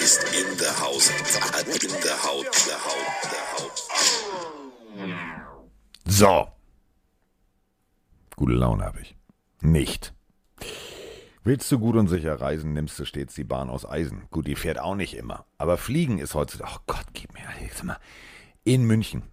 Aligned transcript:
Ist 0.00 0.24
in 0.32 0.56
der 0.58 0.80
Haus. 0.80 1.10
In 1.10 1.92
der 2.02 2.24
Haut. 2.24 2.46
Der 2.66 2.78
Haut. 2.84 3.06
Der 3.24 3.44
Haut. 3.52 3.76
So. 6.06 6.48
Gute 8.36 8.52
Laune 8.52 8.84
habe 8.84 9.02
ich. 9.02 9.16
Nicht. 9.60 10.14
Willst 11.44 11.70
du 11.70 11.78
gut 11.78 11.96
und 11.96 12.08
sicher 12.08 12.40
reisen, 12.40 12.72
nimmst 12.72 12.98
du 12.98 13.04
stets 13.04 13.34
die 13.34 13.44
Bahn 13.44 13.68
aus 13.68 13.84
Eisen. 13.84 14.26
Gut, 14.30 14.46
die 14.46 14.56
fährt 14.56 14.78
auch 14.78 14.94
nicht 14.94 15.14
immer. 15.14 15.44
Aber 15.58 15.76
Fliegen 15.76 16.18
ist 16.18 16.34
heutzutage. 16.34 16.70
Oh 16.74 16.80
Gott, 16.86 17.06
gib 17.12 17.34
mir 17.34 17.42
jetzt 17.62 17.84
mal. 17.84 17.98
In 18.64 18.84
München. 18.84 19.24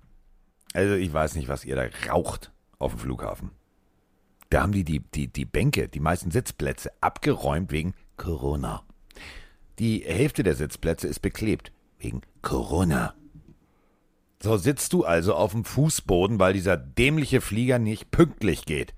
Also 0.73 0.95
ich 0.95 1.11
weiß 1.11 1.35
nicht, 1.35 1.47
was 1.47 1.65
ihr 1.65 1.75
da 1.75 1.85
raucht 2.09 2.51
auf 2.79 2.93
dem 2.93 2.99
Flughafen. 2.99 3.51
Da 4.49 4.61
haben 4.61 4.71
die 4.71 4.83
die, 4.83 4.99
die, 4.99 5.27
die 5.27 5.45
Bänke, 5.45 5.89
die 5.89 5.99
meisten 5.99 6.31
Sitzplätze 6.31 6.91
abgeräumt 7.01 7.71
wegen 7.71 7.93
Corona. 8.15 8.83
Die 9.79 10.03
Hälfte 10.05 10.43
der 10.43 10.55
Sitzplätze 10.55 11.07
ist 11.07 11.19
beklebt 11.19 11.71
wegen 11.99 12.21
Corona. 12.41 13.13
So 14.41 14.57
sitzt 14.57 14.93
du 14.93 15.03
also 15.03 15.33
auf 15.33 15.51
dem 15.51 15.65
Fußboden, 15.65 16.39
weil 16.39 16.53
dieser 16.53 16.77
dämliche 16.77 17.41
Flieger 17.41 17.79
nicht 17.79 18.11
pünktlich 18.11 18.65
geht. 18.65 18.93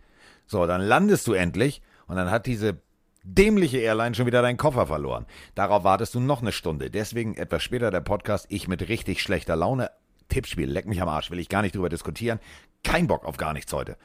So, 0.46 0.66
dann 0.66 0.82
landest 0.82 1.28
du 1.28 1.34
endlich 1.34 1.82
und 2.08 2.18
dann 2.18 2.30
hat 2.30 2.46
diese 2.46 2.82
dämliche 3.24 3.78
Airline 3.78 4.16
schon 4.16 4.26
wieder 4.26 4.42
deinen 4.42 4.58
Koffer 4.58 4.88
verloren. 4.88 5.26
Darauf 5.56 5.84
wartest 5.84 6.16
du 6.16 6.20
noch 6.20 6.42
eine 6.42 6.52
Stunde. 6.52 6.90
Deswegen 6.90 7.36
etwas 7.36 7.64
später 7.64 7.92
der 7.92 8.02
Podcast, 8.02 8.48
ich 8.50 8.68
mit 8.68 8.88
richtig 8.90 9.22
schlechter 9.22 9.56
Laune. 9.56 9.92
Tippspiel, 10.30 10.70
leck 10.70 10.86
mich 10.86 11.02
am 11.02 11.10
Arsch, 11.10 11.32
will 11.32 11.40
ich 11.40 11.50
gar 11.50 11.62
nicht 11.62 11.76
drüber 11.76 11.90
diskutieren. 11.90 12.40
Kein 12.84 13.08
Bock 13.08 13.26
auf 13.26 13.38
gar 13.38 13.54
nichts 13.54 13.74
heute. 13.74 13.98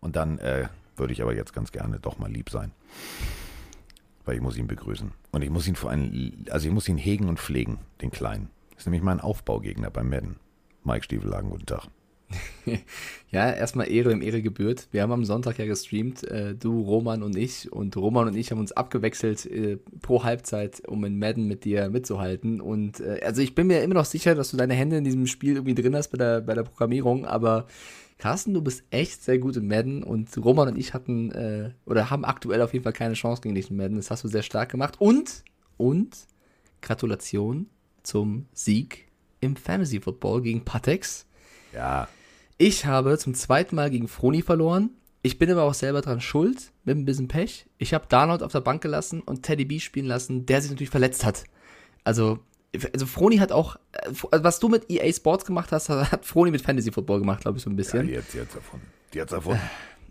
Und 0.00 0.16
dann 0.16 0.38
äh, 0.38 0.68
würde 0.96 1.12
ich 1.12 1.22
aber 1.22 1.34
jetzt 1.34 1.52
ganz 1.52 1.72
gerne 1.72 1.98
doch 1.98 2.18
mal 2.18 2.30
lieb 2.30 2.50
sein. 2.50 2.70
Weil 4.24 4.36
ich 4.36 4.40
muss 4.40 4.56
ihn 4.56 4.66
begrüßen. 4.66 5.12
Und 5.32 5.42
ich 5.42 5.50
muss 5.50 5.66
ihn 5.66 5.76
vor 5.76 5.90
allem, 5.90 6.44
also 6.50 6.68
ich 6.68 6.72
muss 6.72 6.88
ihn 6.88 6.98
hegen 6.98 7.28
und 7.28 7.40
pflegen, 7.40 7.78
den 8.00 8.10
Kleinen. 8.10 8.50
Das 8.70 8.80
ist 8.80 8.86
nämlich 8.86 9.02
mein 9.02 9.20
Aufbaugegner 9.20 9.90
beim 9.90 10.08
Madden. 10.08 10.36
Mike 10.84 11.04
Stiefelagen, 11.04 11.50
guten 11.50 11.66
Tag. 11.66 11.88
Ja, 13.34 13.50
erstmal 13.50 13.90
Ehre 13.90 14.12
im 14.12 14.22
Ehre 14.22 14.42
gebührt. 14.42 14.86
Wir 14.92 15.02
haben 15.02 15.10
am 15.10 15.24
Sonntag 15.24 15.58
ja 15.58 15.66
gestreamt, 15.66 16.22
äh, 16.22 16.54
du, 16.54 16.82
Roman 16.82 17.24
und 17.24 17.36
ich. 17.36 17.72
Und 17.72 17.96
Roman 17.96 18.28
und 18.28 18.36
ich 18.36 18.52
haben 18.52 18.60
uns 18.60 18.70
abgewechselt 18.70 19.44
äh, 19.46 19.76
pro 20.02 20.22
Halbzeit, 20.22 20.86
um 20.86 21.04
in 21.04 21.18
Madden 21.18 21.48
mit 21.48 21.64
dir 21.64 21.90
mitzuhalten. 21.90 22.60
Und 22.60 23.00
äh, 23.00 23.18
also 23.24 23.42
ich 23.42 23.56
bin 23.56 23.66
mir 23.66 23.82
immer 23.82 23.94
noch 23.94 24.04
sicher, 24.04 24.36
dass 24.36 24.52
du 24.52 24.56
deine 24.56 24.74
Hände 24.74 24.98
in 24.98 25.02
diesem 25.02 25.26
Spiel 25.26 25.56
irgendwie 25.56 25.74
drin 25.74 25.96
hast 25.96 26.10
bei 26.10 26.18
der, 26.18 26.42
bei 26.42 26.54
der 26.54 26.62
Programmierung. 26.62 27.26
Aber 27.26 27.66
Carsten, 28.18 28.54
du 28.54 28.62
bist 28.62 28.84
echt 28.90 29.24
sehr 29.24 29.38
gut 29.38 29.56
in 29.56 29.66
Madden. 29.66 30.04
Und 30.04 30.30
Roman 30.36 30.68
und 30.68 30.78
ich 30.78 30.94
hatten 30.94 31.32
äh, 31.32 31.70
oder 31.86 32.10
haben 32.10 32.24
aktuell 32.24 32.62
auf 32.62 32.72
jeden 32.72 32.84
Fall 32.84 32.92
keine 32.92 33.14
Chance 33.14 33.42
gegen 33.42 33.56
dich 33.56 33.68
in 33.68 33.76
Madden. 33.76 33.96
Das 33.96 34.12
hast 34.12 34.22
du 34.22 34.28
sehr 34.28 34.44
stark 34.44 34.70
gemacht. 34.70 34.94
Und, 35.00 35.42
und, 35.76 36.16
Gratulation 36.82 37.66
zum 38.04 38.46
Sieg 38.52 39.08
im 39.40 39.56
Fantasy 39.56 40.00
Football 40.00 40.42
gegen 40.42 40.64
Patex. 40.64 41.26
Ja, 41.72 42.06
Ich 42.56 42.86
habe 42.86 43.18
zum 43.18 43.34
zweiten 43.34 43.74
Mal 43.74 43.90
gegen 43.90 44.06
Froni 44.06 44.42
verloren. 44.42 44.90
Ich 45.22 45.38
bin 45.38 45.50
aber 45.50 45.64
auch 45.64 45.74
selber 45.74 46.02
dran 46.02 46.20
schuld, 46.20 46.70
mit 46.84 46.96
ein 46.96 47.04
bisschen 47.04 47.26
Pech. 47.26 47.66
Ich 47.78 47.94
habe 47.94 48.06
Darnold 48.08 48.42
auf 48.42 48.52
der 48.52 48.60
Bank 48.60 48.82
gelassen 48.82 49.22
und 49.22 49.42
Teddy 49.42 49.64
B 49.64 49.80
spielen 49.80 50.06
lassen, 50.06 50.46
der 50.46 50.60
sich 50.60 50.70
natürlich 50.70 50.90
verletzt 50.90 51.24
hat. 51.24 51.44
Also, 52.04 52.38
also 52.92 53.06
Froni 53.06 53.38
hat 53.38 53.50
auch, 53.50 53.76
äh, 53.92 54.10
was 54.30 54.60
du 54.60 54.68
mit 54.68 54.88
EA 54.88 55.12
Sports 55.12 55.46
gemacht 55.46 55.72
hast, 55.72 55.88
hat 55.88 56.24
Froni 56.24 56.50
mit 56.50 56.62
Fantasy 56.62 56.92
Football 56.92 57.20
gemacht, 57.20 57.40
glaube 57.40 57.58
ich, 57.58 57.64
so 57.64 57.70
ein 57.70 57.72
ja 57.72 57.76
bisschen. 57.76 58.06
die 58.06 58.18
hat's 58.18 58.34
jetzt 58.34 58.54
erfunden. 58.54 58.86
Die 59.14 59.20
hat's 59.20 59.32
erfunden. 59.32 59.62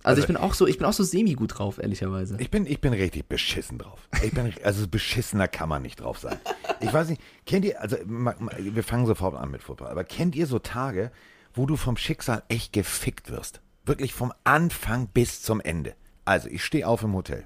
also 0.04 0.20
ich 0.20 0.28
bin 0.28 0.36
auch 0.36 0.54
so, 0.54 0.68
ich 0.68 0.78
bin 0.78 0.86
auch 0.86 0.94
so 0.94 1.04
semi 1.04 1.36
gut 1.36 1.60
drauf, 1.60 1.78
ehrlicherweise. 1.78 2.36
Ich 2.40 2.50
bin, 2.52 2.66
ich 2.66 2.82
bin 2.82 2.92
richtig 2.92 3.30
beschissen 3.30 3.78
drauf. 3.78 4.10
Ich 4.22 4.32
bin, 4.32 4.52
also 4.64 4.88
beschissener 4.88 5.48
kann 5.48 5.70
man 5.70 5.84
nicht 5.84 6.02
drauf 6.02 6.18
sein. 6.18 6.40
Ich 6.82 6.92
weiß 6.92 7.08
nicht, 7.08 7.22
kennt 7.46 7.64
ihr, 7.64 7.80
also 7.80 7.96
wir 8.04 8.84
fangen 8.84 9.06
sofort 9.06 9.36
an 9.36 9.52
mit 9.52 9.64
Football, 9.64 9.88
aber 9.88 10.04
kennt 10.04 10.36
ihr 10.36 10.48
so 10.48 10.60
Tage, 10.60 11.12
wo 11.54 11.66
du 11.66 11.76
vom 11.76 11.98
Schicksal 11.98 12.44
echt 12.48 12.74
gefickt 12.74 13.32
wirst? 13.32 13.62
Wirklich 13.86 14.14
vom 14.14 14.34
Anfang 14.44 15.08
bis 15.08 15.42
zum 15.42 15.60
Ende. 15.60 15.96
Also 16.26 16.48
ich 16.48 16.64
stehe 16.64 16.88
auf 16.88 17.04
im 17.04 17.14
Hotel, 17.14 17.46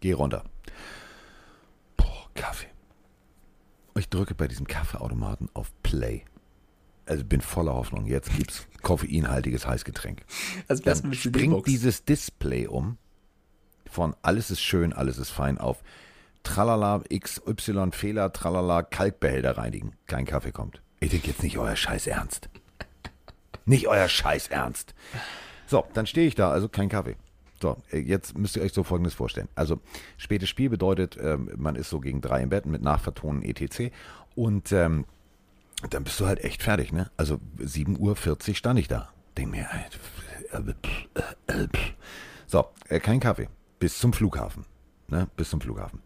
gehe 0.00 0.14
runter. 0.14 0.44
Boah, 1.96 2.28
Kaffee. 2.34 2.68
Ich 3.98 4.08
drücke 4.08 4.34
bei 4.34 4.48
diesem 4.48 4.66
Kaffeeautomaten 4.66 5.48
auf 5.52 5.70
Play. 5.82 6.24
Also 7.04 7.24
bin 7.24 7.40
voller 7.40 7.74
Hoffnung. 7.74 8.06
Jetzt 8.06 8.34
gibt's 8.36 8.66
koffeinhaltiges 8.82 9.66
Heißgetränk. 9.66 10.24
Also 10.68 10.84
wär's 10.86 11.02
Dann 11.02 11.12
springt 11.12 11.66
dieses 11.66 12.04
Display 12.04 12.66
um 12.66 12.96
von 13.90 14.14
alles 14.22 14.50
ist 14.50 14.60
schön, 14.60 14.92
alles 14.92 15.18
ist 15.18 15.30
fein 15.30 15.58
auf 15.58 15.82
Tralala, 16.42 17.02
XY, 17.12 17.90
Fehler, 17.92 18.32
Tralala, 18.32 18.82
Kalkbehälter 18.82 19.58
reinigen. 19.58 19.92
Kein 20.06 20.24
Kaffee 20.24 20.52
kommt. 20.52 20.80
Ich 21.00 21.10
denke 21.10 21.28
jetzt 21.28 21.42
nicht 21.42 21.58
euer 21.58 21.76
Scheiß 21.76 22.06
Ernst. 22.06 22.48
Nicht 23.70 23.86
euer 23.86 24.08
Scheiß 24.08 24.48
Ernst. 24.48 24.94
So, 25.68 25.84
dann 25.94 26.04
stehe 26.04 26.26
ich 26.26 26.34
da, 26.34 26.50
also 26.50 26.68
kein 26.68 26.88
Kaffee. 26.88 27.14
So, 27.62 27.76
jetzt 27.92 28.36
müsst 28.36 28.56
ihr 28.56 28.62
euch 28.62 28.72
so 28.72 28.82
Folgendes 28.82 29.14
vorstellen. 29.14 29.48
Also, 29.54 29.78
spätes 30.16 30.48
Spiel 30.48 30.70
bedeutet, 30.70 31.16
ähm, 31.22 31.50
man 31.56 31.76
ist 31.76 31.88
so 31.88 32.00
gegen 32.00 32.20
drei 32.20 32.42
im 32.42 32.48
Bett 32.48 32.66
mit 32.66 32.82
Nachvertonen 32.82 33.42
etc. 33.44 33.92
Und 34.34 34.72
ähm, 34.72 35.04
dann 35.88 36.02
bist 36.02 36.18
du 36.18 36.26
halt 36.26 36.42
echt 36.42 36.64
fertig, 36.64 36.92
ne? 36.92 37.12
Also 37.16 37.38
7.40 37.60 38.48
Uhr 38.48 38.54
stand 38.56 38.80
ich 38.80 38.88
da. 38.88 39.10
Denk 39.36 39.52
mir, 39.52 39.68
äh, 40.52 40.56
äh, 40.56 40.74
äh, 41.46 41.62
äh, 41.62 41.68
so, 42.48 42.66
äh, 42.88 42.98
kein 42.98 43.20
Kaffee. 43.20 43.48
Bis 43.78 44.00
zum 44.00 44.12
Flughafen. 44.12 44.64
Ne? 45.06 45.28
Bis 45.36 45.50
zum 45.50 45.60
Flughafen. 45.60 46.02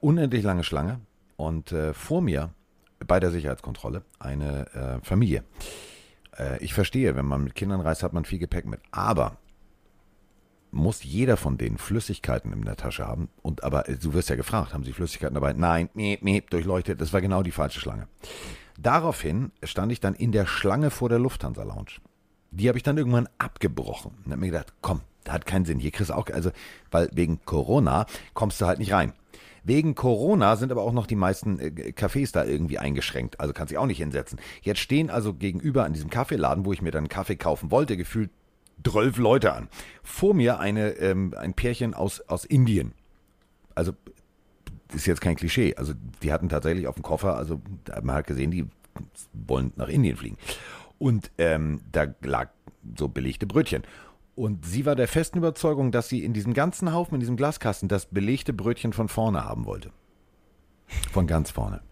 Unendlich 0.00 0.42
lange 0.42 0.64
Schlange. 0.64 1.00
Und 1.36 1.74
vor 1.92 2.22
mir, 2.22 2.50
bei 3.06 3.18
der 3.18 3.30
Sicherheitskontrolle, 3.30 4.02
eine 4.18 5.00
Familie. 5.02 5.44
Äh, 6.38 6.62
ich 6.62 6.74
verstehe, 6.74 7.16
wenn 7.16 7.26
man 7.26 7.44
mit 7.44 7.54
Kindern 7.54 7.80
reist, 7.80 8.02
hat 8.02 8.12
man 8.12 8.24
viel 8.24 8.38
Gepäck 8.38 8.66
mit. 8.66 8.80
Aber 8.90 9.38
muss 10.72 11.02
jeder 11.02 11.36
von 11.36 11.58
denen 11.58 11.78
Flüssigkeiten 11.78 12.52
in 12.52 12.64
der 12.64 12.76
Tasche 12.76 13.06
haben. 13.06 13.28
Und 13.42 13.64
aber 13.64 13.88
äh, 13.88 13.96
du 13.96 14.12
wirst 14.14 14.30
ja 14.30 14.36
gefragt, 14.36 14.72
haben 14.72 14.84
sie 14.84 14.92
Flüssigkeiten 14.92 15.34
dabei? 15.34 15.52
Nein, 15.52 15.88
miep, 15.94 16.22
miep, 16.22 16.50
durchleuchtet. 16.50 17.00
Das 17.00 17.12
war 17.12 17.20
genau 17.20 17.42
die 17.42 17.50
falsche 17.50 17.80
Schlange. 17.80 18.08
Daraufhin 18.78 19.52
stand 19.62 19.92
ich 19.92 20.00
dann 20.00 20.14
in 20.14 20.32
der 20.32 20.46
Schlange 20.46 20.90
vor 20.90 21.08
der 21.08 21.18
Lufthansa 21.18 21.62
Lounge. 21.62 22.00
Die 22.50 22.68
habe 22.68 22.78
ich 22.78 22.82
dann 22.82 22.98
irgendwann 22.98 23.28
abgebrochen 23.38 24.12
und 24.24 24.32
habe 24.32 24.40
mir 24.40 24.50
gedacht, 24.50 24.72
komm, 24.80 25.02
das 25.24 25.34
hat 25.34 25.46
keinen 25.46 25.64
Sinn. 25.64 25.78
Hier 25.78 25.90
kriegst 25.90 26.10
du 26.10 26.14
auch, 26.14 26.28
also, 26.30 26.50
weil 26.90 27.10
wegen 27.12 27.40
Corona 27.44 28.06
kommst 28.34 28.60
du 28.60 28.66
halt 28.66 28.78
nicht 28.78 28.92
rein. 28.92 29.12
Wegen 29.64 29.94
Corona 29.94 30.56
sind 30.56 30.72
aber 30.72 30.82
auch 30.82 30.92
noch 30.92 31.06
die 31.06 31.16
meisten 31.16 31.58
äh, 31.58 31.92
Cafés 31.96 32.32
da 32.32 32.44
irgendwie 32.44 32.78
eingeschränkt. 32.78 33.40
Also 33.40 33.52
kannst 33.52 33.70
dich 33.70 33.78
auch 33.78 33.86
nicht 33.86 33.98
hinsetzen. 33.98 34.40
Jetzt 34.62 34.80
stehen 34.80 35.10
also 35.10 35.34
gegenüber 35.34 35.84
an 35.84 35.92
diesem 35.92 36.10
Kaffeeladen, 36.10 36.64
wo 36.64 36.72
ich 36.72 36.82
mir 36.82 36.90
dann 36.90 37.04
einen 37.04 37.08
Kaffee 37.08 37.36
kaufen 37.36 37.70
wollte, 37.70 37.96
gefühlt 37.96 38.30
zwölf 38.86 39.18
Leute 39.18 39.52
an. 39.52 39.68
Vor 40.02 40.34
mir 40.34 40.58
eine, 40.58 40.90
ähm, 40.92 41.34
ein 41.36 41.54
Pärchen 41.54 41.94
aus, 41.94 42.20
aus 42.22 42.44
Indien. 42.44 42.92
Also, 43.74 43.92
ist 44.92 45.06
jetzt 45.06 45.20
kein 45.20 45.36
Klischee. 45.36 45.76
Also, 45.76 45.94
die 46.22 46.32
hatten 46.32 46.48
tatsächlich 46.48 46.86
auf 46.86 46.94
dem 46.94 47.02
Koffer, 47.02 47.36
also, 47.36 47.60
man 48.02 48.16
hat 48.16 48.26
gesehen, 48.26 48.50
die 48.50 48.66
wollen 49.32 49.72
nach 49.76 49.88
Indien 49.88 50.16
fliegen. 50.16 50.36
Und 50.98 51.30
ähm, 51.38 51.80
da 51.92 52.06
lag 52.22 52.50
so 52.98 53.08
belegte 53.08 53.46
Brötchen. 53.46 53.82
Und 54.34 54.64
sie 54.64 54.86
war 54.86 54.96
der 54.96 55.08
festen 55.08 55.38
Überzeugung, 55.38 55.92
dass 55.92 56.08
sie 56.08 56.24
in 56.24 56.32
diesem 56.32 56.54
ganzen 56.54 56.92
Haufen, 56.92 57.14
in 57.14 57.20
diesem 57.20 57.36
Glaskasten, 57.36 57.88
das 57.88 58.06
belegte 58.06 58.52
Brötchen 58.52 58.92
von 58.92 59.08
vorne 59.08 59.44
haben 59.44 59.66
wollte. 59.66 59.90
Von 61.12 61.26
ganz 61.26 61.50
vorne. 61.50 61.82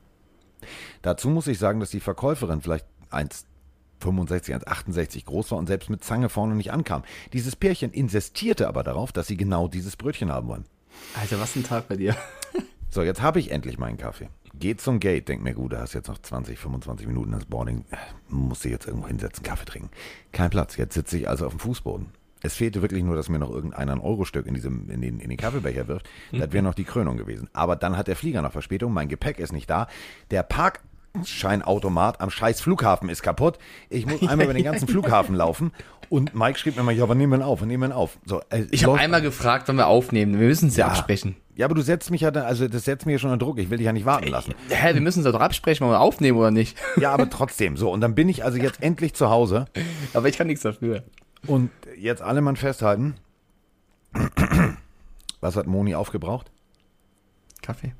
Dazu 1.03 1.29
muss 1.29 1.47
ich 1.47 1.59
sagen, 1.59 1.81
dass 1.81 1.91
die 1.91 2.01
Verkäuferin 2.01 2.61
vielleicht 2.61 2.87
1,65, 3.11 4.65
1,68 4.65 5.25
groß 5.25 5.51
war 5.53 5.59
und 5.59 5.67
selbst 5.67 5.91
mit 5.91 6.03
Zange 6.05 6.29
vorne 6.29 6.55
nicht 6.55 6.73
ankam. 6.73 7.03
Dieses 7.33 7.57
Pärchen 7.57 7.93
insistierte 7.93 8.69
aber 8.69 8.83
darauf, 8.83 9.13
dass 9.13 9.27
sie 9.27 9.37
genau 9.37 9.69
dieses 9.69 9.97
Brötchen 9.97 10.33
haben 10.33 10.49
wollen. 10.49 10.65
Alter, 11.21 11.41
was 11.41 11.55
ein 11.57 11.65
Tag 11.65 11.89
bei 11.89 11.97
dir. 11.97 12.17
So, 12.91 13.03
jetzt 13.03 13.21
habe 13.21 13.39
ich 13.39 13.51
endlich 13.51 13.79
meinen 13.79 13.99
Kaffee. 13.99 14.31
Geh 14.55 14.75
zum 14.75 14.99
Gate, 14.99 15.29
denk 15.29 15.43
mir, 15.43 15.53
gut, 15.53 15.73
du 15.73 15.79
hast 15.79 15.93
jetzt 15.93 16.09
noch 16.09 16.17
20, 16.17 16.59
25 16.59 17.07
Minuten 17.07 17.33
das 17.33 17.45
Boarding, 17.45 17.85
äh, 17.91 17.97
musst 18.31 18.65
dich 18.65 18.73
jetzt 18.73 18.87
irgendwo 18.87 19.07
hinsetzen, 19.07 19.45
Kaffee 19.45 19.67
trinken. 19.67 19.91
Kein 20.33 20.49
Platz, 20.49 20.79
jetzt 20.79 20.95
sitze 20.95 21.19
ich 21.19 21.29
also 21.29 21.45
auf 21.45 21.53
dem 21.53 21.61
Fußboden. 21.61 22.07
Es 22.43 22.55
fehlte 22.55 22.83
wirklich 22.83 23.03
nur, 23.03 23.17
dass 23.17 23.29
mir 23.29 23.39
noch 23.39 23.51
irgendeiner 23.51 23.93
ein 23.93 24.01
Eurostück 24.01 24.47
in, 24.47 24.55
diesem, 24.55 24.89
in, 24.91 25.01
den, 25.01 25.21
in 25.21 25.29
den 25.29 25.37
Kaffeebecher 25.39 25.89
wirft. 25.89 26.09
Das 26.33 26.53
wäre 26.53 26.63
noch 26.63 26.75
die 26.75 26.85
Krönung 26.85 27.17
gewesen. 27.17 27.49
Aber 27.53 27.77
dann 27.77 27.97
hat 27.97 28.07
der 28.09 28.17
Flieger 28.17 28.43
noch 28.43 28.53
Verspätung, 28.53 28.93
mein 28.93 29.09
Gepäck 29.09 29.39
ist 29.39 29.53
nicht 29.53 29.69
da. 29.69 29.89
Der 30.31 30.43
Park 30.43 30.81
Gutscheinautomat 31.15 32.21
am 32.21 32.31
scheiß 32.31 32.61
Flughafen 32.61 33.09
ist 33.09 33.23
kaputt. 33.23 33.59
Ich 33.91 34.07
muss 34.07 34.21
einmal 34.29 34.45
über 34.45 34.55
den 34.55 34.65
ganzen 34.65 34.89
Flughafen 34.89 35.35
laufen. 35.35 35.73
Und 36.11 36.35
Mike 36.35 36.59
schrieb 36.59 36.77
mir 36.77 36.83
mal, 36.83 36.93
ja, 36.95 37.03
aber 37.03 37.15
nehmen 37.15 37.33
wir 37.33 37.39
ihn 37.39 37.43
auf, 37.43 37.61
nehmen 37.63 37.83
wir 37.83 37.89
ihn 37.89 37.93
auf. 37.93 38.19
So, 38.25 38.41
äh, 38.51 38.65
Ich 38.71 38.85
habe 38.87 38.99
einmal 38.99 39.21
gefragt, 39.21 39.69
wann 39.69 39.77
wir 39.77 39.89
aufnehmen. 39.89 40.39
Wir 40.39 40.47
müssen 40.49 40.69
es 40.69 40.77
ja, 40.77 40.87
Ja. 40.87 40.93
absprechen. 40.93 41.37
Ja, 41.55 41.67
aber 41.67 41.75
du 41.75 41.83
setzt 41.83 42.11
mich 42.11 42.21
ja, 42.21 42.31
da, 42.31 42.43
also 42.45 42.69
das 42.69 42.85
setzt 42.85 43.05
mich 43.05 43.15
ja 43.15 43.19
schon 43.19 43.31
unter 43.33 43.45
Druck. 43.45 43.59
Ich 43.59 43.69
will 43.69 43.79
dich 43.79 43.85
ja 43.87 43.93
nicht 43.93 44.07
warten 44.07 44.29
lassen. 44.29 44.55
Hä, 44.69 44.95
wir 44.95 45.01
müssen 45.01 45.25
es 45.27 45.31
doch 45.31 45.41
absprechen, 45.41 45.85
ob 45.85 45.91
wir 45.93 46.01
aufnehmen 46.01 46.39
oder 46.39 46.51
nicht. 46.53 46.79
Ja, 46.97 47.11
aber 47.13 47.29
trotzdem. 47.29 47.77
So, 47.77 47.91
und 47.91 48.01
dann 48.01 48.15
bin 48.15 48.29
ich 48.29 48.45
also 48.45 48.59
jetzt 48.59 48.81
endlich 48.83 49.15
zu 49.15 49.29
Hause. 49.29 49.67
Aber 50.15 50.29
ich 50.29 50.39
kann 50.39 50.47
nichts 50.47 50.63
dafür. 50.63 51.03
Und 51.47 51.71
jetzt 51.97 52.23
alle 52.23 52.41
mal 52.41 52.57
festhalten. 52.57 53.15
Was 55.41 55.57
hat 55.57 55.67
Moni 55.67 55.95
aufgebraucht? 55.95 56.51
Kaffee. 57.63 57.93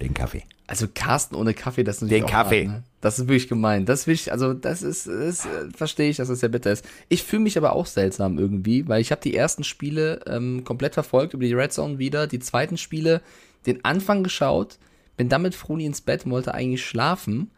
Den 0.00 0.14
Kaffee. 0.14 0.44
Also 0.66 0.86
Carsten 0.92 1.34
ohne 1.34 1.54
Kaffee, 1.54 1.82
das 1.82 1.96
ist 1.96 2.02
natürlich 2.02 2.24
Den 2.24 2.28
auch 2.28 2.30
Kaffee. 2.30 2.68
hart, 2.68 2.76
ne? 2.78 2.82
Das 3.00 3.18
ist 3.18 3.26
wirklich 3.28 3.48
gemein. 3.48 3.86
Das 3.86 4.06
will 4.06 4.14
ich, 4.14 4.30
also 4.32 4.52
das 4.54 4.82
ist, 4.82 5.06
das 5.06 5.46
äh, 5.46 5.70
verstehe 5.74 6.10
ich, 6.10 6.18
dass 6.18 6.28
das 6.28 6.40
sehr 6.40 6.50
bitter 6.50 6.70
ist. 6.70 6.84
Ich 7.08 7.22
fühle 7.22 7.42
mich 7.42 7.56
aber 7.56 7.72
auch 7.72 7.86
seltsam 7.86 8.38
irgendwie, 8.38 8.86
weil 8.86 9.00
ich 9.00 9.10
habe 9.10 9.22
die 9.22 9.34
ersten 9.34 9.64
Spiele 9.64 10.20
ähm, 10.26 10.64
komplett 10.64 10.94
verfolgt 10.94 11.32
über 11.32 11.44
die 11.44 11.54
Red 11.54 11.72
Zone 11.72 11.98
wieder, 11.98 12.26
die 12.26 12.38
zweiten 12.38 12.76
Spiele, 12.76 13.22
den 13.66 13.84
Anfang 13.84 14.22
geschaut, 14.22 14.78
bin 15.16 15.28
dann 15.28 15.42
mit 15.42 15.54
Froni 15.54 15.86
ins 15.86 16.00
Bett 16.00 16.26
und 16.26 16.32
wollte 16.32 16.54
eigentlich 16.54 16.84
schlafen, 16.84 17.50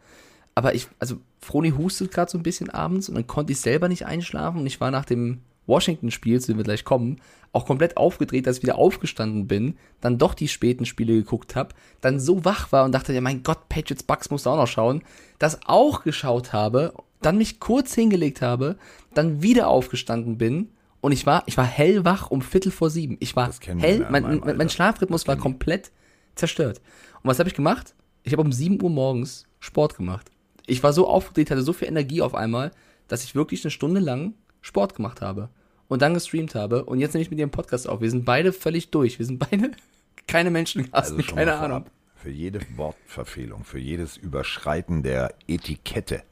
aber 0.55 0.73
ich, 0.73 0.87
also 0.99 1.17
Froni 1.41 1.71
hustet 1.71 2.11
gerade 2.11 2.31
so 2.31 2.37
ein 2.37 2.43
bisschen 2.43 2.69
abends 2.69 3.09
und 3.09 3.15
dann 3.15 3.27
konnte 3.27 3.53
ich 3.53 3.59
selber 3.59 3.87
nicht 3.87 4.05
einschlafen 4.05 4.61
und 4.61 4.67
ich 4.67 4.79
war 4.79 4.91
nach 4.91 5.05
dem 5.05 5.39
Washington-Spiel, 5.67 6.39
zu 6.39 6.47
dem 6.51 6.57
wir 6.57 6.63
gleich 6.63 6.83
kommen, 6.83 7.21
auch 7.53 7.65
komplett 7.65 7.97
aufgedreht, 7.97 8.47
dass 8.47 8.57
ich 8.57 8.63
wieder 8.63 8.77
aufgestanden 8.77 9.47
bin, 9.47 9.77
dann 9.99 10.17
doch 10.17 10.33
die 10.33 10.47
späten 10.47 10.85
Spiele 10.85 11.13
geguckt 11.13 11.55
habe, 11.55 11.75
dann 11.99 12.19
so 12.19 12.45
wach 12.45 12.71
war 12.71 12.85
und 12.85 12.91
dachte, 12.93 13.13
ja 13.13 13.21
mein 13.21 13.43
Gott, 13.43 13.69
Patriots 13.69 14.03
Bucks 14.03 14.29
musst 14.29 14.45
du 14.45 14.51
auch 14.51 14.57
noch 14.57 14.67
schauen, 14.67 15.03
das 15.39 15.59
auch 15.65 16.03
geschaut 16.03 16.53
habe, 16.53 16.93
dann 17.21 17.37
mich 17.37 17.59
kurz 17.59 17.93
hingelegt 17.93 18.41
habe, 18.41 18.77
dann 19.13 19.41
wieder 19.41 19.67
aufgestanden 19.67 20.37
bin 20.37 20.69
und 21.01 21.11
ich 21.11 21.25
war, 21.25 21.43
ich 21.47 21.57
war 21.57 21.65
hellwach 21.65 22.29
um 22.29 22.41
Viertel 22.41 22.71
vor 22.71 22.89
sieben. 22.89 23.17
Ich 23.19 23.35
war 23.35 23.51
hell, 23.79 24.07
mein, 24.09 24.23
mein, 24.23 24.57
mein. 24.57 24.69
Schlafrhythmus 24.69 25.27
war 25.27 25.35
komplett 25.35 25.91
zerstört. 26.35 26.79
Und 27.23 27.29
was 27.29 27.39
habe 27.39 27.49
ich 27.49 27.55
gemacht? 27.55 27.95
Ich 28.23 28.33
habe 28.33 28.43
um 28.43 28.51
7 28.51 28.81
Uhr 28.81 28.89
morgens 28.89 29.47
Sport 29.59 29.97
gemacht. 29.97 30.30
Ich 30.65 30.83
war 30.83 30.93
so 30.93 31.07
aufgedreht, 31.07 31.51
hatte 31.51 31.61
so 31.61 31.73
viel 31.73 31.87
Energie 31.87 32.21
auf 32.21 32.35
einmal, 32.35 32.71
dass 33.07 33.23
ich 33.23 33.35
wirklich 33.35 33.63
eine 33.63 33.71
Stunde 33.71 33.99
lang 33.99 34.33
Sport 34.61 34.95
gemacht 34.95 35.21
habe 35.21 35.49
und 35.87 36.01
dann 36.01 36.13
gestreamt 36.13 36.55
habe. 36.55 36.85
Und 36.85 36.99
jetzt 36.99 37.13
nehme 37.13 37.23
ich 37.23 37.29
mit 37.29 37.39
dir 37.39 37.43
einen 37.43 37.51
Podcast 37.51 37.89
auf. 37.89 38.01
Wir 38.01 38.09
sind 38.09 38.25
beide 38.25 38.53
völlig 38.53 38.91
durch. 38.91 39.19
Wir 39.19 39.25
sind 39.25 39.39
beide 39.39 39.71
keine 40.27 40.51
Menschen, 40.51 40.87
Also 40.91 41.17
keine 41.17 41.55
Ahnung. 41.55 41.85
Für 42.15 42.29
jede 42.29 42.61
Wortverfehlung, 42.75 43.63
für 43.63 43.79
jedes 43.79 44.15
Überschreiten 44.15 45.01
der 45.01 45.33
Etikette 45.47 46.23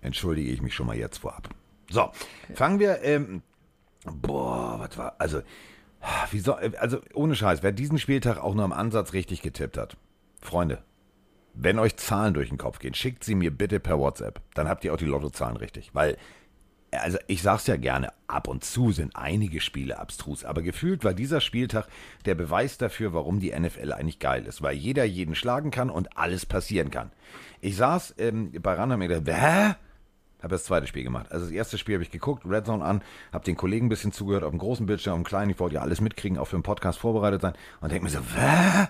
entschuldige 0.00 0.50
ich 0.50 0.62
mich 0.62 0.74
schon 0.74 0.86
mal 0.86 0.96
jetzt 0.96 1.18
vorab. 1.18 1.48
So, 1.90 2.10
fangen 2.54 2.80
wir. 2.80 3.02
Ähm, 3.02 3.42
boah, 4.04 4.78
was 4.78 4.98
war. 4.98 5.16
Also, 5.18 5.42
wie 6.30 6.38
soll, 6.40 6.74
also 6.78 6.98
ohne 7.14 7.34
Scheiß, 7.34 7.62
wer 7.62 7.72
diesen 7.72 7.98
Spieltag 7.98 8.38
auch 8.38 8.54
nur 8.54 8.64
am 8.64 8.72
Ansatz 8.72 9.12
richtig 9.12 9.42
getippt 9.42 9.78
hat, 9.78 9.96
Freunde, 10.40 10.82
wenn 11.60 11.78
euch 11.78 11.96
Zahlen 11.96 12.34
durch 12.34 12.50
den 12.50 12.58
Kopf 12.58 12.78
gehen, 12.78 12.94
schickt 12.94 13.24
sie 13.24 13.34
mir 13.34 13.50
bitte 13.50 13.80
per 13.80 13.98
WhatsApp. 13.98 14.40
Dann 14.54 14.68
habt 14.68 14.84
ihr 14.84 14.94
auch 14.94 14.98
die 14.98 15.06
Lottozahlen 15.06 15.56
richtig. 15.56 15.90
Weil, 15.92 16.16
also 16.92 17.18
ich 17.26 17.42
sag's 17.42 17.66
ja 17.66 17.76
gerne, 17.76 18.12
ab 18.28 18.46
und 18.46 18.64
zu 18.64 18.92
sind 18.92 19.16
einige 19.16 19.60
Spiele 19.60 19.98
abstrus, 19.98 20.44
aber 20.44 20.62
gefühlt 20.62 21.02
war 21.02 21.14
dieser 21.14 21.40
Spieltag 21.40 21.88
der 22.26 22.36
Beweis 22.36 22.78
dafür, 22.78 23.12
warum 23.12 23.40
die 23.40 23.58
NFL 23.58 23.92
eigentlich 23.92 24.20
geil 24.20 24.46
ist. 24.46 24.62
Weil 24.62 24.76
jeder 24.76 25.04
jeden 25.04 25.34
schlagen 25.34 25.72
kann 25.72 25.90
und 25.90 26.16
alles 26.16 26.46
passieren 26.46 26.90
kann. 26.90 27.10
Ich 27.60 27.76
saß 27.76 28.14
ähm, 28.18 28.52
bei 28.62 28.74
Rand 28.74 28.92
und 28.92 29.00
mir 29.00 29.08
gedacht, 29.08 29.36
hä? 29.36 29.74
Habe 30.40 30.54
das 30.54 30.62
zweite 30.62 30.86
Spiel 30.86 31.02
gemacht. 31.02 31.32
Also 31.32 31.46
das 31.46 31.52
erste 31.52 31.78
Spiel 31.78 31.96
habe 31.96 32.04
ich 32.04 32.12
geguckt, 32.12 32.44
Red 32.46 32.66
Zone 32.66 32.84
an, 32.84 33.02
habe 33.32 33.44
den 33.44 33.56
Kollegen 33.56 33.86
ein 33.86 33.88
bisschen 33.88 34.12
zugehört 34.12 34.44
auf 34.44 34.50
dem 34.50 34.60
großen 34.60 34.86
Bildschirm, 34.86 35.14
auf 35.14 35.18
dem 35.18 35.24
kleinen. 35.24 35.50
Ich 35.50 35.58
wollte 35.58 35.74
ja 35.74 35.80
alles 35.80 36.00
mitkriegen, 36.00 36.38
auch 36.38 36.44
für 36.44 36.56
den 36.56 36.62
Podcast 36.62 37.00
vorbereitet 37.00 37.42
sein. 37.42 37.54
Und 37.80 37.90
denke 37.90 38.04
mir 38.04 38.10
so, 38.10 38.20
hä? 38.20 38.86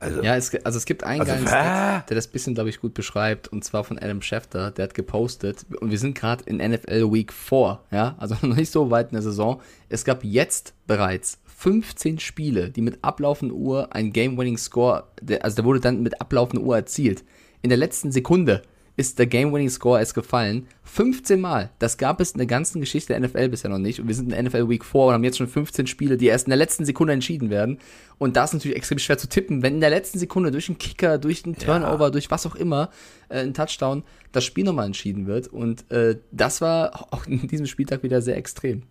Also, 0.00 0.22
Ja, 0.22 0.36
es, 0.36 0.54
also 0.64 0.76
es 0.76 0.84
gibt 0.84 1.04
einen 1.04 1.20
Also, 1.20 1.32
geilen? 1.32 1.46
Stat, 1.46 2.10
der 2.10 2.14
das 2.14 2.26
bisschen, 2.28 2.54
glaube 2.54 2.70
ich, 2.70 2.80
gut 2.80 2.94
beschreibt, 2.94 3.48
und 3.48 3.64
zwar 3.64 3.84
von 3.84 3.98
Adam 3.98 4.22
Schefter, 4.22 4.70
der 4.70 4.84
hat 4.84 4.94
gepostet, 4.94 5.64
und 5.80 5.90
wir 5.90 5.98
sind 5.98 6.14
gerade 6.16 6.44
in 6.44 6.56
NFL 6.56 7.12
Week 7.12 7.32
4, 7.32 7.80
ja, 7.90 8.14
also 8.18 8.34
noch 8.46 8.56
nicht 8.56 8.70
so 8.70 8.90
weit 8.90 9.08
in 9.08 9.14
der 9.14 9.22
Saison. 9.22 9.60
Es 9.88 10.04
gab 10.04 10.24
jetzt 10.24 10.74
bereits 10.86 11.38
15 11.56 12.18
Spiele, 12.18 12.70
die 12.70 12.82
mit 12.82 12.98
ablaufender 13.02 13.54
Uhr 13.54 13.94
ein 13.94 14.12
Game-Winning-Score, 14.12 15.04
also 15.40 15.56
der 15.56 15.64
wurde 15.64 15.80
dann 15.80 16.02
mit 16.02 16.20
ablaufender 16.20 16.64
Uhr 16.64 16.76
erzielt. 16.76 17.24
In 17.62 17.70
der 17.70 17.78
letzten 17.78 18.12
Sekunde 18.12 18.62
ist 18.96 19.18
der 19.18 19.26
Game-Winning-Score 19.26 19.98
erst 19.98 20.14
gefallen. 20.14 20.68
15 20.84 21.40
Mal. 21.40 21.70
Das 21.78 21.98
gab 21.98 22.20
es 22.20 22.32
in 22.32 22.38
der 22.38 22.46
ganzen 22.46 22.80
Geschichte 22.80 23.12
der 23.12 23.20
NFL 23.20 23.48
bisher 23.48 23.70
noch 23.70 23.78
nicht. 23.78 24.00
Und 24.00 24.06
wir 24.06 24.14
sind 24.14 24.32
in 24.32 24.44
NFL 24.44 24.68
Week 24.68 24.84
4 24.84 25.00
und 25.00 25.12
haben 25.14 25.24
jetzt 25.24 25.38
schon 25.38 25.48
15 25.48 25.86
Spiele, 25.86 26.16
die 26.16 26.26
erst 26.26 26.46
in 26.46 26.50
der 26.50 26.56
letzten 26.56 26.84
Sekunde 26.84 27.12
entschieden 27.12 27.50
werden. 27.50 27.78
Und 28.18 28.36
da 28.36 28.44
ist 28.44 28.52
natürlich 28.52 28.76
extrem 28.76 28.98
schwer 28.98 29.18
zu 29.18 29.28
tippen, 29.28 29.62
wenn 29.62 29.74
in 29.74 29.80
der 29.80 29.90
letzten 29.90 30.18
Sekunde 30.18 30.52
durch 30.52 30.68
einen 30.68 30.78
Kicker, 30.78 31.18
durch 31.18 31.44
einen 31.44 31.56
Turnover, 31.56 32.10
durch 32.10 32.30
was 32.30 32.46
auch 32.46 32.54
immer, 32.54 32.90
äh, 33.28 33.40
ein 33.40 33.54
Touchdown, 33.54 34.04
das 34.30 34.44
Spiel 34.44 34.64
nochmal 34.64 34.86
entschieden 34.86 35.26
wird. 35.26 35.48
Und 35.48 35.90
äh, 35.90 36.20
das 36.30 36.60
war 36.60 37.12
auch 37.12 37.26
in 37.26 37.48
diesem 37.48 37.66
Spieltag 37.66 38.04
wieder 38.04 38.22
sehr 38.22 38.36
extrem. 38.36 38.82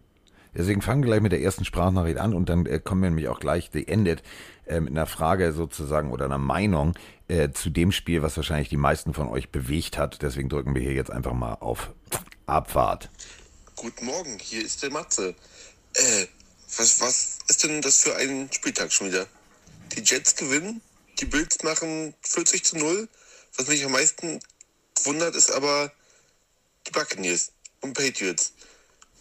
Deswegen 0.56 0.82
fangen 0.82 1.02
wir 1.04 1.08
gleich 1.08 1.22
mit 1.22 1.32
der 1.32 1.42
ersten 1.42 1.66
Sprachnachricht 1.66 2.18
an 2.18 2.34
und 2.34 2.50
dann 2.50 2.66
äh, 2.66 2.80
kommen 2.80 3.02
wir 3.02 3.10
nämlich 3.10 3.28
auch 3.28 3.40
gleich, 3.40 3.72
die 3.72 3.88
endet, 3.88 4.24
äh, 4.66 4.80
mit 4.80 4.92
einer 4.92 5.08
Frage 5.08 5.52
sozusagen 5.52 6.12
oder 6.12 6.26
einer 6.26 6.38
Meinung 6.38 6.94
äh, 7.28 7.50
zu 7.52 7.70
dem 7.70 7.92
Spiel, 7.92 8.22
was 8.22 8.38
wahrscheinlich 8.38 8.70
die 8.70 8.78
meisten 8.78 9.14
von 9.14 9.28
euch 9.28 9.50
bewegt 9.50 9.98
hat. 9.98 10.22
Deswegen 10.22 10.50
drücken 10.50 10.76
wir 10.76 10.82
hier 10.82 10.94
jetzt 10.94 11.12
einfach 11.12 11.34
mal 11.34 11.56
auf 11.56 11.90
Abfahrt. 12.46 13.10
Guten 13.76 14.06
Morgen, 14.06 14.38
hier 14.40 14.64
ist 14.64 14.84
der 14.84 14.92
Matze. 14.92 15.36
Äh, 15.96 16.28
was, 16.78 17.02
was 17.02 17.40
ist 17.48 17.64
denn 17.64 17.82
das 17.82 18.02
für 18.02 18.16
ein 18.16 18.50
Spieltag 18.52 18.92
schon 18.92 19.08
wieder? 19.08 19.26
Die 19.96 20.02
Jets 20.02 20.36
gewinnen, 20.36 20.82
die 21.20 21.26
Bills 21.26 21.62
machen 21.64 22.14
40 22.22 22.64
zu 22.64 22.78
0. 22.78 23.08
Was 23.58 23.68
mich 23.68 23.86
am 23.86 23.92
meisten 23.92 24.40
wundert, 25.04 25.36
ist 25.36 25.52
aber 25.52 25.92
die 26.88 26.92
Buccaneers 26.92 27.52
und 27.82 27.94
Patriots. 27.94 28.54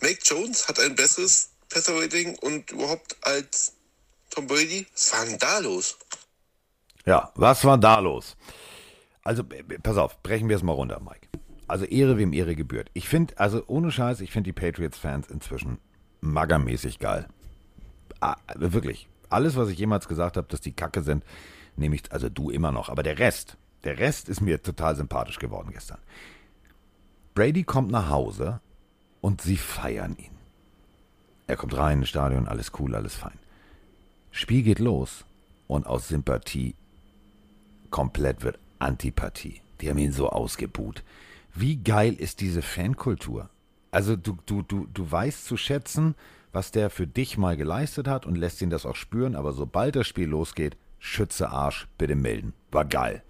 Mac 0.02 0.18
Jones 0.24 0.66
hat 0.66 0.80
ein 0.80 0.96
besseres 0.96 1.50
Passer-Rating 1.68 2.36
und 2.40 2.70
überhaupt 2.72 3.16
als 3.22 3.72
Tom 4.30 4.48
Brady. 4.48 4.86
Was 4.92 5.12
war 5.12 5.26
denn 5.26 5.38
da 5.38 5.58
los? 5.58 5.96
Ja, 7.06 7.30
was 7.36 7.64
war 7.64 7.78
da 7.78 8.00
los? 8.00 8.36
Also, 9.22 9.44
pass 9.82 9.96
auf, 9.96 10.20
brechen 10.22 10.48
wir 10.48 10.56
es 10.56 10.64
mal 10.64 10.72
runter, 10.72 11.00
Mike. 11.00 11.28
Also 11.68 11.84
Ehre, 11.84 12.18
wem 12.18 12.32
Ehre 12.32 12.56
gebührt. 12.56 12.90
Ich 12.94 13.08
finde, 13.08 13.38
also 13.38 13.62
ohne 13.68 13.92
Scheiß, 13.92 14.20
ich 14.20 14.32
finde 14.32 14.48
die 14.48 14.60
Patriots-Fans 14.60 15.28
inzwischen 15.30 15.78
maggermäßig 16.20 16.98
geil. 16.98 17.28
Ah, 18.20 18.36
wirklich. 18.56 19.08
Alles, 19.30 19.56
was 19.56 19.68
ich 19.68 19.78
jemals 19.78 20.08
gesagt 20.08 20.36
habe, 20.36 20.48
dass 20.48 20.60
die 20.60 20.72
Kacke 20.72 21.02
sind, 21.02 21.24
nehme 21.76 21.94
ich, 21.94 22.10
also 22.10 22.28
du 22.28 22.50
immer 22.50 22.72
noch. 22.72 22.88
Aber 22.88 23.04
der 23.04 23.20
Rest, 23.20 23.56
der 23.84 23.98
Rest 23.98 24.28
ist 24.28 24.40
mir 24.40 24.60
total 24.60 24.96
sympathisch 24.96 25.38
geworden 25.38 25.70
gestern. 25.72 25.98
Brady 27.34 27.62
kommt 27.62 27.90
nach 27.90 28.10
Hause 28.10 28.60
und 29.22 29.40
sie 29.40 29.56
feiern 29.56 30.16
ihn. 30.18 30.36
Er 31.46 31.56
kommt 31.56 31.74
rein 31.74 32.00
ins 32.00 32.10
Stadion, 32.10 32.46
alles 32.46 32.72
cool, 32.78 32.94
alles 32.94 33.14
fein. 33.14 33.38
Spiel 34.30 34.62
geht 34.62 34.78
los 34.78 35.24
und 35.66 35.86
aus 35.86 36.08
Sympathie 36.08 36.74
komplett 37.90 38.42
wird 38.42 38.58
Antipathie. 38.78 39.62
Die 39.80 39.88
haben 39.88 39.98
ihn 39.98 40.12
so 40.12 40.28
ausgebuht. 40.28 41.02
Wie 41.54 41.76
geil 41.76 42.14
ist 42.14 42.40
diese 42.40 42.62
Fankultur? 42.62 43.48
Also 43.90 44.16
du, 44.16 44.38
du, 44.46 44.62
du, 44.62 44.86
du 44.92 45.10
weißt 45.10 45.46
zu 45.46 45.56
schätzen, 45.56 46.14
was 46.52 46.70
der 46.70 46.90
für 46.90 47.06
dich 47.06 47.38
mal 47.38 47.56
geleistet 47.56 48.08
hat 48.08 48.26
und 48.26 48.36
lässt 48.36 48.60
ihn 48.60 48.70
das 48.70 48.86
auch 48.86 48.96
spüren, 48.96 49.36
aber 49.36 49.52
sobald 49.52 49.96
das 49.96 50.06
Spiel 50.06 50.28
losgeht, 50.28 50.76
Schütze 50.98 51.50
Arsch, 51.50 51.88
bitte 51.98 52.14
melden. 52.14 52.52
War 52.70 52.84
geil. 52.84 53.22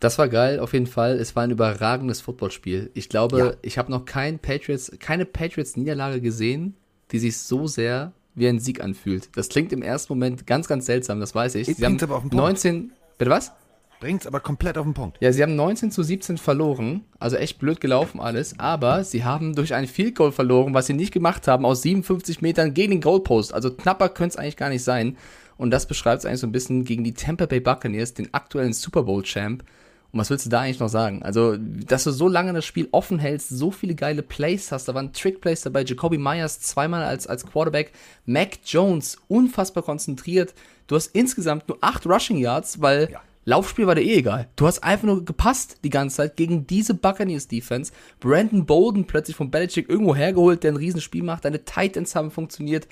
Das 0.00 0.18
war 0.18 0.28
geil, 0.28 0.60
auf 0.60 0.72
jeden 0.72 0.86
Fall. 0.86 1.16
Es 1.18 1.34
war 1.36 1.42
ein 1.44 1.50
überragendes 1.50 2.20
Footballspiel. 2.20 2.90
Ich 2.94 3.08
glaube, 3.08 3.38
Ja. 3.38 3.52
ich 3.62 3.78
habe 3.78 3.90
noch 3.90 4.04
kein 4.04 4.38
Patriots, 4.38 4.92
keine 4.98 5.24
Patriots-Niederlage 5.24 6.20
gesehen, 6.20 6.74
die 7.12 7.18
sich 7.18 7.38
so 7.38 7.66
sehr 7.66 8.12
wie 8.34 8.46
ein 8.48 8.58
Sieg 8.60 8.82
anfühlt. 8.82 9.30
Das 9.34 9.48
klingt 9.48 9.72
im 9.72 9.80
ersten 9.82 10.12
Moment 10.12 10.46
ganz, 10.46 10.68
ganz 10.68 10.84
seltsam, 10.86 11.20
das 11.20 11.34
weiß 11.34 11.54
ich. 11.54 11.68
Ich 11.68 11.76
Sie 11.78 11.84
haben 11.84 11.98
aber 12.02 12.16
auf 12.16 12.22
den 12.22 12.30
Punkt. 12.30 12.44
19, 12.44 12.92
bitte 13.16 13.30
was? 13.30 13.52
Bringt's 13.98 14.26
aber 14.26 14.40
komplett 14.40 14.76
auf 14.76 14.84
den 14.84 14.92
Punkt. 14.92 15.16
Ja, 15.20 15.32
sie 15.32 15.42
haben 15.42 15.56
19 15.56 15.90
zu 15.90 16.02
17 16.02 16.36
verloren, 16.36 17.06
also 17.18 17.36
echt 17.36 17.58
blöd 17.58 17.80
gelaufen 17.80 18.20
alles, 18.20 18.58
aber 18.58 19.04
sie 19.04 19.24
haben 19.24 19.54
durch 19.54 19.72
ein 19.72 19.86
Field 19.86 20.14
Goal 20.16 20.32
verloren, 20.32 20.74
was 20.74 20.86
sie 20.86 20.92
nicht 20.92 21.12
gemacht 21.14 21.48
haben, 21.48 21.64
aus 21.64 21.80
57 21.80 22.42
Metern 22.42 22.74
gegen 22.74 22.90
den 22.90 23.00
Goalpost. 23.00 23.54
Also 23.54 23.72
knapper 23.72 24.10
könnte 24.10 24.34
es 24.34 24.36
eigentlich 24.36 24.58
gar 24.58 24.68
nicht 24.68 24.84
sein. 24.84 25.16
Und 25.56 25.70
das 25.70 25.86
beschreibt 25.86 26.18
es 26.18 26.26
eigentlich 26.26 26.40
so 26.40 26.46
ein 26.46 26.52
bisschen 26.52 26.84
gegen 26.84 27.04
die 27.04 27.14
Tampa 27.14 27.46
Bay 27.46 27.60
Buccaneers, 27.60 28.12
den 28.12 28.34
aktuellen 28.34 28.74
Super 28.74 29.04
Bowl 29.04 29.22
Champ. 29.22 29.64
Und 30.12 30.20
was 30.20 30.30
willst 30.30 30.46
du 30.46 30.50
da 30.50 30.60
eigentlich 30.60 30.80
noch 30.80 30.88
sagen? 30.88 31.22
Also, 31.22 31.56
dass 31.58 32.04
du 32.04 32.10
so 32.10 32.28
lange 32.28 32.52
das 32.52 32.64
Spiel 32.64 32.88
offen 32.92 33.18
hältst, 33.18 33.48
so 33.50 33.70
viele 33.70 33.94
geile 33.94 34.22
Plays 34.22 34.72
hast, 34.72 34.88
da 34.88 34.94
waren 34.94 35.12
Trick-Plays 35.12 35.62
dabei, 35.62 35.84
Jacoby 35.84 36.18
Myers 36.18 36.60
zweimal 36.60 37.02
als, 37.02 37.26
als 37.26 37.44
Quarterback, 37.44 37.92
Mac 38.24 38.58
Jones 38.64 39.18
unfassbar 39.28 39.82
konzentriert. 39.82 40.54
Du 40.86 40.96
hast 40.96 41.08
insgesamt 41.08 41.68
nur 41.68 41.78
acht 41.80 42.06
Rushing 42.06 42.38
Yards, 42.38 42.80
weil 42.80 43.10
Ja. 43.10 43.20
Laufspiel 43.48 43.86
war 43.86 43.94
dir 43.94 44.02
eh 44.02 44.16
egal. 44.16 44.48
Du 44.56 44.66
hast 44.66 44.82
einfach 44.82 45.06
nur 45.06 45.24
gepasst 45.24 45.78
die 45.84 45.90
ganze 45.90 46.16
Zeit 46.16 46.36
gegen 46.36 46.66
diese 46.66 46.94
Buccaneers 46.94 47.46
Defense. 47.46 47.92
Brandon 48.18 48.66
Bolden 48.66 49.06
plötzlich 49.06 49.36
von 49.36 49.52
Belichick 49.52 49.88
irgendwo 49.88 50.16
hergeholt, 50.16 50.64
der 50.64 50.72
ein 50.72 50.76
Riesenspiel 50.76 51.22
macht. 51.22 51.44
Deine 51.44 51.64
Titans 51.64 52.16
haben 52.16 52.32
funktioniert. 52.32 52.88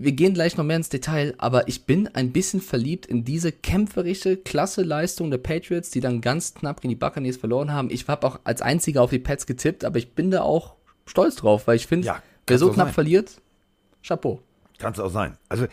Wir 0.00 0.12
gehen 0.12 0.32
gleich 0.32 0.56
noch 0.56 0.64
mehr 0.64 0.76
ins 0.76 0.90
Detail, 0.90 1.34
aber 1.38 1.66
ich 1.66 1.84
bin 1.84 2.06
ein 2.14 2.30
bisschen 2.32 2.60
verliebt 2.60 3.04
in 3.06 3.24
diese 3.24 3.50
kämpferische, 3.50 4.36
klasse 4.36 4.82
Leistung 4.82 5.30
der 5.32 5.38
Patriots, 5.38 5.90
die 5.90 5.98
dann 6.00 6.20
ganz 6.20 6.54
knapp 6.54 6.80
gegen 6.80 6.90
die 6.90 6.96
Buccaneers 6.96 7.36
verloren 7.36 7.72
haben. 7.72 7.90
Ich 7.90 8.06
habe 8.06 8.24
auch 8.26 8.38
als 8.44 8.62
einziger 8.62 9.02
auf 9.02 9.10
die 9.10 9.18
Pets 9.18 9.44
getippt, 9.46 9.84
aber 9.84 9.98
ich 9.98 10.12
bin 10.12 10.30
da 10.30 10.42
auch 10.42 10.76
stolz 11.04 11.34
drauf, 11.34 11.66
weil 11.66 11.74
ich 11.74 11.88
finde, 11.88 12.06
Ja, 12.06 12.22
wer 12.46 12.58
so 12.58 12.70
knapp 12.70 12.88
sein. 12.88 12.94
verliert, 12.94 13.40
Chapeau. 14.06 14.40
Kann 14.78 14.92
es 14.92 15.00
auch 15.00 15.10
sein. 15.10 15.36
Also 15.48 15.66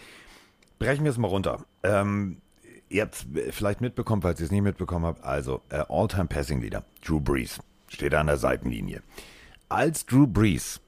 brechen 0.79 1.03
wir 1.03 1.11
es 1.11 1.19
mal 1.19 1.27
runter. 1.27 1.63
Ähm, 1.83 2.37
ihr 2.89 3.03
habt 3.03 3.27
es 3.35 3.55
vielleicht 3.55 3.79
mitbekommen, 3.81 4.23
falls 4.23 4.39
ihr 4.39 4.45
es 4.45 4.51
nicht 4.51 4.63
mitbekommen 4.63 5.05
habt. 5.05 5.23
Also 5.23 5.61
äh, 5.69 5.83
All-Time 5.87 6.25
Passing 6.25 6.61
Leader, 6.61 6.83
Drew 7.05 7.19
Brees, 7.19 7.59
steht 7.89 8.15
an 8.15 8.25
der 8.25 8.37
Seitenlinie. 8.37 9.03
Als 9.69 10.03
Drew 10.07 10.25
Brees 10.25 10.81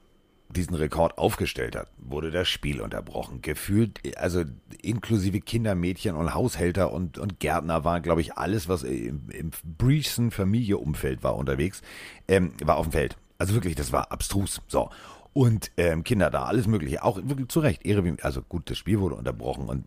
diesen 0.50 0.74
Rekord 0.74 1.18
aufgestellt 1.18 1.76
hat, 1.76 1.88
wurde 1.98 2.30
das 2.30 2.48
Spiel 2.48 2.80
unterbrochen. 2.80 3.42
Gefühlt, 3.42 4.00
also 4.16 4.44
inklusive 4.80 5.40
Kinder, 5.40 5.74
Mädchen 5.74 6.14
und 6.14 6.34
Haushälter 6.34 6.92
und, 6.92 7.18
und 7.18 7.38
Gärtner 7.38 7.84
waren, 7.84 8.02
glaube 8.02 8.20
ich, 8.20 8.34
alles, 8.36 8.68
was 8.68 8.82
im, 8.82 9.28
im 9.30 9.50
Breeson 9.64 10.30
Familieumfeld 10.30 11.22
war 11.22 11.36
unterwegs, 11.36 11.82
ähm, 12.28 12.52
war 12.64 12.76
auf 12.76 12.86
dem 12.86 12.92
Feld. 12.92 13.16
Also 13.36 13.54
wirklich, 13.54 13.74
das 13.74 13.92
war 13.92 14.10
abstrus. 14.10 14.62
So. 14.68 14.90
Und 15.34 15.70
ähm, 15.76 16.02
Kinder 16.02 16.30
da, 16.30 16.44
alles 16.44 16.66
Mögliche. 16.66 17.04
Auch 17.04 17.18
wirklich 17.22 17.48
zu 17.48 17.60
Recht. 17.60 17.82
Also 18.22 18.42
gut, 18.42 18.70
das 18.70 18.78
Spiel 18.78 19.00
wurde 19.00 19.14
unterbrochen 19.14 19.68
und 19.68 19.84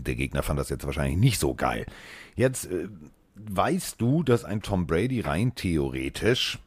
der 0.00 0.14
Gegner 0.14 0.42
fand 0.42 0.58
das 0.58 0.70
jetzt 0.70 0.86
wahrscheinlich 0.86 1.18
nicht 1.18 1.38
so 1.38 1.54
geil. 1.54 1.86
Jetzt 2.34 2.64
äh, 2.64 2.88
weißt 3.36 4.00
du, 4.00 4.22
dass 4.22 4.44
ein 4.44 4.62
Tom 4.62 4.86
Brady 4.86 5.20
rein 5.20 5.54
theoretisch 5.54 6.58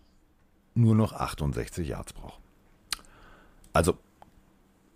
nur 0.76 0.96
noch 0.96 1.14
68 1.14 1.88
Yards 1.88 2.14
braucht. 2.14 2.45
Also, 3.76 3.98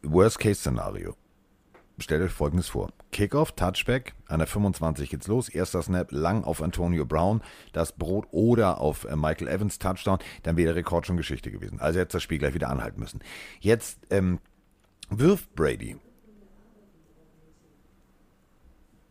Worst-Case-Szenario. 0.03 1.13
Stellt 1.97 2.21
euch 2.21 2.31
folgendes 2.31 2.69
vor. 2.69 2.93
Kickoff, 3.11 3.51
Touchback, 3.51 4.15
an 4.27 4.39
der 4.39 4.47
25 4.47 5.09
geht's 5.09 5.27
los. 5.27 5.49
Erster 5.49 5.81
Snap 5.81 6.13
lang 6.13 6.45
auf 6.45 6.61
Antonio 6.61 7.05
Brown, 7.05 7.41
das 7.73 7.91
Brot 7.91 8.25
oder 8.31 8.79
auf 8.79 9.03
äh, 9.03 9.17
Michael 9.17 9.49
Evans 9.49 9.79
Touchdown, 9.79 10.19
dann 10.43 10.55
wäre 10.55 10.67
der 10.67 10.75
Rekord 10.77 11.05
schon 11.05 11.17
Geschichte 11.17 11.51
gewesen. 11.51 11.81
Also 11.81 11.99
jetzt 11.99 12.13
das 12.13 12.23
Spiel 12.23 12.37
gleich 12.37 12.53
wieder 12.53 12.69
anhalten 12.69 13.01
müssen. 13.01 13.19
Jetzt 13.59 13.99
ähm, 14.11 14.39
wirft 15.09 15.53
Brady. 15.55 15.97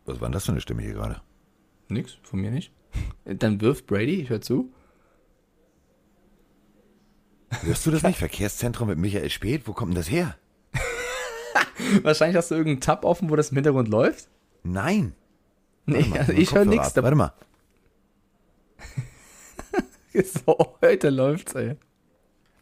Was 0.05 0.19
war 0.19 0.29
denn 0.29 0.33
das 0.33 0.45
für 0.45 0.51
eine 0.51 0.61
Stimme 0.61 0.81
hier 0.81 0.93
gerade? 0.93 1.21
Nix, 1.89 2.17
von 2.23 2.41
mir 2.41 2.49
nicht. 2.49 2.73
Dann 3.23 3.61
wirft 3.61 3.85
Brady, 3.85 4.19
ich 4.19 4.31
höre 4.31 4.41
zu. 4.41 4.73
Hörst 7.63 7.85
du 7.85 7.91
das 7.91 8.03
nicht? 8.03 8.17
Verkehrszentrum 8.19 8.87
mit 8.87 8.97
Michael 8.97 9.29
Speth? 9.29 9.67
Wo 9.67 9.73
kommt 9.73 9.91
denn 9.91 9.97
das 9.97 10.09
her? 10.09 10.35
Wahrscheinlich 12.03 12.37
hast 12.37 12.51
du 12.51 12.55
irgendeinen 12.55 12.81
Tab 12.81 13.03
offen, 13.05 13.29
wo 13.29 13.35
das 13.35 13.49
im 13.49 13.55
Hintergrund 13.57 13.87
läuft. 13.89 14.27
Nein. 14.63 15.13
Nee, 15.85 16.03
mal, 16.03 16.19
also 16.19 16.33
ich 16.33 16.53
höre 16.53 16.65
nichts. 16.65 16.95
Warte 16.95 17.15
mal. 17.15 17.33
So, 20.11 20.75
heute 20.81 21.11
läuft's, 21.11 21.53
ey. 21.53 21.75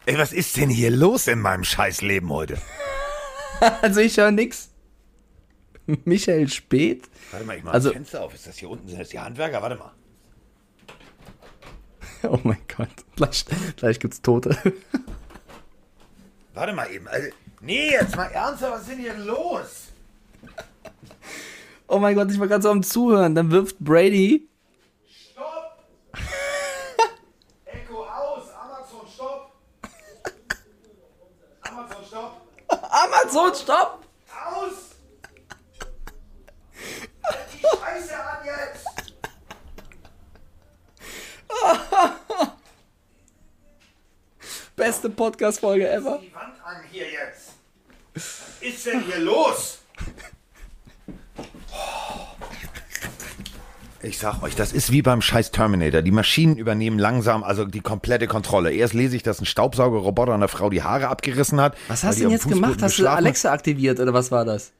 Ey, 0.05 0.17
was 0.17 0.33
ist 0.33 0.57
denn 0.57 0.69
hier 0.69 0.91
los 0.91 1.27
in 1.27 1.39
meinem 1.39 1.63
Scheißleben 1.63 2.29
heute? 2.29 2.57
Also 3.81 4.01
ich 4.01 4.17
höre 4.17 4.29
nix. 4.31 4.69
Michael 6.05 6.47
Speth. 6.49 7.09
Warte 7.31 7.45
mal, 7.45 7.57
ich 7.57 7.63
mach 7.63 7.73
Also- 7.73 7.89
das 7.89 7.93
Fenster 7.95 8.21
auf. 8.23 8.35
Ist 8.35 8.45
das 8.45 8.57
hier 8.57 8.69
unten? 8.69 8.87
Sind 8.87 8.99
das 8.99 9.09
die 9.09 9.19
Handwerker? 9.19 9.61
Warte 9.63 9.77
mal. 9.77 9.93
Oh 12.23 12.39
mein 12.43 12.61
Gott. 12.75 12.89
Gleich, 13.15 13.45
gleich 13.75 13.99
gibt's 13.99 14.21
Tote. 14.21 14.57
Warte 16.53 16.73
mal 16.73 16.89
eben. 16.91 17.07
Also, 17.07 17.29
nee, 17.61 17.91
jetzt 17.91 18.15
mal 18.15 18.25
ernsthaft, 18.25 18.73
was 18.73 18.81
ist 18.81 18.91
denn 18.91 18.99
hier 18.99 19.17
los? 19.17 19.87
Oh 21.87 21.99
mein 21.99 22.15
Gott, 22.15 22.29
ich 22.31 22.39
war 22.39 22.47
gerade 22.47 22.63
so 22.63 22.69
am 22.69 22.83
Zuhören. 22.83 23.35
Dann 23.35 23.51
wirft 23.51 23.79
Brady. 23.79 24.47
Stopp! 25.09 25.83
Echo 27.65 28.03
aus! 28.03 28.43
Amazon, 28.51 29.07
stopp! 29.13 29.51
Amazon, 31.61 32.05
stopp! 32.05 32.41
Amazon, 32.69 33.55
stopp! 33.55 34.03
Aus! 34.29 34.95
Halt 37.23 37.47
die 37.53 37.61
Scheiße 37.61 38.15
an 38.15 38.45
jetzt! 38.45 38.87
Beste 44.87 45.09
Podcast-Folge 45.09 45.89
ever. 45.89 46.17
Die 46.23 46.33
Wand 46.33 46.53
an 46.63 46.77
hier 46.89 47.03
jetzt! 47.03 47.55
Was 48.13 48.23
ist 48.61 48.85
denn 48.85 49.01
hier 49.01 49.19
los? 49.19 49.79
Ich 54.01 54.17
sag 54.17 54.41
euch, 54.43 54.55
das 54.55 54.71
ist 54.71 54.93
wie 54.93 55.01
beim 55.01 55.21
scheiß 55.21 55.51
Terminator. 55.51 56.01
Die 56.01 56.11
Maschinen 56.11 56.55
übernehmen 56.55 56.99
langsam 56.99 57.43
also 57.43 57.65
die 57.65 57.81
komplette 57.81 58.27
Kontrolle. 58.27 58.71
Erst 58.71 58.93
lese 58.93 59.17
ich, 59.17 59.23
dass 59.23 59.41
ein 59.41 59.45
Staubsaugerroboter 59.45 60.33
einer 60.33 60.47
Frau 60.47 60.69
die 60.69 60.83
Haare 60.83 61.09
abgerissen 61.09 61.59
hat. 61.59 61.75
Was 61.89 62.05
hast 62.05 62.19
du 62.19 62.21
denn 62.21 62.31
jetzt 62.31 62.43
Fußboden 62.43 62.61
gemacht? 62.61 62.81
Hast 62.81 62.97
du. 62.97 63.09
Alexa 63.09 63.51
aktiviert 63.51 63.99
oder 63.99 64.13
was 64.13 64.31
war 64.31 64.45
das? 64.45 64.71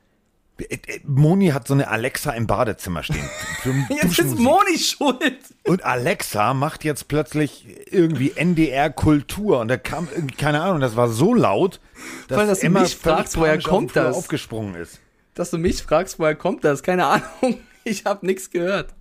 Äh, 0.60 0.76
äh, 0.76 1.00
Moni 1.06 1.50
hat 1.50 1.68
so 1.68 1.74
eine 1.74 1.88
Alexa 1.88 2.32
im 2.32 2.48
Badezimmer 2.48 3.04
stehen. 3.04 3.30
Jetzt 3.90 4.20
ist. 4.20 4.38
Moni 4.38 4.78
schuld. 4.78 5.40
Und 5.66 5.84
Alexa 5.84 6.54
macht 6.54 6.84
jetzt 6.84 7.08
plötzlich 7.08 7.66
irgendwie 7.92 8.32
NDR 8.36 8.90
Kultur 8.90 9.60
und 9.60 9.68
da 9.68 9.78
kam 9.78 10.08
keine 10.38 10.62
Ahnung, 10.62 10.80
das 10.80 10.96
war 10.96 11.10
so 11.10 11.34
laut, 11.34 11.80
dass, 12.28 12.38
allem, 12.38 12.48
dass 12.50 12.60
du 12.60 12.66
Emma 12.68 12.80
mich 12.82 12.96
völlig 12.96 13.18
fragst, 13.18 13.38
woher 13.38 13.62
kommt 13.62 13.96
das? 13.96 14.16
aufgesprungen 14.16 14.76
ist. 14.76 15.00
Dass 15.34 15.52
du 15.52 15.58
mich 15.58 15.84
fragst, 15.84 16.20
woher 16.20 16.36
kommt 16.36 16.64
das? 16.64 16.84
Keine 16.84 17.06
Ahnung. 17.06 17.60
Ich 17.84 18.04
habe 18.04 18.26
nichts 18.26 18.50
gehört. 18.50 18.94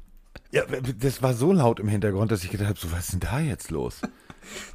Ja, 0.53 0.63
das 1.01 1.21
war 1.21 1.35
so 1.35 1.53
laut 1.53 1.81
im 1.81 1.89
Hintergrund, 1.89 2.31
dass 2.31 2.45
ich 2.45 2.51
gedacht 2.51 2.69
habe, 2.69 2.79
so 2.79 2.93
was 2.93 3.07
ist 3.07 3.15
denn 3.15 3.21
da 3.21 3.41
jetzt 3.41 3.73
los? 3.73 4.01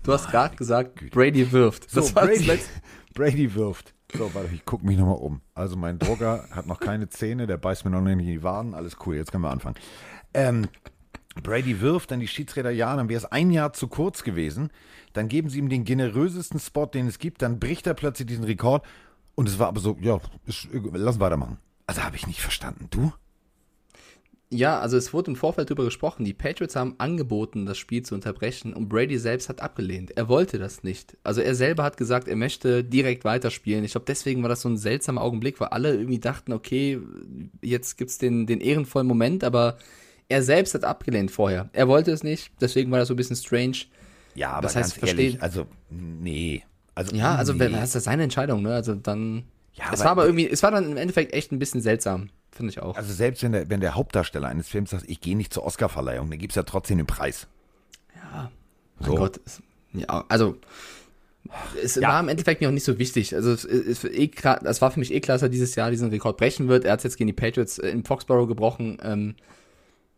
Du 0.04 0.12
hast 0.12 0.30
gerade 0.30 0.56
gesagt, 0.58 1.12
Brady 1.12 1.50
wirft. 1.52 1.90
So, 1.90 2.02
Brady. 2.14 2.60
Brady 3.14 3.56
wirft. 3.56 3.94
So, 4.18 4.34
warte, 4.34 4.54
ich 4.54 4.66
gucke 4.66 4.86
mich 4.86 4.98
nochmal 4.98 5.18
um. 5.18 5.42
Also 5.54 5.78
mein 5.78 6.00
Drucker 6.00 6.46
hat 6.52 6.68
noch 6.68 6.80
keine 6.80 7.10
Zähne, 7.10 7.48
der 7.48 7.58
beißt 7.58 7.86
mir 7.86 7.92
noch 7.92 8.02
nicht 8.02 8.20
in 8.20 8.26
die 8.26 8.44
Waden. 8.44 8.74
Alles 8.74 8.98
cool, 9.06 9.16
jetzt 9.16 9.32
können 9.32 9.44
wir 9.44 9.52
anfangen. 9.52 9.76
Ähm, 10.34 10.68
Brady 11.42 11.80
wirft, 11.80 12.12
dann 12.12 12.20
die 12.20 12.28
Schiedsrichter, 12.28 12.72
ja, 12.72 12.96
dann 12.96 13.10
wäre 13.10 13.18
es 13.18 13.26
ein 13.26 13.52
Jahr 13.52 13.74
zu 13.74 13.88
kurz 13.88 14.24
gewesen. 14.24 14.70
Dann 15.14 15.28
geben 15.28 15.50
sie 15.50 15.60
ihm 15.60 15.70
den 15.70 15.86
generösesten 15.86 16.60
Spot, 16.60 16.86
den 16.86 17.08
es 17.08 17.20
gibt. 17.20 17.42
Dann 17.42 17.60
bricht 17.60 17.88
er 17.88 17.94
plötzlich 17.94 18.28
diesen 18.28 18.44
Rekord. 18.44 18.86
Und 19.36 19.48
es 19.48 19.60
war 19.60 19.68
aber 19.68 19.80
so, 19.80 19.98
ja, 20.02 20.20
ist, 20.46 20.68
lass 20.72 21.20
weitermachen. 21.20 21.58
Also 21.88 22.04
habe 22.04 22.16
ich 22.16 22.28
nicht 22.28 22.42
verstanden. 22.42 22.88
Du? 22.90 23.14
Ja, 24.54 24.80
also 24.80 24.98
es 24.98 25.14
wurde 25.14 25.32
im 25.32 25.38
Vorfeld 25.38 25.70
darüber 25.70 25.86
gesprochen. 25.86 26.26
Die 26.26 26.34
Patriots 26.34 26.76
haben 26.76 26.96
angeboten, 26.98 27.66
das 27.66 27.78
Spiel 27.78 28.04
zu 28.04 28.16
unterbrechen 28.16 28.74
und 28.74 28.90
Brady 28.90 29.18
selbst 29.18 29.48
hat 29.48 29.62
abgelehnt. 29.62 30.12
Er 30.18 30.28
wollte 30.28 30.60
das 30.60 30.84
nicht. 30.84 31.16
Also 31.24 31.40
er 31.40 31.56
selber 31.56 31.84
hat 31.84 31.96
gesagt, 31.96 32.28
er 32.28 32.36
möchte 32.36 32.84
direkt 32.84 33.24
weiterspielen. 33.24 33.86
Ich 33.86 33.92
glaube, 33.92 34.06
deswegen 34.08 34.42
war 34.42 34.50
das 34.50 34.62
so 34.62 34.68
ein 34.68 34.76
seltsamer 34.76 35.22
Augenblick, 35.22 35.62
weil 35.62 35.70
alle 35.70 35.94
irgendwie 35.94 36.20
dachten, 36.20 36.52
okay, 36.52 37.00
jetzt 37.62 37.98
gibt's 37.98 38.18
den, 38.18 38.46
den 38.46 38.60
ehrenvollen 38.60 39.08
Moment, 39.08 39.46
aber 39.46 39.78
er 40.28 40.44
selbst 40.44 40.74
hat 40.74 40.84
abgelehnt 40.84 41.32
vorher. 41.32 41.70
Er 41.72 41.88
wollte 41.88 42.12
es 42.12 42.22
nicht, 42.22 42.52
deswegen 42.60 42.92
war 42.92 43.00
das 43.00 43.08
so 43.08 43.14
ein 43.14 43.18
bisschen 43.18 43.38
strange. 43.38 43.78
Ja, 44.36 44.52
aber 44.52 44.64
Das 44.64 44.76
heißt, 44.76 45.00
ganz 45.00 45.12
ehrlich, 45.12 45.42
also, 45.42 45.66
nee. 45.90 46.64
Also, 46.94 47.16
Ja, 47.16 47.36
also 47.36 47.54
nee. 47.54 47.70
das 47.70 47.96
ist 47.96 48.04
seine 48.04 48.24
Entscheidung, 48.24 48.64
ne? 48.64 48.74
Also 48.74 48.96
dann. 48.96 49.44
Ja, 49.74 49.86
es 49.94 50.02
war 50.02 50.12
aber 50.12 50.26
irgendwie, 50.26 50.50
es 50.50 50.62
war 50.62 50.72
dann 50.72 50.92
im 50.92 50.98
Endeffekt 50.98 51.34
echt 51.34 51.54
ein 51.54 51.60
bisschen 51.60 51.82
seltsam, 51.82 52.30
finde 52.52 52.72
ich 52.72 52.82
auch. 52.82 52.96
Also 52.98 53.14
selbst 53.14 53.44
wenn 53.44 53.52
der, 53.54 53.70
wenn 53.70 53.80
der 53.82 53.96
Hauptdarsteller 53.96 54.48
eines 54.48 54.68
Films 54.68 54.92
sagt, 54.92 55.06
ich 55.08 55.22
gehe 55.22 55.36
nicht 55.38 55.54
zur 55.54 55.64
Oscarverleihung, 55.66 56.30
dann 56.30 56.40
gibt 56.40 56.52
es 56.52 56.56
ja 56.56 56.64
trotzdem 56.64 56.98
den 56.98 57.08
Preis. 57.08 57.48
Mein 59.00 59.10
So. 59.10 59.16
Gott. 59.16 59.40
es- 59.46 59.62
Ja, 59.94 60.24
also. 60.30 60.58
Es 61.84 61.96
Ja. 61.96 62.10
war 62.10 62.20
im 62.20 62.30
Endeffekt 62.30 62.62
mir 62.62 62.68
auch 62.70 62.74
nicht 62.74 62.84
so 62.86 62.98
wichtig. 63.00 63.36
Also 63.36 63.52
es, 63.52 63.66
es, 63.66 64.04
eh 64.06 64.30
es 64.64 64.82
war 64.82 64.92
für 64.92 65.00
mich 65.00 65.12
eh 65.12 65.20
klar, 65.20 65.36
dass 65.36 65.42
er 65.42 65.50
dieses 65.50 65.76
Jahr 65.76 65.90
diesen 65.90 66.10
Rekord 66.10 66.38
brechen 66.38 66.68
wird. 66.68 66.86
Er 66.86 66.94
hat 66.94 67.04
jetzt 67.04 67.18
gegen 67.18 67.28
die 67.28 67.34
Patriots 67.34 67.80
äh, 67.80 67.90
in 67.90 68.04
Foxborough 68.06 68.48
gebrochen. 68.48 69.00
Ähm, 69.04 69.36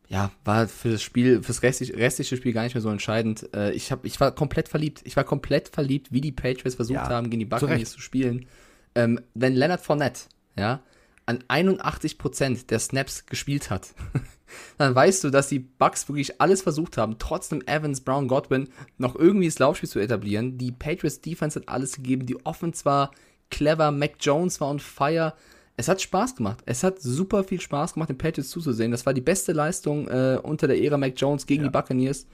ja, 0.09 0.31
war 0.43 0.67
für 0.67 0.91
das 0.91 1.01
Spiel, 1.01 1.41
fürs 1.41 1.63
restliche, 1.63 1.95
restliche 1.97 2.35
Spiel 2.37 2.51
gar 2.53 2.63
nicht 2.63 2.75
mehr 2.75 2.81
so 2.81 2.89
entscheidend. 2.89 3.49
Äh, 3.55 3.71
ich, 3.71 3.91
hab, 3.91 4.05
ich 4.05 4.19
war 4.19 4.31
komplett 4.33 4.67
verliebt. 4.67 5.01
Ich 5.05 5.15
war 5.15 5.23
komplett 5.23 5.69
verliebt, 5.69 6.11
wie 6.11 6.21
die 6.21 6.33
Patriots 6.33 6.75
versucht 6.75 6.95
Ja, 6.97 7.09
haben, 7.09 7.29
gegen 7.29 7.39
die 7.39 7.45
zu. 7.49 7.49
Buccaneers 7.61 7.91
zu 7.91 8.01
spielen. 8.01 8.45
Ähm, 8.93 9.19
wenn 9.33 9.53
Leonard 9.55 9.81
Fournette, 9.81 10.23
ja, 10.59 10.81
an 11.25 11.39
81% 11.47 12.67
der 12.67 12.79
Snaps 12.79 13.25
gespielt 13.25 13.69
hat, 13.69 13.93
dann 14.77 14.93
weißt 14.93 15.23
du, 15.23 15.29
dass 15.29 15.47
die 15.47 15.59
Bucks 15.59 16.07
wirklich 16.09 16.39
alles 16.41 16.61
versucht 16.61 16.97
haben, 16.97 17.17
trotzdem 17.19 17.61
Evans, 17.65 18.01
Brown, 18.01 18.27
Godwin 18.27 18.69
noch 18.97 19.15
irgendwie 19.15 19.47
das 19.47 19.59
Laufspiel 19.59 19.89
zu 19.89 19.99
etablieren. 19.99 20.57
Die 20.57 20.71
Patriots 20.71 21.21
Defense 21.21 21.59
hat 21.59 21.69
alles 21.69 21.95
gegeben. 21.95 22.25
Die 22.25 22.45
Offense 22.45 22.85
war 22.85 23.11
clever. 23.49 23.91
Mac 23.91 24.13
Jones 24.19 24.59
war 24.61 24.69
on 24.69 24.79
fire. 24.79 25.33
es 25.77 25.87
hat 25.87 26.01
Spaß 26.01 26.35
gemacht. 26.35 26.59
Es 26.65 26.83
hat 26.83 27.01
super 27.01 27.43
viel 27.43 27.59
Spaß 27.61 27.93
gemacht, 27.93 28.09
den 28.09 28.17
Patriots 28.17 28.49
zuzusehen. 28.49 28.91
Das 28.91 29.05
war 29.05 29.13
die 29.13 29.21
beste 29.21 29.53
Leistung 29.53 30.07
äh, 30.07 30.37
unter 30.41 30.67
der 30.67 30.81
Ära 30.81 30.97
Mac 30.97 31.13
Jones 31.17 31.45
gegen 31.47 31.63
Ja. 31.63 31.69
die 31.69 31.71
Buccaneers. 31.73 32.27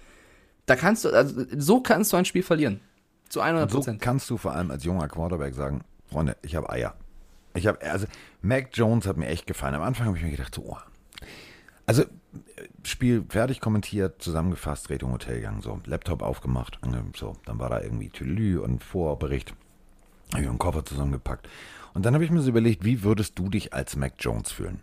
Da 0.65 0.75
kannst 0.75 1.05
du, 1.05 1.09
also 1.09 1.43
so 1.57 1.81
kannst 1.81 2.11
du 2.13 2.17
ein 2.17 2.25
Spiel 2.25 2.43
verlieren. 2.43 2.79
Zu 3.29 3.41
100 3.41 3.63
Und 3.63 3.71
so 3.71 3.77
Prozent. 3.77 4.01
kannst 4.01 4.29
du 4.29 4.37
vor 4.37 4.53
allem 4.53 4.71
als 4.71 4.83
junger 4.83 5.07
Quarterback 5.07 5.53
sagen, 5.53 5.81
Freunde, 6.11 6.35
ich 6.41 6.55
habe 6.55 6.69
Eier. 6.69 6.95
Ich 7.59 7.67
habe, 7.67 7.81
also 7.81 8.07
Mac 8.41 8.69
Jones 8.73 9.05
hat 9.05 9.17
mir 9.17 9.27
echt 9.27 9.47
gefallen. 9.47 9.75
Am 9.75 9.81
Anfang 9.81 10.07
habe 10.07 10.17
ich 10.17 10.23
mir 10.23 10.31
gedacht, 10.31 10.55
so, 10.55 10.63
oh. 10.63 10.77
also 11.85 12.03
Spiel 12.83 13.25
fertig 13.27 13.59
kommentiert, 13.59 14.21
zusammengefasst, 14.21 14.89
Richtung 14.89 15.11
Hotel 15.11 15.37
gegangen, 15.37 15.61
so 15.61 15.81
Laptop 15.85 16.21
aufgemacht, 16.21 16.79
so, 17.15 17.35
dann 17.45 17.59
war 17.59 17.69
da 17.69 17.81
irgendwie 17.81 18.09
Tülü 18.09 18.59
und 18.59 18.83
Vorbericht, 18.83 19.53
habe 20.31 20.43
ich 20.43 20.49
einen 20.49 20.59
Koffer 20.59 20.85
zusammengepackt. 20.85 21.49
Und 21.93 22.05
dann 22.05 22.13
habe 22.13 22.23
ich 22.23 22.31
mir 22.31 22.41
so 22.41 22.49
überlegt, 22.49 22.85
wie 22.85 23.03
würdest 23.03 23.37
du 23.37 23.49
dich 23.49 23.73
als 23.73 23.95
Mac 23.95 24.13
Jones 24.19 24.51
fühlen? 24.51 24.81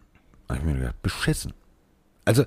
Habe 0.49 0.59
ich 0.59 0.64
mir 0.64 0.75
gedacht, 0.75 1.00
beschissen. 1.02 1.54
Also, 2.25 2.45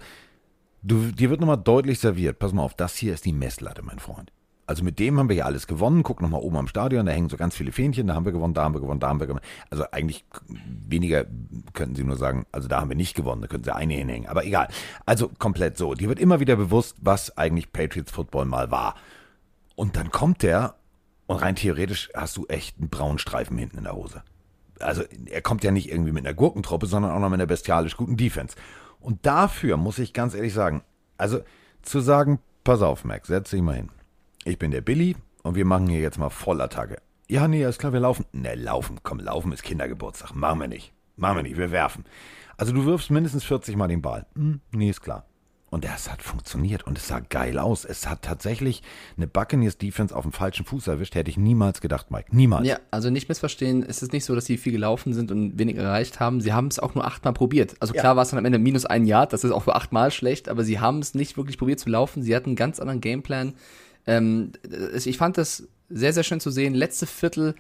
du, 0.84 1.12
dir 1.12 1.30
wird 1.30 1.40
nochmal 1.40 1.58
deutlich 1.58 2.00
serviert. 2.00 2.40
Pass 2.40 2.54
mal 2.54 2.64
auf, 2.64 2.74
das 2.74 2.96
hier 2.96 3.14
ist 3.14 3.26
die 3.26 3.34
Messlatte, 3.34 3.82
mein 3.82 4.00
Freund. 4.00 4.32
Also 4.70 4.84
mit 4.84 5.00
dem 5.00 5.18
haben 5.18 5.30
wir 5.30 5.36
ja 5.36 5.46
alles 5.46 5.66
gewonnen. 5.66 6.04
Guck 6.04 6.22
nochmal 6.22 6.42
oben 6.42 6.58
am 6.58 6.68
Stadion, 6.68 7.08
da 7.08 7.12
hängen 7.12 7.28
so 7.28 7.38
ganz 7.38 7.56
viele 7.56 7.72
Fähnchen, 7.72 8.06
da 8.06 8.14
haben 8.14 8.26
wir 8.26 8.32
gewonnen, 8.32 8.54
da 8.54 8.66
haben 8.66 8.76
wir 8.76 8.82
gewonnen, 8.82 9.00
da 9.00 9.10
haben 9.10 9.20
wir 9.20 9.26
gewonnen. 9.26 9.44
Also 9.72 9.84
eigentlich 9.90 10.26
weniger 10.88 11.26
könnten 11.74 11.96
sie 11.96 12.04
nur 12.04 12.18
sagen, 12.18 12.46
also 12.52 12.68
da 12.68 12.80
haben 12.80 12.90
wir 12.90 12.96
nicht 12.96 13.16
gewonnen, 13.16 13.42
da 13.42 13.48
könnten 13.48 13.64
sie 13.64 13.74
eine 13.74 13.96
hinhängen. 13.96 14.30
Aber 14.30 14.46
egal. 14.46 14.68
Also 15.08 15.32
komplett 15.40 15.76
so. 15.76 15.96
Dir 15.96 16.08
wird 16.08 16.20
immer 16.20 16.40
wieder 16.40 16.56
bewusst, 16.56 16.98
was 17.02 17.36
eigentlich 17.36 17.74
Patriots 17.74 18.12
Football 18.12 18.46
mal 18.46 18.70
war. 18.70 18.94
Und 19.74 19.96
dann 19.96 20.12
kommt 20.12 20.44
der 20.44 20.76
und 21.26 21.38
rein 21.38 21.56
theoretisch 21.56 22.12
hast 22.14 22.38
du 22.38 22.46
echt 22.46 22.78
einen 22.78 22.90
braunen 22.90 23.18
Streifen 23.18 23.58
hinten 23.58 23.80
in 23.80 23.86
der 23.86 23.96
Hose. 23.96 24.22
Also 24.80 25.02
er 25.32 25.42
kommt 25.42 25.64
ja 25.64 25.72
nicht 25.72 25.92
irgendwie 25.92 26.12
mit 26.12 26.28
einer 26.28 26.36
Gurkentruppe, 26.36 26.86
sondern 26.86 27.12
auch 27.12 27.20
noch 27.20 27.30
mit 27.30 27.40
einer 27.40 27.48
bestialisch 27.48 27.98
guten 27.98 28.18
Defense. 28.18 28.56
Und 29.00 29.26
dafür 29.26 29.78
muss 29.78 29.98
ich 29.98 30.14
ganz 30.14 30.36
ehrlich 30.36 30.54
sagen, 30.54 30.84
also 31.18 31.40
zu 31.82 32.02
sagen, 32.02 32.38
pass 32.64 32.84
auf, 32.84 33.04
Max, 33.04 33.30
setz 33.30 33.50
dich 33.50 33.64
mal 33.64 33.76
hin. 33.76 33.90
Ich 34.50 34.58
bin 34.58 34.72
der 34.72 34.82
Billy 34.82 35.16
und 35.44 35.54
wir 35.54 35.64
machen 35.64 35.86
hier 35.86 36.00
jetzt 36.00 36.18
mal 36.18 36.32
Vollattacke. 36.32 36.98
Ja, 37.28 37.48
nee, 37.48 37.64
ist 37.64 37.78
klar, 37.78 37.94
wir 37.94 38.00
laufen. 38.00 38.26
Ne, 38.32 38.56
laufen, 38.56 38.98
komm, 39.04 39.20
laufen 39.20 39.52
ist 39.52 39.62
Kindergeburtstag. 39.62 40.34
Machen 40.34 40.62
wir 40.62 40.68
nicht. 40.68 40.92
Machen 41.18 41.36
wir 41.36 41.44
nicht, 41.44 41.58
wir 41.58 41.70
werfen. 41.70 42.04
Also 42.58 42.74
du 42.74 42.84
wirfst 42.86 43.12
mindestens 43.12 43.44
40 43.44 43.76
Mal 43.76 43.90
den 43.90 44.02
Ball. 44.02 44.26
Hm, 44.34 44.60
nee, 44.72 44.90
ist 44.90 45.02
klar. 45.02 45.28
Und 45.70 45.86
das 45.86 46.12
hat 46.12 46.24
funktioniert 46.24 46.88
und 46.88 46.98
es 46.98 47.08
sah 47.08 47.20
geil 47.20 47.60
aus. 47.60 47.86
Es 47.86 48.10
hat 48.10 48.24
tatsächlich 48.24 48.82
eine 49.18 49.28
Buccaneers 49.28 49.78
Defense 49.78 50.16
auf 50.16 50.24
dem 50.24 50.32
falschen 50.32 50.66
Fuß 50.66 50.88
erwischt. 50.88 51.14
Hätte 51.14 51.30
ich 51.30 51.38
niemals 51.38 51.80
gedacht, 51.80 52.10
Mike. 52.10 52.36
Niemals. 52.36 52.68
Ja, 52.68 52.80
also 52.90 53.12
nicht 53.12 53.30
missverstehen, 53.30 53.84
es 53.84 54.02
ist 54.02 54.14
nicht 54.14 54.26
so, 54.26 54.34
dass 54.34 54.46
sie 54.46 54.58
viel 54.58 54.72
gelaufen 54.72 55.14
sind 55.14 55.32
und 55.32 55.60
wenig 55.60 55.78
erreicht 55.78 56.20
haben. 56.20 56.42
Sie 56.42 56.54
haben 56.54 56.70
es 56.70 56.80
auch 56.80 56.96
nur 56.96 57.06
achtmal 57.06 57.34
probiert. 57.34 57.76
Also 57.82 57.94
klar 57.94 58.16
war 58.16 58.24
es 58.24 58.32
dann 58.32 58.40
am 58.40 58.46
Ende 58.46 58.58
minus 58.58 58.88
ein 58.88 59.06
Yard, 59.06 59.32
das 59.32 59.44
ist 59.44 59.52
auch 59.52 59.62
für 59.62 59.76
achtmal 59.76 60.10
schlecht, 60.10 60.50
aber 60.50 60.64
sie 60.64 60.80
haben 60.80 60.98
es 61.00 61.14
nicht 61.14 61.38
wirklich 61.38 61.60
probiert 61.60 61.80
zu 61.80 61.90
laufen. 61.92 62.24
Sie 62.24 62.36
hatten 62.36 62.50
einen 62.50 62.56
ganz 62.56 62.80
anderen 62.80 63.00
Gameplan. 63.00 63.54
Ähm, 64.10 64.52
ich 65.06 65.18
fand 65.18 65.38
das 65.38 65.68
sehr, 65.90 66.14
sehr 66.14 66.24
schön 66.24 66.40
zu 66.40 66.52
sehen. 66.52 66.74
Letzte 66.74 67.06
Viertel 67.06 67.56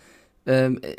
ähm, 0.45 0.79
äh, 0.81 0.95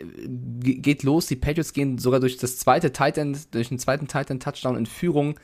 ge- 0.60 0.76
geht 0.76 1.02
los. 1.02 1.26
Die 1.26 1.36
Patriots 1.36 1.72
gehen 1.72 1.98
sogar 1.98 2.20
durch 2.20 2.36
das 2.36 2.58
zweite 2.58 2.92
Tight 2.92 3.18
End, 3.18 3.54
durch 3.54 3.68
den 3.68 3.78
zweiten 3.78 4.06
Tight 4.08 4.30
End 4.30 4.42
Touchdown 4.42 4.76
in 4.76 4.86
Führung 4.86 5.34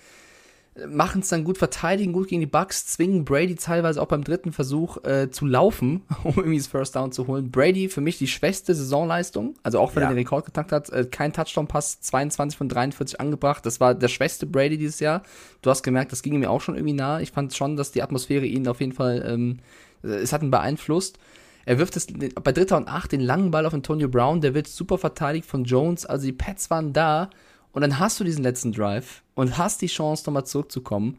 machen 0.89 1.23
es 1.23 1.31
dann 1.31 1.43
gut, 1.45 1.57
verteidigen 1.57 2.13
gut 2.13 2.29
gegen 2.29 2.41
die 2.41 2.47
Bucks, 2.47 2.87
zwingen 2.87 3.25
Brady 3.25 3.55
teilweise 3.55 3.99
auch 4.03 4.09
beim 4.09 4.23
dritten 4.25 4.53
Versuch 4.53 5.03
äh, 5.05 5.31
zu 5.31 5.47
laufen, 5.47 6.03
um 6.23 6.35
irgendwie 6.37 6.59
das 6.59 6.67
First 6.67 6.95
Down 6.97 7.13
zu 7.13 7.27
holen. 7.27 7.51
Brady 7.51 7.89
für 7.89 8.03
mich 8.03 8.19
die 8.19 8.27
schwächste 8.27 8.75
Saisonleistung, 8.75 9.55
also 9.63 9.79
auch 9.81 9.97
wenn 9.97 10.03
Ja. 10.03 10.09
er 10.11 10.13
den 10.15 10.19
Rekord 10.19 10.45
geknackt 10.45 10.73
hat, 10.73 10.91
äh, 10.91 11.07
kein 11.11 11.33
Touchdown-Pass, 11.33 12.03
22 12.03 12.59
von 12.59 12.69
43 12.69 13.19
angebracht. 13.19 13.65
Das 13.65 13.81
war 13.81 13.95
der 13.95 14.09
schwächste 14.09 14.45
Brady 14.45 14.77
dieses 14.77 15.01
Jahr. 15.01 15.23
Du 15.63 15.71
hast 15.71 15.83
gemerkt, 15.83 16.13
das 16.13 16.23
ging 16.23 16.39
mir 16.39 16.51
auch 16.51 16.61
schon 16.61 16.75
irgendwie 16.75 16.93
nahe. 16.93 17.23
Ich 17.23 17.33
fand 17.33 17.55
schon, 17.55 17.77
dass 17.79 17.93
die 17.93 18.03
Atmosphäre 18.03 18.45
ihn 18.45 18.69
auf 18.69 18.81
jeden 18.81 18.93
Fall, 18.93 19.25
ähm, 19.27 19.61
es 20.03 20.33
hat 20.33 20.43
ihn 20.43 20.51
beeinflusst. 20.51 21.19
Er 21.65 21.79
wirft 21.79 21.97
es 21.97 22.07
bei 22.07 22.53
dritter 22.53 22.77
und 22.77 22.89
acht 22.89 23.13
den 23.13 23.21
langen 23.21 23.51
Ball 23.51 23.67
auf 23.67 23.75
Antonio 23.75 24.09
Brown, 24.09 24.41
der 24.41 24.55
wird 24.55 24.69
super 24.69 24.99
verteidigt 24.99 25.47
von 25.47 25.65
Jones. 25.65 26.07
Also 26.07 26.27
die 26.27 26.33
Pets 26.33 26.71
waren 26.71 26.93
da 26.93 27.31
und 27.73 27.83
dann 27.83 27.99
hast 27.99 28.21
du 28.21 28.25
diesen 28.25 28.45
letzten 28.45 28.73
Drive 28.73 29.23
und 29.35 29.59
hast 29.59 29.83
die 29.83 29.89
Chance, 29.89 30.25
nochmal 30.27 30.47
zurückzukommen. 30.47 31.19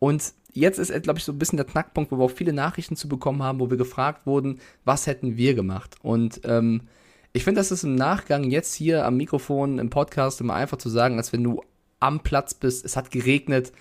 Und 0.00 0.34
jetzt 0.52 0.78
ist, 0.78 0.92
glaube 1.02 1.18
ich, 1.18 1.24
so 1.24 1.32
ein 1.32 1.38
bisschen 1.38 1.56
der 1.56 1.66
Knackpunkt, 1.66 2.10
wo 2.10 2.18
wir 2.18 2.24
auch 2.24 2.30
viele 2.30 2.52
Nachrichten 2.52 2.96
zu 2.96 3.08
bekommen 3.08 3.42
haben, 3.42 3.60
wo 3.60 3.70
wir 3.70 3.76
gefragt 3.76 4.26
wurden, 4.26 4.60
was 4.84 5.06
hätten 5.06 5.36
wir 5.36 5.54
gemacht? 5.54 5.94
Und 6.02 6.40
ähm, 6.44 6.82
ich 7.32 7.44
finde, 7.44 7.60
das 7.60 7.72
ist 7.72 7.84
im 7.84 7.94
Nachgang 7.94 8.50
jetzt 8.50 8.74
hier 8.74 9.04
am 9.04 9.16
Mikrofon, 9.16 9.78
im 9.78 9.90
Podcast 9.90 10.40
immer 10.40 10.54
einfach 10.54 10.78
zu 10.78 10.88
sagen, 10.88 11.18
als 11.18 11.32
wenn 11.32 11.42
du 11.42 11.62
am 12.00 12.20
Platz 12.20 12.54
bist, 12.54 12.84
es 12.84 12.96
hat 12.96 13.10
geregnet, 13.10 13.72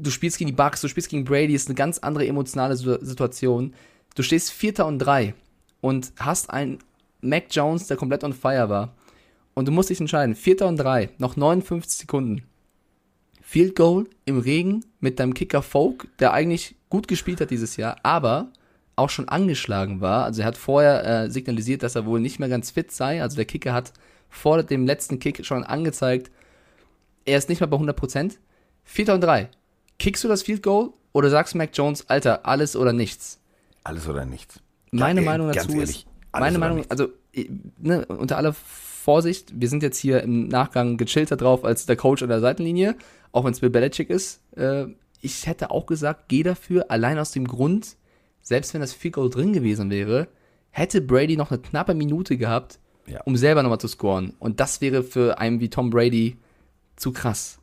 du 0.00 0.10
spielst 0.10 0.38
gegen 0.38 0.48
die 0.50 0.56
Bucks, 0.56 0.80
du 0.80 0.88
spielst 0.88 1.08
gegen 1.08 1.24
Brady, 1.24 1.54
ist 1.54 1.68
eine 1.68 1.74
ganz 1.74 1.98
andere 1.98 2.26
emotionale 2.26 2.76
Situ- 2.76 2.98
Situation. 3.04 3.74
Du 4.14 4.22
stehst 4.22 4.50
Vierter 4.50 4.86
und 4.86 4.98
drei 4.98 5.34
und 5.80 6.12
hast 6.18 6.50
einen 6.50 6.78
Mac 7.20 7.44
Jones, 7.50 7.86
der 7.86 7.96
komplett 7.96 8.24
on 8.24 8.32
fire 8.32 8.68
war. 8.68 8.94
Und 9.54 9.66
du 9.68 9.72
musst 9.72 9.90
dich 9.90 10.00
entscheiden. 10.00 10.34
Vierter 10.34 10.68
und 10.68 10.76
drei, 10.76 11.10
noch 11.18 11.36
59 11.36 11.98
Sekunden. 11.98 12.44
Field 13.42 13.74
Goal 13.74 14.06
im 14.24 14.38
Regen 14.38 14.84
mit 15.00 15.18
deinem 15.18 15.34
Kicker 15.34 15.62
Folk, 15.62 16.08
der 16.18 16.32
eigentlich 16.32 16.76
gut 16.88 17.08
gespielt 17.08 17.40
hat 17.40 17.50
dieses 17.50 17.76
Jahr, 17.76 17.96
aber 18.02 18.52
auch 18.96 19.10
schon 19.10 19.28
angeschlagen 19.28 20.00
war. 20.00 20.24
Also 20.24 20.42
er 20.42 20.46
hat 20.46 20.56
vorher 20.56 21.04
äh, 21.24 21.30
signalisiert, 21.30 21.82
dass 21.82 21.96
er 21.96 22.06
wohl 22.06 22.20
nicht 22.20 22.38
mehr 22.38 22.48
ganz 22.48 22.70
fit 22.70 22.92
sei. 22.92 23.22
Also 23.22 23.36
der 23.36 23.44
Kicker 23.44 23.72
hat 23.72 23.92
vor 24.28 24.62
dem 24.62 24.86
letzten 24.86 25.18
Kick 25.18 25.44
schon 25.44 25.64
angezeigt, 25.64 26.30
er 27.24 27.38
ist 27.38 27.48
nicht 27.48 27.60
mehr 27.60 27.68
bei 27.68 27.76
100%. 27.76 28.36
Vierter 28.84 29.14
und 29.14 29.20
drei. 29.22 29.50
Kickst 30.00 30.24
du 30.24 30.28
das 30.28 30.42
Field 30.42 30.62
Goal 30.64 30.90
oder 31.12 31.30
sagst 31.30 31.54
du 31.54 31.58
Mac 31.58 31.70
Jones, 31.74 32.08
Alter, 32.08 32.44
alles 32.46 32.74
oder 32.74 32.92
nichts? 32.92 33.38
Alles 33.84 34.08
oder 34.08 34.24
nichts. 34.24 34.60
Meine 34.90 35.20
Ja, 35.20 35.26
Meinung 35.26 35.52
dazu 35.52 35.70
ehrlich, 35.70 35.82
ist, 36.00 36.06
meine 36.32 36.58
Meinung, 36.58 36.78
nichts. 36.78 36.90
also 36.90 37.08
ne, 37.78 38.04
unter 38.06 38.36
aller 38.36 38.52
Vorsicht, 38.54 39.52
wir 39.60 39.68
sind 39.68 39.82
jetzt 39.82 39.98
hier 39.98 40.22
im 40.22 40.48
Nachgang 40.48 40.96
gechillter 40.96 41.36
drauf 41.36 41.64
als 41.64 41.86
der 41.86 41.96
Coach 41.96 42.22
an 42.22 42.28
der 42.30 42.40
Seitenlinie, 42.40 42.96
auch 43.32 43.44
wenn 43.44 43.52
es 43.52 43.60
Bill 43.60 43.70
Belichick 43.70 44.10
ist. 44.10 44.40
Äh, 44.56 44.86
ich 45.20 45.46
hätte 45.46 45.70
auch 45.70 45.86
gesagt, 45.86 46.24
geh 46.28 46.42
dafür, 46.42 46.86
allein 46.90 47.18
aus 47.18 47.30
dem 47.32 47.46
Grund, 47.46 47.96
selbst 48.42 48.74
wenn 48.74 48.80
das 48.80 48.92
Field 48.92 49.14
Goal 49.14 49.30
drin 49.30 49.52
gewesen 49.52 49.90
wäre, 49.90 50.28
hätte 50.70 51.00
Brady 51.02 51.36
noch 51.36 51.50
eine 51.50 51.60
knappe 51.60 51.94
Minute 51.94 52.36
gehabt, 52.36 52.78
Ja. 53.06 53.20
um 53.24 53.36
selber 53.36 53.62
nochmal 53.62 53.80
zu 53.80 53.88
scoren. 53.88 54.34
Und 54.38 54.60
das 54.60 54.80
wäre 54.80 55.02
für 55.02 55.38
einen 55.38 55.60
wie 55.60 55.68
Tom 55.68 55.90
Brady 55.90 56.38
zu 56.96 57.12
krass. 57.12 57.58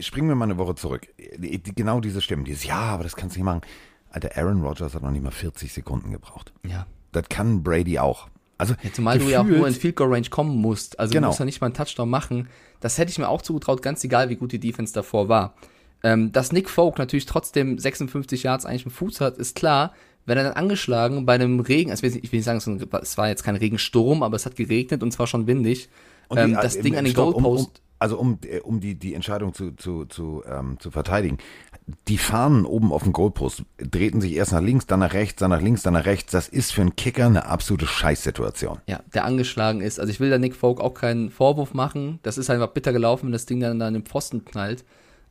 Springen 0.00 0.28
wir 0.28 0.34
mal 0.34 0.44
eine 0.44 0.58
Woche 0.58 0.74
zurück. 0.74 1.08
Genau 1.74 2.00
diese 2.00 2.20
Stimmen. 2.20 2.44
Dieses, 2.44 2.64
ja, 2.64 2.76
aber 2.80 3.02
das 3.04 3.16
kannst 3.16 3.36
du 3.36 3.40
nicht 3.40 3.44
machen. 3.44 3.62
Alter, 4.10 4.36
Aaron 4.36 4.62
Rodgers 4.62 4.94
hat 4.94 5.02
noch 5.02 5.10
nicht 5.10 5.22
mal 5.22 5.30
40 5.30 5.72
Sekunden 5.72 6.12
gebraucht. 6.12 6.52
Ja. 6.66 6.86
Das 7.12 7.28
kann 7.28 7.62
Brady 7.62 7.98
auch. 7.98 8.28
Also, 8.56 8.74
Ja, 8.82 8.92
zumal 8.92 9.18
du 9.18 9.28
ja 9.28 9.40
auch 9.40 9.44
gefühlt- 9.44 9.58
nur 9.58 9.68
in 9.68 9.74
Field 9.74 9.96
Goal 9.96 10.12
Range 10.12 10.28
kommen 10.30 10.56
musst. 10.56 10.98
Also 10.98 11.12
Genau. 11.12 11.26
du 11.26 11.28
musst 11.28 11.38
ja 11.38 11.44
nicht 11.44 11.60
mal 11.60 11.66
einen 11.68 11.74
Touchdown 11.74 12.08
machen. 12.10 12.48
Das 12.80 12.98
hätte 12.98 13.10
ich 13.10 13.18
mir 13.18 13.28
auch 13.28 13.42
zugetraut, 13.42 13.82
ganz 13.82 14.02
egal, 14.04 14.30
wie 14.30 14.36
gut 14.36 14.52
die 14.52 14.58
Defense 14.60 14.92
davor 14.92 15.28
war. 15.28 15.54
Ähm, 16.02 16.32
dass 16.32 16.52
Nick 16.52 16.68
Folk 16.70 16.98
natürlich 16.98 17.26
trotzdem 17.26 17.78
56 17.78 18.42
Yards 18.44 18.64
eigentlich 18.66 18.84
im 18.84 18.90
Fuß 18.92 19.20
hat, 19.20 19.36
ist 19.38 19.56
klar. 19.56 19.92
Wenn 20.26 20.36
er 20.38 20.44
dann 20.44 20.52
angeschlagen 20.54 21.24
bei 21.24 21.34
einem 21.34 21.60
Regen, 21.60 21.90
also 21.90 22.06
ich 22.06 22.12
will 22.14 22.38
nicht- 22.38 22.44
sagen, 22.44 22.58
es 23.02 23.16
war 23.18 23.28
jetzt 23.28 23.42
kein 23.44 23.56
Regensturm, 23.56 24.22
aber 24.22 24.36
es 24.36 24.44
hat 24.44 24.56
geregnet 24.56 25.02
und 25.02 25.10
zwar 25.12 25.26
schon 25.26 25.46
windig. 25.46 25.88
Und 26.28 26.38
ähm, 26.38 26.48
die- 26.50 26.54
das 26.54 26.76
äh, 26.76 26.82
Ding 26.82 26.96
an 26.96 27.04
den 27.04 27.12
stopp, 27.12 27.34
um, 27.34 27.44
um, 27.44 27.54
Goalpost. 27.54 27.80
Also 27.98 28.18
um, 28.18 28.38
äh, 28.44 28.60
um 28.60 28.80
die, 28.80 28.94
die 28.94 29.14
Entscheidung 29.14 29.54
zu, 29.54 29.72
zu, 29.72 30.04
zu, 30.06 30.42
ähm, 30.46 30.78
zu 30.78 30.90
verteidigen. 30.90 31.38
Die 32.06 32.18
Fahnen 32.18 32.64
oben 32.64 32.92
auf 32.92 33.02
dem 33.02 33.12
Goalpost 33.12 33.62
drehten 33.78 34.20
sich 34.20 34.34
erst 34.34 34.52
nach 34.52 34.60
links, 34.60 34.86
dann 34.86 35.00
nach 35.00 35.14
rechts, 35.14 35.40
dann 35.40 35.50
nach 35.50 35.62
links, 35.62 35.82
dann 35.82 35.94
nach 35.94 36.04
rechts. 36.04 36.32
Das 36.32 36.48
ist 36.48 36.72
für 36.72 36.82
einen 36.82 36.96
Kicker 36.96 37.26
eine 37.26 37.46
absolute 37.46 37.86
Scheißsituation. 37.86 38.78
ja, 38.86 39.00
der 39.14 39.24
angeschlagen 39.24 39.80
ist. 39.80 39.98
Also 39.98 40.10
ich 40.10 40.20
will 40.20 40.30
da 40.30 40.38
Nick 40.38 40.54
Folk 40.54 40.80
auch 40.80 40.94
keinen 40.94 41.30
Vorwurf 41.30 41.74
machen. 41.74 42.18
Das 42.22 42.38
ist 42.38 42.50
einfach 42.50 42.68
bitter 42.68 42.92
gelaufen, 42.92 43.26
wenn 43.26 43.32
das 43.32 43.46
Ding 43.46 43.60
dann 43.60 43.80
an 43.80 43.94
den 43.94 44.04
Pfosten 44.04 44.44
knallt. 44.44 44.84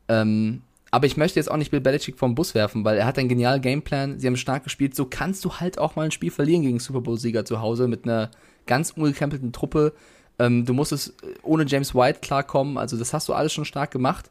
Ähm, 0.07 0.61
aber 0.89 1.05
ich 1.05 1.17
möchte 1.17 1.39
jetzt 1.39 1.51
auch 1.51 1.57
nicht 1.57 1.71
Bill 1.71 1.81
Belichick 1.81 2.17
vom 2.17 2.35
Bus 2.35 2.55
werfen, 2.55 2.85
weil 2.85 2.97
er 2.97 3.05
hat 3.05 3.19
einen 3.19 3.29
genialen 3.29 3.61
Gameplan. 3.61 4.19
Sie 4.19 4.27
haben 4.27 4.37
stark 4.37 4.63
gespielt. 4.63 4.95
So 4.95 5.05
kannst 5.05 5.43
du 5.43 5.55
halt 5.55 5.77
auch 5.79 5.95
mal 5.95 6.05
ein 6.05 6.11
Spiel 6.11 6.31
verlieren 6.31 6.61
gegen 6.61 6.79
Super 6.79 7.01
Bowl-Sieger 7.01 7.45
zu 7.45 7.61
Hause 7.61 7.87
mit 7.87 8.05
einer 8.05 8.31
ganz 8.65 8.91
ungekrempelten 8.91 9.51
Truppe. 9.51 9.93
Ähm, 10.39 10.65
du 10.65 10.73
musstest 10.73 11.13
ohne 11.43 11.65
James 11.65 11.95
White 11.95 12.19
klarkommen. 12.19 12.77
Also 12.77 12.97
das 12.97 13.13
hast 13.13 13.27
du 13.27 13.33
alles 13.33 13.53
schon 13.53 13.65
stark 13.65 13.91
gemacht. 13.91 14.29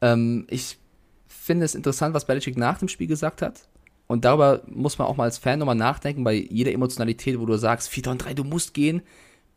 Ähm, 0.00 0.46
ich 0.48 0.78
finde 1.26 1.64
es 1.64 1.74
interessant, 1.74 2.14
was 2.14 2.26
Belichick 2.26 2.56
nach 2.56 2.78
dem 2.78 2.88
Spiel 2.88 3.06
gesagt 3.06 3.42
hat. 3.42 3.68
Und 4.06 4.24
darüber 4.24 4.62
muss 4.66 4.98
man 4.98 5.08
auch 5.08 5.16
mal 5.16 5.24
als 5.24 5.38
Fan 5.38 5.58
nochmal 5.58 5.74
nachdenken, 5.74 6.24
bei 6.24 6.34
jeder 6.34 6.72
Emotionalität, 6.72 7.38
wo 7.38 7.46
du 7.46 7.56
sagst, 7.56 7.88
4 7.88 8.08
und 8.08 8.18
3, 8.18 8.34
du 8.34 8.44
musst 8.44 8.74
gehen. 8.74 9.02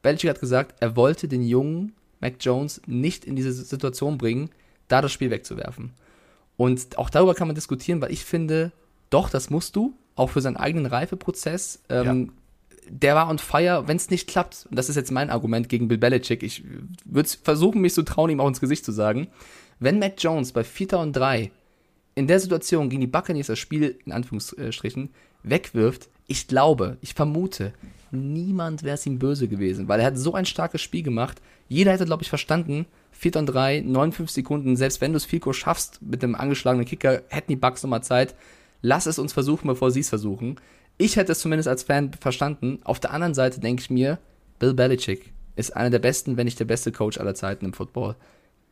Belichick 0.01 0.29
hat 0.29 0.39
gesagt, 0.39 0.75
er 0.79 0.95
wollte 0.95 1.27
den 1.27 1.43
jungen 1.43 1.93
Mac 2.21 2.35
Jones 2.39 2.81
nicht 2.85 3.25
in 3.25 3.35
diese 3.35 3.51
Situation 3.51 4.17
bringen, 4.17 4.49
da 4.87 5.01
das 5.01 5.11
Spiel 5.11 5.31
wegzuwerfen. 5.31 5.93
Und 6.57 6.97
auch 6.97 7.09
darüber 7.09 7.35
kann 7.35 7.47
man 7.47 7.55
diskutieren, 7.55 8.01
weil 8.01 8.11
ich 8.11 8.23
finde, 8.23 8.71
doch, 9.09 9.29
das 9.29 9.49
musst 9.49 9.75
du, 9.75 9.93
auch 10.15 10.29
für 10.29 10.41
seinen 10.41 10.57
eigenen 10.57 10.85
Reifeprozess. 10.85 11.81
Ähm, 11.89 12.31
der 12.89 13.15
war 13.15 13.29
on 13.29 13.39
fire, 13.39 13.87
wenn 13.87 13.97
es 13.97 14.09
nicht 14.09 14.27
klappt. 14.27 14.67
Und 14.69 14.77
das 14.77 14.89
ist 14.89 14.95
jetzt 14.95 15.11
mein 15.11 15.29
Argument 15.29 15.69
gegen 15.69 15.87
Bill 15.87 15.97
Belichick. 15.97 16.43
Ich 16.43 16.63
würde 17.05 17.29
versuchen, 17.43 17.81
mich 17.81 17.93
zu 17.93 18.03
trauen, 18.03 18.29
ihm 18.29 18.39
auch 18.39 18.47
ins 18.47 18.61
Gesicht 18.61 18.85
zu 18.85 18.91
sagen. 18.91 19.27
Wenn 19.79 19.99
Mac 19.99 20.15
Jones 20.17 20.51
bei 20.51 20.63
4. 20.63 20.99
und 20.99 21.13
3 21.13 21.51
in 22.15 22.27
der 22.27 22.39
Situation 22.39 22.89
gegen 22.89 23.01
die 23.01 23.07
Buccaneers 23.07 23.47
das 23.47 23.59
Spiel, 23.59 23.99
in 24.05 24.11
Anführungsstrichen, 24.11 25.09
wegwirft, 25.43 26.09
ich 26.27 26.47
glaube, 26.47 26.97
ich 27.01 27.13
vermute, 27.13 27.73
niemand 28.11 28.83
wäre 28.83 28.95
es 28.95 29.05
ihm 29.05 29.19
böse 29.19 29.47
gewesen, 29.47 29.87
weil 29.87 29.99
er 29.99 30.07
hat 30.07 30.17
so 30.17 30.33
ein 30.33 30.45
starkes 30.45 30.81
Spiel 30.81 31.03
gemacht. 31.03 31.41
Jeder 31.67 31.91
hätte, 31.91 32.05
glaube 32.05 32.23
ich, 32.23 32.29
verstanden, 32.29 32.85
4 33.11 33.35
und 33.37 33.45
3, 33.47 33.81
59 33.81 34.33
Sekunden, 34.33 34.75
selbst 34.75 35.01
wenn 35.01 35.11
du 35.11 35.17
es 35.17 35.25
Fico 35.25 35.53
schaffst 35.53 36.01
mit 36.01 36.23
dem 36.23 36.35
angeschlagenen 36.35 36.85
Kicker, 36.85 37.21
hätten 37.29 37.51
die 37.51 37.55
Bucks 37.55 37.83
nochmal 37.83 38.03
Zeit. 38.03 38.35
Lass 38.81 39.05
es 39.05 39.19
uns 39.19 39.33
versuchen, 39.33 39.67
bevor 39.67 39.91
sie 39.91 40.01
es 40.01 40.09
versuchen. 40.09 40.57
Ich 40.97 41.15
hätte 41.17 41.33
es 41.33 41.39
zumindest 41.39 41.67
als 41.67 41.83
Fan 41.83 42.11
verstanden. 42.13 42.79
Auf 42.83 42.99
der 42.99 43.11
anderen 43.11 43.33
Seite 43.33 43.59
denke 43.59 43.81
ich 43.81 43.89
mir, 43.89 44.19
Bill 44.59 44.73
Belichick 44.73 45.33
ist 45.55 45.75
einer 45.75 45.89
der 45.89 45.99
besten, 45.99 46.37
wenn 46.37 46.45
nicht 46.45 46.59
der 46.59 46.65
beste 46.65 46.91
Coach 46.91 47.19
aller 47.19 47.35
Zeiten 47.35 47.65
im 47.65 47.73
Football. 47.73 48.15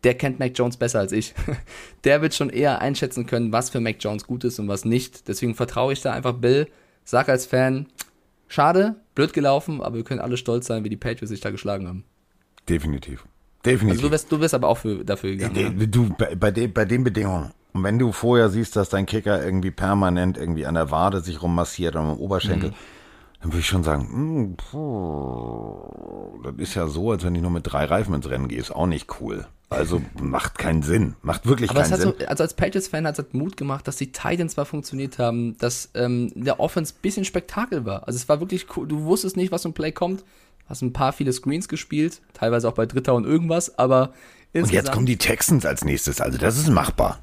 Der 0.03 0.15
kennt 0.15 0.39
Mac 0.39 0.51
Jones 0.55 0.77
besser 0.77 0.99
als 0.99 1.13
ich. 1.13 1.33
Der 2.03 2.21
wird 2.21 2.33
schon 2.33 2.49
eher 2.49 2.81
einschätzen 2.81 3.25
können, 3.25 3.53
was 3.53 3.69
für 3.69 3.79
Mac 3.79 3.97
Jones 3.99 4.27
gut 4.27 4.43
ist 4.43 4.59
und 4.59 4.67
was 4.67 4.83
nicht. 4.83 5.29
Deswegen 5.29 5.55
vertraue 5.55 5.93
ich 5.93 6.01
da 6.01 6.11
einfach 6.11 6.33
Bill. 6.33 6.67
Sag 7.05 7.29
als 7.29 7.45
Fan, 7.45 7.87
schade, 8.49 8.97
blöd 9.15 9.31
gelaufen, 9.31 9.81
aber 9.81 9.95
wir 9.95 10.03
können 10.03 10.19
alle 10.19 10.35
stolz 10.35 10.67
sein, 10.67 10.83
wie 10.83 10.89
die 10.89 10.97
Patriots 10.97 11.29
sich 11.29 11.39
da 11.39 11.51
geschlagen 11.51 11.87
haben. 11.87 12.03
Definitiv. 12.67 13.25
Definitiv. 13.65 13.99
Also 13.99 14.07
du 14.07 14.11
wirst, 14.11 14.31
du 14.31 14.39
wirst 14.41 14.53
aber 14.53 14.67
auch 14.67 14.77
für, 14.77 15.05
dafür 15.05 15.31
gegangen. 15.31 15.77
Ne? 15.77 15.87
Du, 15.87 16.09
bei, 16.09 16.35
bei, 16.35 16.51
de, 16.51 16.67
bei 16.67 16.83
den 16.83 17.05
Bedingungen. 17.05 17.53
Und 17.73 17.83
wenn 17.83 17.97
du 17.97 18.11
vorher 18.11 18.49
siehst, 18.49 18.75
dass 18.75 18.89
dein 18.89 19.05
Kicker 19.05 19.43
irgendwie 19.43 19.71
permanent 19.71 20.37
irgendwie 20.37 20.65
an 20.65 20.75
der 20.75 20.91
Wade 20.91 21.21
sich 21.21 21.41
rummassiert 21.41 21.95
und 21.95 22.01
am 22.03 22.17
Oberschenkel, 22.17 22.69
mhm. 22.69 22.75
dann 23.41 23.51
würde 23.51 23.59
ich 23.59 23.67
schon 23.67 23.83
sagen, 23.83 24.07
hm, 24.07 24.55
puh, 24.55 26.41
das 26.43 26.53
ist 26.57 26.75
ja 26.75 26.87
so, 26.87 27.11
als 27.11 27.23
wenn 27.23 27.33
du 27.33 27.41
nur 27.41 27.51
mit 27.51 27.63
drei 27.65 27.85
Reifen 27.85 28.13
ins 28.13 28.29
Rennen 28.29 28.47
gehst. 28.47 28.73
Auch 28.73 28.85
nicht 28.85 29.19
cool. 29.19 29.47
Also 29.69 30.03
macht 30.21 30.59
keinen 30.59 30.83
Sinn. 30.83 31.15
Macht 31.23 31.47
wirklich 31.47 31.71
Aber 31.71 31.81
keinen 31.81 31.99
Sinn. 31.99 32.13
So, 32.19 32.25
also 32.27 32.43
als 32.43 32.53
Patriots-Fan 32.53 33.07
hat 33.07 33.17
es 33.17 33.25
Mut 33.33 33.57
gemacht, 33.57 33.87
dass 33.87 33.95
die 33.95 34.11
Titans 34.11 34.53
zwar 34.53 34.65
funktioniert 34.65 35.17
haben, 35.17 35.57
dass 35.57 35.89
ähm, 35.95 36.31
der 36.35 36.59
Offense 36.59 36.93
ein 36.93 37.01
bisschen 37.01 37.25
Spektakel 37.25 37.85
war. 37.85 38.07
Also 38.07 38.17
es 38.17 38.29
war 38.29 38.39
wirklich 38.39 38.67
cool. 38.77 38.87
Du 38.87 39.03
wusstest 39.05 39.35
nicht, 39.35 39.51
was 39.51 39.65
im 39.65 39.73
Play 39.73 39.91
kommt. 39.91 40.23
Hast 40.67 40.81
ein 40.81 40.93
paar 40.93 41.11
viele 41.11 41.33
Screens 41.33 41.67
gespielt, 41.67 42.21
teilweise 42.33 42.69
auch 42.69 42.73
bei 42.73 42.85
Dritter 42.85 43.15
und 43.15 43.25
irgendwas, 43.25 43.77
aber 43.77 44.13
Und 44.53 44.71
jetzt 44.71 44.91
kommen 44.91 45.05
die 45.05 45.17
Texans 45.17 45.65
als 45.65 45.83
nächstes, 45.83 46.21
also 46.21 46.37
das 46.37 46.57
ist 46.57 46.69
machbar. 46.69 47.19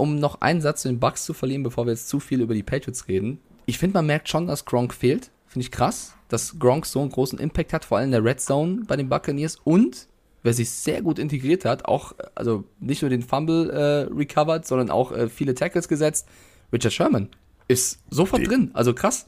Um 0.00 0.16
noch 0.16 0.40
einen 0.40 0.60
Satz 0.60 0.82
zu 0.82 0.88
den 0.88 0.98
Bugs 0.98 1.24
zu 1.24 1.34
verlieren, 1.34 1.62
bevor 1.62 1.86
wir 1.86 1.92
jetzt 1.92 2.08
zu 2.08 2.20
viel 2.20 2.40
über 2.40 2.54
die 2.54 2.62
Patriots 2.62 3.08
reden. 3.08 3.40
Ich 3.66 3.78
finde, 3.78 3.94
man 3.94 4.06
merkt 4.06 4.28
schon, 4.28 4.46
dass 4.46 4.64
Gronk 4.64 4.94
fehlt. 4.94 5.30
Finde 5.46 5.64
ich 5.64 5.70
krass, 5.70 6.14
dass 6.28 6.58
Gronk 6.58 6.86
so 6.86 7.00
einen 7.00 7.10
großen 7.10 7.38
Impact 7.38 7.72
hat, 7.72 7.84
vor 7.84 7.98
allem 7.98 8.06
in 8.06 8.12
der 8.12 8.24
Red 8.24 8.40
Zone 8.40 8.82
bei 8.86 8.96
den 8.96 9.08
Buccaneers 9.08 9.56
und 9.64 10.08
wer 10.42 10.54
sich 10.54 10.70
sehr 10.70 11.02
gut 11.02 11.18
integriert 11.18 11.64
hat, 11.64 11.84
auch, 11.84 12.14
also 12.34 12.64
nicht 12.78 13.02
nur 13.02 13.10
den 13.10 13.22
Fumble 13.22 13.70
äh, 13.70 14.12
recovered, 14.14 14.66
sondern 14.66 14.90
auch 14.90 15.12
äh, 15.12 15.28
viele 15.28 15.54
Tackles 15.54 15.88
gesetzt. 15.88 16.28
Richard 16.72 16.92
Sherman 16.92 17.28
ist 17.68 17.98
sofort 18.10 18.42
die, 18.42 18.46
drin, 18.46 18.70
also 18.74 18.94
krass. 18.94 19.26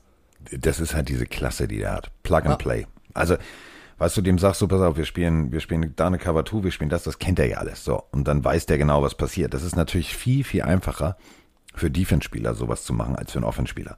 Das 0.50 0.80
ist 0.80 0.94
halt 0.94 1.08
diese 1.08 1.26
Klasse, 1.26 1.68
die 1.68 1.82
er 1.82 1.92
hat. 1.92 2.10
Plug 2.22 2.38
and 2.38 2.48
ah. 2.48 2.56
Play. 2.56 2.86
Also, 3.14 3.36
weißt 3.98 4.16
du, 4.16 4.22
dem 4.22 4.38
sagst 4.38 4.60
du, 4.60 4.68
pass 4.68 4.80
auf, 4.80 4.96
wir 4.96 5.04
spielen, 5.04 5.52
wir 5.52 5.60
spielen 5.60 5.92
da 5.96 6.06
eine 6.06 6.18
Cover 6.18 6.44
2, 6.44 6.64
wir 6.64 6.70
spielen 6.72 6.90
das, 6.90 7.04
das 7.04 7.18
kennt 7.18 7.38
er 7.38 7.46
ja 7.46 7.58
alles. 7.58 7.84
So. 7.84 8.02
Und 8.12 8.28
dann 8.28 8.44
weiß 8.44 8.66
der 8.66 8.78
genau, 8.78 9.02
was 9.02 9.14
passiert. 9.14 9.54
Das 9.54 9.62
ist 9.62 9.76
natürlich 9.76 10.16
viel, 10.16 10.44
viel 10.44 10.62
einfacher 10.62 11.16
für 11.74 11.90
Defense-Spieler 11.90 12.54
sowas 12.54 12.84
zu 12.84 12.92
machen 12.92 13.16
als 13.16 13.32
für 13.32 13.38
einen 13.38 13.46
Offense-Spieler. 13.46 13.96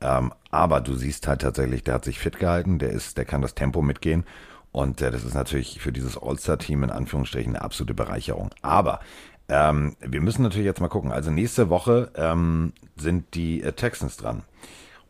Ähm, 0.00 0.32
aber 0.50 0.80
du 0.80 0.94
siehst 0.94 1.28
halt 1.28 1.42
tatsächlich, 1.42 1.84
der 1.84 1.94
hat 1.94 2.04
sich 2.04 2.18
fit 2.18 2.38
gehalten, 2.38 2.78
der 2.78 2.90
ist, 2.90 3.16
der 3.16 3.24
kann 3.24 3.42
das 3.42 3.54
Tempo 3.54 3.82
mitgehen. 3.82 4.24
Und 4.72 5.00
äh, 5.00 5.10
das 5.10 5.24
ist 5.24 5.34
natürlich 5.34 5.80
für 5.80 5.92
dieses 5.92 6.20
All-Star-Team 6.20 6.82
in 6.84 6.90
Anführungsstrichen 6.90 7.54
eine 7.54 7.64
absolute 7.64 7.94
Bereicherung. 7.94 8.50
Aber 8.62 9.00
ähm, 9.48 9.96
wir 10.00 10.20
müssen 10.20 10.42
natürlich 10.42 10.66
jetzt 10.66 10.80
mal 10.80 10.88
gucken. 10.88 11.12
Also 11.12 11.30
nächste 11.30 11.68
Woche 11.68 12.10
ähm, 12.16 12.72
sind 12.96 13.34
die 13.34 13.62
äh, 13.62 13.72
Texans 13.72 14.16
dran. 14.16 14.42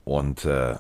Und 0.05 0.45
äh, 0.45 0.77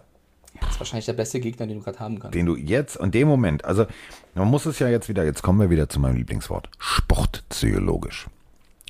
das 0.62 0.72
ist 0.72 0.80
wahrscheinlich 0.80 1.06
der 1.06 1.12
beste 1.12 1.40
Gegner, 1.40 1.66
den 1.66 1.78
du 1.78 1.84
gerade 1.84 2.00
haben 2.00 2.18
kannst. 2.18 2.34
Den 2.34 2.46
du 2.46 2.56
jetzt, 2.56 2.96
in 2.96 3.10
dem 3.10 3.28
Moment, 3.28 3.64
also 3.64 3.86
man 4.34 4.48
muss 4.48 4.66
es 4.66 4.78
ja 4.78 4.88
jetzt 4.88 5.08
wieder, 5.08 5.24
jetzt 5.24 5.42
kommen 5.42 5.60
wir 5.60 5.70
wieder 5.70 5.88
zu 5.88 6.00
meinem 6.00 6.16
Lieblingswort, 6.16 6.68
sportpsychologisch. 6.78 8.26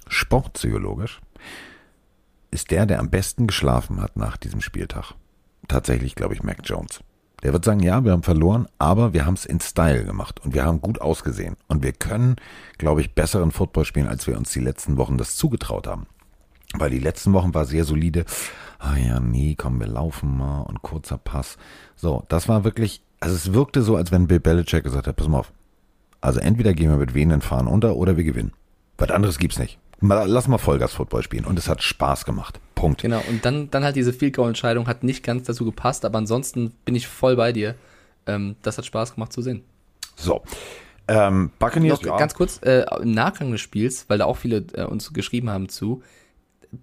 Sportpsychologisch 0.08 1.20
ist 2.50 2.70
der, 2.70 2.86
der 2.86 3.00
am 3.00 3.10
besten 3.10 3.46
geschlafen 3.46 4.00
hat 4.00 4.16
nach 4.16 4.36
diesem 4.36 4.60
Spieltag. 4.60 5.14
Tatsächlich, 5.68 6.14
glaube 6.14 6.34
ich, 6.34 6.42
Mac 6.42 6.58
Jones. 6.64 7.00
Der 7.42 7.52
wird 7.52 7.64
sagen, 7.64 7.80
ja, 7.80 8.04
wir 8.04 8.12
haben 8.12 8.22
verloren, 8.22 8.68
aber 8.78 9.12
wir 9.14 9.26
haben 9.26 9.34
es 9.34 9.46
in 9.46 9.58
Style 9.60 10.04
gemacht 10.04 10.40
und 10.44 10.54
wir 10.54 10.64
haben 10.64 10.80
gut 10.80 11.00
ausgesehen. 11.00 11.56
Und 11.66 11.82
wir 11.82 11.92
können, 11.92 12.36
glaube 12.78 13.00
ich, 13.00 13.14
besseren 13.14 13.50
Football 13.50 13.84
spielen, 13.84 14.06
als 14.06 14.26
wir 14.26 14.36
uns 14.36 14.52
die 14.52 14.60
letzten 14.60 14.96
Wochen 14.96 15.18
das 15.18 15.36
zugetraut 15.36 15.88
haben. 15.88 16.06
Weil 16.74 16.90
die 16.90 17.00
letzten 17.00 17.32
Wochen 17.32 17.52
war 17.52 17.64
sehr 17.64 17.84
solide. 17.84 18.24
Ah 18.84 18.96
ja, 18.96 19.20
nee, 19.20 19.54
komm, 19.56 19.78
wir 19.78 19.86
laufen 19.86 20.36
mal 20.36 20.62
und 20.62 20.82
kurzer 20.82 21.16
Pass. 21.16 21.56
So, 21.94 22.24
das 22.28 22.48
war 22.48 22.64
wirklich, 22.64 23.00
also 23.20 23.36
es 23.36 23.54
wirkte 23.54 23.82
so, 23.82 23.94
als 23.94 24.10
wenn 24.10 24.26
Bill 24.26 24.40
Belichick 24.40 24.82
gesagt 24.82 25.06
hat, 25.06 25.14
pass 25.14 25.28
mal 25.28 25.38
auf. 25.38 25.52
Also 26.20 26.40
entweder 26.40 26.74
gehen 26.74 26.90
wir 26.90 26.96
mit 26.96 27.14
wehenden 27.14 27.42
Fahren 27.42 27.68
unter 27.68 27.94
oder 27.94 28.16
wir 28.16 28.24
gewinnen. 28.24 28.52
Was 28.98 29.10
anderes 29.12 29.38
gibt's 29.38 29.60
nicht. 29.60 29.78
Lass 30.00 30.48
mal 30.48 30.58
Vollgas-Football 30.58 31.22
spielen. 31.22 31.44
Und 31.44 31.60
es 31.60 31.68
hat 31.68 31.80
Spaß 31.80 32.24
gemacht. 32.24 32.58
Punkt. 32.74 33.02
Genau, 33.02 33.22
und 33.28 33.44
dann, 33.44 33.70
dann 33.70 33.84
halt 33.84 33.94
diese 33.94 34.12
Field 34.12 34.34
Goal-Entscheidung 34.34 34.88
hat 34.88 35.04
nicht 35.04 35.22
ganz 35.22 35.44
dazu 35.44 35.64
gepasst, 35.64 36.04
aber 36.04 36.18
ansonsten 36.18 36.72
bin 36.84 36.96
ich 36.96 37.06
voll 37.06 37.36
bei 37.36 37.52
dir. 37.52 37.76
Ähm, 38.26 38.56
das 38.62 38.78
hat 38.78 38.86
Spaß 38.86 39.14
gemacht 39.14 39.32
zu 39.32 39.42
sehen. 39.42 39.62
So. 40.16 40.42
Ähm, 41.06 41.52
Buccaneers, 41.60 42.02
Noch 42.02 42.06
ja. 42.08 42.16
ganz 42.16 42.34
kurz, 42.34 42.58
äh, 42.62 42.84
im 43.00 43.12
Nachgang 43.12 43.52
des 43.52 43.60
Spiels, 43.60 44.06
weil 44.08 44.18
da 44.18 44.24
auch 44.24 44.38
viele 44.38 44.64
äh, 44.72 44.84
uns 44.84 45.12
geschrieben 45.12 45.50
haben 45.50 45.68
zu, 45.68 46.02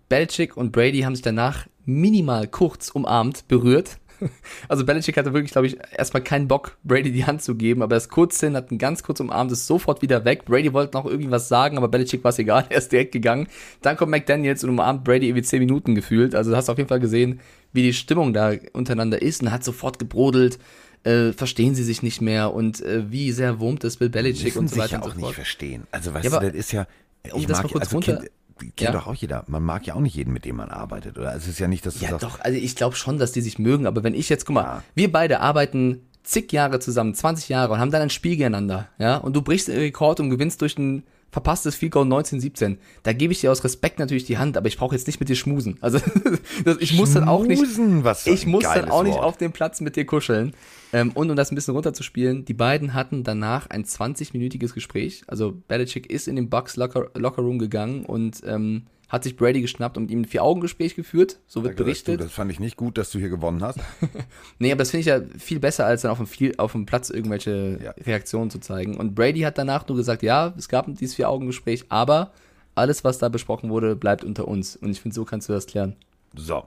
Belichick 0.08 0.56
und 0.56 0.72
Brady 0.72 1.02
haben 1.02 1.16
sich 1.16 1.24
danach 1.24 1.66
minimal 1.86 2.48
kurz 2.48 2.89
umarmt, 2.89 3.48
berührt. 3.48 3.98
Also 4.68 4.86
Belichick 4.86 5.18
hatte 5.18 5.34
wirklich, 5.34 5.52
glaube 5.52 5.68
ich, 5.68 5.78
erstmal 5.96 6.24
keinen 6.24 6.48
Bock, 6.48 6.78
Brady 6.84 7.12
die 7.12 7.26
Hand 7.26 7.42
zu 7.42 7.56
geben, 7.56 7.82
aber 7.82 7.96
das 7.96 8.10
kurz 8.10 8.39
hin 8.39 8.56
hat 8.56 8.72
ihn 8.72 8.78
ganz 8.78 9.04
kurz 9.04 9.20
umarmt, 9.20 9.52
ist 9.52 9.65
sofort 9.65 10.02
wieder 10.02 10.26
weg. 10.26 10.46
Brady 10.46 10.74
wollte 10.74 10.98
noch 10.98 11.06
irgendwie 11.06 11.32
was 11.32 11.48
sagen, 11.48 11.78
aber 11.78 11.88
Belichick 11.88 12.24
war 12.24 12.30
es 12.30 12.39
egal, 12.39 12.65
er 12.70 12.78
ist 12.78 12.92
direkt 12.92 13.12
gegangen. 13.12 13.48
Dann 13.82 13.98
kommt 13.98 14.12
McDaniels 14.12 14.63
und 14.63 14.72
umarmt 14.72 15.04
Brady 15.04 15.28
irgendwie 15.28 15.44
10 15.44 15.60
Minuten 15.60 15.96
gefühlt. 15.96 16.36
Also 16.36 16.56
hast 16.56 16.68
du 16.68 16.74
auf 16.74 16.78
jeden 16.78 16.89
Fall 16.89 17.00
gesehen, 17.00 17.39
wie 17.74 17.84
die 17.84 17.94
Stimmung 17.94 18.34
da 18.34 18.54
untereinander 18.74 19.22
ist 19.22 19.42
und 19.42 19.52
hat 19.52 19.63
sofort 19.63 20.00
gebrodelt. 20.00 20.60
Äh, 21.04 21.32
verstehen 21.32 21.76
sie 21.76 21.84
sich 21.86 22.04
nicht 22.04 22.20
mehr 22.20 22.54
und 22.54 22.82
äh, 22.82 23.10
wie 23.10 23.32
sehr 23.32 23.62
wurmt 23.62 23.86
es 23.86 23.96
Bill 23.96 24.10
Belichick 24.10 24.58
und 24.58 24.70
so 24.70 24.76
weiter. 24.76 24.98
ja 24.98 25.02
auch 25.02 25.13
so 25.13 25.22
nicht 25.22 25.34
verstehen. 25.34 25.88
Also 25.92 26.13
weißt 26.13 26.26
ja, 26.26 26.39
du, 26.39 26.46
das 26.48 26.56
ist 26.56 26.74
ja, 26.74 26.88
um 27.32 27.48
das 27.48 27.58
mag, 27.60 27.63
mal 27.63 27.72
kurz 27.72 27.84
also 27.86 27.96
runter, 27.96 28.18
kind, 28.18 28.32
kennt 28.60 28.82
ja. 28.82 28.91
doch 28.91 29.08
auch 29.08 29.15
jeder. 29.15 29.43
Man 29.48 29.63
mag 29.63 29.86
ja 29.88 29.95
auch 29.95 30.00
nicht 30.02 30.15
jeden, 30.15 30.34
mit 30.34 30.45
dem 30.45 30.58
man 30.58 30.69
arbeitet, 30.69 31.17
oder? 31.17 31.36
Es 31.36 31.48
ist 31.48 31.60
ja 31.60 31.67
nicht, 31.67 31.86
dass 31.86 31.95
du 31.95 32.06
Ja, 32.06 32.12
sagst, 32.12 32.24
doch. 32.24 32.39
Also 32.41 32.58
ich 32.58 32.76
glaube 32.76 32.95
schon, 32.95 33.17
dass 33.17 33.32
die 33.32 33.41
sich 33.41 33.60
mögen. 33.60 33.88
Aber 33.88 34.04
wenn 34.04 34.13
ich 34.13 34.30
jetzt, 34.30 34.45
guck 34.45 34.56
mal, 34.56 34.63
ja. 34.63 34.84
wir 34.95 35.12
beide 35.12 35.39
arbeiten 35.39 36.02
zig 36.24 36.52
Jahre 36.52 36.80
zusammen, 36.80 37.13
20 37.13 37.50
Jahre 37.50 37.74
und 37.74 37.80
haben 37.80 37.91
dann 37.91 38.02
ein 38.02 38.10
Spiel 38.10 38.32
gegeneinander, 38.32 38.88
ja, 39.00 39.17
und 39.17 39.36
du 39.36 39.41
brichst 39.41 39.67
den 39.67 39.78
Rekord 39.78 40.19
und 40.19 40.30
gewinnst 40.30 40.62
durch 40.62 40.78
ein 40.78 41.04
verpasstes 41.32 41.76
Field 41.76 41.91
Goal 41.91 42.06
1917. 42.06 42.78
Da 43.04 43.13
gebe 43.13 43.34
ich 43.34 43.41
dir 43.41 43.52
aus 43.52 43.63
Respekt 43.63 44.00
natürlich 44.00 44.26
die 44.26 44.38
Hand, 44.38 44.58
aber 44.58 44.67
ich 44.67 44.78
brauche 44.78 44.95
jetzt 44.95 45.08
nicht 45.08 45.19
mit 45.19 45.30
dir 45.30 45.36
schmusen. 45.36 45.78
Also 45.82 46.00
das, 46.65 46.78
ich 46.80 46.93
muss 46.93 47.13
dann 47.13 47.28
auch 47.28 47.43
nicht, 47.43 47.62
was 48.04 48.26
ich 48.26 48.45
muss 48.45 48.63
dann 48.63 48.89
auch 48.89 49.04
nicht 49.04 49.17
auf 49.17 49.38
dem 49.38 49.52
Platz 49.52 49.82
mit 49.82 49.95
dir 49.95 50.06
kuscheln. 50.06 50.54
Ähm, 50.91 51.12
und 51.12 51.30
um 51.30 51.36
das 51.36 51.52
ein 51.52 51.56
bisschen 51.56 51.75
runterzuspielen, 51.75 52.45
die 52.45 52.54
beiden 52.54 52.93
hatten 52.93 53.23
danach 53.23 53.69
ein 53.69 53.86
20-minütiges 53.86 54.73
Gespräch. 54.73 55.23
Also 55.28 55.54
Belichick 55.67 56.10
ist 56.10 56.28
in 56.28 56.36
den 56.36 56.49
Bucks 56.49 56.75
Locker, 56.78 57.12
Locker 57.13 57.41
Room 57.41 57.60
gegangen 57.60 58.06
und 58.06 58.41
ähm, 58.45 58.84
hat 59.10 59.23
sich 59.23 59.36
Brady 59.36 59.62
geschnappt 59.62 59.97
und 59.97 60.04
mit 60.04 60.12
ihm 60.12 60.21
ein 60.21 60.25
Vier-Augen-Gespräch 60.25 60.95
geführt. 60.95 61.39
So 61.47 61.63
wird 61.63 61.75
berichtet. 61.75 62.19
Du, 62.19 62.23
das 62.23 62.32
fand 62.32 62.52
ich 62.52 62.60
nicht 62.60 62.78
gut, 62.78 62.97
dass 62.97 63.12
du 63.12 63.17
hier 63.17 63.30
gewonnen 63.30 63.63
hast. 63.63 63.80
nee, 64.60 64.71
aber 64.71 64.80
das 64.80 64.91
finde 64.91 65.02
ich 65.02 65.08
ja 65.08 65.21
viel 65.39 65.60
besser, 65.60 65.86
als 65.86 66.04
dann 66.04 66.12
auf 66.12 66.17
dem, 66.17 66.28
viel, 66.28 66.54
auf 66.58 66.73
dem 66.73 66.86
Platz 66.86 67.10
irgendwelche 67.10 67.80
ja. 67.84 67.91
Reaktionen 68.06 68.52
zu 68.52 68.60
zeigen. 68.60 68.97
Und 68.97 69.15
Brady 69.15 69.41
hat 69.41 69.58
danach 69.58 69.88
nur 69.88 69.97
gesagt, 69.97 70.21
ja, 70.21 70.54
es 70.58 70.69
gab 70.69 70.86
dieses 70.95 71.15
Vier-Augen-Gespräch, 71.15 71.86
aber 71.89 72.32
alles, 72.75 73.04
was 73.04 73.17
da 73.17 73.30
besprochen 73.30 73.71
wurde, 73.71 73.95
bleibt 73.95 74.23
unter 74.23 74.47
uns. 74.47 74.75
Und 74.75 74.91
ich 74.91 75.02
finde, 75.02 75.15
so 75.15 75.25
kannst 75.25 75.49
du 75.49 75.54
das 75.54 75.65
klären. 75.65 75.95
So. 76.36 76.65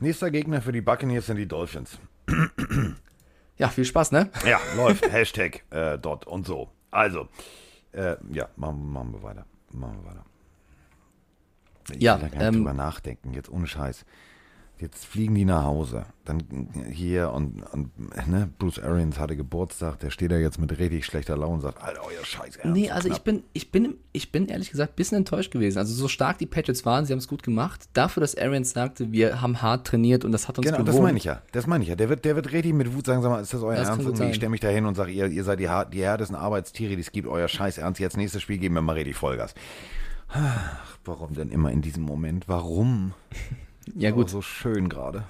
Nächster 0.00 0.30
Gegner 0.30 0.62
für 0.62 0.72
die 0.72 0.80
Buccaneers 0.80 1.26
sind 1.26 1.36
die 1.36 1.46
Dolphins. 1.46 1.98
Ja, 3.60 3.68
viel 3.68 3.84
Spaß, 3.84 4.12
ne? 4.12 4.30
Ja, 4.46 4.58
läuft. 4.74 5.06
Hashtag 5.12 5.64
äh, 5.70 5.98
dort 5.98 6.26
und 6.26 6.46
so. 6.46 6.70
Also, 6.90 7.28
äh, 7.92 8.16
ja, 8.32 8.48
machen, 8.56 8.90
machen 8.90 9.12
wir 9.12 9.22
weiter. 9.22 9.44
Machen 9.70 9.98
wir 10.02 10.10
weiter. 10.10 10.24
Ich 11.92 12.00
ja, 12.00 12.14
will 12.14 12.22
da 12.22 12.28
gar 12.28 12.38
nicht 12.38 12.48
ähm, 12.48 12.54
drüber 12.54 12.72
nachdenken, 12.72 13.34
jetzt 13.34 13.50
ohne 13.50 13.66
Scheiß. 13.66 14.06
Jetzt 14.80 15.04
fliegen 15.04 15.34
die 15.34 15.44
nach 15.44 15.64
Hause. 15.64 16.06
Dann 16.24 16.42
hier 16.90 17.32
und, 17.32 17.62
und 17.72 17.90
ne, 18.28 18.48
Bruce 18.58 18.78
Arians 18.78 19.18
hatte 19.18 19.36
Geburtstag, 19.36 19.98
der 19.98 20.08
steht 20.10 20.30
da 20.30 20.36
jetzt 20.38 20.58
mit 20.58 20.78
richtig 20.78 21.04
schlechter 21.04 21.36
Laune 21.36 21.54
und 21.54 21.60
sagt, 21.60 21.82
Alter, 21.82 22.00
euer 22.02 22.24
Scheiß. 22.24 22.56
Ernst, 22.56 22.74
Nee, 22.76 22.90
also 22.90 23.08
ich 23.10 23.18
bin, 23.18 23.42
ich 23.52 23.70
bin, 23.70 23.96
ich 24.12 24.32
bin 24.32 24.46
ehrlich 24.48 24.70
gesagt 24.70 24.92
ein 24.92 24.96
bisschen 24.96 25.18
enttäuscht 25.18 25.50
gewesen. 25.52 25.78
Also 25.78 25.92
so 25.92 26.08
stark 26.08 26.38
die 26.38 26.46
Patriots 26.46 26.86
waren, 26.86 27.04
sie 27.04 27.12
haben 27.12 27.18
es 27.18 27.28
gut 27.28 27.42
gemacht. 27.42 27.88
Dafür, 27.92 28.22
dass 28.22 28.36
Arians 28.38 28.70
sagte, 28.70 29.12
wir 29.12 29.42
haben 29.42 29.60
hart 29.60 29.86
trainiert 29.86 30.24
und 30.24 30.32
das 30.32 30.48
hat 30.48 30.56
uns 30.56 30.64
Genau, 30.66 30.78
gewohnt. 30.78 30.94
das 30.96 31.02
meine 31.02 31.18
ich 31.18 31.24
ja. 31.24 31.42
Das 31.52 31.66
meine 31.66 31.84
ich 31.84 31.90
ja. 31.90 31.96
Der 31.96 32.08
wird, 32.08 32.24
der 32.24 32.34
wird 32.36 32.52
richtig 32.52 32.72
mit 32.72 32.94
Wut 32.94 33.04
sagen, 33.04 33.20
sag 33.20 33.28
mal, 33.30 33.40
ist 33.42 33.52
das 33.52 33.62
euer 33.62 33.76
Das 33.76 33.88
Ernst? 33.88 34.20
ich 34.20 34.36
stelle 34.36 34.50
mich 34.50 34.60
da 34.60 34.68
hin 34.68 34.86
und 34.86 34.94
sage, 34.94 35.12
ihr, 35.12 35.26
ihr 35.26 35.44
seid 35.44 35.60
die, 35.60 35.68
die 35.92 36.02
härtesten 36.02 36.36
Arbeitstiere, 36.36 36.94
die 36.94 37.02
es 37.02 37.12
gibt, 37.12 37.28
euer 37.28 37.48
Scheiß 37.48 37.76
Ernst. 37.78 38.00
Jetzt 38.00 38.16
nächstes 38.16 38.40
Spiel 38.40 38.56
geben 38.58 38.76
wir 38.76 38.82
mal 38.82 38.92
richtig 38.94 39.16
Vollgas. 39.16 39.54
Ach, 40.32 40.86
warum 41.04 41.34
denn 41.34 41.50
immer 41.50 41.70
in 41.70 41.82
diesem 41.82 42.02
Moment? 42.04 42.48
Warum? 42.48 43.12
Ja 43.96 44.10
gut. 44.10 44.30
so 44.30 44.42
schön 44.42 44.88
gerade. 44.88 45.24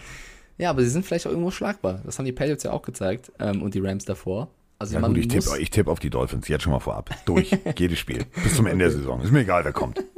Ja, 0.59 0.71
aber 0.71 0.83
sie 0.83 0.91
sind 0.91 1.07
vielleicht 1.07 1.27
auch 1.27 1.31
irgendwo 1.31 1.51
schlagbar. 1.51 2.03
Das 2.05 2.19
haben 2.19 2.27
die 2.27 2.33
Patriots 2.33 2.65
ja 2.65 2.73
auch 2.73 2.83
gezeigt 2.83 3.33
ähm, 3.39 3.63
und 3.63 3.75
die 3.75 3.81
Rams 3.81 4.05
davor. 4.05 4.49
Also 4.79 4.95
Ja 4.99 5.07
gut, 5.07 5.17
ich 5.19 5.29
tippe 5.29 5.65
tipp 5.71 5.89
auf 5.89 6.01
die 6.01 6.11
Dolphins, 6.11 6.49
jetzt 6.49 6.63
schon 6.63 6.73
mal 6.73 6.81
vorab. 6.81 7.11
Durch, 7.27 7.51
jedes 7.79 7.99
Spiel. 7.99 8.25
Bis 8.43 8.57
zum 8.57 8.67
Ende 8.67 8.85
der 8.85 8.93
Saison. 8.93 9.21
Ist 9.23 9.31
mir 9.33 9.41
egal, 9.41 9.65
wer 9.65 9.73
kommt. 9.73 10.03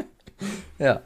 Ja. 0.78 1.02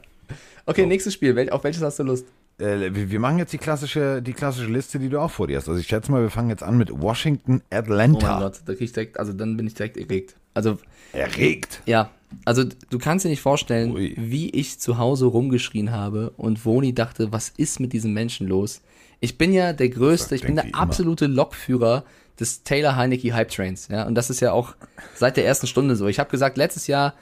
Okay, 0.65 0.87
nächstes 0.87 1.13
Spiel. 1.13 1.35
Wel 1.35 1.51
auf 1.51 1.63
welches 1.63 1.83
hast 1.83 1.99
du 1.99 2.03
Lust? 2.03 2.25
Äh, 2.59 2.89
wir 2.91 3.19
machen 3.19 3.37
jetzt 3.37 3.53
die 3.53 3.59
klassische, 3.59 4.23
die 4.23 4.33
klassische 4.33 4.67
Liste, 4.71 4.97
die 4.97 5.09
du 5.09 5.19
auch 5.19 5.29
vor 5.29 5.45
dir 5.45 5.57
hast. 5.57 5.69
Also 5.69 5.79
ich 5.79 5.85
schätze 5.85 6.11
mal, 6.11 6.23
wir 6.23 6.31
fangen 6.31 6.49
jetzt 6.49 6.63
an 6.63 6.79
mit 6.79 6.89
Washington, 6.91 7.61
Oh 7.61 7.63
mein 7.69 7.79
Atlanta. 7.79 8.39
Gott, 8.39 8.61
da 8.65 8.73
krieg 8.73 8.81
ich 8.85 8.93
direkt, 8.93 9.19
also 9.19 9.33
dann 9.33 9.55
bin 9.55 9.67
ich 9.67 9.75
direkt 9.75 9.97
erregt. 9.97 10.35
Also 10.55 10.79
Erregt. 11.13 11.83
Ja, 11.85 12.09
also 12.45 12.63
du 12.89 12.97
kannst 12.97 13.25
dir 13.25 13.29
nicht 13.29 13.41
vorstellen, 13.41 13.93
Ui. 13.93 14.15
wie 14.17 14.49
ich 14.49 14.79
zu 14.79 14.97
Hause 14.97 15.25
rumgeschrien 15.25 15.91
habe 15.91 16.31
und 16.37 16.65
Woni 16.65 16.93
dachte, 16.93 17.31
was 17.31 17.49
ist 17.49 17.79
mit 17.79 17.93
diesem 17.93 18.13
Menschen 18.13 18.47
los? 18.47 18.81
Ich 19.19 19.37
bin 19.37 19.53
ja 19.53 19.73
der 19.73 19.89
Größte, 19.89 20.35
ich 20.35 20.43
bin 20.43 20.55
der 20.55 20.65
wie 20.65 20.69
immer. 20.69 20.79
absolute 20.79 21.27
Lokführer 21.27 22.03
des 22.39 22.63
Taylor 22.63 22.95
Heineke 22.95 23.33
Hype 23.33 23.49
Trains. 23.49 23.87
Ja, 23.87 24.05
und 24.05 24.15
das 24.15 24.29
ist 24.29 24.41
ja 24.41 24.51
auch 24.51 24.75
seit 25.15 25.37
der 25.37 25.45
ersten 25.45 25.67
Stunde 25.67 25.95
so. 25.95 26.07
Ich 26.07 26.19
habe 26.19 26.29
gesagt, 26.29 26.57
letztes 26.57 26.87
Jahr 26.87 27.13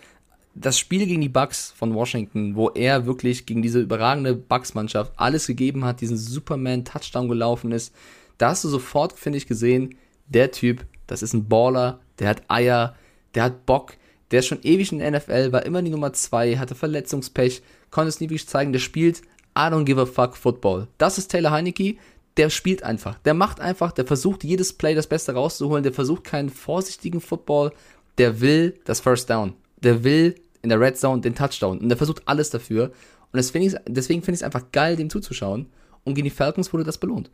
das 0.56 0.80
Spiel 0.80 1.06
gegen 1.06 1.22
die 1.22 1.30
Bucks 1.30 1.74
von 1.76 1.94
Washington, 1.94 2.56
wo 2.56 2.70
er 2.70 3.06
wirklich 3.06 3.46
gegen 3.46 3.62
diese 3.62 3.82
überragende 3.82 4.36
Bucks-Mannschaft 4.36 5.12
alles 5.18 5.48
gegeben 5.48 5.84
hat, 5.84 6.00
diesen 6.02 6.18
Superman-Touchdown 6.18 7.28
gelaufen 7.28 7.72
ist, 7.72 7.94
da 8.38 8.50
hast 8.50 8.64
du 8.64 8.70
sofort, 8.70 9.14
finde 9.14 9.38
ich, 9.38 9.48
gesehen, 9.48 9.96
der 10.28 10.52
Typ, 10.52 10.86
das 11.08 11.22
ist 11.22 11.34
ein 11.34 11.48
Baller, 11.48 12.00
der 12.20 12.30
hat 12.30 12.44
Eier, 12.48 12.96
der 13.36 13.44
hat 13.44 13.66
Bock, 13.66 13.98
der 14.32 14.40
ist 14.40 14.48
schon 14.48 14.64
ewig 14.64 14.92
in 14.92 15.00
der 15.00 15.12
NFL, 15.12 15.52
war 15.52 15.66
immer 15.66 15.82
die 15.82 15.92
Nummer 15.92 16.14
zwei, 16.14 16.58
hatte 16.58 16.76
Verletzungspech, 16.76 17.62
konnte 17.92 18.10
es 18.10 18.20
nie 18.20 18.26
wirklich 18.26 18.48
zeigen, 18.48 18.74
der 18.74 18.80
spielt 18.80 19.22
I 19.58 19.70
don't 19.70 19.86
give 19.86 20.02
a 20.02 20.06
fuck 20.06 20.36
Football. 20.36 20.88
Das 20.98 21.18
ist 21.18 21.30
Taylor 21.30 21.52
Heineke, 21.52 21.96
der 22.38 22.50
spielt 22.50 22.84
einfach, 22.84 23.18
der 23.20 23.34
macht 23.34 23.60
einfach, 23.60 23.92
der 23.92 24.06
versucht 24.06 24.44
jedes 24.44 24.74
Play 24.74 24.96
das 24.96 25.08
Beste 25.08 25.34
rauszuholen, 25.34 25.84
der 25.84 25.94
versucht 25.94 26.26
keinen 26.26 26.50
vorsichtigen 26.50 27.22
Football, 27.22 27.72
der 28.18 28.42
will 28.42 28.74
das 28.86 29.00
First 29.00 29.30
Down, 29.30 29.54
der 29.82 30.04
will 30.04 30.36
in 30.66 30.70
der 30.70 30.80
Red 30.80 30.98
Zone 30.98 31.22
den 31.22 31.36
Touchdown. 31.36 31.80
Und 31.80 31.90
der 31.90 31.98
versucht 31.98 32.24
alles 32.26 32.50
dafür. 32.50 32.92
Und 33.32 33.38
deswegen 33.38 34.22
finde 34.24 34.32
ich 34.32 34.40
es 34.40 34.44
einfach 34.44 34.72
geil, 34.72 34.96
dem 34.96 35.10
zuzuschauen. 35.10 35.68
Und 36.04 36.16
gegen 36.16 36.26
die 36.26 36.32
Falcons 36.32 36.74
wurde 36.74 36.84
das 36.84 36.98
belohnt. 36.98 37.30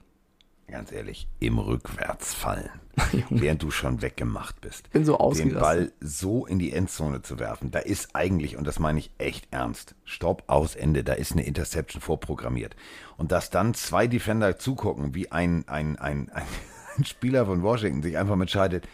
Ganz 0.71 0.93
ehrlich, 0.93 1.27
im 1.41 1.59
Rückwärtsfallen, 1.59 2.69
während 3.29 3.61
du 3.61 3.71
schon 3.71 4.01
weggemacht 4.01 4.61
bist. 4.61 4.89
bin 4.91 5.03
so 5.03 5.13
Den 5.13 5.19
ausgerastet. 5.19 5.59
Ball 5.59 5.91
so 5.99 6.45
in 6.45 6.59
die 6.59 6.71
Endzone 6.71 7.21
zu 7.21 7.39
werfen, 7.39 7.71
da 7.71 7.79
ist 7.79 8.15
eigentlich, 8.15 8.55
und 8.55 8.65
das 8.65 8.79
meine 8.79 8.99
ich 8.99 9.11
echt 9.17 9.49
ernst, 9.51 9.95
Stopp, 10.05 10.43
aus, 10.47 10.75
Ende, 10.75 11.03
da 11.03 11.11
ist 11.11 11.33
eine 11.33 11.43
Interception 11.43 12.01
vorprogrammiert. 12.01 12.77
Und 13.17 13.33
dass 13.33 13.49
dann 13.49 13.73
zwei 13.73 14.07
Defender 14.07 14.57
zugucken, 14.57 15.13
wie 15.13 15.29
ein, 15.29 15.67
ein, 15.67 15.99
ein, 15.99 16.29
ein, 16.29 16.45
ein 16.97 17.03
Spieler 17.03 17.45
von 17.45 17.63
Washington 17.63 18.01
sich 18.01 18.17
einfach 18.17 18.39
entscheidet, 18.39 18.87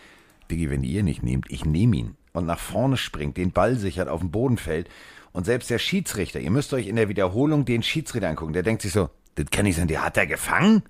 Diggi, 0.49 0.71
wenn 0.71 0.83
ihr 0.83 1.03
nicht 1.03 1.21
nehmt, 1.21 1.45
ich 1.51 1.63
nehme 1.63 1.95
ihn. 1.95 2.15
Und 2.33 2.47
nach 2.47 2.59
vorne 2.59 2.97
springt, 2.97 3.37
den 3.37 3.51
Ball 3.51 3.75
sichert, 3.75 4.07
auf 4.07 4.21
den 4.21 4.31
Boden 4.31 4.57
fällt. 4.57 4.89
Und 5.31 5.45
selbst 5.45 5.69
der 5.69 5.77
Schiedsrichter, 5.77 6.39
ihr 6.39 6.49
müsst 6.51 6.73
euch 6.73 6.87
in 6.87 6.95
der 6.95 7.09
Wiederholung 7.09 7.65
den 7.65 7.83
Schiedsrichter 7.83 8.29
angucken, 8.29 8.53
der 8.53 8.63
denkt 8.63 8.81
sich 8.81 8.93
so, 8.93 9.11
das 9.35 9.45
kann 9.51 9.65
nicht 9.65 9.75
sein, 9.75 9.87
der 9.87 10.03
hat 10.03 10.17
er 10.17 10.25
gefangen? 10.25 10.81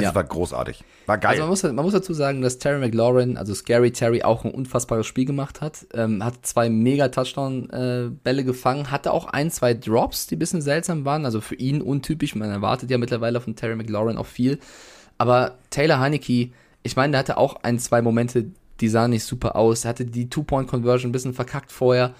Also 0.00 0.10
Ja. 0.10 0.14
war 0.14 0.24
großartig. 0.24 0.84
War 1.06 1.18
geil. 1.18 1.30
Also 1.30 1.42
man 1.42 1.50
muss, 1.50 1.62
man 1.62 1.74
muss 1.76 1.92
dazu 1.92 2.12
sagen, 2.14 2.42
dass 2.42 2.58
Terry 2.58 2.78
McLaurin, 2.78 3.36
also 3.36 3.54
Scary 3.54 3.92
Terry, 3.92 4.22
auch 4.22 4.44
ein 4.44 4.50
unfassbares 4.50 5.06
Spiel 5.06 5.24
gemacht 5.24 5.60
hat. 5.60 5.86
Ähm, 5.94 6.24
hat 6.24 6.46
zwei 6.46 6.68
mega 6.68 7.08
Touchdown-Bälle 7.08 8.44
gefangen, 8.44 8.90
hatte 8.90 9.12
auch 9.12 9.26
ein, 9.26 9.50
zwei 9.50 9.74
Drops, 9.74 10.26
die 10.26 10.36
ein 10.36 10.38
bisschen 10.38 10.62
seltsam 10.62 11.04
waren. 11.04 11.24
Also 11.24 11.40
für 11.40 11.54
ihn 11.56 11.82
untypisch. 11.82 12.34
Man 12.34 12.50
erwartet 12.50 12.90
ja 12.90 12.98
mittlerweile 12.98 13.40
von 13.40 13.56
Terry 13.56 13.76
McLaurin 13.76 14.16
auch 14.16 14.26
viel. 14.26 14.58
Aber 15.18 15.58
Taylor 15.70 16.00
Heineke, 16.00 16.50
ich 16.82 16.96
meine, 16.96 17.12
der 17.12 17.18
hatte 17.20 17.36
auch 17.36 17.56
ein, 17.62 17.78
zwei 17.78 18.00
Momente, 18.02 18.46
die 18.80 18.88
sahen 18.88 19.10
nicht 19.10 19.24
super 19.24 19.56
aus. 19.56 19.84
Er 19.84 19.90
hatte 19.90 20.06
die 20.06 20.30
Two-Point-Conversion 20.30 21.10
ein 21.10 21.12
bisschen 21.12 21.34
verkackt 21.34 21.72
vorher. 21.72 22.14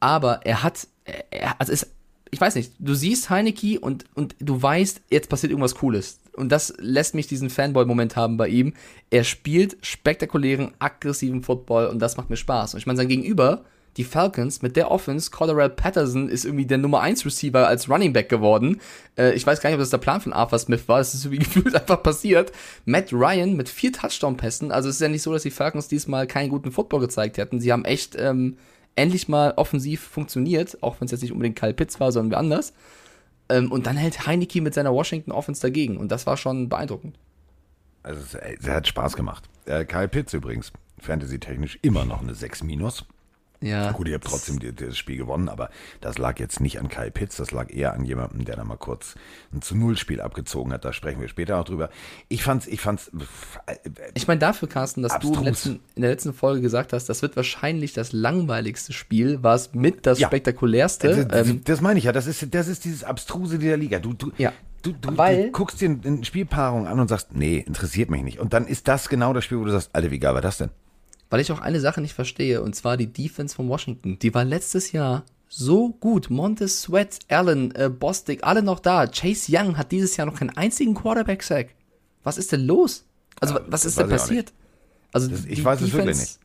Aber 0.00 0.40
er 0.44 0.62
hat, 0.62 0.88
er, 1.30 1.60
also 1.60 1.72
es, 1.72 1.90
ich 2.30 2.40
weiß 2.40 2.54
nicht, 2.56 2.72
du 2.78 2.94
siehst 2.94 3.30
Heineke 3.30 3.80
und, 3.80 4.04
und 4.14 4.34
du 4.38 4.60
weißt, 4.60 5.02
jetzt 5.10 5.28
passiert 5.28 5.50
irgendwas 5.50 5.76
Cooles. 5.76 6.18
Und 6.34 6.50
das 6.50 6.74
lässt 6.78 7.14
mich 7.14 7.26
diesen 7.26 7.50
Fanboy-Moment 7.50 8.16
haben 8.16 8.36
bei 8.36 8.48
ihm. 8.48 8.74
Er 9.10 9.24
spielt 9.24 9.76
spektakulären, 9.80 10.72
aggressiven 10.78 11.42
Football 11.42 11.86
und 11.86 11.98
das 11.98 12.16
macht 12.16 12.28
mir 12.28 12.36
Spaß. 12.36 12.74
Und 12.74 12.80
ich 12.80 12.86
meine, 12.86 12.98
sein 12.98 13.08
Gegenüber, 13.08 13.64
die 13.96 14.04
Falcons, 14.04 14.60
mit 14.60 14.76
der 14.76 14.90
Offense, 14.90 15.30
Cordell 15.30 15.70
Patterson 15.70 16.28
ist 16.28 16.44
irgendwie 16.44 16.66
der 16.66 16.76
Nummer 16.76 17.00
1 17.00 17.24
Receiver 17.24 17.66
als 17.66 17.88
Running 17.88 18.12
Back 18.12 18.28
geworden. 18.28 18.80
Äh, 19.16 19.32
ich 19.32 19.46
weiß 19.46 19.60
gar 19.60 19.70
nicht, 19.70 19.76
ob 19.76 19.80
das 19.80 19.90
der 19.90 19.98
Plan 19.98 20.20
von 20.20 20.34
Arthur 20.34 20.58
Smith 20.58 20.86
war. 20.88 20.98
Das 20.98 21.14
ist 21.14 21.24
irgendwie 21.24 21.44
gefühlt 21.44 21.74
einfach 21.74 22.02
passiert. 22.02 22.52
Matt 22.84 23.12
Ryan 23.12 23.56
mit 23.56 23.70
vier 23.70 23.92
Touchdown-Pässen. 23.92 24.72
Also 24.72 24.90
es 24.90 24.96
ist 24.96 25.00
ja 25.00 25.08
nicht 25.08 25.22
so, 25.22 25.32
dass 25.32 25.42
die 25.42 25.50
Falcons 25.50 25.88
diesmal 25.88 26.26
keinen 26.26 26.50
guten 26.50 26.72
Football 26.72 27.00
gezeigt 27.00 27.38
hätten. 27.38 27.60
Sie 27.60 27.72
haben 27.72 27.86
echt 27.86 28.14
ähm, 28.18 28.58
endlich 28.96 29.28
mal 29.28 29.52
offensiv 29.56 30.00
funktioniert, 30.00 30.82
auch 30.82 31.00
wenn 31.00 31.06
es 31.06 31.12
jetzt 31.12 31.22
nicht 31.22 31.32
unbedingt 31.32 31.58
Kyle 31.58 31.74
Pitts 31.74 32.00
war, 32.00 32.10
sondern 32.12 32.32
wer 32.32 32.38
anders. 32.38 32.72
Ähm, 33.48 33.70
und 33.70 33.86
dann 33.86 33.96
hält 33.96 34.26
Heineke 34.26 34.60
mit 34.60 34.74
seiner 34.74 34.92
Washington 34.92 35.32
Offense 35.32 35.62
dagegen. 35.62 35.96
Und 35.96 36.10
das 36.10 36.26
war 36.26 36.36
schon 36.36 36.68
beeindruckend. 36.68 37.18
Also 38.02 38.20
es, 38.20 38.34
es 38.34 38.68
hat 38.68 38.86
Spaß 38.88 39.16
gemacht. 39.16 39.48
Äh, 39.66 39.84
Kyle 39.84 40.08
Pitts 40.08 40.32
übrigens, 40.32 40.72
fantasy-technisch 40.98 41.78
immer 41.82 42.04
noch 42.04 42.22
eine 42.22 42.34
6 42.34 42.64
minus. 42.64 43.04
Ja. 43.66 43.92
Gut, 43.92 44.08
ihr 44.08 44.14
habt 44.14 44.24
trotzdem 44.24 44.58
das 44.74 44.96
Spiel 44.96 45.16
gewonnen, 45.16 45.48
aber 45.48 45.70
das 46.00 46.18
lag 46.18 46.38
jetzt 46.38 46.60
nicht 46.60 46.78
an 46.80 46.88
Kyle 46.88 47.10
Pitts, 47.10 47.36
das 47.36 47.50
lag 47.50 47.70
eher 47.72 47.92
an 47.94 48.04
jemandem, 48.04 48.44
der 48.44 48.56
da 48.56 48.64
mal 48.64 48.76
kurz 48.76 49.14
ein 49.52 49.62
zu 49.62 49.76
Null 49.76 49.96
Spiel 49.96 50.20
abgezogen 50.20 50.72
hat. 50.72 50.84
Da 50.84 50.92
sprechen 50.92 51.20
wir 51.20 51.28
später 51.28 51.56
noch 51.56 51.64
drüber. 51.64 51.90
Ich 52.28 52.42
fand's, 52.42 52.66
ich 52.66 52.80
fand's. 52.80 53.10
äh, 53.66 53.76
Ich 54.14 54.26
meine 54.28 54.38
dafür, 54.40 54.68
Carsten, 54.68 55.02
dass 55.02 55.12
du 55.18 55.28
Abstrus. 55.28 55.44
letzten, 55.44 55.80
in 55.94 56.02
der 56.02 56.10
letzten 56.10 56.32
Folge 56.32 56.60
gesagt 56.60 56.92
hast, 56.92 57.06
das 57.06 57.22
wird 57.22 57.36
wahrscheinlich 57.36 57.92
das 57.92 58.12
langweiligste 58.12 58.92
Spiel, 58.92 59.42
war 59.42 59.54
es 59.54 59.74
mit 59.74 60.06
das 60.06 60.18
Ja. 60.18 60.28
spektakulärste. 60.28 61.26
das, 61.26 61.46
ähm, 61.48 61.62
das 61.64 61.80
meine 61.80 61.98
ich 61.98 62.04
ja. 62.04 62.12
Das 62.12 62.26
ist, 62.26 62.54
das 62.54 62.68
ist 62.68 62.84
dieses 62.84 63.04
Abstruse 63.04 63.58
dieser 63.58 63.76
Liga. 63.76 63.98
Du, 63.98 64.12
du, 64.12 64.30
Ja. 64.38 64.52
du, 64.82 64.92
du, 64.92 65.16
Weil- 65.16 65.46
du 65.46 65.50
guckst 65.52 65.80
dir 65.80 65.90
eine 66.04 66.24
Spielpaarung 66.24 66.86
an 66.86 67.00
und 67.00 67.08
sagst, 67.08 67.34
nee, 67.34 67.58
interessiert 67.58 68.10
mich 68.10 68.22
nicht. 68.22 68.38
Und 68.38 68.52
dann 68.52 68.66
ist 68.66 68.88
das 68.88 69.08
genau 69.08 69.32
das 69.32 69.44
Spiel, 69.44 69.58
wo 69.58 69.64
du 69.64 69.72
sagst, 69.72 69.90
Alter, 69.92 70.10
wie 70.10 70.18
geil 70.18 70.34
war 70.34 70.40
das 70.42 70.58
denn? 70.58 70.70
Weil 71.30 71.40
ich 71.40 71.50
auch 71.52 71.60
eine 71.60 71.80
Sache 71.80 72.00
nicht 72.00 72.14
verstehe, 72.14 72.62
und 72.62 72.74
zwar 72.74 72.96
die 72.96 73.12
Defense 73.12 73.54
von 73.54 73.68
Washington. 73.68 74.18
Die 74.18 74.34
war 74.34 74.44
letztes 74.44 74.92
Jahr 74.92 75.24
so 75.48 75.90
gut. 75.90 76.28
Montez 76.30 76.82
Sweat, 76.82 77.18
Allen, 77.28 77.74
äh, 77.74 77.88
Bostic, 77.88 78.40
alle 78.42 78.62
noch 78.62 78.80
da. 78.80 79.06
Chase 79.06 79.50
Young 79.54 79.76
hat 79.78 79.92
dieses 79.92 80.16
Jahr 80.16 80.26
noch 80.26 80.38
keinen 80.38 80.56
einzigen 80.56 80.94
Quarterback-Sack. 80.94 81.68
Was 82.24 82.38
ist 82.38 82.52
denn 82.52 82.66
los? 82.66 83.04
Also, 83.40 83.54
Ja, 83.54 83.60
was 83.68 83.84
ist 83.84 83.98
denn 83.98 84.08
passiert? 84.08 84.52
Also, 85.12 85.28
Das- 85.28 85.44
ich 85.44 85.64
weiß 85.64 85.80
es 85.80 85.92
wirklich 85.92 86.16
nicht. 86.18 86.38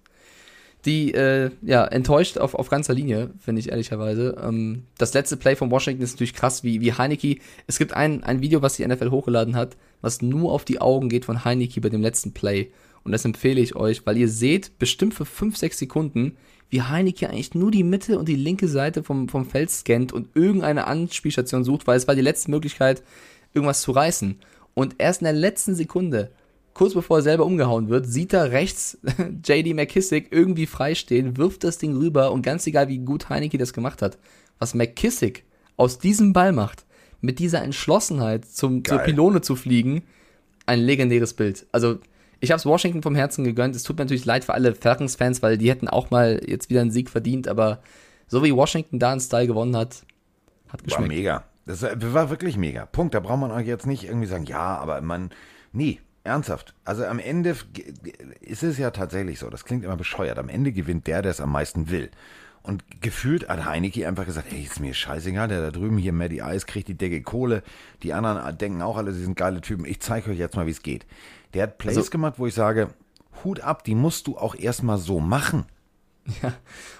Die, 0.86 1.14
äh, 1.14 1.52
ja, 1.62 1.86
enttäuscht 1.86 2.40
auf, 2.40 2.56
auf 2.56 2.70
ganzer 2.70 2.96
Linie, 2.96 3.30
finde 3.40 3.60
ich 3.60 3.70
ehrlicherweise. 3.70 4.36
Ähm, 4.44 4.86
das 4.98 5.14
letzte 5.14 5.38
Play 5.38 5.56
von 5.56 5.70
Washington 5.70 6.02
ist 6.04 6.14
natürlich 6.14 6.34
krass, 6.34 6.64
wie, 6.64 6.82
wie 6.82 6.94
Heineke. 6.94 7.38
Es 7.68 7.78
gibt 7.78 7.94
ein, 7.94 8.24
ein 8.24 8.42
Video, 8.42 8.64
was 8.64 8.78
die 8.78 8.88
NFL 8.88 9.12
hochgeladen 9.12 9.56
hat, 9.56 9.78
was 10.02 10.24
nur 10.24 10.52
auf 10.52 10.66
die 10.66 10.82
Augen 10.82 11.08
geht 11.10 11.26
von 11.26 11.46
Heineke 11.46 11.82
bei 11.82 11.90
dem 11.90 12.02
letzten 12.02 12.34
Play. 12.34 12.72
Und 13.04 13.12
das 13.12 13.26
empfehle 13.26 13.62
ich 13.62 13.76
euch, 13.76 14.06
weil 14.06 14.18
ihr 14.18 14.30
seht 14.30 14.78
bestimmt 14.78 15.14
für 15.14 15.26
5, 15.26 15.58
6 15.58 15.80
Sekunden, 15.80 16.38
wie 16.70 16.82
Heineke 16.82 17.30
eigentlich 17.30 17.54
nur 17.54 17.72
die 17.72 17.84
Mitte 17.84 18.18
und 18.18 18.30
die 18.30 18.36
linke 18.36 18.68
Seite 18.68 19.04
vom, 19.04 19.28
vom 19.28 19.46
Feld 19.46 19.70
scannt 19.70 20.14
und 20.14 20.30
irgendeine 20.36 20.88
Anspielstation 20.88 21.64
sucht, 21.64 21.86
weil 21.86 21.98
es 21.98 22.08
war 22.08 22.16
die 22.16 22.22
letzte 22.22 22.50
Möglichkeit, 22.50 23.04
irgendwas 23.54 23.82
zu 23.82 23.92
reißen. 23.92 24.40
Und 24.74 24.96
erst 24.98 25.22
in 25.22 25.26
der 25.26 25.34
letzten 25.34 25.76
Sekunde, 25.76 26.32
kurz 26.74 26.94
bevor 26.94 27.18
er 27.18 27.24
selber 27.24 27.46
umgehauen 27.46 27.90
wird, 27.90 28.08
sieht 28.08 28.32
er 28.32 28.52
rechts 28.52 28.98
JD 29.46 29.76
McKissick 29.76 30.28
irgendwie 30.32 30.66
freistehen, 30.66 31.36
wirft 31.38 31.66
das 31.66 31.78
Ding 31.78 31.98
rüber 31.98 32.32
und 32.32 32.42
ganz 32.42 32.66
egal, 32.68 32.88
wie 32.88 33.00
gut 33.00 33.30
Heineke 33.30 33.58
das 33.58 33.74
gemacht 33.74 34.02
hat, 34.02 34.18
was 34.58 34.74
McKissick 34.74 35.44
aus 35.76 36.00
diesem 36.00 36.32
Ball 36.32 36.54
macht, 36.54 36.86
mit 37.20 37.40
dieser 37.40 37.62
Entschlossenheit 37.64 38.46
zum, 38.46 38.86
zur. 38.86 39.00
Pylone 39.00 39.42
zu 39.42 39.56
fliegen, 39.56 40.04
ein 40.66 40.80
legendäres 40.80 41.34
Bild. 41.34 41.66
Also, 41.72 42.00
ich 42.42 42.52
habe 42.52 42.58
es 42.58 42.66
Washington 42.66 43.02
vom 43.04 43.16
Herzen 43.16 43.44
gegönnt. 43.44 43.76
Es 43.76 43.84
tut 43.84 43.98
mir 43.98 44.04
natürlich 44.04 44.26
leid 44.26 44.44
für 44.44 44.54
alle 44.54 44.76
Falcons-Fans, 44.76 45.42
weil 45.42 45.58
die 45.58 45.70
hätten 45.70 45.88
auch 45.88 46.10
mal 46.10 46.42
jetzt 46.46 46.70
wieder 46.70 46.82
einen 46.82 46.92
Sieg 46.92 47.10
verdient, 47.10 47.48
aber 47.48 47.82
so 48.28 48.44
wie 48.44 48.54
Washington 48.54 49.00
da 49.00 49.12
einen 49.12 49.22
Style 49.22 49.48
gewonnen 49.48 49.78
hat, 49.78 50.04
hat 50.68 50.82
War 50.82 50.86
geschmeckt. 50.86 51.08
mega. 51.08 51.44
Das 51.66 51.84
war 51.84 52.30
wirklich 52.30 52.58
mega. 52.58 52.88
Punkt. 52.88 53.14
Da 53.14 53.20
braucht 53.20 53.40
man 53.40 53.52
euch 53.52 53.68
jetzt 53.68 53.86
nicht 53.86 54.04
irgendwie 54.04 54.26
sagen, 54.28 54.46
ja, 54.46 54.78
aber 54.78 55.00
man, 55.02 55.30
nee, 55.72 56.00
ernsthaft. 56.24 56.74
Also 56.84 57.06
am 57.06 57.20
Ende 57.20 57.56
ist 58.42 58.64
es 58.64 58.78
ja 58.78 58.90
tatsächlich 58.92 59.38
so, 59.40 59.50
das 59.50 59.64
klingt 59.64 59.84
immer 59.84 59.98
bescheuert, 59.98 60.40
am 60.40 60.50
Ende 60.50 60.72
gewinnt 60.72 61.08
der, 61.08 61.22
der 61.22 61.32
es 61.32 61.42
am 61.42 61.52
meisten 61.52 61.90
will. 61.90 62.10
Und 62.64 63.02
gefühlt 63.02 63.50
hat 63.50 63.66
Heineke 63.66 64.08
einfach 64.08 64.26
gesagt, 64.26 64.52
ey, 64.52 64.62
ist 64.64 64.80
mir 64.80 64.94
scheißegal, 64.94 65.48
der 65.48 65.62
da 65.62 65.72
drüben 65.72 65.98
hier 65.98 66.14
Maddie 66.14 66.44
Eis 66.44 66.68
kriegt 66.68 66.88
die 66.88 66.98
Decke 66.98 67.22
Kohle, 67.24 67.64
die 68.04 68.14
anderen 68.14 68.56
denken 68.58 68.84
auch 68.84 68.98
alle, 68.98 69.14
sie 69.14 69.24
sind 69.24 69.36
geile 69.36 69.62
Typen, 69.62 69.86
ich 69.86 70.00
zeige 70.00 70.30
euch 70.30 70.38
jetzt 70.38 70.56
mal, 70.56 70.68
wie 70.68 70.72
es 70.72 70.84
geht. 70.84 71.08
Der 71.54 71.64
hat 71.64 71.78
Plays 71.78 71.98
also, 71.98 72.10
gemacht, 72.10 72.36
wo 72.38 72.48
ich 72.48 72.54
sage, 72.54 72.90
Hut 73.44 73.62
ab, 73.62 73.84
die 73.84 73.96
musst 73.96 74.28
du 74.28 74.38
auch 74.38 74.56
erstmal 74.56 74.98
so 74.98 75.20
machen. 75.20 75.66
Ja, 76.44 76.54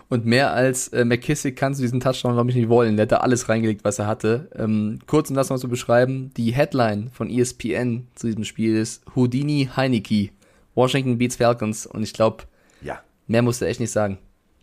und 0.10 0.26
mehr 0.26 0.52
als 0.52 0.88
äh, 0.90 1.06
McKissick 1.06 1.56
kannst 1.56 1.80
du 1.80 1.84
diesen 1.84 2.00
Touchdown, 2.00 2.34
glaube 2.34 2.50
ich, 2.50 2.56
nicht 2.56 2.70
wollen. 2.70 2.98
Der 2.98 3.04
hat 3.04 3.12
da 3.12 3.18
alles 3.18 3.50
reingelegt, 3.50 3.84
was 3.84 4.00
er 4.00 4.08
hatte. 4.08 4.50
Ähm, 4.56 5.00
kurz, 5.06 5.30
um 5.30 5.36
das 5.36 5.50
mal 5.50 5.60
zu 5.60 5.70
beschreiben, 5.70 6.34
die 6.36 6.52
Headline 6.52 7.10
von 7.12 7.30
ESPN 7.30 8.08
zu 8.16 8.28
diesem 8.28 8.44
Spiel 8.44 8.76
ist 8.76 9.04
Houdini 9.16 9.70
Heineke, 9.76 10.32
Washington 10.76 11.18
beats 11.18 11.36
Falcons. 11.36 11.86
Und 11.86 12.04
ich 12.04 12.14
glaube, 12.14 12.46
ja. 12.82 13.00
mehr 13.28 13.44
musste 13.44 13.66
er 13.66 13.72
echt 13.72 13.80
nicht 13.80 13.92
sagen. 13.92 14.18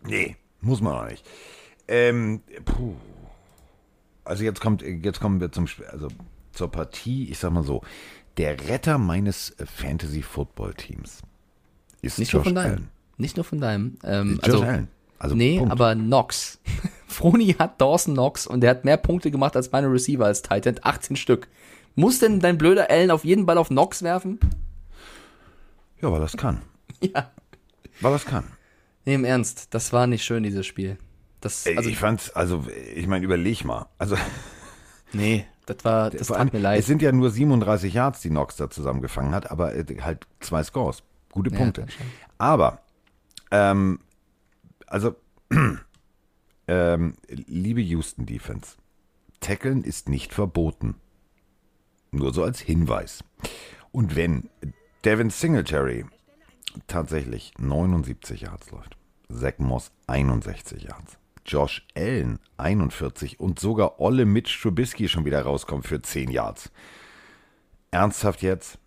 Nee, 0.05 0.35
muss 0.61 0.81
man 0.81 0.93
auch 0.93 1.09
nicht. 1.09 1.25
Ähm, 1.87 2.41
puh. 2.65 2.95
Also 4.25 4.43
jetzt 4.43 4.59
kommt, 4.59 4.83
jetzt 4.83 5.19
kommen 5.19 5.39
wir 5.39 5.51
zum 5.51 5.67
also 5.89 6.09
zur 6.51 6.69
Partie, 6.69 7.29
ich 7.31 7.39
sag 7.39 7.51
mal 7.51 7.63
so, 7.63 7.81
der 8.39 8.69
Retter 8.69 8.97
meines 8.97 9.53
Fantasy-Football-Teams 9.61 11.23
ist 12.01 12.19
nicht 12.19 12.31
Josh 12.31 12.35
nur 12.35 12.43
von 12.45 12.55
deinem. 12.55 12.71
Allen. 12.71 12.89
Nicht 13.17 13.35
nur 13.35 13.43
von 13.43 13.59
deinem. 13.59 13.97
Ähm, 14.05 14.39
Josh 14.41 14.43
also, 14.45 14.63
Allen. 14.63 14.87
Also 15.17 15.35
nee, 15.35 15.57
Punkt. 15.57 15.73
aber 15.73 15.93
Knox. 15.93 16.61
Froni 17.09 17.53
hat 17.59 17.81
Dawson 17.81 18.13
Knox 18.13 18.47
und 18.47 18.61
der 18.61 18.69
hat 18.69 18.85
mehr 18.85 18.95
Punkte 18.95 19.29
gemacht 19.29 19.57
als 19.57 19.73
meine 19.73 19.91
Receiver 19.91 20.25
als 20.25 20.41
Titan, 20.41 20.79
18 20.81 21.17
Stück. 21.17 21.49
Muss 21.95 22.19
denn 22.19 22.39
dein 22.39 22.57
blöder 22.57 22.89
Allen 22.89 23.11
auf 23.11 23.25
jeden 23.25 23.45
Ball 23.45 23.57
auf 23.57 23.67
Knox 23.67 24.03
werfen? 24.03 24.39
Ja, 26.01 26.09
weil 26.09 26.21
das 26.21 26.37
kann. 26.37 26.61
Ja. 27.01 27.31
Weil 27.99 28.13
das 28.13 28.25
kann. 28.25 28.45
Nee, 29.03 29.15
im 29.15 29.25
Ernst, 29.25 29.73
das 29.73 29.91
war 29.91 30.07
nicht 30.07 30.23
schön, 30.23 30.43
dieses 30.43 30.65
Spiel. 30.65 30.97
Das, 31.41 31.65
also, 31.67 31.89
ich 31.89 31.97
fand's, 31.97 32.29
also 32.29 32.65
ich 32.95 33.07
meine, 33.07 33.25
überleg 33.25 33.65
mal. 33.65 33.87
Also 33.97 34.17
nee, 35.11 35.45
das 35.69 35.85
war, 35.85 36.09
das 36.09 36.27
tat 36.27 36.51
mir 36.53 36.59
leid. 36.59 36.79
es 36.79 36.85
sind 36.87 37.01
ja 37.01 37.11
nur 37.11 37.29
37 37.29 37.93
Yards, 37.93 38.21
die 38.21 38.29
Knox 38.29 38.55
da 38.57 38.69
zusammengefangen 38.69 39.33
hat, 39.33 39.51
aber 39.51 39.75
äh, 39.75 39.85
halt 40.01 40.27
zwei 40.39 40.63
Scores. 40.63 41.03
Gute 41.31 41.51
Ja, 41.51 41.57
Punkte. 41.57 41.85
schon. 41.89 42.05
aber, 42.37 42.81
ähm, 43.51 43.99
also, 44.87 45.15
ähm, 46.67 47.13
liebe 47.27 47.81
Houston 47.81 48.25
Defense, 48.25 48.77
Tackeln 49.39 49.83
ist 49.83 50.09
nicht 50.09 50.33
verboten. 50.33 50.95
Nur 52.11 52.33
so 52.33 52.43
als 52.43 52.59
Hinweis. 52.59 53.23
Und 53.91 54.15
wenn 54.15 54.49
Devin 55.05 55.29
Singletary 55.29 56.05
tatsächlich 56.87 57.53
79 57.59 58.41
Yards 58.41 58.71
läuft, 58.71 58.97
Zach 59.31 59.59
Moss 59.59 59.91
61 60.07 60.83
Yards, 60.83 61.17
Josh 61.49 61.85
Allen 61.95 62.39
41 62.57 63.39
und 63.39 63.59
sogar 63.59 63.99
Olle 63.99 64.25
Mitch 64.25 64.61
Trubisky 64.61 65.09
schon 65.09 65.25
wieder 65.25 65.41
rauskommt 65.41 65.87
für 65.87 66.01
10 66.01 66.29
Yards. 66.29 66.71
Ernsthaft 67.91 68.43
jetzt? 68.43 68.77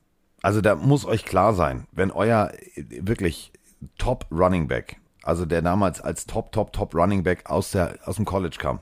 Also 0.42 0.61
da 0.61 0.77
muss 0.77 1.05
euch 1.05 1.25
klar 1.25 1.55
sein, 1.55 1.87
wenn 1.90 2.12
euer 2.12 2.53
äh, 2.55 2.85
wirklich 3.01 3.53
Top 3.98 4.27
Running 4.31 4.68
Back, 4.68 4.96
also 5.22 5.44
der 5.44 5.61
damals 5.61 6.01
als 6.01 6.27
Top, 6.27 6.53
Top, 6.53 6.72
Top 6.72 6.94
Running 6.94 7.25
Back 7.25 7.51
aus, 7.51 7.72
der, 7.72 7.98
aus 8.05 8.16
dem 8.16 8.25
College 8.25 8.57
kam, 8.59 8.79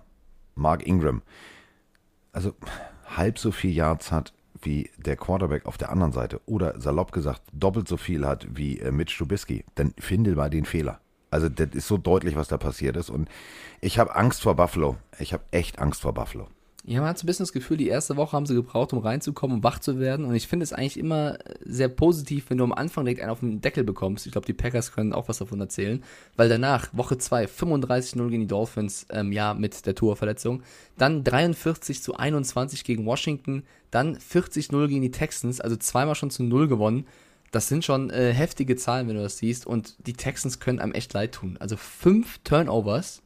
Mark 0.54 0.86
Ingram, 0.86 1.22
also 2.32 2.54
halb 3.16 3.38
so 3.38 3.50
viel 3.50 3.72
Yards 3.72 4.12
hat 4.12 4.34
wie 4.62 4.90
der 4.98 5.16
Quarterback 5.16 5.64
auf 5.64 5.78
der 5.78 5.90
anderen 5.90 6.12
Seite 6.12 6.40
oder 6.44 6.78
salopp 6.78 7.12
gesagt 7.12 7.42
doppelt 7.52 7.88
so 7.88 7.96
viel 7.96 8.26
hat 8.26 8.46
wie 8.50 8.78
äh, 8.78 8.92
Mitch 8.92 9.16
Trubisky, 9.16 9.64
dann 9.74 9.94
finde 9.98 10.34
mal 10.34 10.50
den 10.50 10.66
Fehler. 10.66 11.00
Also 11.30 11.48
das 11.48 11.68
ist 11.72 11.86
so 11.86 11.96
deutlich, 11.96 12.36
was 12.36 12.48
da 12.48 12.58
passiert 12.58 12.96
ist 12.96 13.10
und 13.10 13.28
ich 13.80 13.98
habe 13.98 14.14
Angst 14.16 14.42
vor 14.42 14.56
Buffalo. 14.56 14.96
Ich 15.18 15.32
habe 15.32 15.44
echt 15.50 15.78
Angst 15.78 16.02
vor 16.02 16.12
Buffalo. 16.12 16.48
Ja, 16.86 17.00
man 17.00 17.10
hat 17.10 17.18
so 17.18 17.24
ein 17.24 17.26
bisschen 17.26 17.44
das 17.44 17.52
Gefühl, 17.52 17.76
die 17.76 17.88
erste 17.88 18.16
Woche 18.16 18.32
haben 18.32 18.46
sie 18.46 18.54
gebraucht, 18.54 18.94
um 18.94 19.00
reinzukommen, 19.00 19.58
um 19.58 19.62
wach 19.62 19.80
zu 19.80 20.00
werden. 20.00 20.24
Und 20.24 20.34
ich 20.34 20.48
finde 20.48 20.64
es 20.64 20.72
eigentlich 20.72 20.98
immer 20.98 21.36
sehr 21.62 21.88
positiv, 21.88 22.48
wenn 22.48 22.56
du 22.56 22.64
am 22.64 22.72
Anfang 22.72 23.04
direkt 23.04 23.20
einen 23.20 23.30
auf 23.30 23.40
den 23.40 23.60
Deckel 23.60 23.84
bekommst. 23.84 24.24
Ich 24.24 24.32
glaube, 24.32 24.46
die 24.46 24.54
Packers 24.54 24.92
können 24.92 25.12
auch 25.12 25.28
was 25.28 25.38
davon 25.38 25.60
erzählen. 25.60 26.02
Weil 26.36 26.48
danach, 26.48 26.88
Woche 26.92 27.18
2, 27.18 27.44
35-0 27.44 28.28
gegen 28.30 28.42
die 28.42 28.46
Dolphins, 28.46 29.06
ähm, 29.10 29.30
ja, 29.30 29.52
mit 29.52 29.84
der 29.84 29.94
Tourverletzung. 29.94 30.62
Dann 30.96 31.22
43 31.22 32.02
zu 32.02 32.16
21 32.16 32.82
gegen 32.82 33.04
Washington. 33.04 33.64
Dann 33.90 34.16
40-0 34.16 34.88
gegen 34.88 35.02
die 35.02 35.10
Texans, 35.10 35.60
also 35.60 35.76
zweimal 35.76 36.14
schon 36.14 36.30
zu 36.30 36.42
0 36.42 36.66
gewonnen. 36.66 37.06
Das 37.50 37.68
sind 37.68 37.84
schon 37.84 38.10
äh, 38.10 38.32
heftige 38.32 38.76
Zahlen, 38.76 39.08
wenn 39.08 39.16
du 39.16 39.22
das 39.22 39.38
siehst. 39.38 39.66
Und 39.66 40.06
die 40.06 40.12
Texans 40.12 40.60
können 40.60 40.78
einem 40.78 40.92
echt 40.92 41.12
leid 41.12 41.32
tun. 41.32 41.56
Also 41.58 41.76
fünf 41.76 42.38
Turnovers 42.44 43.22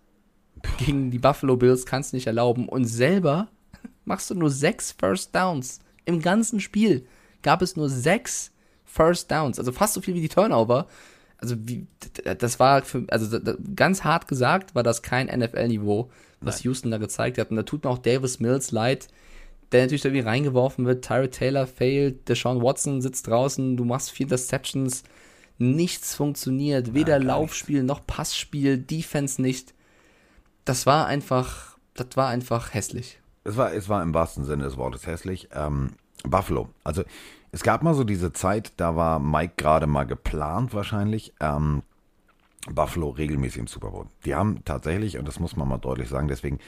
gegen 0.79 1.11
die 1.11 1.19
Buffalo 1.19 1.57
Bills 1.57 1.87
kannst 1.87 2.13
du 2.13 2.17
nicht 2.17 2.27
erlauben. 2.27 2.69
Und 2.69 2.87
selber 2.87 3.49
machst 4.05 4.31
du 4.31 4.35
nur 4.35 4.51
sechs 4.51 4.93
First 4.93 5.35
Downs. 5.35 5.81
Im 6.05 6.23
ganzen 6.23 6.61
Spiel 6.61 7.07
gab 7.43 7.63
es 7.63 7.77
nur 7.77 7.89
sechs 7.89 8.53
First 8.85 9.31
Downs. 9.31 9.59
Also 9.59 9.73
fast 9.73 9.95
so 9.95 10.01
viel 10.01 10.15
wie 10.15 10.21
die 10.21 10.29
Turnover. 10.29 10.87
Also 11.39 11.57
wie, 11.59 11.87
das 12.39 12.59
war 12.59 12.83
für, 12.83 13.05
also 13.09 13.39
ganz 13.75 14.05
hart 14.05 14.29
gesagt, 14.29 14.75
war 14.75 14.83
das 14.83 15.03
kein 15.03 15.27
NFL-Niveau, 15.27 16.11
was 16.41 16.57
Nein. 16.57 16.65
Houston 16.65 16.91
da 16.91 16.99
gezeigt 16.99 17.39
hat. 17.39 17.51
Und 17.51 17.57
da 17.57 17.65
tut 17.65 17.85
mir 17.85 17.91
auch 17.91 17.99
Davis 17.99 18.41
Mills 18.41 18.71
leid, 18.71 19.09
der 19.75 19.83
natürlich 19.83 20.03
da 20.03 20.09
irgendwie 20.09 20.27
reingeworfen 20.27 20.87
wird. 20.87 21.05
Tyrod 21.05 21.33
Taylor 21.33 21.67
failed, 21.67 22.29
Deshaun 22.29 22.63
Watson 22.63 23.03
sitzt 23.03 23.27
draußen, 23.27 23.77
du 23.77 23.85
machst 23.85 24.13
vier 24.13 24.27
Interceptions. 24.27 25.03
Nichts 25.59 26.15
funktioniert. 26.15 26.95
Weder 26.95 27.19
gar 27.19 27.27
Laufspiel 27.27 27.83
noch 27.83 28.07
Passspiel, 28.07 28.79
Defense 28.79 29.43
nicht. 29.43 29.75
Das 30.65 30.87
war 30.87 31.07
einfach, 31.07 31.77
das 31.95 32.09
war 32.15 32.29
einfach 32.29 32.73
hässlich. 32.73 33.21
Es 33.45 33.57
war, 33.57 33.73
es 33.73 33.89
war 33.89 34.03
im 34.03 34.15
wahrsten 34.15 34.45
Sinne 34.45 34.65
des 34.65 34.77
Wortes 34.77 35.07
hässlich. 35.07 35.49
Ähm, 35.53 35.91
Buffalo. 36.25 36.71
Also 36.83 37.03
es 37.53 37.63
gab 37.63 37.83
mal 37.83 37.95
so 37.95 38.05
diese 38.05 38.33
Zeit, 38.33 38.73
da 38.77 38.97
war 38.97 39.19
Mike 39.19 39.55
gerade 39.57 39.87
mal 39.87 40.05
geplant 40.05 40.73
wahrscheinlich. 40.73 41.35
Ähm, 41.41 41.83
Buffalo 42.71 43.11
regelmäßig 43.11 43.59
im 43.59 43.67
Super 43.67 43.91
Bowl. 43.91 44.07
Die 44.25 44.35
haben 44.35 44.65
tatsächlich, 44.65 45.19
und 45.19 45.29
das 45.29 45.39
muss 45.39 45.57
man 45.57 45.69
mal 45.69 45.79
deutlich 45.79 46.09
sagen, 46.09 46.29
deswegen 46.29 46.59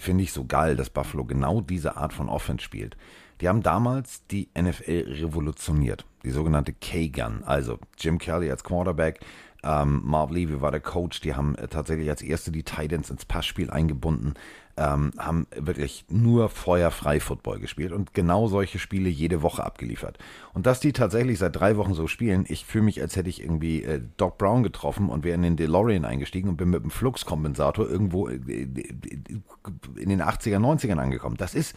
finde 0.00 0.24
ich 0.24 0.32
so 0.32 0.44
geil, 0.44 0.76
dass 0.76 0.90
Buffalo 0.90 1.24
genau 1.24 1.60
diese 1.60 1.96
Art 1.96 2.12
von 2.12 2.28
Offense 2.28 2.64
spielt. 2.64 2.96
Die 3.40 3.48
haben 3.48 3.62
damals 3.62 4.26
die 4.26 4.48
NFL 4.58 5.06
revolutioniert, 5.20 6.04
die 6.24 6.30
sogenannte 6.30 6.72
K-Gun. 6.72 7.44
Also 7.44 7.78
Jim 7.98 8.18
Kelly 8.18 8.50
als 8.50 8.64
Quarterback, 8.64 9.20
ähm, 9.62 10.00
Marv 10.04 10.30
Levy 10.30 10.60
war 10.60 10.70
der 10.70 10.80
Coach, 10.80 11.20
die 11.20 11.34
haben 11.34 11.54
äh, 11.56 11.68
tatsächlich 11.68 12.08
als 12.08 12.22
erste 12.22 12.50
die 12.50 12.62
Titans 12.62 13.10
ins 13.10 13.24
Passspiel 13.24 13.70
eingebunden, 13.70 14.34
ähm, 14.76 15.12
haben 15.18 15.46
wirklich 15.54 16.06
nur 16.08 16.48
feuerfrei 16.48 17.20
Football 17.20 17.60
gespielt 17.60 17.92
und 17.92 18.14
genau 18.14 18.46
solche 18.46 18.78
Spiele 18.78 19.10
jede 19.10 19.42
Woche 19.42 19.62
abgeliefert. 19.62 20.18
Und 20.54 20.66
dass 20.66 20.80
die 20.80 20.92
tatsächlich 20.92 21.38
seit 21.38 21.56
drei 21.56 21.76
Wochen 21.76 21.92
so 21.92 22.06
spielen, 22.06 22.44
ich 22.48 22.64
fühle 22.64 22.84
mich, 22.84 23.02
als 23.02 23.16
hätte 23.16 23.28
ich 23.28 23.42
irgendwie 23.42 23.82
äh, 23.82 24.00
Doc 24.16 24.38
Brown 24.38 24.62
getroffen 24.62 25.10
und 25.10 25.24
wäre 25.24 25.34
in 25.34 25.42
den 25.42 25.56
DeLorean 25.56 26.04
eingestiegen 26.04 26.48
und 26.48 26.56
bin 26.56 26.70
mit 26.70 26.82
dem 26.82 26.90
Fluxkompensator 26.90 27.88
irgendwo 27.88 28.28
äh, 28.28 28.38
in 28.38 30.08
den 30.08 30.22
80er, 30.22 30.58
90ern 30.58 30.98
angekommen. 30.98 31.36
Das 31.36 31.54
ist 31.54 31.76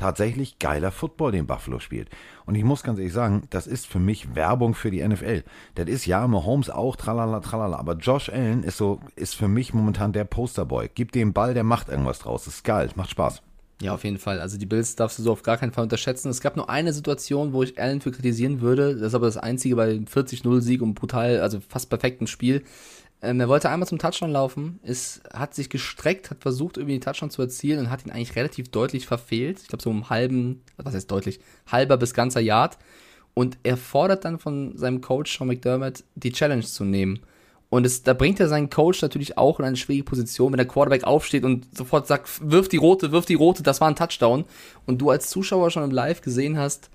tatsächlich 0.00 0.58
geiler 0.58 0.90
Football, 0.90 1.32
den 1.32 1.46
Buffalo 1.46 1.78
spielt. 1.78 2.08
Und 2.46 2.54
ich 2.54 2.64
muss 2.64 2.82
ganz 2.82 2.98
ehrlich 2.98 3.12
sagen, 3.12 3.44
das 3.50 3.66
ist 3.66 3.86
für 3.86 4.00
mich 4.00 4.34
Werbung 4.34 4.74
für 4.74 4.90
die 4.90 5.06
NFL. 5.06 5.44
Das 5.76 5.88
ist 5.88 6.06
ja 6.06 6.26
Mahomes 6.26 6.70
auch, 6.70 6.96
tralala, 6.96 7.40
tralala. 7.40 7.76
Aber 7.76 7.94
Josh 7.94 8.28
Allen 8.28 8.64
ist 8.64 8.76
so, 8.76 9.00
ist 9.14 9.36
für 9.36 9.48
mich 9.48 9.72
momentan 9.74 10.12
der 10.12 10.24
Posterboy. 10.24 10.90
Gib 10.94 11.12
dem 11.12 11.32
Ball, 11.32 11.54
der 11.54 11.64
macht 11.64 11.88
irgendwas 11.88 12.18
draus. 12.18 12.44
Das 12.44 12.54
ist 12.54 12.64
geil, 12.64 12.88
das 12.88 12.96
macht 12.96 13.10
Spaß. 13.10 13.42
Ja, 13.82 13.94
auf 13.94 14.04
jeden 14.04 14.18
Fall. 14.18 14.40
Also 14.40 14.58
die 14.58 14.66
Bills 14.66 14.94
darfst 14.96 15.18
du 15.18 15.22
so 15.22 15.32
auf 15.32 15.42
gar 15.42 15.56
keinen 15.56 15.72
Fall 15.72 15.84
unterschätzen. 15.84 16.28
Es 16.28 16.40
gab 16.40 16.56
nur 16.56 16.68
eine 16.68 16.92
Situation, 16.92 17.52
wo 17.52 17.62
ich 17.62 17.80
Allen 17.80 18.00
für 18.00 18.10
kritisieren 18.10 18.60
würde. 18.60 18.94
Das 18.94 19.08
ist 19.08 19.14
aber 19.14 19.26
das 19.26 19.38
einzige 19.38 19.76
bei 19.76 19.92
dem 19.92 20.04
40-0-Sieg 20.04 20.82
und 20.82 20.94
brutal, 20.94 21.40
also 21.40 21.60
fast 21.66 21.88
perfektem 21.88 22.26
Spiel. 22.26 22.62
Ähm, 23.22 23.40
er 23.40 23.48
wollte 23.48 23.68
einmal 23.68 23.88
zum 23.88 23.98
Touchdown 23.98 24.30
laufen, 24.30 24.80
ist, 24.82 25.20
hat 25.32 25.54
sich 25.54 25.68
gestreckt, 25.68 26.30
hat 26.30 26.40
versucht, 26.40 26.78
irgendwie 26.78 26.94
den 26.94 27.02
Touchdown 27.02 27.30
zu 27.30 27.42
erzielen 27.42 27.78
und 27.80 27.90
hat 27.90 28.06
ihn 28.06 28.10
eigentlich 28.10 28.36
relativ 28.36 28.70
deutlich 28.70 29.06
verfehlt. 29.06 29.60
Ich 29.60 29.68
glaube, 29.68 29.82
so 29.82 29.90
um 29.90 30.08
halben, 30.08 30.62
was 30.78 30.94
heißt 30.94 31.10
deutlich, 31.10 31.40
halber 31.66 31.98
bis 31.98 32.14
ganzer 32.14 32.40
Yard. 32.40 32.78
Und 33.34 33.58
er 33.62 33.76
fordert 33.76 34.24
dann 34.24 34.38
von 34.38 34.76
seinem 34.76 35.00
Coach 35.00 35.36
Sean 35.36 35.48
McDermott, 35.48 36.04
die 36.14 36.32
Challenge 36.32 36.64
zu 36.64 36.84
nehmen. 36.84 37.20
Und 37.68 37.86
es, 37.86 38.02
da 38.02 38.14
bringt 38.14 38.40
er 38.40 38.48
seinen 38.48 38.68
Coach 38.68 39.00
natürlich 39.00 39.38
auch 39.38 39.60
in 39.60 39.64
eine 39.64 39.76
schwierige 39.76 40.04
Position, 40.04 40.52
wenn 40.52 40.58
der 40.58 40.66
Quarterback 40.66 41.04
aufsteht 41.04 41.44
und 41.44 41.66
sofort 41.76 42.08
sagt, 42.08 42.28
wirf 42.42 42.68
die 42.68 42.78
rote, 42.78 43.12
wirf 43.12 43.26
die 43.26 43.34
rote, 43.34 43.62
das 43.62 43.80
war 43.80 43.88
ein 43.88 43.94
Touchdown. 43.94 44.44
Und 44.86 44.98
du 44.98 45.10
als 45.10 45.30
Zuschauer 45.30 45.70
schon 45.70 45.84
im 45.84 45.92
Live 45.92 46.20
gesehen 46.20 46.58
hast, 46.58 46.90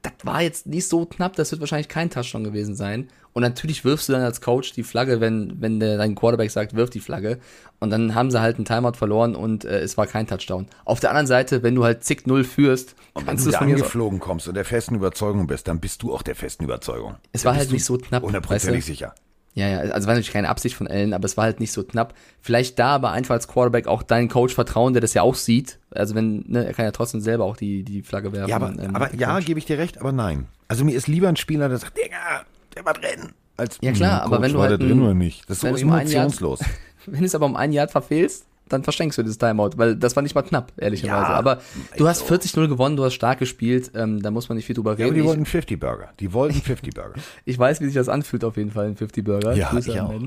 das 0.00 0.12
war 0.22 0.40
jetzt 0.40 0.66
nicht 0.66 0.88
so 0.88 1.04
knapp, 1.04 1.36
das 1.36 1.50
wird 1.50 1.60
wahrscheinlich 1.60 1.88
kein 1.88 2.08
Touchdown 2.08 2.44
gewesen 2.44 2.74
sein. 2.74 3.10
Und 3.32 3.42
natürlich 3.42 3.84
wirfst 3.84 4.08
du 4.08 4.12
dann 4.12 4.22
als 4.22 4.40
Coach 4.40 4.72
die 4.72 4.82
Flagge, 4.82 5.20
wenn, 5.20 5.60
wenn 5.60 5.78
der, 5.78 5.96
dein 5.98 6.14
Quarterback 6.14 6.50
sagt, 6.50 6.74
wirf 6.74 6.90
die 6.90 7.00
Flagge. 7.00 7.38
Und 7.78 7.90
dann 7.90 8.14
haben 8.14 8.30
sie 8.30 8.40
halt 8.40 8.56
einen 8.56 8.64
Timeout 8.64 8.94
verloren 8.96 9.34
und 9.36 9.64
äh, 9.64 9.80
es 9.80 9.96
war 9.96 10.06
kein 10.06 10.26
Touchdown. 10.26 10.66
Auf 10.84 11.00
der 11.00 11.10
anderen 11.10 11.26
Seite, 11.26 11.62
wenn 11.62 11.74
du 11.74 11.84
halt 11.84 12.04
zig 12.04 12.26
Null 12.26 12.44
führst, 12.44 12.94
Und 13.14 13.22
wenn 13.22 13.26
kannst 13.28 13.46
du 13.46 13.50
du 13.50 13.56
da 13.56 13.64
mir 13.64 13.70
so, 13.70 13.84
angeflogen 13.84 14.18
kommst 14.18 14.48
und 14.48 14.54
der 14.54 14.64
festen 14.64 14.96
Überzeugung 14.96 15.46
bist, 15.46 15.68
dann 15.68 15.80
bist 15.80 16.02
du 16.02 16.12
auch 16.12 16.22
der 16.22 16.34
festen 16.34 16.64
Überzeugung. 16.64 17.16
Es 17.32 17.42
Dann 17.42 17.52
war 17.52 17.58
halt 17.58 17.70
nicht 17.72 17.84
so 17.84 17.96
knapp, 17.96 18.22
Hundertprozentig 18.22 18.78
weißt 18.78 18.88
du? 18.88 18.92
sicher. 18.92 19.14
Ja, 19.54 19.66
ja, 19.68 19.78
also 19.92 20.06
war 20.06 20.14
natürlich 20.14 20.32
keine 20.32 20.48
Absicht 20.48 20.76
von 20.76 20.86
Allen, 20.86 21.12
aber 21.12 21.24
es 21.24 21.36
war 21.36 21.44
halt 21.44 21.58
nicht 21.58 21.72
so 21.72 21.82
knapp. 21.82 22.14
Vielleicht 22.40 22.78
da 22.78 22.94
aber 22.94 23.10
einfach 23.10 23.34
als 23.34 23.48
Quarterback 23.48 23.88
auch 23.88 24.04
deinen 24.04 24.28
Coach 24.28 24.54
vertrauen, 24.54 24.92
der 24.92 25.00
das 25.00 25.12
ja 25.14 25.22
auch 25.22 25.34
sieht. 25.34 25.80
Also 25.90 26.14
wenn, 26.14 26.44
ne, 26.46 26.64
er 26.66 26.72
kann 26.72 26.84
ja 26.84 26.92
trotzdem 26.92 27.20
selber 27.20 27.44
auch 27.44 27.56
die, 27.56 27.82
die 27.82 28.02
Flagge 28.02 28.32
werfen. 28.32 28.48
Ja, 28.48 28.56
aber, 28.56 28.68
ähm, 28.78 28.94
aber 28.94 29.12
ja, 29.14 29.40
gebe 29.40 29.58
ich 29.58 29.64
dir 29.66 29.78
recht, 29.78 29.98
aber 29.98 30.12
nein. 30.12 30.46
Also 30.68 30.84
mir 30.84 30.94
ist 30.94 31.08
lieber 31.08 31.28
ein 31.28 31.34
Spieler, 31.36 31.68
der 31.68 31.78
sagt, 31.78 31.96
Digga, 31.96 32.44
war 32.84 32.94
drin. 32.94 33.32
Als, 33.56 33.78
Ja, 33.82 33.92
klar, 33.92 34.24
"Hm, 34.24 34.26
aber 34.26 34.36
Coach, 34.36 34.42
wenn 34.46 34.52
du 34.54 34.60
halt 34.62 34.80
drin 34.80 35.02
oder 35.02 35.14
nicht? 35.14 35.48
Das 35.48 35.58
ist 35.58 35.60
so 35.62 35.76
emotionslos. 35.76 36.60
Wenn 37.06 37.20
du 37.20 37.26
es 37.26 37.34
aber 37.34 37.46
um 37.46 37.56
ein 37.56 37.72
Jahr 37.72 37.88
verfehlst, 37.88 38.46
dann 38.68 38.84
verschenkst 38.84 39.16
du 39.18 39.22
dieses 39.22 39.38
Timeout, 39.38 39.70
weil 39.76 39.96
das 39.96 40.14
war 40.16 40.22
nicht 40.22 40.34
mal 40.34 40.42
knapp, 40.42 40.70
ehrlicherweise. 40.76 41.32
Ja, 41.32 41.38
aber 41.38 41.60
du 41.96 42.06
hast 42.06 42.22
also. 42.22 42.34
40-0 42.34 42.68
gewonnen, 42.68 42.96
du 42.96 43.04
hast 43.04 43.14
stark 43.14 43.38
gespielt, 43.38 43.90
ähm, 43.94 44.20
da 44.22 44.30
muss 44.30 44.48
man 44.50 44.56
nicht 44.56 44.66
viel 44.66 44.76
drüber 44.76 44.90
Ja, 44.92 44.96
aber 44.96 45.04
reden. 45.06 45.14
die 45.14 45.20
ich, 45.20 45.26
wollten 45.26 45.46
50 45.46 45.80
Burger. 45.80 46.10
Die 46.20 46.32
wollten 46.32 46.60
50 46.60 46.94
Burger. 46.94 47.14
ich 47.46 47.58
weiß, 47.58 47.80
wie 47.80 47.86
sich 47.86 47.94
das 47.94 48.08
anfühlt 48.10 48.44
auf 48.44 48.56
jeden 48.58 48.70
Fall, 48.70 48.86
ein 48.86 48.96
50 48.96 49.24
Burger. 49.24 49.54
Ja, 49.54 49.70
Grüße 49.70 49.90
ich 49.92 50.00
auch. 50.00 50.12